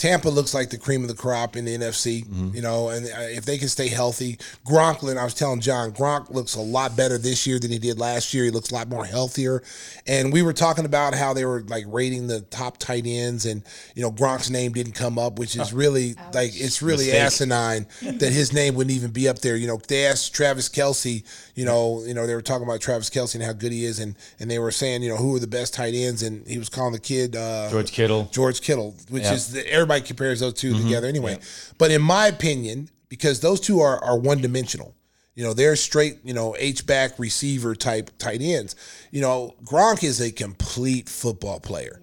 Tampa 0.00 0.28
looks 0.30 0.54
like 0.54 0.70
the 0.70 0.78
cream 0.78 1.02
of 1.02 1.08
the 1.08 1.14
crop 1.14 1.56
in 1.56 1.64
the 1.66 1.76
NFC, 1.76 2.24
Mm-hmm. 2.26 2.56
you 2.56 2.62
know, 2.62 2.88
and 2.88 3.06
uh, 3.06 3.10
if 3.20 3.44
they 3.44 3.58
can 3.58 3.68
stay 3.68 3.88
healthy, 3.88 4.38
Gronklin, 4.66 5.16
I 5.18 5.24
was 5.24 5.34
telling 5.34 5.60
John, 5.60 5.92
Gronk 5.92 6.30
looks 6.30 6.54
a 6.54 6.60
lot 6.60 6.96
better 6.96 7.18
this 7.18 7.46
year 7.46 7.58
than 7.58 7.70
he 7.70 7.78
did 7.78 7.98
last 7.98 8.32
year. 8.32 8.44
He 8.44 8.50
looks 8.50 8.70
a 8.70 8.74
lot 8.74 8.88
more 8.88 9.04
healthier. 9.04 9.62
And 10.06 10.32
we 10.32 10.40
were 10.42 10.52
talking 10.54 10.86
about 10.86 11.14
how 11.14 11.34
they 11.34 11.44
were 11.44 11.60
like 11.68 11.84
rating 11.86 12.26
the 12.28 12.40
top 12.40 12.78
tight 12.78 13.04
ends, 13.06 13.44
and 13.44 13.62
you 13.94 14.02
know, 14.02 14.10
Gronk's 14.10 14.48
name 14.48 14.72
didn't 14.72 14.92
come 14.94 15.18
up, 15.18 15.38
which 15.38 15.54
is 15.56 15.72
really 15.72 16.14
like 16.32 16.52
it's 16.54 16.80
really 16.80 17.06
Mistake. 17.06 17.20
asinine 17.22 17.86
that 18.00 18.32
his 18.32 18.52
name 18.54 18.74
wouldn't 18.76 18.96
even 18.96 19.10
be 19.10 19.28
up 19.28 19.40
there. 19.40 19.56
You 19.56 19.66
know, 19.66 19.78
they 19.88 20.06
asked 20.06 20.34
Travis 20.34 20.68
Kelce, 20.70 21.22
you 21.54 21.64
know, 21.66 22.02
you 22.06 22.14
know, 22.14 22.26
they 22.26 22.34
were 22.34 22.42
talking 22.42 22.66
about 22.66 22.80
Travis 22.80 23.10
Kelce 23.10 23.34
and 23.34 23.44
how 23.44 23.52
good 23.52 23.72
he 23.72 23.84
is, 23.84 23.98
and 23.98 24.16
and 24.38 24.50
they 24.50 24.58
were 24.58 24.70
saying, 24.70 25.02
you 25.02 25.10
know, 25.10 25.16
who 25.16 25.36
are 25.36 25.40
the 25.40 25.46
best 25.46 25.74
tight 25.74 25.92
ends, 25.94 26.22
and 26.22 26.46
he 26.46 26.56
was 26.58 26.68
calling 26.70 26.92
the 26.92 26.98
kid 27.00 27.36
uh, 27.36 27.68
George 27.70 27.92
Kittle. 27.92 28.28
George 28.32 28.60
Kittle, 28.62 28.94
which 29.10 29.24
Yeah. 29.24 29.34
is 29.34 29.52
the, 29.52 29.66
everybody 29.70 29.89
compares 29.98 30.38
those 30.38 30.54
2 30.54 30.72
mm-hmm. 30.72 30.84
together 30.84 31.08
anyway. 31.08 31.38
But 31.78 31.90
in 31.90 32.00
my 32.00 32.28
opinion, 32.28 32.88
because 33.08 33.40
those 33.40 33.60
two 33.60 33.80
are 33.80 34.02
are 34.04 34.16
one 34.16 34.40
dimensional, 34.40 34.94
you 35.34 35.44
know, 35.44 35.52
they're 35.52 35.76
straight, 35.76 36.18
you 36.24 36.34
know, 36.34 36.54
H 36.58 36.86
back 36.86 37.18
receiver 37.18 37.74
type 37.74 38.10
tight 38.18 38.40
ends. 38.40 38.76
You 39.10 39.20
know, 39.20 39.54
Gronk 39.64 40.04
is 40.04 40.20
a 40.20 40.30
complete 40.30 41.08
football 41.08 41.60
player. 41.60 41.99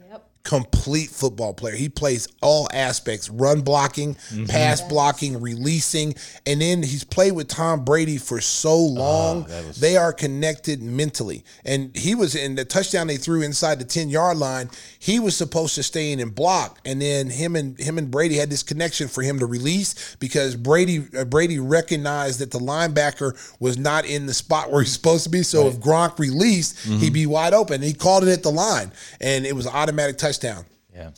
Yep. 0.51 0.61
Complete 0.61 1.09
football 1.09 1.53
player. 1.53 1.75
He 1.75 1.89
plays 1.89 2.27
all 2.41 2.69
aspects: 2.73 3.29
run 3.29 3.61
blocking, 3.61 4.15
mm-hmm. 4.15 4.45
pass 4.45 4.81
blocking, 4.81 5.41
releasing, 5.41 6.15
and 6.45 6.61
then 6.61 6.83
he's 6.83 7.03
played 7.03 7.33
with 7.33 7.49
Tom 7.49 7.83
Brady 7.83 8.17
for 8.17 8.39
so 8.39 8.69
ah, 8.69 8.99
long. 8.99 9.47
they 9.77 9.97
are 9.97 10.13
connected 10.13 10.81
mentally. 10.81 11.43
And 11.65 11.93
he 11.95 12.15
was 12.15 12.33
in 12.33 12.55
the 12.55 12.63
touchdown 12.63 13.07
they 13.07 13.17
threw 13.17 13.41
inside 13.41 13.79
the 13.79 13.85
ten 13.85 14.09
yard 14.09 14.37
line. 14.37 14.69
He 14.99 15.19
was 15.19 15.35
supposed 15.35 15.75
to 15.75 15.83
stay 15.83 16.13
in 16.13 16.21
and 16.21 16.33
block, 16.33 16.79
and 16.85 17.01
then 17.01 17.29
him 17.29 17.57
and 17.57 17.77
him 17.77 17.97
and 17.97 18.09
Brady 18.09 18.35
had 18.35 18.49
this 18.49 18.63
connection 18.63 19.09
for 19.09 19.21
him 19.21 19.39
to 19.39 19.45
release 19.45 20.15
because 20.15 20.55
Brady 20.55 21.07
uh, 21.17 21.25
Brady 21.25 21.59
recognized 21.59 22.39
that 22.39 22.51
the 22.51 22.59
linebacker 22.59 23.37
was 23.59 23.77
not 23.77 24.05
in 24.05 24.27
the 24.27 24.33
spot 24.33 24.71
where 24.71 24.81
he's 24.81 24.93
supposed 24.93 25.25
to 25.25 25.29
be. 25.29 25.43
So 25.43 25.67
if 25.67 25.79
Gronk 25.81 26.19
released, 26.19 26.79
he'd 26.85 26.91
mm-hmm. 26.91 27.13
be 27.13 27.25
wide 27.25 27.53
open. 27.53 27.81
He 27.81 27.93
called 27.93 28.23
it 28.23 28.31
at 28.31 28.43
the 28.43 28.51
line, 28.51 28.93
and 29.19 29.45
it 29.45 29.53
was 29.53 29.65
an 29.65 29.73
automatic 29.73 30.17
touchdown. 30.17 30.36
Yeah. 30.43 31.09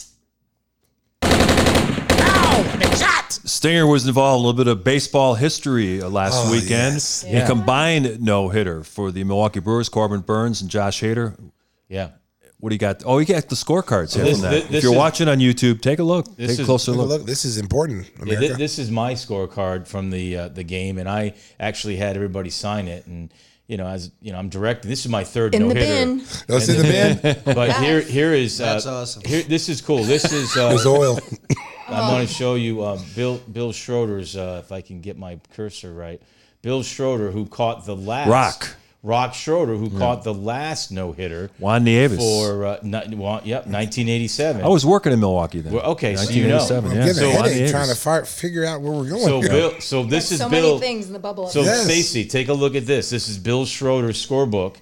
Stinger 3.30 3.86
was 3.88 4.08
involved 4.08 4.40
in 4.40 4.46
a 4.46 4.48
little 4.48 4.64
bit 4.64 4.68
of 4.68 4.84
baseball 4.84 5.36
history 5.36 6.02
uh, 6.02 6.10
last 6.10 6.36
Oh, 6.48 6.52
weekend. 6.52 6.96
yes. 6.96 7.26
A 7.28 7.46
combined 7.46 8.22
no 8.22 8.50
hitter 8.50 8.84
for 8.84 9.12
the 9.12 9.24
Milwaukee 9.24 9.60
Brewers, 9.60 9.90
Corbin 9.90 10.22
Burnes 10.22 10.62
and 10.62 10.70
Josh 10.70 11.02
Hader. 11.02 11.36
Yeah. 11.88 12.10
What 12.60 12.70
do 12.70 12.76
you 12.76 12.80
got? 12.80 13.04
Oh, 13.06 13.20
you 13.20 13.26
got 13.26 13.48
the 13.50 13.56
scorecards 13.56 14.16
here 14.16 14.24
This- 14.26 14.34
from 14.42 14.42
that. 14.52 14.68
this- 14.70 14.78
if 14.78 14.84
you're 14.84 14.92
is- 14.94 14.98
watching 14.98 15.28
on 15.30 15.40
YouTube, 15.40 15.82
take 15.82 16.00
a 16.00 16.04
look. 16.04 16.36
This 16.36 16.52
Take 16.58 16.60
a 16.62 16.66
closer 16.66 16.92
Take 16.92 16.98
a 17.00 17.02
look. 17.02 17.10
look, 17.20 17.26
this 17.26 17.46
is 17.46 17.58
important, 17.58 18.08
Yeah, 18.26 18.36
America. 18.36 18.56
this 18.58 18.80
is 18.80 18.92
my 18.92 19.14
scorecard 19.14 19.88
from 19.88 20.10
the 20.10 20.36
uh, 20.38 20.48
the 20.50 20.64
game, 20.64 20.98
and 20.98 21.08
I 21.10 21.34
actually 21.60 21.96
had 21.98 22.16
everybody 22.16 22.50
sign 22.50 22.88
it. 22.88 23.06
And 23.08 23.32
you 23.70 23.78
know, 23.78 23.86
as 23.86 24.12
you 24.20 24.32
know, 24.34 24.40
I'm 24.40 24.50
directing. 24.50 24.90
This 24.90 25.06
is 25.06 25.12
my 25.12 25.24
third 25.24 25.54
In 25.54 25.62
no 25.62 25.74
the 25.74 25.80
hitter. 25.80 26.06
bin. 26.06 26.26
Oh, 26.50 26.58
it's 26.58 26.68
in 26.70 26.78
the 26.78 26.84
bin. 27.24 27.42
But 27.56 27.78
here, 27.78 28.02
here 28.02 28.34
is 28.34 28.60
uh, 28.60 28.74
That's 28.74 28.88
awesome. 28.88 29.22
Here, 29.24 29.44
this 29.44 29.70
is 29.70 29.80
cool. 29.80 30.04
This 30.04 30.34
is 30.34 30.58
uh, 30.58 30.70
There's 30.70 30.88
oil. 30.88 31.20
I 31.88 32.12
want 32.12 32.28
to 32.28 32.34
show 32.34 32.56
you 32.56 32.82
uh, 32.82 33.00
Bill 33.16 33.38
Bill 33.52 33.72
Schroeder's. 33.72 34.36
Uh, 34.36 34.62
if 34.66 34.72
I 34.72 34.82
can 34.82 35.02
get 35.02 35.20
my 35.20 35.40
cursor 35.54 35.94
right, 35.94 36.20
Bill 36.64 36.82
Schroeder, 36.82 37.30
who 37.30 37.46
caught 37.46 37.86
the 37.86 37.96
last 37.96 38.30
Rock. 38.30 38.76
Rock 39.02 39.34
Schroeder, 39.34 39.76
who 39.78 39.90
caught 39.98 40.26
the 40.26 40.34
last 40.34 40.92
no 40.92 41.14
hitter 41.14 41.50
Juan 41.58 41.86
Nieves. 41.86 42.18
for 42.18 42.66
uh, 42.66 42.80
ni- 42.84 43.16
wa- 43.16 43.40
yep 43.46 43.66
1987. 43.66 44.62
I 44.62 44.68
was 44.68 44.86
working 44.86 45.14
in 45.14 45.22
Milwaukee 45.22 45.62
then. 45.62 45.72
Well, 45.72 45.86
okay, 45.92 46.18
so 46.18 46.30
you 46.30 46.48
know. 46.50 46.58
1987, 46.58 46.92
I'm 46.92 47.08
yeah. 47.08 47.14
So 47.14 47.30
Juan 47.30 47.50
headache 47.50 47.72
trying 47.72 47.88
to 47.90 47.96
fi- 47.96 48.24
figure 48.24 48.66
out 48.66 48.82
where 48.82 48.92
we're 48.92 49.08
going. 49.10 49.24
so 49.24 49.40
here. 49.40 49.50
Bill. 49.50 49.80
So 49.80 50.04
this 50.04 50.34
is 50.34 50.40
so 50.40 50.50
Bill. 50.50 50.76
many 50.76 50.80
things 50.82 51.08
in 51.08 51.14
the 51.14 51.20
bubble. 51.20 51.48
So 51.48 51.62
Yes. 51.62 51.86
Stacy, 51.86 52.26
take 52.26 52.50
a 52.50 52.54
look 52.54 52.76
at 52.76 52.86
this. 52.86 53.10
This 53.10 53.30
is 53.30 53.38
Bill 53.38 53.66
Schroeder's 53.66 54.26
scorebook, 54.26 54.76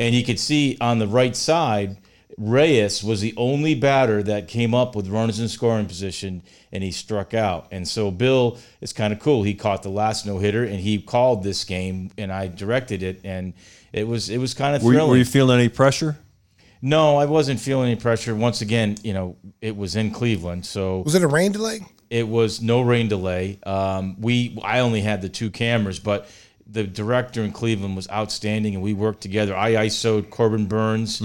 and 0.00 0.16
you 0.16 0.24
can 0.24 0.36
see 0.36 0.76
on 0.80 0.98
the 0.98 1.06
right 1.06 1.36
side, 1.36 1.96
Reyes 2.40 3.04
was 3.04 3.20
the 3.20 3.34
only 3.36 3.74
batter 3.74 4.22
that 4.22 4.48
came 4.48 4.74
up 4.74 4.96
with 4.96 5.08
runners 5.08 5.38
in 5.40 5.48
scoring 5.48 5.84
position, 5.86 6.42
and 6.72 6.82
he 6.82 6.90
struck 6.90 7.34
out. 7.34 7.68
And 7.70 7.86
so 7.86 8.10
Bill 8.10 8.58
is 8.80 8.94
kind 8.94 9.12
of 9.12 9.18
cool. 9.18 9.42
He 9.42 9.52
caught 9.54 9.82
the 9.82 9.90
last 9.90 10.24
no 10.24 10.38
hitter, 10.38 10.64
and 10.64 10.76
he 10.80 10.98
called 11.02 11.42
this 11.44 11.64
game, 11.64 12.10
and 12.16 12.32
I 12.32 12.48
directed 12.48 13.02
it, 13.02 13.20
and 13.24 13.52
it 13.92 14.08
was 14.08 14.30
it 14.30 14.38
was 14.38 14.54
kind 14.54 14.74
of 14.74 14.82
Were, 14.82 14.92
you- 14.92 14.96
thrilling. 14.96 15.10
were 15.10 15.16
you 15.18 15.24
feeling 15.26 15.58
any 15.60 15.68
pressure? 15.68 16.16
no, 16.82 17.18
I 17.18 17.26
wasn't 17.26 17.60
feeling 17.60 17.90
any 17.90 18.00
pressure. 18.00 18.34
Once 18.34 18.62
again, 18.62 18.96
you 19.04 19.12
know, 19.12 19.36
it 19.60 19.76
was 19.76 19.96
in 19.96 20.10
Cleveland, 20.10 20.64
so 20.64 21.00
was 21.00 21.14
it 21.14 21.22
a 21.22 21.28
rain 21.28 21.52
delay? 21.52 21.80
it 22.08 22.26
was 22.26 22.62
no 22.62 22.80
rain 22.80 23.06
delay. 23.08 23.58
Um, 23.64 24.18
we 24.18 24.58
I 24.64 24.78
only 24.80 25.02
had 25.02 25.20
the 25.20 25.28
two 25.28 25.50
cameras, 25.50 25.98
but 26.00 26.26
the 26.70 26.84
director 26.84 27.42
in 27.42 27.52
Cleveland 27.52 27.96
was 27.96 28.08
outstanding, 28.10 28.74
and 28.74 28.82
we 28.82 28.94
worked 28.94 29.20
together. 29.20 29.56
I 29.56 29.72
ISO'd 29.86 30.30
Corbin 30.30 30.66
Burnes 30.66 31.20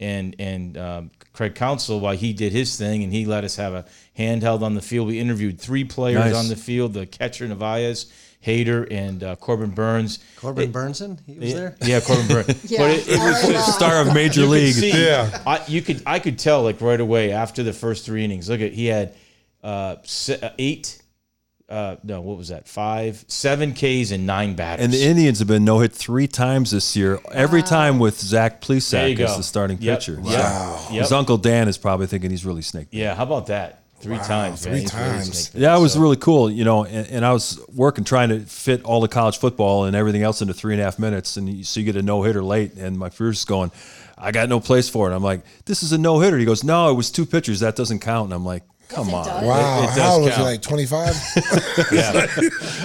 and 0.00 0.36
and 0.38 0.78
um, 0.78 1.10
Craig 1.32 1.54
Counsell 1.54 2.00
while 2.00 2.16
he 2.16 2.32
did 2.32 2.52
his 2.52 2.76
thing, 2.76 3.02
and 3.02 3.12
he 3.12 3.26
let 3.26 3.44
us 3.44 3.56
have 3.56 3.74
a 3.74 3.84
handheld 4.18 4.62
on 4.62 4.74
the 4.74 4.82
field. 4.82 5.08
We 5.08 5.18
interviewed 5.18 5.60
three 5.60 5.84
players 5.84 6.32
Nice. 6.32 6.34
on 6.34 6.48
the 6.48 6.56
field: 6.56 6.94
the 6.94 7.04
catcher 7.06 7.46
Navajas, 7.46 8.10
Hader, 8.44 8.86
and 8.90 9.22
uh, 9.22 9.36
Corbin 9.36 9.70
Burnes. 9.70 10.18
Corbin 10.36 10.64
It- 10.64 10.72
Burnson, 10.72 11.18
he 11.26 11.38
was 11.38 11.52
there. 11.52 11.76
Yeah, 11.82 12.00
Corbin 12.00 12.26
Burnes. 12.28 12.64
Yeah. 12.70 12.78
But 12.78 12.90
it, 12.92 13.08
it 13.08 13.18
was 13.18 13.46
just. 13.48 13.74
Star 13.74 14.00
of 14.00 14.14
Major 14.14 14.42
you 14.42 14.46
League. 14.48 14.74
see- 14.74 15.04
Yeah. 15.06 15.42
I, 15.46 15.62
you 15.68 15.82
could 15.82 16.02
I 16.06 16.18
could 16.20 16.38
tell 16.38 16.62
like 16.62 16.80
right 16.80 17.00
away 17.00 17.32
after 17.32 17.62
the 17.62 17.72
first 17.72 18.06
three 18.06 18.24
innings. 18.24 18.48
Look 18.48 18.60
at 18.60 18.72
he 18.72 18.86
had 18.86 19.14
uh, 19.62 19.96
uh, 20.30 20.48
eight. 20.58 21.02
Uh, 21.68 21.96
no, 22.04 22.20
what 22.20 22.38
was 22.38 22.48
that? 22.48 22.68
Five, 22.68 23.24
seven 23.26 23.72
Ks 23.74 24.12
and 24.12 24.24
nine 24.24 24.54
batters. 24.54 24.84
And 24.84 24.92
the 24.92 25.02
Indians 25.02 25.40
have 25.40 25.48
been 25.48 25.64
no 25.64 25.80
hit 25.80 25.92
three 25.92 26.28
times 26.28 26.70
this 26.70 26.94
year. 26.96 27.18
Every 27.32 27.62
time 27.62 27.98
with 27.98 28.20
Zach 28.20 28.60
There 28.64 28.76
Plesac 28.76 29.18
as 29.18 29.36
the 29.36 29.42
starting 29.42 29.78
Yep, 29.80 29.98
pitcher. 29.98 30.12
Yep. 30.22 30.24
So 30.24 30.86
Yep. 30.92 31.02
His 31.02 31.12
uncle 31.12 31.38
Dan 31.38 31.66
is 31.66 31.76
probably 31.76 32.06
thinking 32.06 32.30
he's 32.30 32.44
really 32.46 32.62
snaked. 32.62 32.94
Yeah, 32.94 33.16
how 33.16 33.24
about 33.24 33.48
that? 33.48 33.82
Three 33.98 34.18
times, 34.18 34.62
three 34.62 34.80
He's 34.82 34.94
really 34.94 35.08
times. 35.08 35.38
snaked 35.48 35.56
Yeah, 35.60 35.76
it 35.76 35.80
was 35.80 35.94
So- 35.94 36.00
really 36.00 36.18
cool, 36.18 36.48
you 36.50 36.64
know. 36.64 36.84
And, 36.84 37.08
and 37.08 37.24
I 37.24 37.32
was 37.32 37.58
working 37.74 38.04
trying 38.04 38.28
to 38.28 38.40
fit 38.40 38.84
all 38.84 39.00
the 39.00 39.08
college 39.08 39.38
football 39.38 39.86
and 39.86 39.96
everything 39.96 40.22
else 40.22 40.42
into 40.42 40.54
three 40.54 40.74
and 40.74 40.80
a 40.80 40.84
half 40.84 40.98
minutes, 41.00 41.36
and 41.36 41.48
you, 41.48 41.64
so 41.64 41.80
you 41.80 41.86
get 41.86 41.96
a 41.96 42.02
no 42.02 42.22
hitter 42.22 42.44
late, 42.44 42.74
and 42.74 42.96
my 42.98 43.08
first 43.08 43.48
going, 43.48 43.72
I 44.18 44.30
got 44.32 44.48
no 44.48 44.60
place 44.60 44.88
for 44.88 45.10
it. 45.10 45.14
I'm 45.16 45.22
like, 45.24 45.40
this 45.64 45.82
is 45.82 45.92
a 45.92 45.98
no 45.98 46.20
hitter. 46.20 46.38
He 46.38 46.44
goes, 46.44 46.62
no, 46.62 46.90
it 46.90 46.94
was 46.94 47.10
two 47.10 47.26
pitchers. 47.26 47.60
That 47.60 47.74
doesn't 47.74 47.98
count. 48.00 48.26
And 48.26 48.34
I'm 48.34 48.44
like, 48.44 48.62
come 48.88 49.08
it 49.08 49.14
on. 49.14 49.44
Wow. 49.44 49.82
It- 49.82 49.84
it 49.96 50.00
How 50.02 50.12
old 50.14 50.24
was 50.24 50.36
he? 50.36 50.42
Like 50.42 50.62
25? 50.62 51.14
Yeah. 51.92 52.12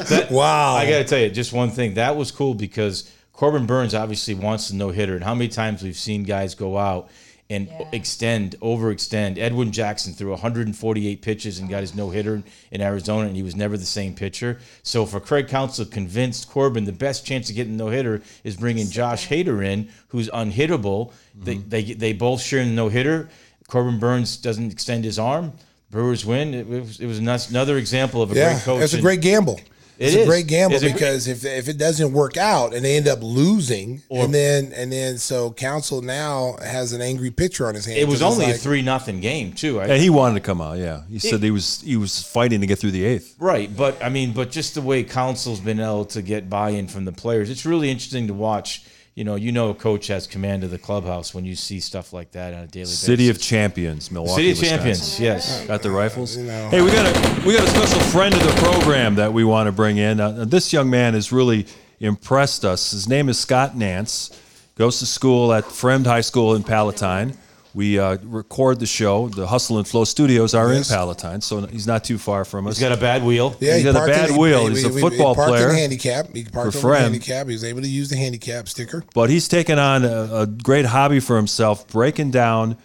That- 0.09 0.27
Wow. 0.31 0.75
I 0.75 0.89
got 0.89 0.97
to 0.99 1.03
tell 1.03 1.19
you, 1.19 1.29
just 1.29 1.53
one 1.53 1.69
thing. 1.71 1.95
That 1.95 2.15
was 2.15 2.31
cool 2.31 2.53
because 2.53 3.09
Corbin 3.33 3.65
Burnes 3.65 3.93
obviously 3.95 4.33
wants 4.33 4.67
to 4.69 4.75
no 4.75 4.89
hitter. 4.89 5.15
And 5.15 5.23
how 5.23 5.33
many 5.35 5.47
times 5.47 5.83
we've 5.83 5.97
seen 5.97 6.23
guys 6.23 6.55
go 6.55 6.77
out 6.77 7.09
and 7.49 7.67
Yeah. 7.67 7.87
extend, 7.91 8.55
overextend. 8.61 9.37
Edwin 9.37 9.71
Jackson 9.73 10.13
threw 10.13 10.31
148 10.31 11.21
pitches 11.21 11.59
and 11.59 11.69
got 11.69 11.81
his 11.81 11.93
no 11.93 12.09
hitter 12.09 12.43
in 12.71 12.81
Arizona, 12.81 13.27
and 13.27 13.35
he 13.35 13.43
was 13.43 13.57
never 13.57 13.77
the 13.77 13.85
same 13.85 14.13
pitcher. 14.13 14.59
So 14.83 15.05
for 15.05 15.19
Craig 15.19 15.49
Counsell, 15.49 15.85
convinced 15.85 16.49
Corbin 16.49 16.85
the 16.85 16.93
best 16.93 17.25
chance 17.25 17.49
of 17.49 17.55
getting 17.57 17.75
no 17.75 17.89
hitter 17.89 18.21
is 18.45 18.55
bringing 18.55 18.89
Josh 18.89 19.27
Hader 19.27 19.61
in, 19.65 19.89
who's 20.09 20.29
unhittable. 20.29 21.11
They, 21.35 21.55
mm-hmm. 21.55 21.69
they 21.69 21.83
they 21.93 22.13
both 22.13 22.41
share 22.41 22.63
the 22.63 22.71
no 22.71 22.87
hitter. 22.87 23.27
Corbin 23.67 23.99
Burnes 23.99 24.37
doesn't 24.37 24.71
extend 24.71 25.03
his 25.03 25.19
arm. 25.19 25.51
Brewers 25.91 26.25
win. 26.25 26.53
It 26.53 26.67
was, 26.67 26.99
it 26.99 27.05
was 27.05 27.19
nice- 27.19 27.49
another 27.49 27.77
example 27.77 28.21
of 28.21 28.31
a 28.31 28.35
Yeah, 28.35 28.53
great 28.53 28.63
coach. 28.63 28.81
it's 28.83 28.93
a 28.93 29.01
great 29.01 29.21
gamble. 29.21 29.59
It 29.99 30.05
it's 30.05 30.15
a 30.15 30.25
great 30.25 30.47
gamble 30.47 30.75
It's 30.77 30.83
a 30.83 30.87
gr- 30.87 30.93
because 30.93 31.27
if 31.27 31.45
if 31.45 31.67
it 31.67 31.77
doesn't 31.77 32.11
work 32.11 32.35
out 32.35 32.73
and 32.73 32.83
they 32.83 32.97
end 32.97 33.07
up 33.07 33.19
losing, 33.21 34.01
Or- 34.09 34.23
and 34.25 34.33
then 34.33 34.73
and 34.75 34.91
then 34.91 35.19
so 35.19 35.51
Counsell 35.51 36.01
now 36.01 36.55
has 36.63 36.91
an 36.93 37.01
angry 37.01 37.29
pitcher 37.29 37.67
on 37.67 37.75
his 37.75 37.85
hands. 37.85 37.99
It 37.99 38.07
was 38.07 38.15
it's 38.15 38.23
only 38.23 38.45
a 38.49 38.55
three 38.55 38.81
nothing 38.81 39.19
game 39.19 39.53
too. 39.53 39.79
I, 39.79 39.85
Yeah, 39.87 39.97
he 39.97 40.09
wanted 40.09 40.35
to 40.35 40.39
come 40.39 40.59
out. 40.59 40.79
Yeah, 40.79 41.01
he 41.11 41.19
said 41.19 41.43
he 41.43 41.51
was 41.51 41.81
he 41.85 41.97
was 41.97 42.23
fighting 42.23 42.61
to 42.61 42.67
get 42.67 42.79
through 42.79 42.91
the 42.91 43.05
eighth. 43.05 43.35
Right, 43.37 43.69
but 43.75 44.03
I 44.03 44.09
mean, 44.09 44.31
but 44.31 44.49
just 44.49 44.73
the 44.73 44.81
way 44.81 45.03
Counsell's 45.03 45.59
been 45.59 45.79
able 45.79 46.05
to 46.05 46.23
get 46.23 46.49
buy-in 46.49 46.87
from 46.87 47.05
the 47.05 47.11
players, 47.11 47.51
it's 47.51 47.65
really 47.65 47.91
interesting 47.91 48.25
to 48.27 48.33
watch. 48.33 48.81
You 49.15 49.25
know, 49.25 49.35
you 49.35 49.51
know, 49.51 49.69
a 49.69 49.75
coach 49.75 50.07
has 50.07 50.25
command 50.25 50.63
of 50.63 50.71
the 50.71 50.77
clubhouse 50.77 51.33
when 51.33 51.43
you 51.43 51.53
see 51.53 51.81
stuff 51.81 52.13
like 52.13 52.31
that 52.31 52.53
on 52.53 52.61
a 52.61 52.67
daily 52.67 52.83
basis. 52.83 52.99
City 52.99 53.29
of. 53.29 53.41
Champions, 53.41 54.09
Milwaukee. 54.09 54.35
City 54.35 54.51
of 54.51 54.59
Wisconsin. 54.59 54.77
Champions, 54.77 55.19
yes. 55.19 55.67
Got 55.67 55.81
the 55.81 55.91
rifles. 55.91 56.37
know. 56.37 56.69
Hey, 56.69 56.81
we 56.81 56.91
got 56.91 57.05
a 57.05 57.45
we 57.45 57.57
got 57.57 57.67
a 57.67 57.71
special 57.71 57.99
friend 58.09 58.33
of 58.33 58.41
the 58.41 58.61
program 58.61 59.15
that 59.15 59.33
we 59.33 59.43
want 59.43 59.67
to 59.67 59.73
bring 59.73 59.97
in. 59.97 60.21
Uh, 60.21 60.45
this 60.45 60.71
young 60.71 60.89
man 60.89 61.13
has 61.13 61.31
really 61.31 61.65
impressed 61.99 62.63
us. 62.63 62.91
His 62.91 63.09
name 63.09 63.27
is 63.27 63.37
Scott 63.37 63.75
Nance. 63.75 64.39
Goes 64.75 64.99
to 64.99 65.05
school 65.05 65.51
at 65.51 65.65
Fremd 65.65 66.05
High 66.05 66.21
School 66.21 66.55
in 66.55 66.63
Palatine. 66.63 67.37
We 67.73 67.97
uh, 67.99 68.17
record 68.23 68.79
the 68.81 68.85
show. 68.85 69.29
The 69.29 69.47
Hustle 69.47 69.77
and 69.77 69.87
Flow 69.87 70.03
Studios 70.03 70.53
are 70.53 70.73
Yes. 70.73 70.89
in 70.89 70.95
Palatine, 70.97 71.41
so 71.41 71.65
he's 71.67 71.87
not 71.87 72.03
too 72.03 72.17
far 72.17 72.43
from 72.43 72.67
us. 72.67 72.77
He's 72.77 72.85
got 72.87 72.97
a 72.97 72.99
bad 72.99 73.23
wheel. 73.23 73.55
Yeah, 73.61 73.75
He's 73.75 73.77
he 73.77 73.83
got 73.85 73.95
a 73.95 73.99
parked 73.99 74.13
bad 74.13 74.29
in- 74.31 74.37
wheel. 74.37 74.65
we- 74.65 74.69
He's 74.71 74.83
a 74.83 74.89
we- 74.89 74.95
we 74.95 75.01
football 75.01 75.35
parked 75.35 75.49
player 75.51 75.69
In 75.69 75.75
the 75.75 75.79
handicap. 75.81 76.35
He 76.35 76.43
parked 76.43 76.75
over 76.75 76.79
the 76.81 76.87
Fremd. 76.95 76.99
handicap. 77.01 77.47
He 77.47 77.53
was 77.53 77.63
able 77.63 77.81
to 77.81 77.87
use 77.87 78.09
the 78.09 78.17
handicap 78.17 78.67
sticker. 78.67 79.03
but 79.13 79.29
he's 79.29 79.47
taken 79.47 79.79
on 79.79 80.03
a, 80.03 80.29
a 80.41 80.47
great 80.47 80.85
hobby 80.87 81.21
for 81.21 81.37
himself, 81.37 81.87
breaking 81.87 82.31
down 82.31 82.75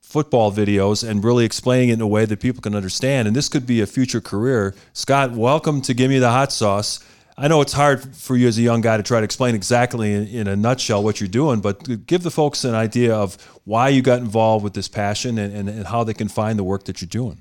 football 0.00 0.50
videos 0.52 1.06
and 1.06 1.22
really 1.24 1.44
explaining 1.44 1.88
it 1.90 1.94
in 1.94 2.00
a 2.00 2.06
way 2.06 2.24
that 2.24 2.40
people 2.40 2.62
can 2.62 2.74
understand. 2.74 3.26
And 3.28 3.36
this 3.36 3.48
could 3.48 3.66
be 3.66 3.80
a 3.82 3.86
future 3.86 4.20
career. 4.22 4.74
Scott, 4.94 5.32
welcome 5.32 5.80
to 5.82 5.92
Give 5.92 6.08
Me 6.08 6.18
the 6.18 6.30
Hot 6.30 6.50
Sauce. 6.52 7.00
I 7.36 7.48
know 7.48 7.60
it's 7.60 7.72
hard 7.72 8.14
for 8.14 8.36
you 8.36 8.46
as 8.46 8.58
a 8.58 8.62
young 8.62 8.80
guy 8.80 8.96
to 8.96 9.02
try 9.02 9.18
to 9.18 9.24
explain 9.24 9.54
exactly 9.56 10.12
in, 10.12 10.28
in 10.28 10.46
a 10.46 10.54
nutshell 10.54 11.02
what 11.02 11.20
you're 11.20 11.28
doing, 11.28 11.60
but 11.60 12.06
give 12.06 12.22
the 12.22 12.30
folks 12.30 12.64
an 12.64 12.74
idea 12.74 13.14
of 13.14 13.34
why 13.64 13.88
you 13.88 14.02
got 14.02 14.20
involved 14.20 14.62
with 14.62 14.74
this 14.74 14.86
passion 14.86 15.38
and, 15.38 15.52
and, 15.52 15.68
and 15.68 15.86
how 15.86 16.04
they 16.04 16.14
can 16.14 16.28
find 16.28 16.58
the 16.58 16.64
work 16.64 16.84
that 16.84 17.00
you're 17.00 17.08
doing. 17.08 17.38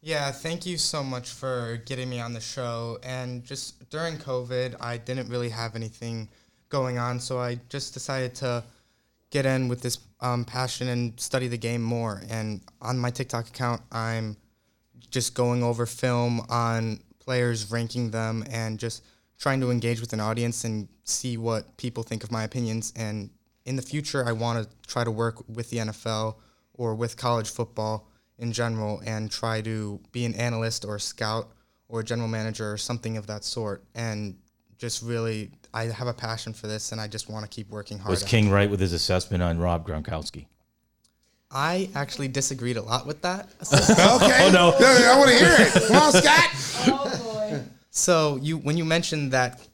Yeah, 0.00 0.30
thank 0.30 0.64
you 0.64 0.78
so 0.78 1.02
much 1.02 1.30
for 1.30 1.82
getting 1.84 2.08
me 2.08 2.20
on 2.20 2.32
the 2.32 2.40
show. 2.40 2.98
And 3.02 3.44
just 3.44 3.90
during 3.90 4.16
COVID, 4.16 4.76
I 4.80 4.96
didn't 4.96 5.28
really 5.28 5.50
have 5.50 5.76
anything 5.76 6.28
going 6.70 6.98
on, 6.98 7.20
so 7.20 7.38
I 7.38 7.58
just 7.68 7.92
decided 7.92 8.34
to 8.36 8.64
get 9.30 9.44
in 9.44 9.68
with 9.68 9.82
this 9.82 9.98
um, 10.20 10.44
passion 10.44 10.88
and 10.88 11.18
study 11.20 11.48
the 11.48 11.58
game 11.58 11.82
more. 11.82 12.22
And 12.30 12.62
on 12.80 12.98
my 12.98 13.10
TikTok 13.10 13.48
account, 13.48 13.82
I'm 13.92 14.36
just 15.10 15.34
going 15.34 15.62
over 15.62 15.84
film 15.84 16.40
on 16.48 17.00
players, 17.18 17.70
ranking 17.70 18.10
them, 18.10 18.44
and 18.50 18.78
just 18.78 19.02
trying 19.38 19.60
to 19.60 19.70
engage 19.70 20.00
with 20.00 20.12
an 20.12 20.20
audience 20.20 20.64
and 20.64 20.88
see 21.04 21.36
what 21.36 21.76
people 21.76 22.02
think 22.02 22.24
of 22.24 22.32
my 22.32 22.42
opinions. 22.42 22.92
And 22.96 23.30
in 23.64 23.76
the 23.76 23.82
future, 23.82 24.26
I 24.26 24.32
want 24.32 24.62
to 24.62 24.88
try 24.88 25.04
to 25.04 25.10
work 25.10 25.48
with 25.48 25.70
the 25.70 25.78
NFL 25.78 26.36
or 26.74 26.94
with 26.94 27.16
college 27.16 27.50
football 27.50 28.08
in 28.38 28.52
general 28.52 29.00
and 29.04 29.30
try 29.30 29.60
to 29.62 30.00
be 30.12 30.24
an 30.24 30.34
analyst 30.34 30.84
or 30.84 30.96
a 30.96 31.00
scout 31.00 31.50
or 31.88 32.00
a 32.00 32.04
general 32.04 32.28
manager 32.28 32.72
or 32.72 32.76
something 32.76 33.16
of 33.16 33.26
that 33.28 33.44
sort. 33.44 33.84
And 33.94 34.36
just 34.76 35.02
really, 35.02 35.50
I 35.74 35.84
have 35.84 36.08
a 36.08 36.14
passion 36.14 36.52
for 36.52 36.66
this 36.66 36.92
and 36.92 37.00
I 37.00 37.06
just 37.08 37.28
want 37.28 37.44
to 37.44 37.48
keep 37.48 37.68
working 37.70 37.98
hard. 37.98 38.10
Was 38.10 38.22
at 38.22 38.28
it. 38.28 38.30
King 38.30 38.50
right 38.50 38.70
with 38.70 38.80
his 38.80 38.92
assessment 38.92 39.42
on 39.42 39.58
Rob 39.58 39.86
Gronkowski? 39.86 40.46
I 41.50 41.88
actually 41.94 42.28
disagreed 42.28 42.76
a 42.76 42.82
lot 42.82 43.06
with 43.06 43.22
that. 43.22 43.48
Okay. 43.70 44.38
Oh, 44.42 44.50
no. 44.52 44.74
I 44.78 45.18
want 45.18 45.30
to 45.30 45.36
hear 45.36 45.56
it. 45.58 45.88
Come 45.88 45.96
on, 45.96 46.12
Scott. 46.12 47.24
So 47.98 48.36
you 48.36 48.58
when 48.58 48.76
you 48.76 48.84
mentioned 48.84 49.32
that 49.32 49.66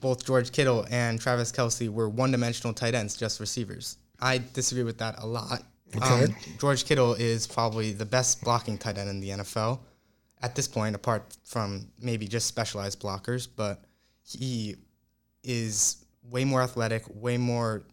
both 0.00 0.24
George 0.26 0.50
Kittle 0.50 0.84
and 0.90 1.20
Travis 1.20 1.52
Kelce 1.52 1.88
were 1.88 2.08
one-dimensional 2.08 2.74
tight 2.74 2.94
ends, 2.94 3.16
just 3.16 3.38
receivers, 3.38 3.98
I 4.20 4.42
disagree 4.52 4.82
with 4.82 4.98
that 4.98 5.22
a 5.22 5.26
lot. 5.26 5.62
Um, 6.02 6.34
George 6.60 6.84
Kittle 6.84 7.14
is 7.14 7.46
probably 7.46 7.92
the 7.92 8.04
best 8.04 8.42
blocking 8.42 8.76
tight 8.78 8.98
end 8.98 9.08
in 9.08 9.20
the 9.20 9.30
NFL 9.30 9.78
at 10.42 10.56
this 10.56 10.66
point, 10.66 10.96
apart 10.96 11.36
from 11.44 11.86
maybe 12.02 12.26
just 12.26 12.46
specialized 12.46 13.00
blockers. 13.00 13.48
But 13.54 13.84
he 14.24 14.74
is 15.44 16.04
way 16.24 16.44
more 16.44 16.62
athletic, 16.62 17.04
way 17.14 17.36
more 17.36 17.84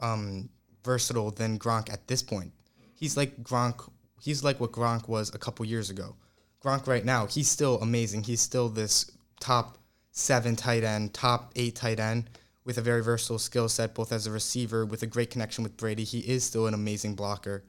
um, 0.00 0.48
versatile 0.82 1.30
than 1.30 1.58
Gronk 1.58 1.92
at 1.92 2.08
this 2.08 2.22
point. 2.22 2.52
He's 2.94 3.16
like 3.16 3.42
Gronk. 3.42 3.88
He's 4.22 4.42
like 4.42 4.58
what 4.60 4.72
Gronk 4.72 5.08
was 5.08 5.32
a 5.34 5.38
couple 5.38 5.66
years 5.66 5.90
ago. 5.90 6.16
Gronk 6.64 6.86
right 6.86 7.04
now, 7.04 7.26
he's 7.26 7.48
still 7.48 7.78
amazing. 7.80 8.24
He's 8.24 8.40
still 8.40 8.68
this 8.68 9.10
top 9.40 9.78
seven 10.12 10.56
tight 10.56 10.84
end, 10.84 11.14
top 11.14 11.52
eight 11.56 11.76
tight 11.76 12.00
end 12.00 12.30
with 12.64 12.78
a 12.78 12.82
very 12.82 13.02
versatile 13.02 13.38
skill 13.38 13.68
set, 13.68 13.94
both 13.94 14.12
as 14.12 14.26
a 14.26 14.30
receiver 14.30 14.84
with 14.84 15.02
a 15.02 15.06
great 15.06 15.30
connection 15.30 15.62
with 15.62 15.76
Brady. 15.76 16.04
He 16.04 16.20
is 16.20 16.44
still 16.44 16.66
an 16.66 16.74
amazing 16.74 17.14
blocker, 17.14 17.64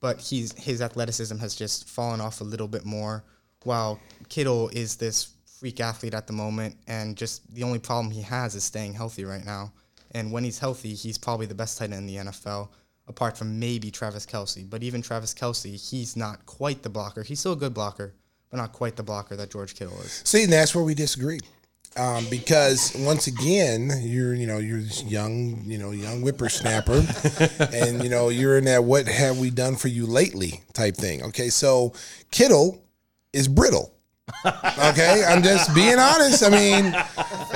but 0.00 0.20
he's 0.20 0.52
his 0.58 0.80
athleticism 0.80 1.36
has 1.38 1.54
just 1.54 1.88
fallen 1.88 2.20
off 2.20 2.40
a 2.40 2.44
little 2.44 2.68
bit 2.68 2.84
more. 2.84 3.24
While 3.64 4.00
Kittle 4.28 4.70
is 4.70 4.96
this 4.96 5.34
freak 5.58 5.80
athlete 5.80 6.14
at 6.14 6.26
the 6.26 6.32
moment, 6.32 6.76
and 6.86 7.16
just 7.16 7.52
the 7.54 7.64
only 7.64 7.78
problem 7.78 8.10
he 8.12 8.22
has 8.22 8.54
is 8.54 8.64
staying 8.64 8.94
healthy 8.94 9.24
right 9.24 9.44
now. 9.44 9.72
And 10.12 10.32
when 10.32 10.44
he's 10.44 10.58
healthy, 10.58 10.94
he's 10.94 11.18
probably 11.18 11.46
the 11.46 11.54
best 11.54 11.76
tight 11.76 11.92
end 11.92 11.94
in 11.94 12.06
the 12.06 12.30
NFL, 12.30 12.68
apart 13.08 13.36
from 13.36 13.58
maybe 13.58 13.90
Travis 13.90 14.24
Kelce. 14.24 14.68
But 14.68 14.82
even 14.82 15.02
Travis 15.02 15.34
Kelce, 15.34 15.90
he's 15.90 16.16
not 16.16 16.46
quite 16.46 16.82
the 16.82 16.88
blocker. 16.88 17.22
He's 17.22 17.40
still 17.40 17.52
a 17.52 17.56
good 17.56 17.74
blocker, 17.74 18.14
but 18.50 18.56
not 18.56 18.72
quite 18.72 18.96
the 18.96 19.02
blocker 19.02 19.36
that 19.36 19.50
George 19.50 19.74
Kittle 19.74 19.98
is. 20.00 20.22
See, 20.24 20.44
and 20.44 20.52
that's 20.52 20.74
where 20.74 20.84
we 20.84 20.94
disagree. 20.94 21.40
Um, 21.96 22.26
because 22.30 22.94
once 23.00 23.26
again, 23.26 23.90
you're 24.02 24.34
you 24.34 24.46
know 24.46 24.58
you're 24.58 24.80
this 24.80 25.02
young 25.04 25.62
you 25.66 25.78
know 25.78 25.90
young 25.90 26.20
whippersnapper, 26.20 27.04
and 27.72 28.04
you 28.04 28.10
know 28.10 28.28
you're 28.28 28.58
in 28.58 28.64
that 28.64 28.84
what 28.84 29.08
have 29.08 29.38
we 29.38 29.50
done 29.50 29.74
for 29.74 29.88
you 29.88 30.06
lately 30.06 30.60
type 30.74 30.94
thing. 30.96 31.22
Okay, 31.24 31.48
so 31.48 31.92
Kittle 32.30 32.84
is 33.32 33.48
brittle. 33.48 33.94
Okay, 34.44 35.24
I'm 35.26 35.42
just 35.42 35.74
being 35.74 35.98
honest. 35.98 36.44
I 36.44 36.50
mean, 36.50 36.94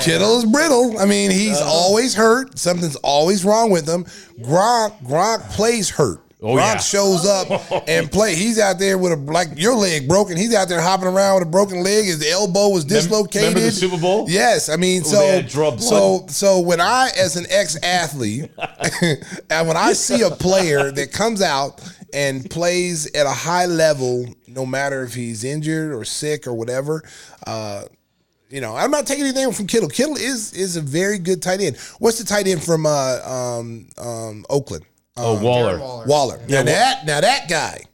Kittle 0.01 0.39
is 0.39 0.45
brittle. 0.47 0.99
I 0.99 1.05
mean, 1.05 1.31
he's 1.31 1.61
always 1.61 2.15
hurt. 2.15 2.59
Something's 2.59 2.97
always 2.97 3.45
wrong 3.45 3.71
with 3.71 3.87
him. 3.87 4.05
Gronk 4.41 4.99
Gronk 5.05 5.49
plays 5.51 5.91
hurt. 5.91 6.22
Oh, 6.45 6.57
Gronk 6.57 6.75
yeah. 6.75 6.79
shows 6.79 7.25
up 7.25 7.85
and 7.89 8.11
play. 8.11 8.35
He's 8.35 8.59
out 8.59 8.81
there 8.81 8.99
with 8.99 9.13
a 9.13 9.17
like 9.17 9.51
your 9.57 9.77
leg 9.77 10.09
broken. 10.09 10.37
He's 10.37 10.53
out 10.53 10.69
there 10.69 10.81
hopping 10.81 11.07
around 11.07 11.39
with 11.39 11.49
a 11.49 11.51
broken 11.51 11.85
leg. 11.85 12.07
His 12.07 12.29
elbow 12.29 12.69
was 12.69 12.85
dislocated. 12.85 13.51
remember 13.51 13.61
the 13.61 13.71
Super 13.71 13.99
Bowl? 13.99 14.29
Yes, 14.29 14.69
I 14.69 14.75
mean, 14.75 15.05
so 15.05 15.19
they 15.19 15.29
had 15.29 15.47
to 15.47 15.53
draw 15.53 15.71
blood. 15.71 15.83
so 15.83 16.27
so 16.29 16.59
when 16.59 16.81
I, 16.81 17.11
as 17.17 17.37
an 17.37 17.47
ex 17.49 17.81
athlete, 17.85 18.51
and 19.51 19.69
when 19.69 19.77
I 19.77 19.93
see 19.93 20.23
a 20.23 20.31
player 20.31 20.91
that 20.91 21.13
comes 21.13 21.43
out 21.43 21.81
and 22.13 22.51
plays 22.51 23.07
at 23.15 23.25
a 23.27 23.31
high 23.31 23.67
level, 23.67 24.27
no 24.49 24.67
matter 24.67 25.05
if 25.05 25.15
he's 25.15 25.45
injured 25.45 25.93
or 25.93 26.05
sick 26.05 26.49
or 26.49 26.55
whatever, 26.55 27.05
uh, 27.47 27.85
you 28.51 28.61
know, 28.61 28.75
I'm 28.77 28.91
not 28.91 29.07
taking 29.07 29.25
anything 29.25 29.53
from 29.53 29.69
Kittle. 29.69 29.89
Kittle 29.89 30.17
is 30.17 30.53
is 30.55 30.75
a 30.77 30.81
very 30.81 31.19
good 31.19 31.41
tight 31.41 31.61
end. 31.61 31.77
What's 32.01 32.19
the 32.19 32.25
tight 32.25 32.49
end 32.49 32.65
from 32.65 32.85
uh, 32.85 33.21
um, 33.25 33.87
um, 33.97 34.45
Oakland? 34.51 34.85
Oh, 35.17 35.43
Waller. 35.43 35.79
Waller. 36.07 36.39
now 36.49 36.63
that 36.63 37.05
now 37.07 37.21
that 37.21 37.49
guy, 37.49 37.85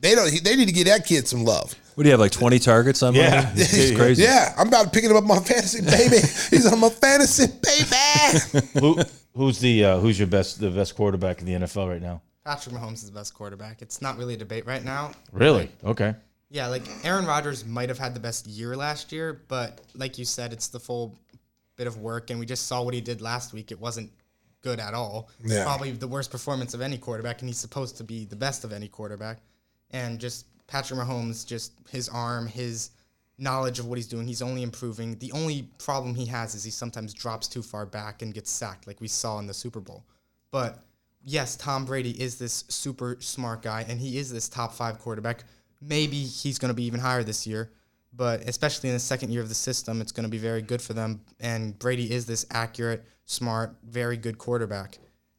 they 0.00 0.14
don't. 0.14 0.30
He, 0.30 0.38
they 0.38 0.56
need 0.56 0.66
to 0.68 0.72
get 0.72 0.86
that 0.86 1.04
kid 1.04 1.28
some 1.28 1.44
love. 1.44 1.74
What 1.94 2.04
do 2.04 2.08
you 2.08 2.12
have, 2.12 2.20
like 2.20 2.32
20 2.32 2.58
targets 2.58 3.02
on 3.02 3.14
Yeah. 3.14 3.42
Monday? 3.44 3.62
It's 3.62 3.96
crazy. 3.98 4.22
Yeah, 4.22 4.54
I'm 4.56 4.68
about 4.68 4.84
to 4.84 4.90
pick 4.90 5.04
him 5.04 5.14
up 5.14 5.24
my 5.24 5.38
fantasy 5.40 5.82
baby. 5.82 6.16
He's 6.50 6.64
on 6.64 6.80
my 6.80 6.88
fantasy 6.88 7.46
baby. 7.62 8.66
Who, 8.80 8.98
who's 9.34 9.58
the 9.58 9.84
uh, 9.84 9.98
who's 9.98 10.18
your 10.18 10.28
best 10.28 10.58
the 10.60 10.70
best 10.70 10.96
quarterback 10.96 11.40
in 11.40 11.46
the 11.46 11.52
NFL 11.52 11.88
right 11.90 12.00
now? 12.00 12.22
Patrick 12.44 12.74
Mahomes 12.74 12.94
is 12.94 13.06
the 13.06 13.12
best 13.12 13.34
quarterback. 13.34 13.82
It's 13.82 14.00
not 14.00 14.16
really 14.16 14.34
a 14.34 14.36
debate 14.38 14.66
right 14.66 14.82
now. 14.82 15.12
Really? 15.32 15.70
Okay. 15.84 16.14
Yeah, 16.50 16.66
like 16.68 16.82
Aaron 17.04 17.24
Rodgers 17.26 17.64
might 17.64 17.88
have 17.90 17.98
had 17.98 18.14
the 18.14 18.20
best 18.20 18.46
year 18.46 18.74
last 18.76 19.12
year, 19.12 19.42
but 19.48 19.80
like 19.94 20.18
you 20.18 20.24
said, 20.24 20.52
it's 20.52 20.68
the 20.68 20.80
full 20.80 21.14
bit 21.76 21.86
of 21.86 21.98
work, 21.98 22.30
and 22.30 22.40
we 22.40 22.46
just 22.46 22.66
saw 22.66 22.82
what 22.82 22.94
he 22.94 23.00
did 23.00 23.20
last 23.20 23.52
week. 23.52 23.70
It 23.70 23.80
wasn't 23.80 24.10
good 24.62 24.80
at 24.80 24.94
all. 24.94 25.28
Yeah. 25.44 25.64
Probably 25.64 25.92
the 25.92 26.08
worst 26.08 26.30
performance 26.30 26.74
of 26.74 26.80
any 26.80 26.98
quarterback, 26.98 27.40
and 27.40 27.48
he's 27.48 27.58
supposed 27.58 27.96
to 27.98 28.04
be 28.04 28.24
the 28.24 28.36
best 28.36 28.64
of 28.64 28.72
any 28.72 28.88
quarterback. 28.88 29.38
And 29.90 30.18
just 30.18 30.46
Patrick 30.66 30.98
Mahomes, 30.98 31.46
just 31.46 31.72
his 31.90 32.08
arm, 32.08 32.46
his 32.46 32.90
knowledge 33.38 33.78
of 33.78 33.86
what 33.86 33.98
he's 33.98 34.06
doing, 34.06 34.26
he's 34.26 34.42
only 34.42 34.62
improving. 34.62 35.18
The 35.18 35.32
only 35.32 35.68
problem 35.78 36.14
he 36.14 36.26
has 36.26 36.54
is 36.54 36.64
he 36.64 36.70
sometimes 36.70 37.12
drops 37.12 37.48
too 37.48 37.62
far 37.62 37.84
back 37.84 38.22
and 38.22 38.32
gets 38.32 38.50
sacked, 38.50 38.86
like 38.86 39.00
we 39.00 39.08
saw 39.08 39.38
in 39.38 39.46
the 39.46 39.54
Super 39.54 39.80
Bowl. 39.80 40.04
But 40.50 40.78
yes, 41.24 41.56
Tom 41.56 41.84
Brady 41.84 42.10
is 42.22 42.38
this 42.38 42.64
super 42.68 43.16
smart 43.20 43.62
guy 43.62 43.84
and 43.88 44.00
he 44.00 44.18
is 44.18 44.32
this 44.32 44.48
top 44.48 44.72
five 44.72 44.98
quarterback. 44.98 45.44
Maybe 45.80 46.22
he's 46.22 46.58
going 46.58 46.70
to 46.70 46.74
be 46.74 46.84
even 46.84 47.00
higher 47.00 47.24
this 47.24 47.46
year, 47.46 47.72
but 48.12 48.42
especially 48.48 48.90
in 48.90 48.94
the 48.94 49.00
second 49.00 49.30
year 49.30 49.42
of 49.42 49.48
the 49.48 49.54
system, 49.54 50.00
it's 50.00 50.12
going 50.12 50.24
to 50.24 50.30
be 50.30 50.38
very 50.38 50.62
good 50.62 50.82
for 50.82 50.92
them. 50.92 51.20
And 51.40 51.78
Brady 51.78 52.12
is 52.12 52.26
this 52.26 52.44
accurate, 52.50 53.04
smart, 53.24 53.76
very 53.84 54.16
good 54.16 54.38
quarterback. 54.38 54.98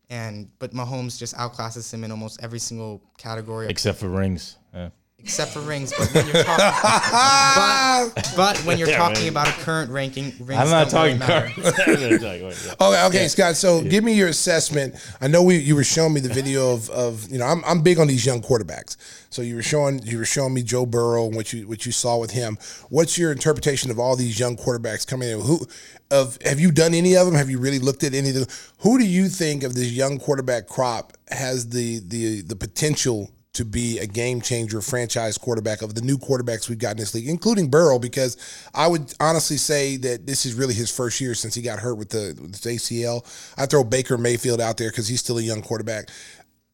And 0.09 0.49
but 0.59 0.71
Mahomes 0.73 1.17
just 1.17 1.35
outclasses 1.35 1.93
him 1.93 2.03
in 2.03 2.11
almost 2.11 2.39
every 2.43 2.59
single 2.59 3.01
category. 3.17 3.67
Except 3.67 3.99
for 3.99 4.09
rings. 4.09 4.57
Yeah. 4.73 4.89
Except 5.23 5.51
for 5.51 5.59
rings. 5.61 5.93
But 5.97 6.09
when 6.13 6.25
you're 6.27 6.43
talking, 6.43 8.11
but, 8.15 8.33
but 8.35 8.57
when 8.65 8.77
you're 8.77 8.89
Yeah, 8.89 8.97
talking 8.97 9.21
right. 9.23 9.29
about 9.29 9.47
a 9.47 9.51
current 9.63 9.89
ranking, 9.91 10.33
rings 10.39 10.61
I'm 10.61 10.69
not 10.69 10.89
don't 10.89 11.17
talking 11.17 11.19
matter. 11.19 11.49
cards. 11.61 11.79
I'm 11.87 12.11
yeah. 12.11 12.75
Okay, 12.81 13.05
okay, 13.05 13.27
Scott. 13.27 13.55
So 13.55 13.81
give 13.81 14.03
me 14.03 14.13
your 14.13 14.27
assessment. 14.27 14.95
I 15.21 15.27
know 15.27 15.43
we 15.43 15.57
you 15.57 15.75
were 15.75 15.83
showing 15.83 16.13
me 16.13 16.19
the 16.19 16.33
video 16.33 16.73
of, 16.73 16.89
of 16.89 17.29
you 17.31 17.37
know 17.39 17.45
I'm, 17.45 17.63
I'm 17.65 17.81
big 17.81 17.99
on 17.99 18.07
these 18.07 18.25
young 18.25 18.41
quarterbacks. 18.41 18.97
So 19.29 19.41
you 19.41 19.55
were 19.55 19.63
showing 19.63 19.99
you 20.03 20.17
were 20.17 20.25
showing 20.25 20.53
me 20.53 20.61
Joe 20.63 20.85
Burrow 20.85 21.25
and 21.27 21.35
what 21.35 21.53
you 21.53 21.67
what 21.67 21.85
you 21.85 21.91
saw 21.91 22.17
with 22.17 22.31
him. 22.31 22.57
What's 22.89 23.17
your 23.17 23.31
interpretation 23.31 23.89
of 23.91 23.99
all 23.99 24.15
these 24.15 24.39
young 24.39 24.57
quarterbacks 24.57 25.07
coming 25.07 25.29
in? 25.29 25.41
Who 25.41 25.67
of 26.11 26.37
have 26.43 26.59
you 26.59 26.71
done 26.71 26.93
any 26.93 27.15
of 27.15 27.25
them? 27.25 27.35
Have 27.35 27.49
you 27.49 27.57
really 27.59 27.79
looked 27.79 28.03
at 28.03 28.13
any 28.13 28.29
of 28.29 28.35
them? 28.35 28.45
Who 28.79 28.99
do 28.99 29.05
you 29.05 29.29
think 29.29 29.63
of 29.63 29.73
this 29.73 29.91
young 29.91 30.19
quarterback 30.19 30.67
crop 30.67 31.13
has 31.29 31.69
the 31.69 31.99
the 32.05 32.41
the 32.41 32.55
potential 32.55 33.31
to 33.53 33.63
be 33.63 33.99
a 33.99 34.07
game 34.07 34.41
changer, 34.41 34.81
franchise 34.81 35.37
quarterback 35.37 35.83
of 35.83 35.93
the 35.93 36.01
new 36.01 36.17
quarterbacks 36.17 36.69
we've 36.69 36.79
got 36.79 36.91
in 36.91 36.97
this 36.97 37.13
league, 37.13 37.27
including 37.29 37.69
Burrow, 37.69 37.99
because 37.99 38.35
I 38.73 38.87
would 38.87 39.13
honestly 39.19 39.57
say 39.57 39.95
that 39.97 40.25
this 40.25 40.45
is 40.45 40.55
really 40.55 40.73
his 40.73 40.89
first 40.95 41.21
year 41.21 41.35
since 41.35 41.53
he 41.53 41.61
got 41.61 41.79
hurt 41.79 41.95
with 41.95 42.09
the 42.09 42.35
with 42.41 42.63
his 42.63 42.81
ACL. 42.81 43.23
I 43.57 43.67
throw 43.67 43.83
Baker 43.83 44.17
Mayfield 44.17 44.59
out 44.59 44.77
there 44.77 44.89
because 44.89 45.07
he's 45.07 45.19
still 45.19 45.37
a 45.37 45.41
young 45.41 45.61
quarterback. 45.61 46.09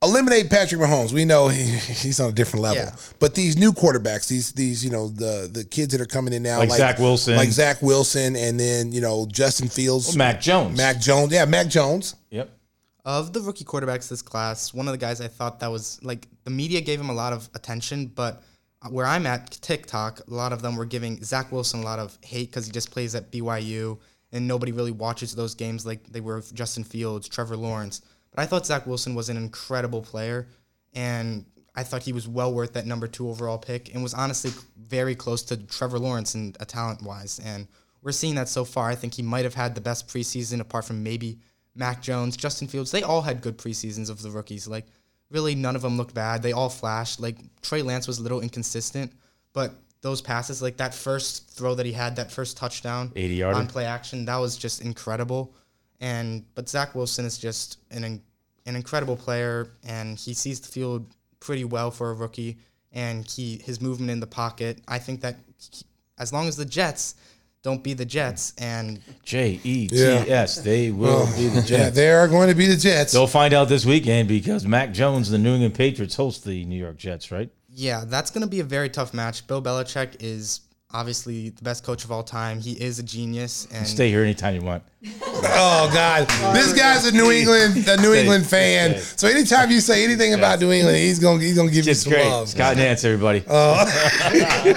Eliminate 0.02 0.50
Patrick 0.50 0.80
Mahomes. 0.80 1.12
We 1.12 1.26
know 1.26 1.50
he, 1.50 1.64
he's 1.64 2.22
on 2.22 2.30
a 2.30 2.32
different 2.32 2.64
level. 2.64 2.84
Yeah. 2.84 2.96
But 3.20 3.36
these 3.36 3.58
new 3.58 3.74
quarterbacks, 3.74 4.30
these 4.30 4.54
these 4.54 4.84
you 4.86 4.90
know 4.90 5.10
the 5.10 5.50
the 5.52 5.66
kids 5.66 5.92
that 5.92 6.00
are 6.00 6.06
coming 6.06 6.34
in 6.34 6.44
now, 6.44 6.60
Like 6.60 6.70
Zach 6.72 7.00
Wilson. 7.00 7.36
like 7.36 7.50
Zach 7.50 7.82
Wilson, 7.82 8.38
and 8.38 8.58
then 8.58 8.94
you 8.94 9.02
know 9.02 9.28
Justin 9.30 9.68
Fields, 9.68 10.08
Well, 10.08 10.18
Mac 10.18 10.40
Jones. 10.40 10.78
Mac 10.78 11.02
Jones, 11.02 11.34
yeah, 11.34 11.44
Mac 11.44 11.68
Jones. 11.68 12.16
Yep. 12.30 12.50
Of 13.06 13.34
the 13.34 13.42
rookie 13.42 13.64
quarterbacks 13.64 14.10
this 14.10 14.22
class, 14.22 14.74
one 14.74 14.88
of 14.88 14.92
the 14.92 14.98
guys 14.98 15.22
I 15.22 15.28
thought 15.28 15.60
that 15.62 15.72
was 15.72 16.04
like 16.04 16.28
the 16.44 16.52
media 16.52 16.82
gave 16.82 17.00
him 17.00 17.10
a 17.10 17.14
lot 17.14 17.34
of 17.34 17.50
attention, 17.56 18.08
but 18.08 18.44
uh, 18.82 18.90
where 18.90 19.06
I'm 19.06 19.26
at 19.26 19.52
TikTok, 19.52 20.22
a 20.28 20.34
lot 20.34 20.54
of 20.54 20.62
them 20.62 20.76
were 20.76 20.86
giving 20.86 21.24
Zach 21.24 21.52
Wilson 21.52 21.82
a 21.82 21.84
lot 21.84 22.00
of 22.00 22.18
hate 22.22 22.50
because 22.50 22.66
he 22.66 22.72
just 22.72 22.92
plays 22.92 23.16
at 23.16 23.32
BYU 23.32 23.98
and 24.32 24.48
nobody 24.48 24.72
really 24.72 24.92
watches 24.92 25.36
those 25.36 25.56
games 25.56 25.86
like 25.86 26.12
they 26.12 26.22
were 26.22 26.42
Justin 26.54 26.84
Fields, 26.84 27.28
Trevor 27.28 27.58
Lawrence. 27.58 28.02
But 28.32 28.42
I 28.42 28.46
thought 28.46 28.66
Zach 28.66 28.86
Wilson 28.86 29.16
was 29.16 29.30
an 29.30 29.38
incredible 29.38 30.02
player, 30.02 30.48
and 30.94 31.46
I 31.76 31.84
thought 31.84 32.04
he 32.04 32.14
was 32.14 32.28
well 32.28 32.54
worth 32.54 32.74
that 32.74 32.86
number 32.86 33.08
two 33.08 33.30
overall 33.30 33.58
pick, 33.58 33.94
and 33.94 34.04
was 34.04 34.14
honestly 34.14 34.52
very 34.78 35.16
close 35.16 35.42
to 35.44 35.58
Trevor 35.58 36.00
Lawrence 36.00 36.36
in 36.36 36.50
uh, 36.60 36.64
a 36.64 36.66
talent 36.66 37.02
wise. 37.02 37.40
And 37.44 37.68
we're 38.02 38.12
seeing 38.12 38.36
that 38.36 38.50
so 38.50 38.66
far. 38.66 38.90
I 38.90 38.96
think 38.96 39.16
he 39.16 39.24
might 39.24 39.46
have 39.46 39.56
had 39.56 39.76
the 39.76 39.82
best 39.82 40.08
preseason, 40.08 40.60
apart 40.60 40.86
from 40.86 41.04
maybe 41.04 41.40
Mac 41.80 42.02
Jones, 42.02 42.38
Justin 42.38 42.68
Fields. 42.68 42.92
They 42.92 43.02
all 43.04 43.22
had 43.22 43.42
good 43.42 43.58
preseasons 43.58 44.10
of 44.10 44.22
the 44.22 44.30
rookies. 44.30 44.68
Like 44.68 44.86
really, 45.32 45.56
none 45.56 45.76
of 45.76 45.82
them 45.82 45.98
looked 45.98 46.14
bad. 46.14 46.44
They 46.44 46.52
all 46.52 46.70
flashed. 46.70 47.20
Like 47.20 47.38
Trey 47.62 47.82
Lance 47.82 48.06
was 48.06 48.20
a 48.20 48.24
little 48.24 48.42
inconsistent, 48.42 49.14
but 49.54 49.74
those 50.02 50.22
passes, 50.22 50.62
like 50.62 50.78
that 50.78 50.94
first 50.94 51.50
throw 51.50 51.76
that 51.76 51.86
he 51.86 51.92
had, 51.94 52.16
that 52.18 52.32
first 52.32 52.58
touchdown 52.58 53.12
80 53.16 53.34
yard 53.36 53.56
on 53.56 53.68
play 53.68 53.86
action, 53.86 54.26
that 54.26 54.38
was 54.38 54.58
just 54.58 54.82
incredible. 54.82 55.54
And 56.02 56.46
but 56.56 56.70
Zach 56.70 56.94
Wilson 56.96 57.26
is 57.26 57.38
just 57.38 57.80
an 57.92 58.22
an 58.66 58.76
incredible 58.76 59.16
player, 59.18 59.72
and 59.88 60.18
he 60.20 60.34
sees 60.34 60.60
the 60.60 60.68
field 60.68 61.16
pretty 61.40 61.64
well 61.66 61.92
for 61.92 62.12
a 62.12 62.14
rookie. 62.14 62.58
And 62.92 63.26
he 63.26 63.62
his 63.64 63.80
movement 63.82 64.12
in 64.12 64.20
the 64.20 64.28
pocket, 64.28 64.80
I 64.88 65.00
think 65.00 65.22
that 65.22 65.38
he- 65.72 65.86
as 66.18 66.34
long 66.34 66.48
as 66.50 66.58
the 66.58 66.66
Jets 66.66 67.16
don't 67.62 67.84
be 67.84 67.94
the 67.94 68.06
Jets, 68.06 68.54
and 68.58 69.02
J 69.24 69.60
E 69.64 69.88
T 69.88 69.98
S. 69.98 70.62
They 70.62 70.92
will 70.92 71.26
be 71.36 71.48
the 71.48 71.62
Jets. 71.62 71.70
Yeah, 71.72 71.90
they 71.90 72.12
are 72.12 72.28
going 72.28 72.50
to 72.50 72.56
be 72.56 72.68
the 72.68 72.78
Jets. 72.78 73.12
They'll 73.14 73.28
find 73.28 73.54
out 73.54 73.70
this 73.70 73.86
weekend 73.86 74.28
because 74.28 74.66
Mac 74.66 74.94
Jones, 74.94 75.30
the 75.30 75.38
New 75.38 75.54
England 75.54 75.76
Patriots, 75.76 76.16
host 76.16 76.46
the 76.46 76.64
New 76.66 76.78
York 76.78 76.98
Jets, 76.98 77.32
right? 77.32 77.50
yeah, 77.72 78.04
that's 78.06 78.32
going 78.32 78.42
to 78.42 78.48
be 78.50 78.60
a 78.60 78.64
very 78.64 78.90
tough 78.90 79.14
match. 79.14 79.48
Bill 79.48 79.62
Belichick 79.62 80.18
is 80.20 80.62
obviously 80.92 81.50
the 81.50 81.62
best 81.64 81.84
coach 81.84 82.04
of 82.04 82.12
all 82.12 82.24
time. 82.24 82.60
He 82.60 82.72
is 82.74 83.00
a 83.00 83.04
genius, 83.04 83.68
and 83.72 83.86
Stay 83.88 84.10
here 84.10 84.24
anytime 84.24 84.56
you 84.56 84.62
want. 84.62 84.84
Oh 85.62 85.90
God, 85.94 86.28
this 86.54 86.74
guy's 86.74 87.06
a 87.06 87.12
New 87.14 87.32
England, 87.32 87.88
a 87.88 87.96
New 88.02 88.14
England 88.14 88.46
fan. 88.46 88.98
So 89.00 89.28
anytime 89.28 89.72
you 89.72 89.80
say 89.80 90.04
anything 90.04 90.34
about 90.34 90.60
New 90.60 90.72
England, 90.72 90.98
he's 90.98 91.20
gonna 91.20 91.42
he's 91.42 91.56
gonna 91.56 91.72
give 91.72 91.86
you 91.86 91.92
It's 91.92 92.02
some 92.02 92.12
great. 92.14 92.28
love. 92.28 92.50
Scott 92.50 92.76
Nance, 92.78 93.04
everybody. 93.06 93.40
Hey, 93.50 94.74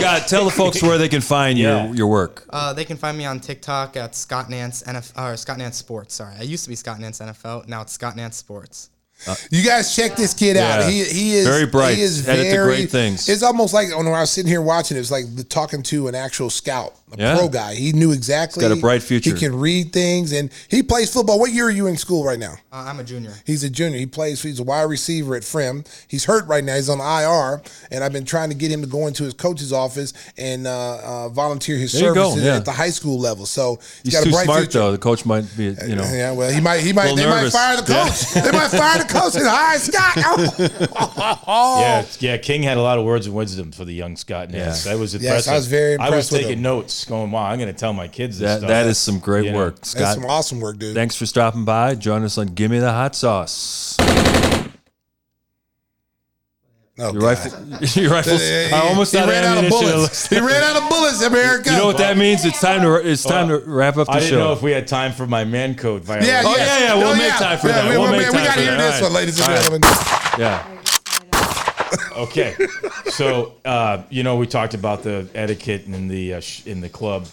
Scott, 0.00 0.26
tell 0.28 0.44
the 0.44 0.50
folks 0.50 0.82
where 0.82 0.96
they 0.98 1.08
can 1.08 1.20
find 1.20 1.58
Yeah. 1.58 1.86
your 1.86 1.94
your 1.94 2.06
work. 2.08 2.46
Uh, 2.50 2.72
they 2.72 2.84
can 2.84 2.96
find 2.96 3.16
me 3.18 3.26
on 3.26 3.40
TikTok 3.40 3.96
at 3.96 4.14
Scott 4.14 4.48
Nance 4.50 4.82
NFL 4.84 5.32
or 5.32 5.36
Scott 5.36 5.58
Nance 5.58 5.76
Sports. 5.76 6.14
Sorry, 6.14 6.34
I 6.38 6.42
used 6.42 6.64
to 6.64 6.70
be 6.70 6.76
Scott 6.76 6.98
Nance 7.00 7.18
NFL. 7.20 7.68
Now 7.68 7.82
it's 7.82 7.92
Scott 7.92 8.16
Nance 8.16 8.36
Sports. 8.36 8.90
Uh, 9.26 9.34
you 9.50 9.62
guys 9.64 9.94
check 9.94 10.16
this 10.16 10.32
kid 10.34 10.56
out. 10.56 10.88
He 10.88 11.02
he 11.04 11.34
is 11.34 11.46
Very 11.46 11.66
bright. 11.66 11.96
He 11.96 12.02
is 12.02 12.20
very 12.20 12.64
great 12.66 12.90
things. 12.90 13.28
It's 13.28 13.42
almost 13.42 13.74
like 13.74 13.88
when 13.96 14.06
I 14.06 14.20
was 14.20 14.30
sitting 14.30 14.48
here 14.50 14.62
watching, 14.62 14.96
it 14.96 15.00
was 15.00 15.10
like 15.10 15.24
the- 15.34 15.44
talking 15.44 15.82
to 15.84 16.08
an 16.08 16.14
actual 16.14 16.50
scout, 16.50 16.94
a 17.12 17.16
Yeah. 17.18 17.36
pro 17.36 17.48
guy. 17.48 17.74
He 17.74 17.92
knew 17.92 18.12
exactly. 18.12 18.60
got 18.60 18.70
a 18.72 18.76
bright 18.80 19.02
future. 19.02 19.30
He 19.34 19.38
can 19.38 19.58
read 19.58 19.92
things, 19.92 20.32
and 20.32 20.50
he 20.68 20.82
plays 20.82 21.12
football. 21.12 21.38
What 21.38 21.52
year 21.52 21.66
are 21.66 21.70
you 21.70 21.86
in 21.86 21.96
school 21.96 22.24
right 22.24 22.38
now? 22.38 22.54
Uh, 22.72 22.84
I'm 22.88 23.00
a 23.00 23.04
junior. 23.04 23.32
He's 23.46 23.64
a 23.64 23.70
junior. 23.70 23.98
He 23.98 24.06
plays. 24.06 24.42
He's 24.42 24.60
a 24.60 24.62
wide 24.64 24.82
receiver 24.82 25.34
at 25.36 25.42
Fremd. 25.42 25.86
He's 26.08 26.24
hurt 26.24 26.46
right 26.46 26.62
now. 26.64 26.76
He's 26.76 26.88
on 26.88 27.00
IR, 27.00 27.62
and 27.90 28.04
I've 28.04 28.12
been 28.12 28.24
trying 28.24 28.50
to 28.50 28.54
get 28.54 28.70
him 28.70 28.80
to 28.82 28.86
go 28.86 29.06
into 29.06 29.24
his 29.24 29.34
coach's 29.34 29.72
office 29.72 30.12
and 30.36 30.66
uh, 30.66 30.98
uh, 31.02 31.28
volunteer 31.30 31.76
his 31.76 31.92
There 31.92 32.14
services 32.14 32.44
yeah. 32.44 32.56
at 32.56 32.64
the 32.64 32.72
high 32.72 32.90
school 32.90 33.18
level. 33.18 33.46
So 33.46 33.78
He's 34.04 34.12
got 34.12 34.24
too 34.24 34.30
a 34.30 34.32
bright 34.32 34.44
smart 34.44 34.60
future. 34.60 34.78
though. 34.80 34.92
The 34.92 34.98
coach 34.98 35.24
might 35.24 35.44
be, 35.56 35.64
you 35.86 35.96
know. 35.96 36.04
Yeah, 36.12 36.32
well, 36.32 36.50
he 36.52 36.60
might. 36.60 36.80
He 36.80 36.92
might. 36.92 37.14
They 37.16 37.24
nervous. 37.24 37.54
might 37.54 37.58
fire 37.58 37.76
the 37.76 37.82
coach. 37.82 38.44
they 38.44 38.52
might 38.52 38.68
fire 38.68 38.98
the 38.98 39.04
coach. 39.12 39.34
And 39.36 39.46
hire 39.46 39.78
Scott. 39.78 40.88
Oh. 41.46 41.80
Yeah, 41.80 42.04
yeah. 42.20 42.36
King 42.38 42.62
had 42.62 42.76
a 42.76 42.82
lot 42.82 42.98
of 42.98 43.04
words 43.04 43.26
of 43.26 43.32
wisdom 43.32 43.72
for 43.72 43.84
the 43.84 43.92
young 43.92 44.16
Scott 44.16 44.50
Nance. 44.50 44.84
Yeah. 44.84 44.92
That 44.92 44.98
was 44.98 45.14
Yes, 45.14 45.22
impressive. 45.22 45.52
I 45.52 45.56
was 45.56 45.66
very 45.66 45.96
I 45.98 46.10
was 46.10 46.30
with 46.30 46.40
taking 46.42 46.58
him. 46.58 46.62
notes, 46.62 46.97
going, 47.04 47.30
"Wow, 47.30 47.44
I'm 47.44 47.58
going 47.58 47.72
to 47.72 47.78
tell 47.78 47.92
my 47.92 48.08
kids 48.08 48.38
this 48.38 48.48
That 48.48 48.58
stuff." 48.58 48.68
that 48.68 48.86
is 48.86 48.98
some 48.98 49.18
great 49.18 49.44
You 49.46 49.52
know. 49.52 49.58
work, 49.58 49.76
That's 49.76 49.90
Scott. 49.90 50.14
some 50.14 50.24
awesome 50.26 50.60
work, 50.60 50.78
dude. 50.78 50.94
Thanks 50.94 51.14
for 51.16 51.26
stopping 51.26 51.64
by. 51.64 51.94
Join 51.94 52.22
us 52.24 52.38
on 52.38 52.48
Gimme 52.48 52.78
the 52.78 52.92
Hot 52.92 53.14
Sauce. 53.14 53.96
Oh, 57.00 57.12
Your 57.12 57.20
God. 57.20 57.22
rifle, 57.22 57.52
your 58.02 58.10
rifles 58.10 58.40
He- 58.42 58.72
are 58.72 58.82
almost 58.82 59.12
he 59.12 59.18
out 59.18 59.24
of 59.24 59.30
ran 59.30 59.44
out 59.44 59.62
of 59.62 59.70
bullets. 59.70 60.28
He 60.28 60.40
ran 60.40 60.62
out 60.64 60.82
of 60.82 60.88
bullets, 60.88 61.22
America. 61.22 61.70
You 61.70 61.76
know 61.76 61.86
what 61.86 61.98
that 61.98 62.16
means? 62.16 62.44
It's 62.44 62.60
time 62.60 62.80
to 62.82 62.96
it's 63.08 63.22
time 63.22 63.46
to 63.48 63.58
wrap 63.58 63.96
up 63.98 64.06
the 64.08 64.14
I 64.14 64.18
didn't 64.18 64.30
show. 64.30 64.38
know 64.38 64.52
if 64.52 64.62
we 64.62 64.72
had 64.72 64.88
time 64.88 65.12
for 65.12 65.24
my 65.24 65.44
man 65.44 65.76
code 65.76 66.02
violation. 66.02 66.28
Yeah, 66.34 66.42
Oh, 66.44 66.56
yes. 66.56 66.80
yeah, 66.80 66.86
yeah, 66.88 66.94
we'll 66.96 67.12
Oh, 67.12 67.14
make 67.16 67.32
time 67.34 67.58
for 67.58 67.68
Yeah, 67.68 67.74
that. 67.82 67.90
We, 67.90 67.98
We'll 67.98 68.10
we, 68.10 68.16
make 68.18 68.26
we 68.26 68.32
time 68.32 68.44
got 68.44 68.52
for 68.54 68.58
to 68.58 68.62
hear 68.64 68.76
that. 68.76 68.90
this 68.90 68.96
All 69.00 69.02
one, 69.06 69.12
ladies 69.14 69.38
and 69.38 69.48
All 69.48 69.54
right. 69.54 69.62
gentlemen. 69.62 69.82
yeah. 70.40 70.77
Okay, 72.16 72.56
so 73.06 73.54
uh, 73.64 74.02
you 74.10 74.22
know 74.22 74.36
we 74.36 74.46
talked 74.46 74.74
about 74.74 75.02
the 75.04 75.28
etiquette 75.34 75.86
in 75.86 76.08
the 76.08 76.34
uh, 76.34 76.40
sh- 76.40 76.66
in 76.66 76.80
the 76.80 76.88
club, 76.88 77.28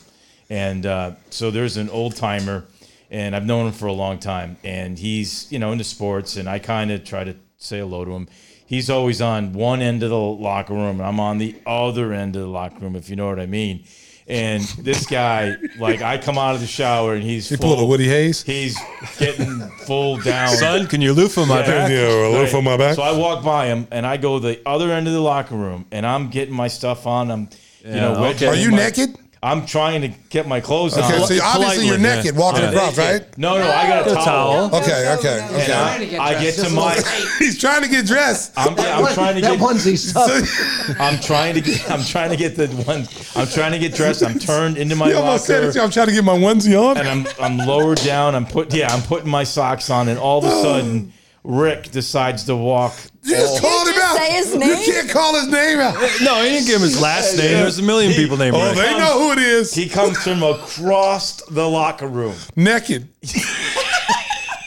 and 0.49 0.85
uh, 0.85 1.11
so 1.31 1.49
there's 1.49 1.77
an 1.77 1.89
old 1.89 2.15
timer, 2.15 2.65
and 3.09 3.35
I've 3.35 3.45
known 3.45 3.67
him 3.67 3.73
for 3.73 3.87
a 3.87 3.93
long 3.93 4.19
time, 4.19 4.57
and 4.63 4.97
he's 4.99 5.51
you 5.51 5.57
know 5.57 5.71
into 5.71 5.83
sports, 5.83 6.37
and 6.37 6.47
I 6.47 6.59
kind 6.59 6.91
of 6.91 7.03
try 7.03 7.23
to 7.23 7.35
say 7.57 7.79
hello 7.79 8.05
to 8.05 8.11
him. 8.11 8.27
He's 8.67 8.89
always 8.89 9.21
on 9.21 9.53
one 9.53 9.81
end 9.81 10.03
of 10.03 10.09
the 10.11 10.19
locker 10.19 10.73
room, 10.73 10.99
and 10.99 11.07
I'm 11.07 11.19
on 11.19 11.39
the 11.39 11.55
other 11.65 12.13
end 12.13 12.35
of 12.35 12.43
the 12.43 12.47
locker 12.47 12.79
room, 12.79 12.95
if 12.95 13.09
you 13.09 13.15
know 13.15 13.27
what 13.27 13.39
I 13.39 13.45
mean. 13.47 13.85
And 14.27 14.63
this 14.79 15.05
guy, 15.05 15.55
like, 15.77 16.01
I 16.01 16.17
come 16.17 16.39
out 16.39 16.55
of 16.55 16.61
the 16.61 16.65
shower, 16.67 17.13
and 17.13 17.21
he's 17.23 17.51
You 17.51 17.57
full, 17.57 17.75
pulled 17.75 17.79
a 17.81 17.85
Woody 17.85 18.07
Hayes. 18.07 18.41
He's 18.41 18.75
getting 19.19 19.59
full 19.85 20.17
down. 20.17 20.49
Son, 20.49 20.87
can 20.87 20.99
you 20.99 21.13
loofah 21.13 21.45
my 21.45 21.61
back? 21.61 21.89
Right. 21.91 22.31
Loofah 22.31 22.61
my 22.61 22.75
back. 22.75 22.95
So 22.95 23.03
I 23.03 23.11
walk 23.15 23.43
by 23.43 23.67
him 23.67 23.87
and 23.91 24.03
I 24.05 24.17
go 24.17 24.39
the 24.39 24.59
other 24.67 24.91
end 24.91 25.05
of 25.07 25.13
the 25.13 25.19
locker 25.21 25.55
room 25.55 25.85
and 25.91 26.07
I'm 26.07 26.29
getting 26.29 26.55
my 26.55 26.67
stuff 26.69 27.05
on. 27.05 27.29
I'm, 27.29 27.41
you 27.83 27.91
Yeah, 27.91 27.99
know, 28.13 28.25
okay. 28.25 28.47
Are 28.47 28.55
you 28.55 28.71
my- 28.71 28.77
naked? 28.77 29.15
I'm 29.45 29.65
trying 29.65 30.01
to 30.01 30.07
get 30.29 30.47
my 30.47 30.59
clothes 30.59 30.97
Okay, 30.97 31.03
on. 31.03 31.09
so 31.09 31.17
obviously 31.19 31.35
you're 31.37 31.45
politely, 31.53 31.87
yeah. 31.87 32.15
naked 32.15 32.35
walking 32.35 32.63
Yeah. 32.63 32.69
across, 32.71 32.97
right? 32.97 33.37
no, 33.37 33.57
no, 33.59 33.69
I 33.69 33.87
got 33.87 34.07
a 34.07 34.11
A 34.11 34.15
towel. 34.15 34.69
towel. 34.69 34.81
Okay, 34.81 35.13
okay, 35.19 35.39
And 35.39 35.55
okay. 35.61 36.17
I, 36.17 36.29
I 36.29 36.41
get 36.41 36.55
to 36.55 36.69
my. 36.71 36.95
He's 37.39 37.59
trying 37.59 37.83
to 37.83 37.87
get 37.87 38.05
dressed. 38.07 38.53
I'm, 38.57 38.75
yeah, 38.75 38.97
I'm 38.97 39.13
trying 39.13 39.35
to 39.35 39.41
that 39.41 39.59
get. 39.59 39.59
onesie's 39.69 40.11
tough. 40.11 40.97
I'm 40.99 41.19
trying 41.19 41.53
to 41.53 41.61
get. 41.61 41.89
I'm 41.91 42.03
trying 42.03 42.31
to 42.31 42.37
get 42.37 42.55
the 42.55 42.67
one. 42.67 43.07
I'm 43.35 43.47
trying 43.47 43.71
to 43.73 43.79
get 43.79 43.93
dressed. 43.93 44.23
I'm 44.23 44.39
turned 44.39 44.77
into 44.77 44.95
my 44.95 45.07
He 45.09 45.13
almost 45.13 45.45
said 45.45 45.63
locker. 45.63 45.77
it. 45.77 45.83
I'm 45.83 45.91
trying 45.91 46.07
to 46.07 46.13
get 46.13 46.23
my 46.23 46.37
onesie 46.37 46.75
on. 46.81 46.97
and 46.97 47.07
I'm 47.07 47.27
I'm 47.39 47.57
lowered 47.67 47.99
down. 47.99 48.33
I'm 48.35 48.45
put 48.47 48.73
yeah. 48.73 48.91
I'm 48.93 49.03
putting 49.03 49.29
my 49.29 49.43
socks 49.43 49.89
on, 49.91 50.07
and 50.09 50.17
all 50.17 50.39
of 50.39 50.45
a 50.45 50.47
oh. 50.51 50.63
sudden, 50.63 51.13
Rick 51.45 51.91
decides 51.91 52.43
to 52.45 52.55
walk. 52.55 52.93
You 53.23 53.35
just 53.35 53.61
called 53.61 53.87
him 53.87 53.95
out. 54.01 54.17
say 54.17 54.31
his 54.33 54.55
name. 54.55 54.69
You 54.69 54.75
can't 54.93 55.09
call 55.09 55.35
his 55.35 55.47
name 55.47 55.79
out. 55.79 55.93
No, 56.21 56.41
he 56.43 56.49
didn't 56.49 56.65
give 56.67 56.75
him 56.77 56.81
his 56.81 56.99
last 57.01 57.37
name. 57.37 57.51
There's 57.51 57.79
a 57.79 57.83
million 57.83 58.13
people 58.13 58.35
named 58.37 58.55
Oh, 58.55 58.67
Rick. 58.67 58.75
they 58.77 58.97
know 58.97 59.19
who 59.19 59.31
it 59.31 59.39
is. 59.39 59.73
He 59.73 59.87
comes 59.87 60.17
from 60.23 60.41
across 60.43 61.41
the 61.43 61.67
locker 61.67 62.07
room. 62.07 62.35
Naked. 62.55 63.07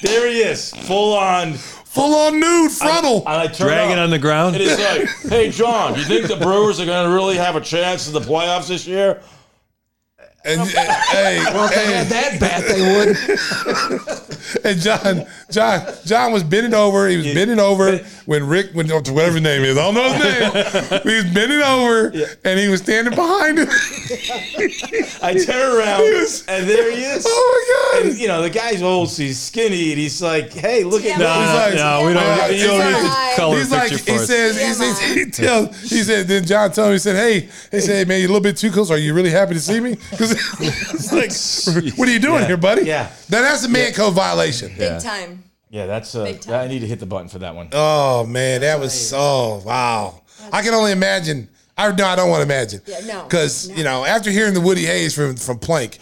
There 0.00 0.28
he 0.30 0.38
is, 0.42 0.70
full 0.70 1.12
on. 1.18 1.55
Full 1.55 2.14
on 2.14 2.38
nude 2.38 2.70
frontal. 2.70 3.18
And 3.26 3.28
I 3.28 3.46
turn 3.48 3.66
Dragging 3.66 3.98
up, 3.98 4.05
on 4.05 4.10
the 4.10 4.18
ground? 4.20 4.55
And 4.55 4.62
it's 4.64 4.80
like, 5.24 5.32
hey, 5.32 5.50
John, 5.50 5.94
do 5.94 6.00
you 6.00 6.06
think 6.06 6.28
the 6.28 6.36
Brewers 6.36 6.78
are 6.78 6.86
going 6.86 7.09
to 7.09 7.12
really 7.12 7.36
have 7.36 7.56
a 7.56 7.60
chance 7.60 8.06
in 8.06 8.12
the 8.14 8.20
playoffs 8.20 8.68
this 8.68 8.86
year? 8.86 9.20
And, 10.44 10.60
hey, 10.70 11.40
Well, 11.52 11.69
if 11.70 11.74
they 11.74 11.93
had 11.93 12.06
that 12.09 12.39
bat, 12.40 12.65
they 12.69 12.81
would. 12.81 14.65
and 14.65 14.81
John, 14.81 15.27
John, 15.51 15.94
John 16.06 16.32
was 16.32 16.43
bending 16.44 16.74
over. 16.74 17.09
He 17.09 17.16
was 17.16 17.27
bending 17.27 17.59
over 17.59 17.98
when 18.24 18.47
Rick, 18.47 18.70
when 18.73 18.90
oh, 18.90 18.97
whatever 18.97 19.32
his 19.32 19.43
name 19.43 19.62
is, 19.65 19.77
I 19.77 19.82
don't 19.82 19.94
know 19.94 20.12
his 20.12 20.23
name. 20.23 21.01
he 21.02 21.15
was 21.16 21.35
bending 21.35 21.60
over, 21.60 22.12
and 22.44 22.59
he 22.60 22.69
was 22.69 22.81
standing 22.82 23.15
behind 23.15 23.59
him. 23.59 23.69
I 25.23 25.35
turn 25.44 25.77
around, 25.77 26.02
Yes. 26.05 26.44
and 26.47 26.69
there 26.69 26.90
he 26.90 27.02
is. 27.02 27.24
Oh 27.28 27.93
my 27.93 27.98
god! 28.01 28.06
And, 28.10 28.19
you 28.19 28.28
know, 28.28 28.40
the 28.43 28.51
guy's 28.51 28.81
old, 28.81 29.10
so 29.10 29.23
he's 29.23 29.39
skinny, 29.40 29.90
and 29.90 29.98
he's 29.98 30.23
like, 30.23 30.52
hey, 30.52 30.85
look 30.85 31.05
at 31.05 31.19
No, 31.19 31.24
that. 31.24 31.73
He's 31.73 31.81
like- 31.81 31.85
no, 31.85 32.06
we 32.06 32.15
don't. 32.15 32.23
Yeah, 32.23 32.48
you 32.48 32.66
don't 32.69 32.78
need 32.78 32.93
like- 33.09 33.35
the 33.35 33.36
color 33.40 33.56
He's 33.59 33.70
like, 33.73 33.90
picture 33.90 34.12
he 34.12 34.16
for 34.19 34.23
us. 34.23 34.27
says, 34.28 34.56
he 34.60 34.73
says, 34.73 35.01
he 35.01 35.24
tells, 35.31 35.81
he 35.90 36.02
said, 36.02 36.28
then 36.28 36.44
John 36.47 36.70
told 36.73 36.89
me, 36.89 36.93
he 36.94 36.98
said, 37.01 37.16
hey, 37.16 37.48
he 37.70 37.81
said, 37.81 37.97
hey, 37.97 38.05
man, 38.05 38.20
you're 38.20 38.28
a 38.31 38.32
little 38.32 38.40
bit 38.43 38.56
too 38.56 38.70
close. 38.70 38.90
Are 38.90 38.98
you 38.98 39.15
really 39.15 39.31
happy 39.31 39.55
to 39.55 39.60
see 39.60 39.81
me? 39.81 39.97
Because 40.30 41.12
it's 41.12 41.66
like, 41.76 41.94
what 41.98 42.09
are 42.09 42.12
you 42.12 42.18
doing 42.18 42.40
Yeah. 42.42 42.46
here, 42.46 42.56
buddy? 42.56 42.82
Yeah. 42.84 43.10
Now 43.30 43.42
that's 43.42 43.64
a 43.64 43.68
man 43.68 43.92
code 43.92 44.14
violation. 44.14 44.72
Big 44.76 45.00
time. 45.02 45.42
Yeah, 45.70 45.86
that's 45.86 46.14
uh, 46.14 46.24
Big 46.24 46.40
time. 46.40 46.55
I 46.64 46.66
need 46.68 46.78
to 46.80 46.86
hit 46.86 46.98
the 47.00 47.06
button 47.06 47.28
for 47.28 47.38
that 47.40 47.55
one. 47.55 47.68
Oh 47.72 48.24
man, 48.26 48.62
that 48.62 48.80
was 48.80 49.12
oh 49.14 49.62
wow. 49.66 50.22
I 50.52 50.62
can 50.62 50.72
only 50.74 50.92
imagine. 50.92 51.48
I 51.76 51.92
no, 51.92 52.06
I 52.06 52.16
don't 52.16 52.30
want 52.30 52.40
to 52.40 52.44
imagine. 52.44 52.80
Yeah, 52.86 53.00
no, 53.06 53.22
Because 53.24 53.68
no. 53.68 53.76
you 53.76 53.84
know, 53.84 54.05
after 54.05 54.30
hearing 54.30 54.55
the 54.55 54.60
Woody 54.60 54.84
Hayes 54.86 55.14
from 55.14 55.36
from 55.36 55.59
Plank, 55.59 55.98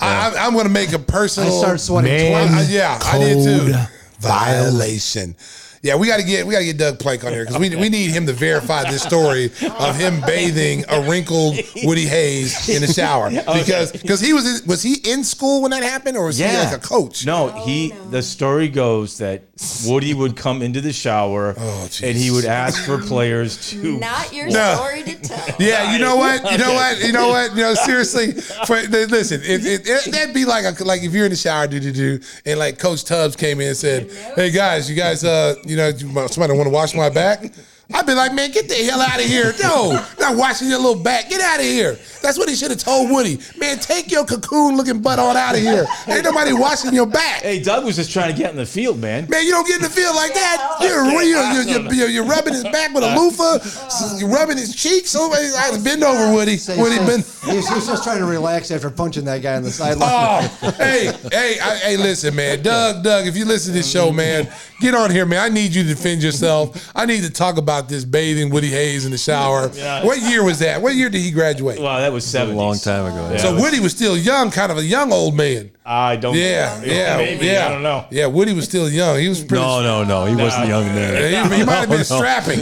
I, 0.00 0.30
I, 0.36 0.46
I'm 0.46 0.54
going 0.54 0.64
to 0.66 0.72
make 0.72 0.92
a 0.92 0.98
personal. 0.98 1.52
I 1.54 1.58
started 1.58 1.78
sweating 1.78 2.34
I- 2.34 2.46
twice. 2.48 2.68
I- 2.70 2.72
yeah, 2.72 2.98
I 3.02 3.18
did 3.18 3.44
too. 3.44 3.74
Violation. 4.20 5.36
Yeah, 5.82 5.96
we 5.96 6.06
got 6.08 6.18
to 6.18 6.22
get 6.26 6.46
we 6.46 6.52
got 6.52 6.58
to 6.58 6.66
get 6.66 6.76
Doug 6.76 6.98
Plank 6.98 7.24
on 7.24 7.32
here 7.32 7.44
because 7.46 7.58
we, 7.58 7.74
we 7.74 7.88
need 7.88 8.10
him 8.10 8.26
to 8.26 8.34
verify 8.34 8.82
this 8.90 9.02
story 9.02 9.46
of 9.78 9.96
him 9.96 10.20
bathing 10.26 10.84
a 10.88 11.00
wrinkled 11.08 11.56
Woody 11.84 12.04
Hayes 12.06 12.68
in 12.68 12.82
the 12.82 12.92
shower 12.92 13.30
because 13.54 13.90
because 13.92 14.20
he 14.20 14.34
was 14.34 14.60
in, 14.60 14.68
was 14.68 14.82
he 14.82 14.96
in 15.10 15.24
school 15.24 15.62
when 15.62 15.70
that 15.70 15.82
happened 15.82 16.18
or 16.18 16.26
was 16.26 16.36
he 16.36 16.44
like 16.44 16.76
a 16.76 16.78
coach? 16.78 17.24
No, 17.24 17.48
he. 17.64 17.92
The 18.10 18.22
story 18.22 18.68
goes 18.68 19.16
that 19.18 19.42
Woody 19.86 20.12
would 20.12 20.36
come 20.36 20.60
into 20.60 20.80
the 20.82 20.92
shower 20.92 21.54
Oh, 21.56 21.88
and 22.02 22.14
he 22.16 22.30
would 22.30 22.44
ask 22.44 22.84
for 22.84 22.98
players 22.98 23.70
to. 23.70 23.98
Not 23.98 24.34
your 24.34 24.48
No. 24.50 24.74
story 24.74 25.02
to 25.04 25.14
tell. 25.16 25.46
Yeah, 25.60 25.92
you 25.92 25.98
know 25.98 26.16
what? 26.16 26.50
You 26.52 26.58
know 26.58 26.74
what? 26.74 26.98
You 27.02 27.12
know 27.12 27.28
what? 27.28 27.50
You 27.56 27.62
know, 27.62 27.74
seriously. 27.74 28.32
For, 28.66 28.76
listen, 28.82 29.40
it, 29.42 29.64
it, 29.64 29.82
it, 29.88 30.12
that'd 30.12 30.34
be 30.34 30.44
like 30.44 30.64
a, 30.64 30.84
like 30.84 31.02
if 31.02 31.12
you're 31.12 31.24
in 31.24 31.30
the 31.30 31.36
shower, 31.36 31.66
do 31.66 31.80
do 31.80 31.92
do, 31.92 32.20
and 32.44 32.58
like 32.58 32.78
Coach 32.78 33.04
Tubbs 33.04 33.34
came 33.36 33.60
in 33.60 33.68
and 33.68 33.76
said, 33.76 34.10
"Hey 34.34 34.50
guys, 34.50 34.88
you 34.90 34.96
guys, 34.96 35.24
uh, 35.24 35.54
you 35.70 35.76
know, 35.76 35.90
somebody 36.26 36.52
want 36.52 36.66
to 36.66 36.70
wash 36.70 36.94
my 36.94 37.08
back?" 37.08 37.44
I'd 37.92 38.06
be 38.06 38.14
like, 38.14 38.32
"Man, 38.34 38.50
get 38.50 38.68
the 38.68 38.74
hell 38.74 39.00
out 39.00 39.18
of 39.20 39.24
here! 39.26 39.54
No, 39.62 39.92
not 40.18 40.36
washing 40.36 40.68
your 40.68 40.78
little 40.78 41.02
back. 41.02 41.28
Get 41.28 41.40
out 41.40 41.58
of 41.60 41.66
here." 41.66 41.98
That's 42.22 42.36
what 42.38 42.48
he 42.48 42.54
should 42.54 42.70
have 42.70 42.80
told 42.80 43.10
Woody. 43.10 43.38
Man, 43.58 43.78
take 43.78 44.10
your 44.10 44.24
cocoon-looking 44.26 45.00
butt 45.00 45.18
on 45.18 45.36
out 45.36 45.54
of 45.54 45.60
here. 45.60 45.86
Ain't 46.06 46.24
nobody 46.24 46.52
washing 46.52 46.92
your 46.92 47.06
back. 47.06 47.42
Hey, 47.42 47.62
Doug 47.62 47.84
was 47.84 47.96
just 47.96 48.10
trying 48.12 48.30
to 48.30 48.36
get 48.38 48.50
in 48.50 48.56
the 48.56 48.66
field, 48.66 48.98
man. 49.00 49.26
Man, 49.30 49.44
you 49.44 49.50
don't 49.50 49.66
get 49.66 49.76
in 49.76 49.82
the 49.82 49.88
field 49.88 50.14
like 50.16 50.34
that. 50.34 50.76
You're, 50.82 51.04
you're, 51.22 51.52
you're, 51.52 51.92
you're, 51.94 52.08
you're 52.08 52.24
rubbing 52.24 52.52
his 52.52 52.64
back 52.64 52.92
with 52.92 53.04
a 53.04 53.16
loofah. 53.18 54.18
You're 54.18 54.28
rubbing 54.28 54.58
his 54.58 54.74
cheeks. 54.74 55.14
Oh, 55.16 55.30
Somebody, 55.30 55.48
I 55.80 55.82
bend 55.82 56.02
over, 56.04 56.34
Woody. 56.34 56.56
Say- 56.58 56.78
Woody, 56.78 56.96
say- 56.96 57.06
bend. 57.06 57.24
he, 57.50 57.56
was, 57.56 57.68
he 57.68 57.74
just 57.86 58.04
trying 58.04 58.18
to 58.18 58.26
relax 58.26 58.70
after 58.70 58.90
punching 58.90 59.24
that 59.24 59.40
guy 59.42 59.56
in 59.56 59.62
the 59.62 59.70
sideline. 59.70 60.08
Oh, 60.10 60.70
hey, 60.76 61.12
hey, 61.32 61.58
I, 61.60 61.76
hey, 61.76 61.96
listen, 61.96 62.34
man. 62.34 62.62
Doug, 62.62 63.02
Doug, 63.02 63.26
if 63.26 63.36
you 63.36 63.44
listen 63.46 63.72
to 63.72 63.78
this 63.78 63.90
show, 63.90 64.10
man, 64.12 64.46
get 64.80 64.94
on 64.94 65.10
here, 65.10 65.24
man. 65.24 65.40
I 65.40 65.48
need 65.48 65.74
you 65.74 65.82
to 65.84 65.88
defend 65.88 66.22
yourself. 66.22 66.90
I 66.94 67.06
need 67.06 67.22
to 67.22 67.30
talk 67.30 67.56
about 67.56 67.79
this 67.88 68.04
bathing 68.04 68.50
Woody 68.50 68.68
Hayes 68.68 69.04
in 69.04 69.10
the 69.12 69.18
shower. 69.18 69.70
Yeah. 69.80 70.04
What 70.04 70.20
year 70.20 70.44
was 70.44 70.58
that? 70.58 70.82
What 70.82 70.94
year 70.94 71.08
did 71.08 71.20
he 71.20 71.30
graduate? 71.30 71.78
Well, 71.80 71.98
that 71.98 72.12
was 72.12 72.24
a 72.24 72.28
seven. 72.28 72.54
long 72.56 72.76
time 72.78 73.06
ago. 73.06 73.30
Yeah. 73.30 73.38
so 73.38 73.54
Woody 73.56 73.80
was 73.80 73.92
still 73.92 74.16
young, 74.16 74.50
kind 74.50 74.70
of 74.70 74.78
a 74.78 74.84
young 74.84 75.12
old 75.12 75.34
man. 75.34 75.70
I 75.92 76.14
don't. 76.14 76.36
Yeah, 76.36 76.80
yeah, 76.84 77.16
maybe, 77.18 77.46
yeah. 77.46 77.66
I 77.66 77.68
don't 77.70 77.82
know. 77.82 78.06
Yeah, 78.10 78.26
Woody 78.26 78.52
was 78.52 78.64
still 78.66 78.88
young. 78.88 79.18
He 79.18 79.28
was 79.28 79.42
pretty. 79.42 79.60
no, 79.60 79.82
no, 79.82 80.04
no. 80.04 80.24
He 80.26 80.36
wasn't 80.40 80.68
young 80.68 80.84
then. 80.84 81.50
He, 81.50 81.56
he 81.56 81.64
might 81.64 81.74
have 81.74 81.88
been 81.88 81.98
No, 82.08 82.16
no. 82.16 82.16
strapping. 82.20 82.60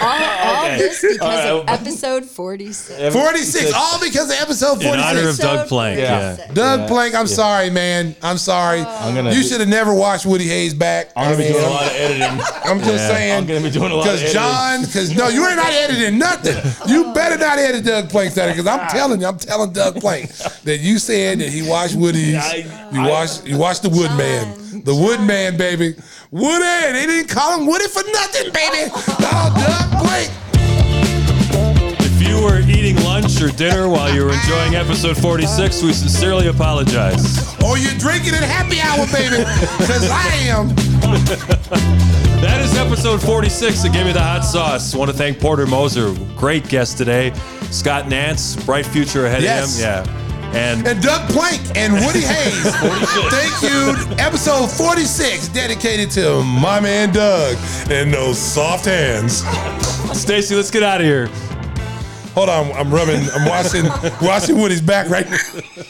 All, 0.00 0.08
all 0.08 0.64
Okay. 0.68 0.78
this 0.78 1.00
because 1.00 1.20
All 1.50 1.60
of 1.62 1.68
episode 1.68 2.24
46. 2.24 3.12
46, 3.14 3.72
all 3.74 3.98
because 4.00 4.30
of 4.30 4.36
episode 4.40 4.74
forty-six. 4.82 4.94
In 4.94 5.00
honor 5.00 5.20
46. 5.32 5.38
of 5.38 5.44
Doug 5.44 5.68
Plank. 5.68 5.98
Yeah. 5.98 6.36
Yeah. 6.38 6.52
Doug 6.52 6.80
Yeah. 6.80 6.86
Plank, 6.86 7.14
I'm 7.16 7.26
sorry, 7.26 7.70
man. 7.70 8.14
I'm 8.22 8.38
sorry. 8.38 8.80
Oh. 8.80 8.98
I'm 9.08 9.14
gonna. 9.14 9.32
you 9.32 9.42
should 9.42 9.58
have 9.60 9.68
never 9.68 9.92
watched 9.92 10.24
Woody 10.24 10.46
Hayes 10.46 10.72
back. 10.72 11.10
I'm 11.16 11.32
gonna 11.32 11.34
I 11.34 11.36
be 11.36 11.42
mean, 11.44 11.52
doing 11.54 11.64
a 11.64 11.70
lot 11.70 11.82
of 11.86 11.92
editing. 11.96 12.40
I'm 12.64 12.78
just 12.78 12.90
Yeah. 12.92 13.08
saying. 13.12 13.32
I'm 13.38 13.46
gonna 13.46 13.60
be 13.60 13.70
doing 13.70 13.90
a 13.90 13.94
lot 13.96 14.06
of 14.06 14.14
Because. 14.14 14.32
John, 14.32 14.84
because 14.84 15.16
no, 15.16 15.26
you 15.28 15.44
ain't 15.48 15.56
not 15.56 15.72
editing 15.72 16.16
nothing. 16.18 16.54
You 16.88 17.06
oh. 17.06 17.12
better 17.14 17.36
not 17.38 17.58
edit 17.58 17.84
Doug 17.84 18.08
Plank 18.08 18.34
that 18.34 18.54
because 18.54 18.66
I'm 18.68 18.86
telling 18.88 19.20
you, 19.20 19.26
I'm 19.26 19.38
telling 19.38 19.72
Doug 19.72 19.96
Plank 19.96 20.30
that 20.62 20.78
you 20.78 20.98
said 21.00 21.40
that 21.40 21.48
he 21.48 21.62
watched 21.68 21.96
Woody's. 21.96 22.67
I- 22.70 22.94
you 22.94 23.00
I- 23.02 23.08
watched, 23.08 23.46
you 23.46 23.56
watched 23.58 23.82
the 23.82 23.88
Woodman, 23.90 24.82
the 24.84 24.94
Woodman, 24.94 25.56
baby. 25.56 25.94
Woody, 26.30 26.92
they 26.92 27.06
didn't 27.06 27.28
call 27.28 27.58
him 27.58 27.66
Woody 27.66 27.88
for 27.88 28.02
nothing, 28.12 28.52
baby. 28.52 28.90
Oh, 28.94 29.16
no, 29.20 29.66
Doug 29.66 30.06
Plank. 30.06 30.30
If 32.00 32.22
you 32.28 32.42
were 32.42 32.60
eating 32.60 32.96
lunch 33.04 33.40
or 33.40 33.48
dinner 33.50 33.88
while 33.88 34.12
you 34.12 34.24
were 34.24 34.32
enjoying 34.32 34.74
episode 34.74 35.16
46, 35.16 35.82
we 35.82 35.92
sincerely 35.92 36.48
apologize. 36.48 37.38
Or 37.64 37.78
you're 37.78 37.94
drinking 37.98 38.34
at 38.34 38.42
happy 38.42 38.80
hour, 38.80 39.06
baby, 39.12 39.36
because 39.78 40.08
I 40.10 40.26
am. 40.48 40.68
That 42.40 42.60
is 42.60 42.76
episode 42.76 43.20
46 43.22 43.84
of 43.84 43.92
Give 43.92 44.06
Me 44.06 44.12
the 44.12 44.20
Hot 44.22 44.44
Sauce. 44.44 44.94
want 44.94 45.10
to 45.10 45.16
thank 45.16 45.40
Porter 45.40 45.66
Moser, 45.66 46.14
great 46.36 46.68
guest 46.68 46.96
today. 46.98 47.32
Scott 47.70 48.08
Nance, 48.08 48.56
bright 48.64 48.86
future 48.86 49.26
ahead 49.26 49.42
Yes. 49.42 49.76
of 49.78 50.06
him. 50.06 50.14
Yeah. 50.14 50.27
And 50.54 50.86
And 50.86 51.02
Doug 51.02 51.28
Plank 51.30 51.76
and 51.76 51.92
Woody 52.04 52.20
Hayes. 52.24 52.74
Thank 53.30 53.62
you. 53.62 53.94
Episode 54.18 54.66
46, 54.68 55.48
dedicated 55.48 56.10
to 56.12 56.42
my 56.42 56.80
man 56.80 57.12
Doug 57.12 57.56
and 57.90 58.12
those 58.12 58.38
soft 58.38 58.86
hands. 58.86 59.44
Stacy, 60.18 60.54
let's 60.54 60.70
get 60.70 60.82
out 60.82 61.00
of 61.00 61.06
here. 61.06 61.28
Hold 62.34 62.48
on, 62.50 62.72
I'm 62.72 62.92
rubbing, 62.92 63.20
I'm 63.34 63.46
washing, 63.48 63.84
washing 64.26 64.56
Woody's 64.56 64.80
back 64.80 65.08
right 65.10 65.28
now. 65.28 65.36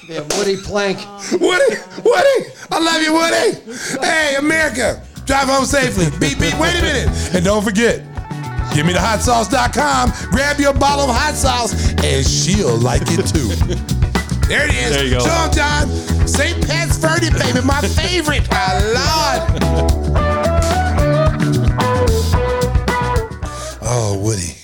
Yeah, 0.08 0.20
Woody 0.36 0.56
Plank. 0.56 0.98
Woody, 1.32 1.76
Woody, 2.02 2.50
I 2.70 2.78
love 2.80 3.02
you, 3.02 3.12
Woody. 3.12 4.00
Hey, 4.06 4.36
America, 4.38 5.02
drive 5.26 5.46
home 5.48 5.66
safely. 5.66 6.06
Beep, 6.18 6.38
beep, 6.40 6.58
wait 6.58 6.74
a 6.74 6.82
minute. 6.82 7.34
And 7.34 7.44
don't 7.44 7.62
forget, 7.62 7.98
give 8.74 8.86
me 8.86 8.94
the 8.94 8.98
hotsauce.com, 8.98 10.12
grab 10.30 10.58
your 10.58 10.72
bottle 10.72 11.04
of 11.10 11.14
hot 11.14 11.34
sauce, 11.34 11.92
and 12.02 12.26
she'll 12.26 12.78
like 12.78 13.02
it 13.04 13.26
too. 13.26 14.07
There 14.48 14.64
it 14.66 14.74
is. 14.74 14.96
There 14.96 15.04
you 15.04 15.10
go. 15.10 15.20
John 15.20 15.52
John. 15.52 15.88
St. 16.26 16.66
Pat's 16.66 16.96
Verde, 16.96 17.28
baby. 17.30 17.60
My 17.66 17.82
favorite. 17.82 18.48
My 18.50 18.78
Lord. 18.96 19.42
oh, 23.82 24.18
Woody. 24.22 24.57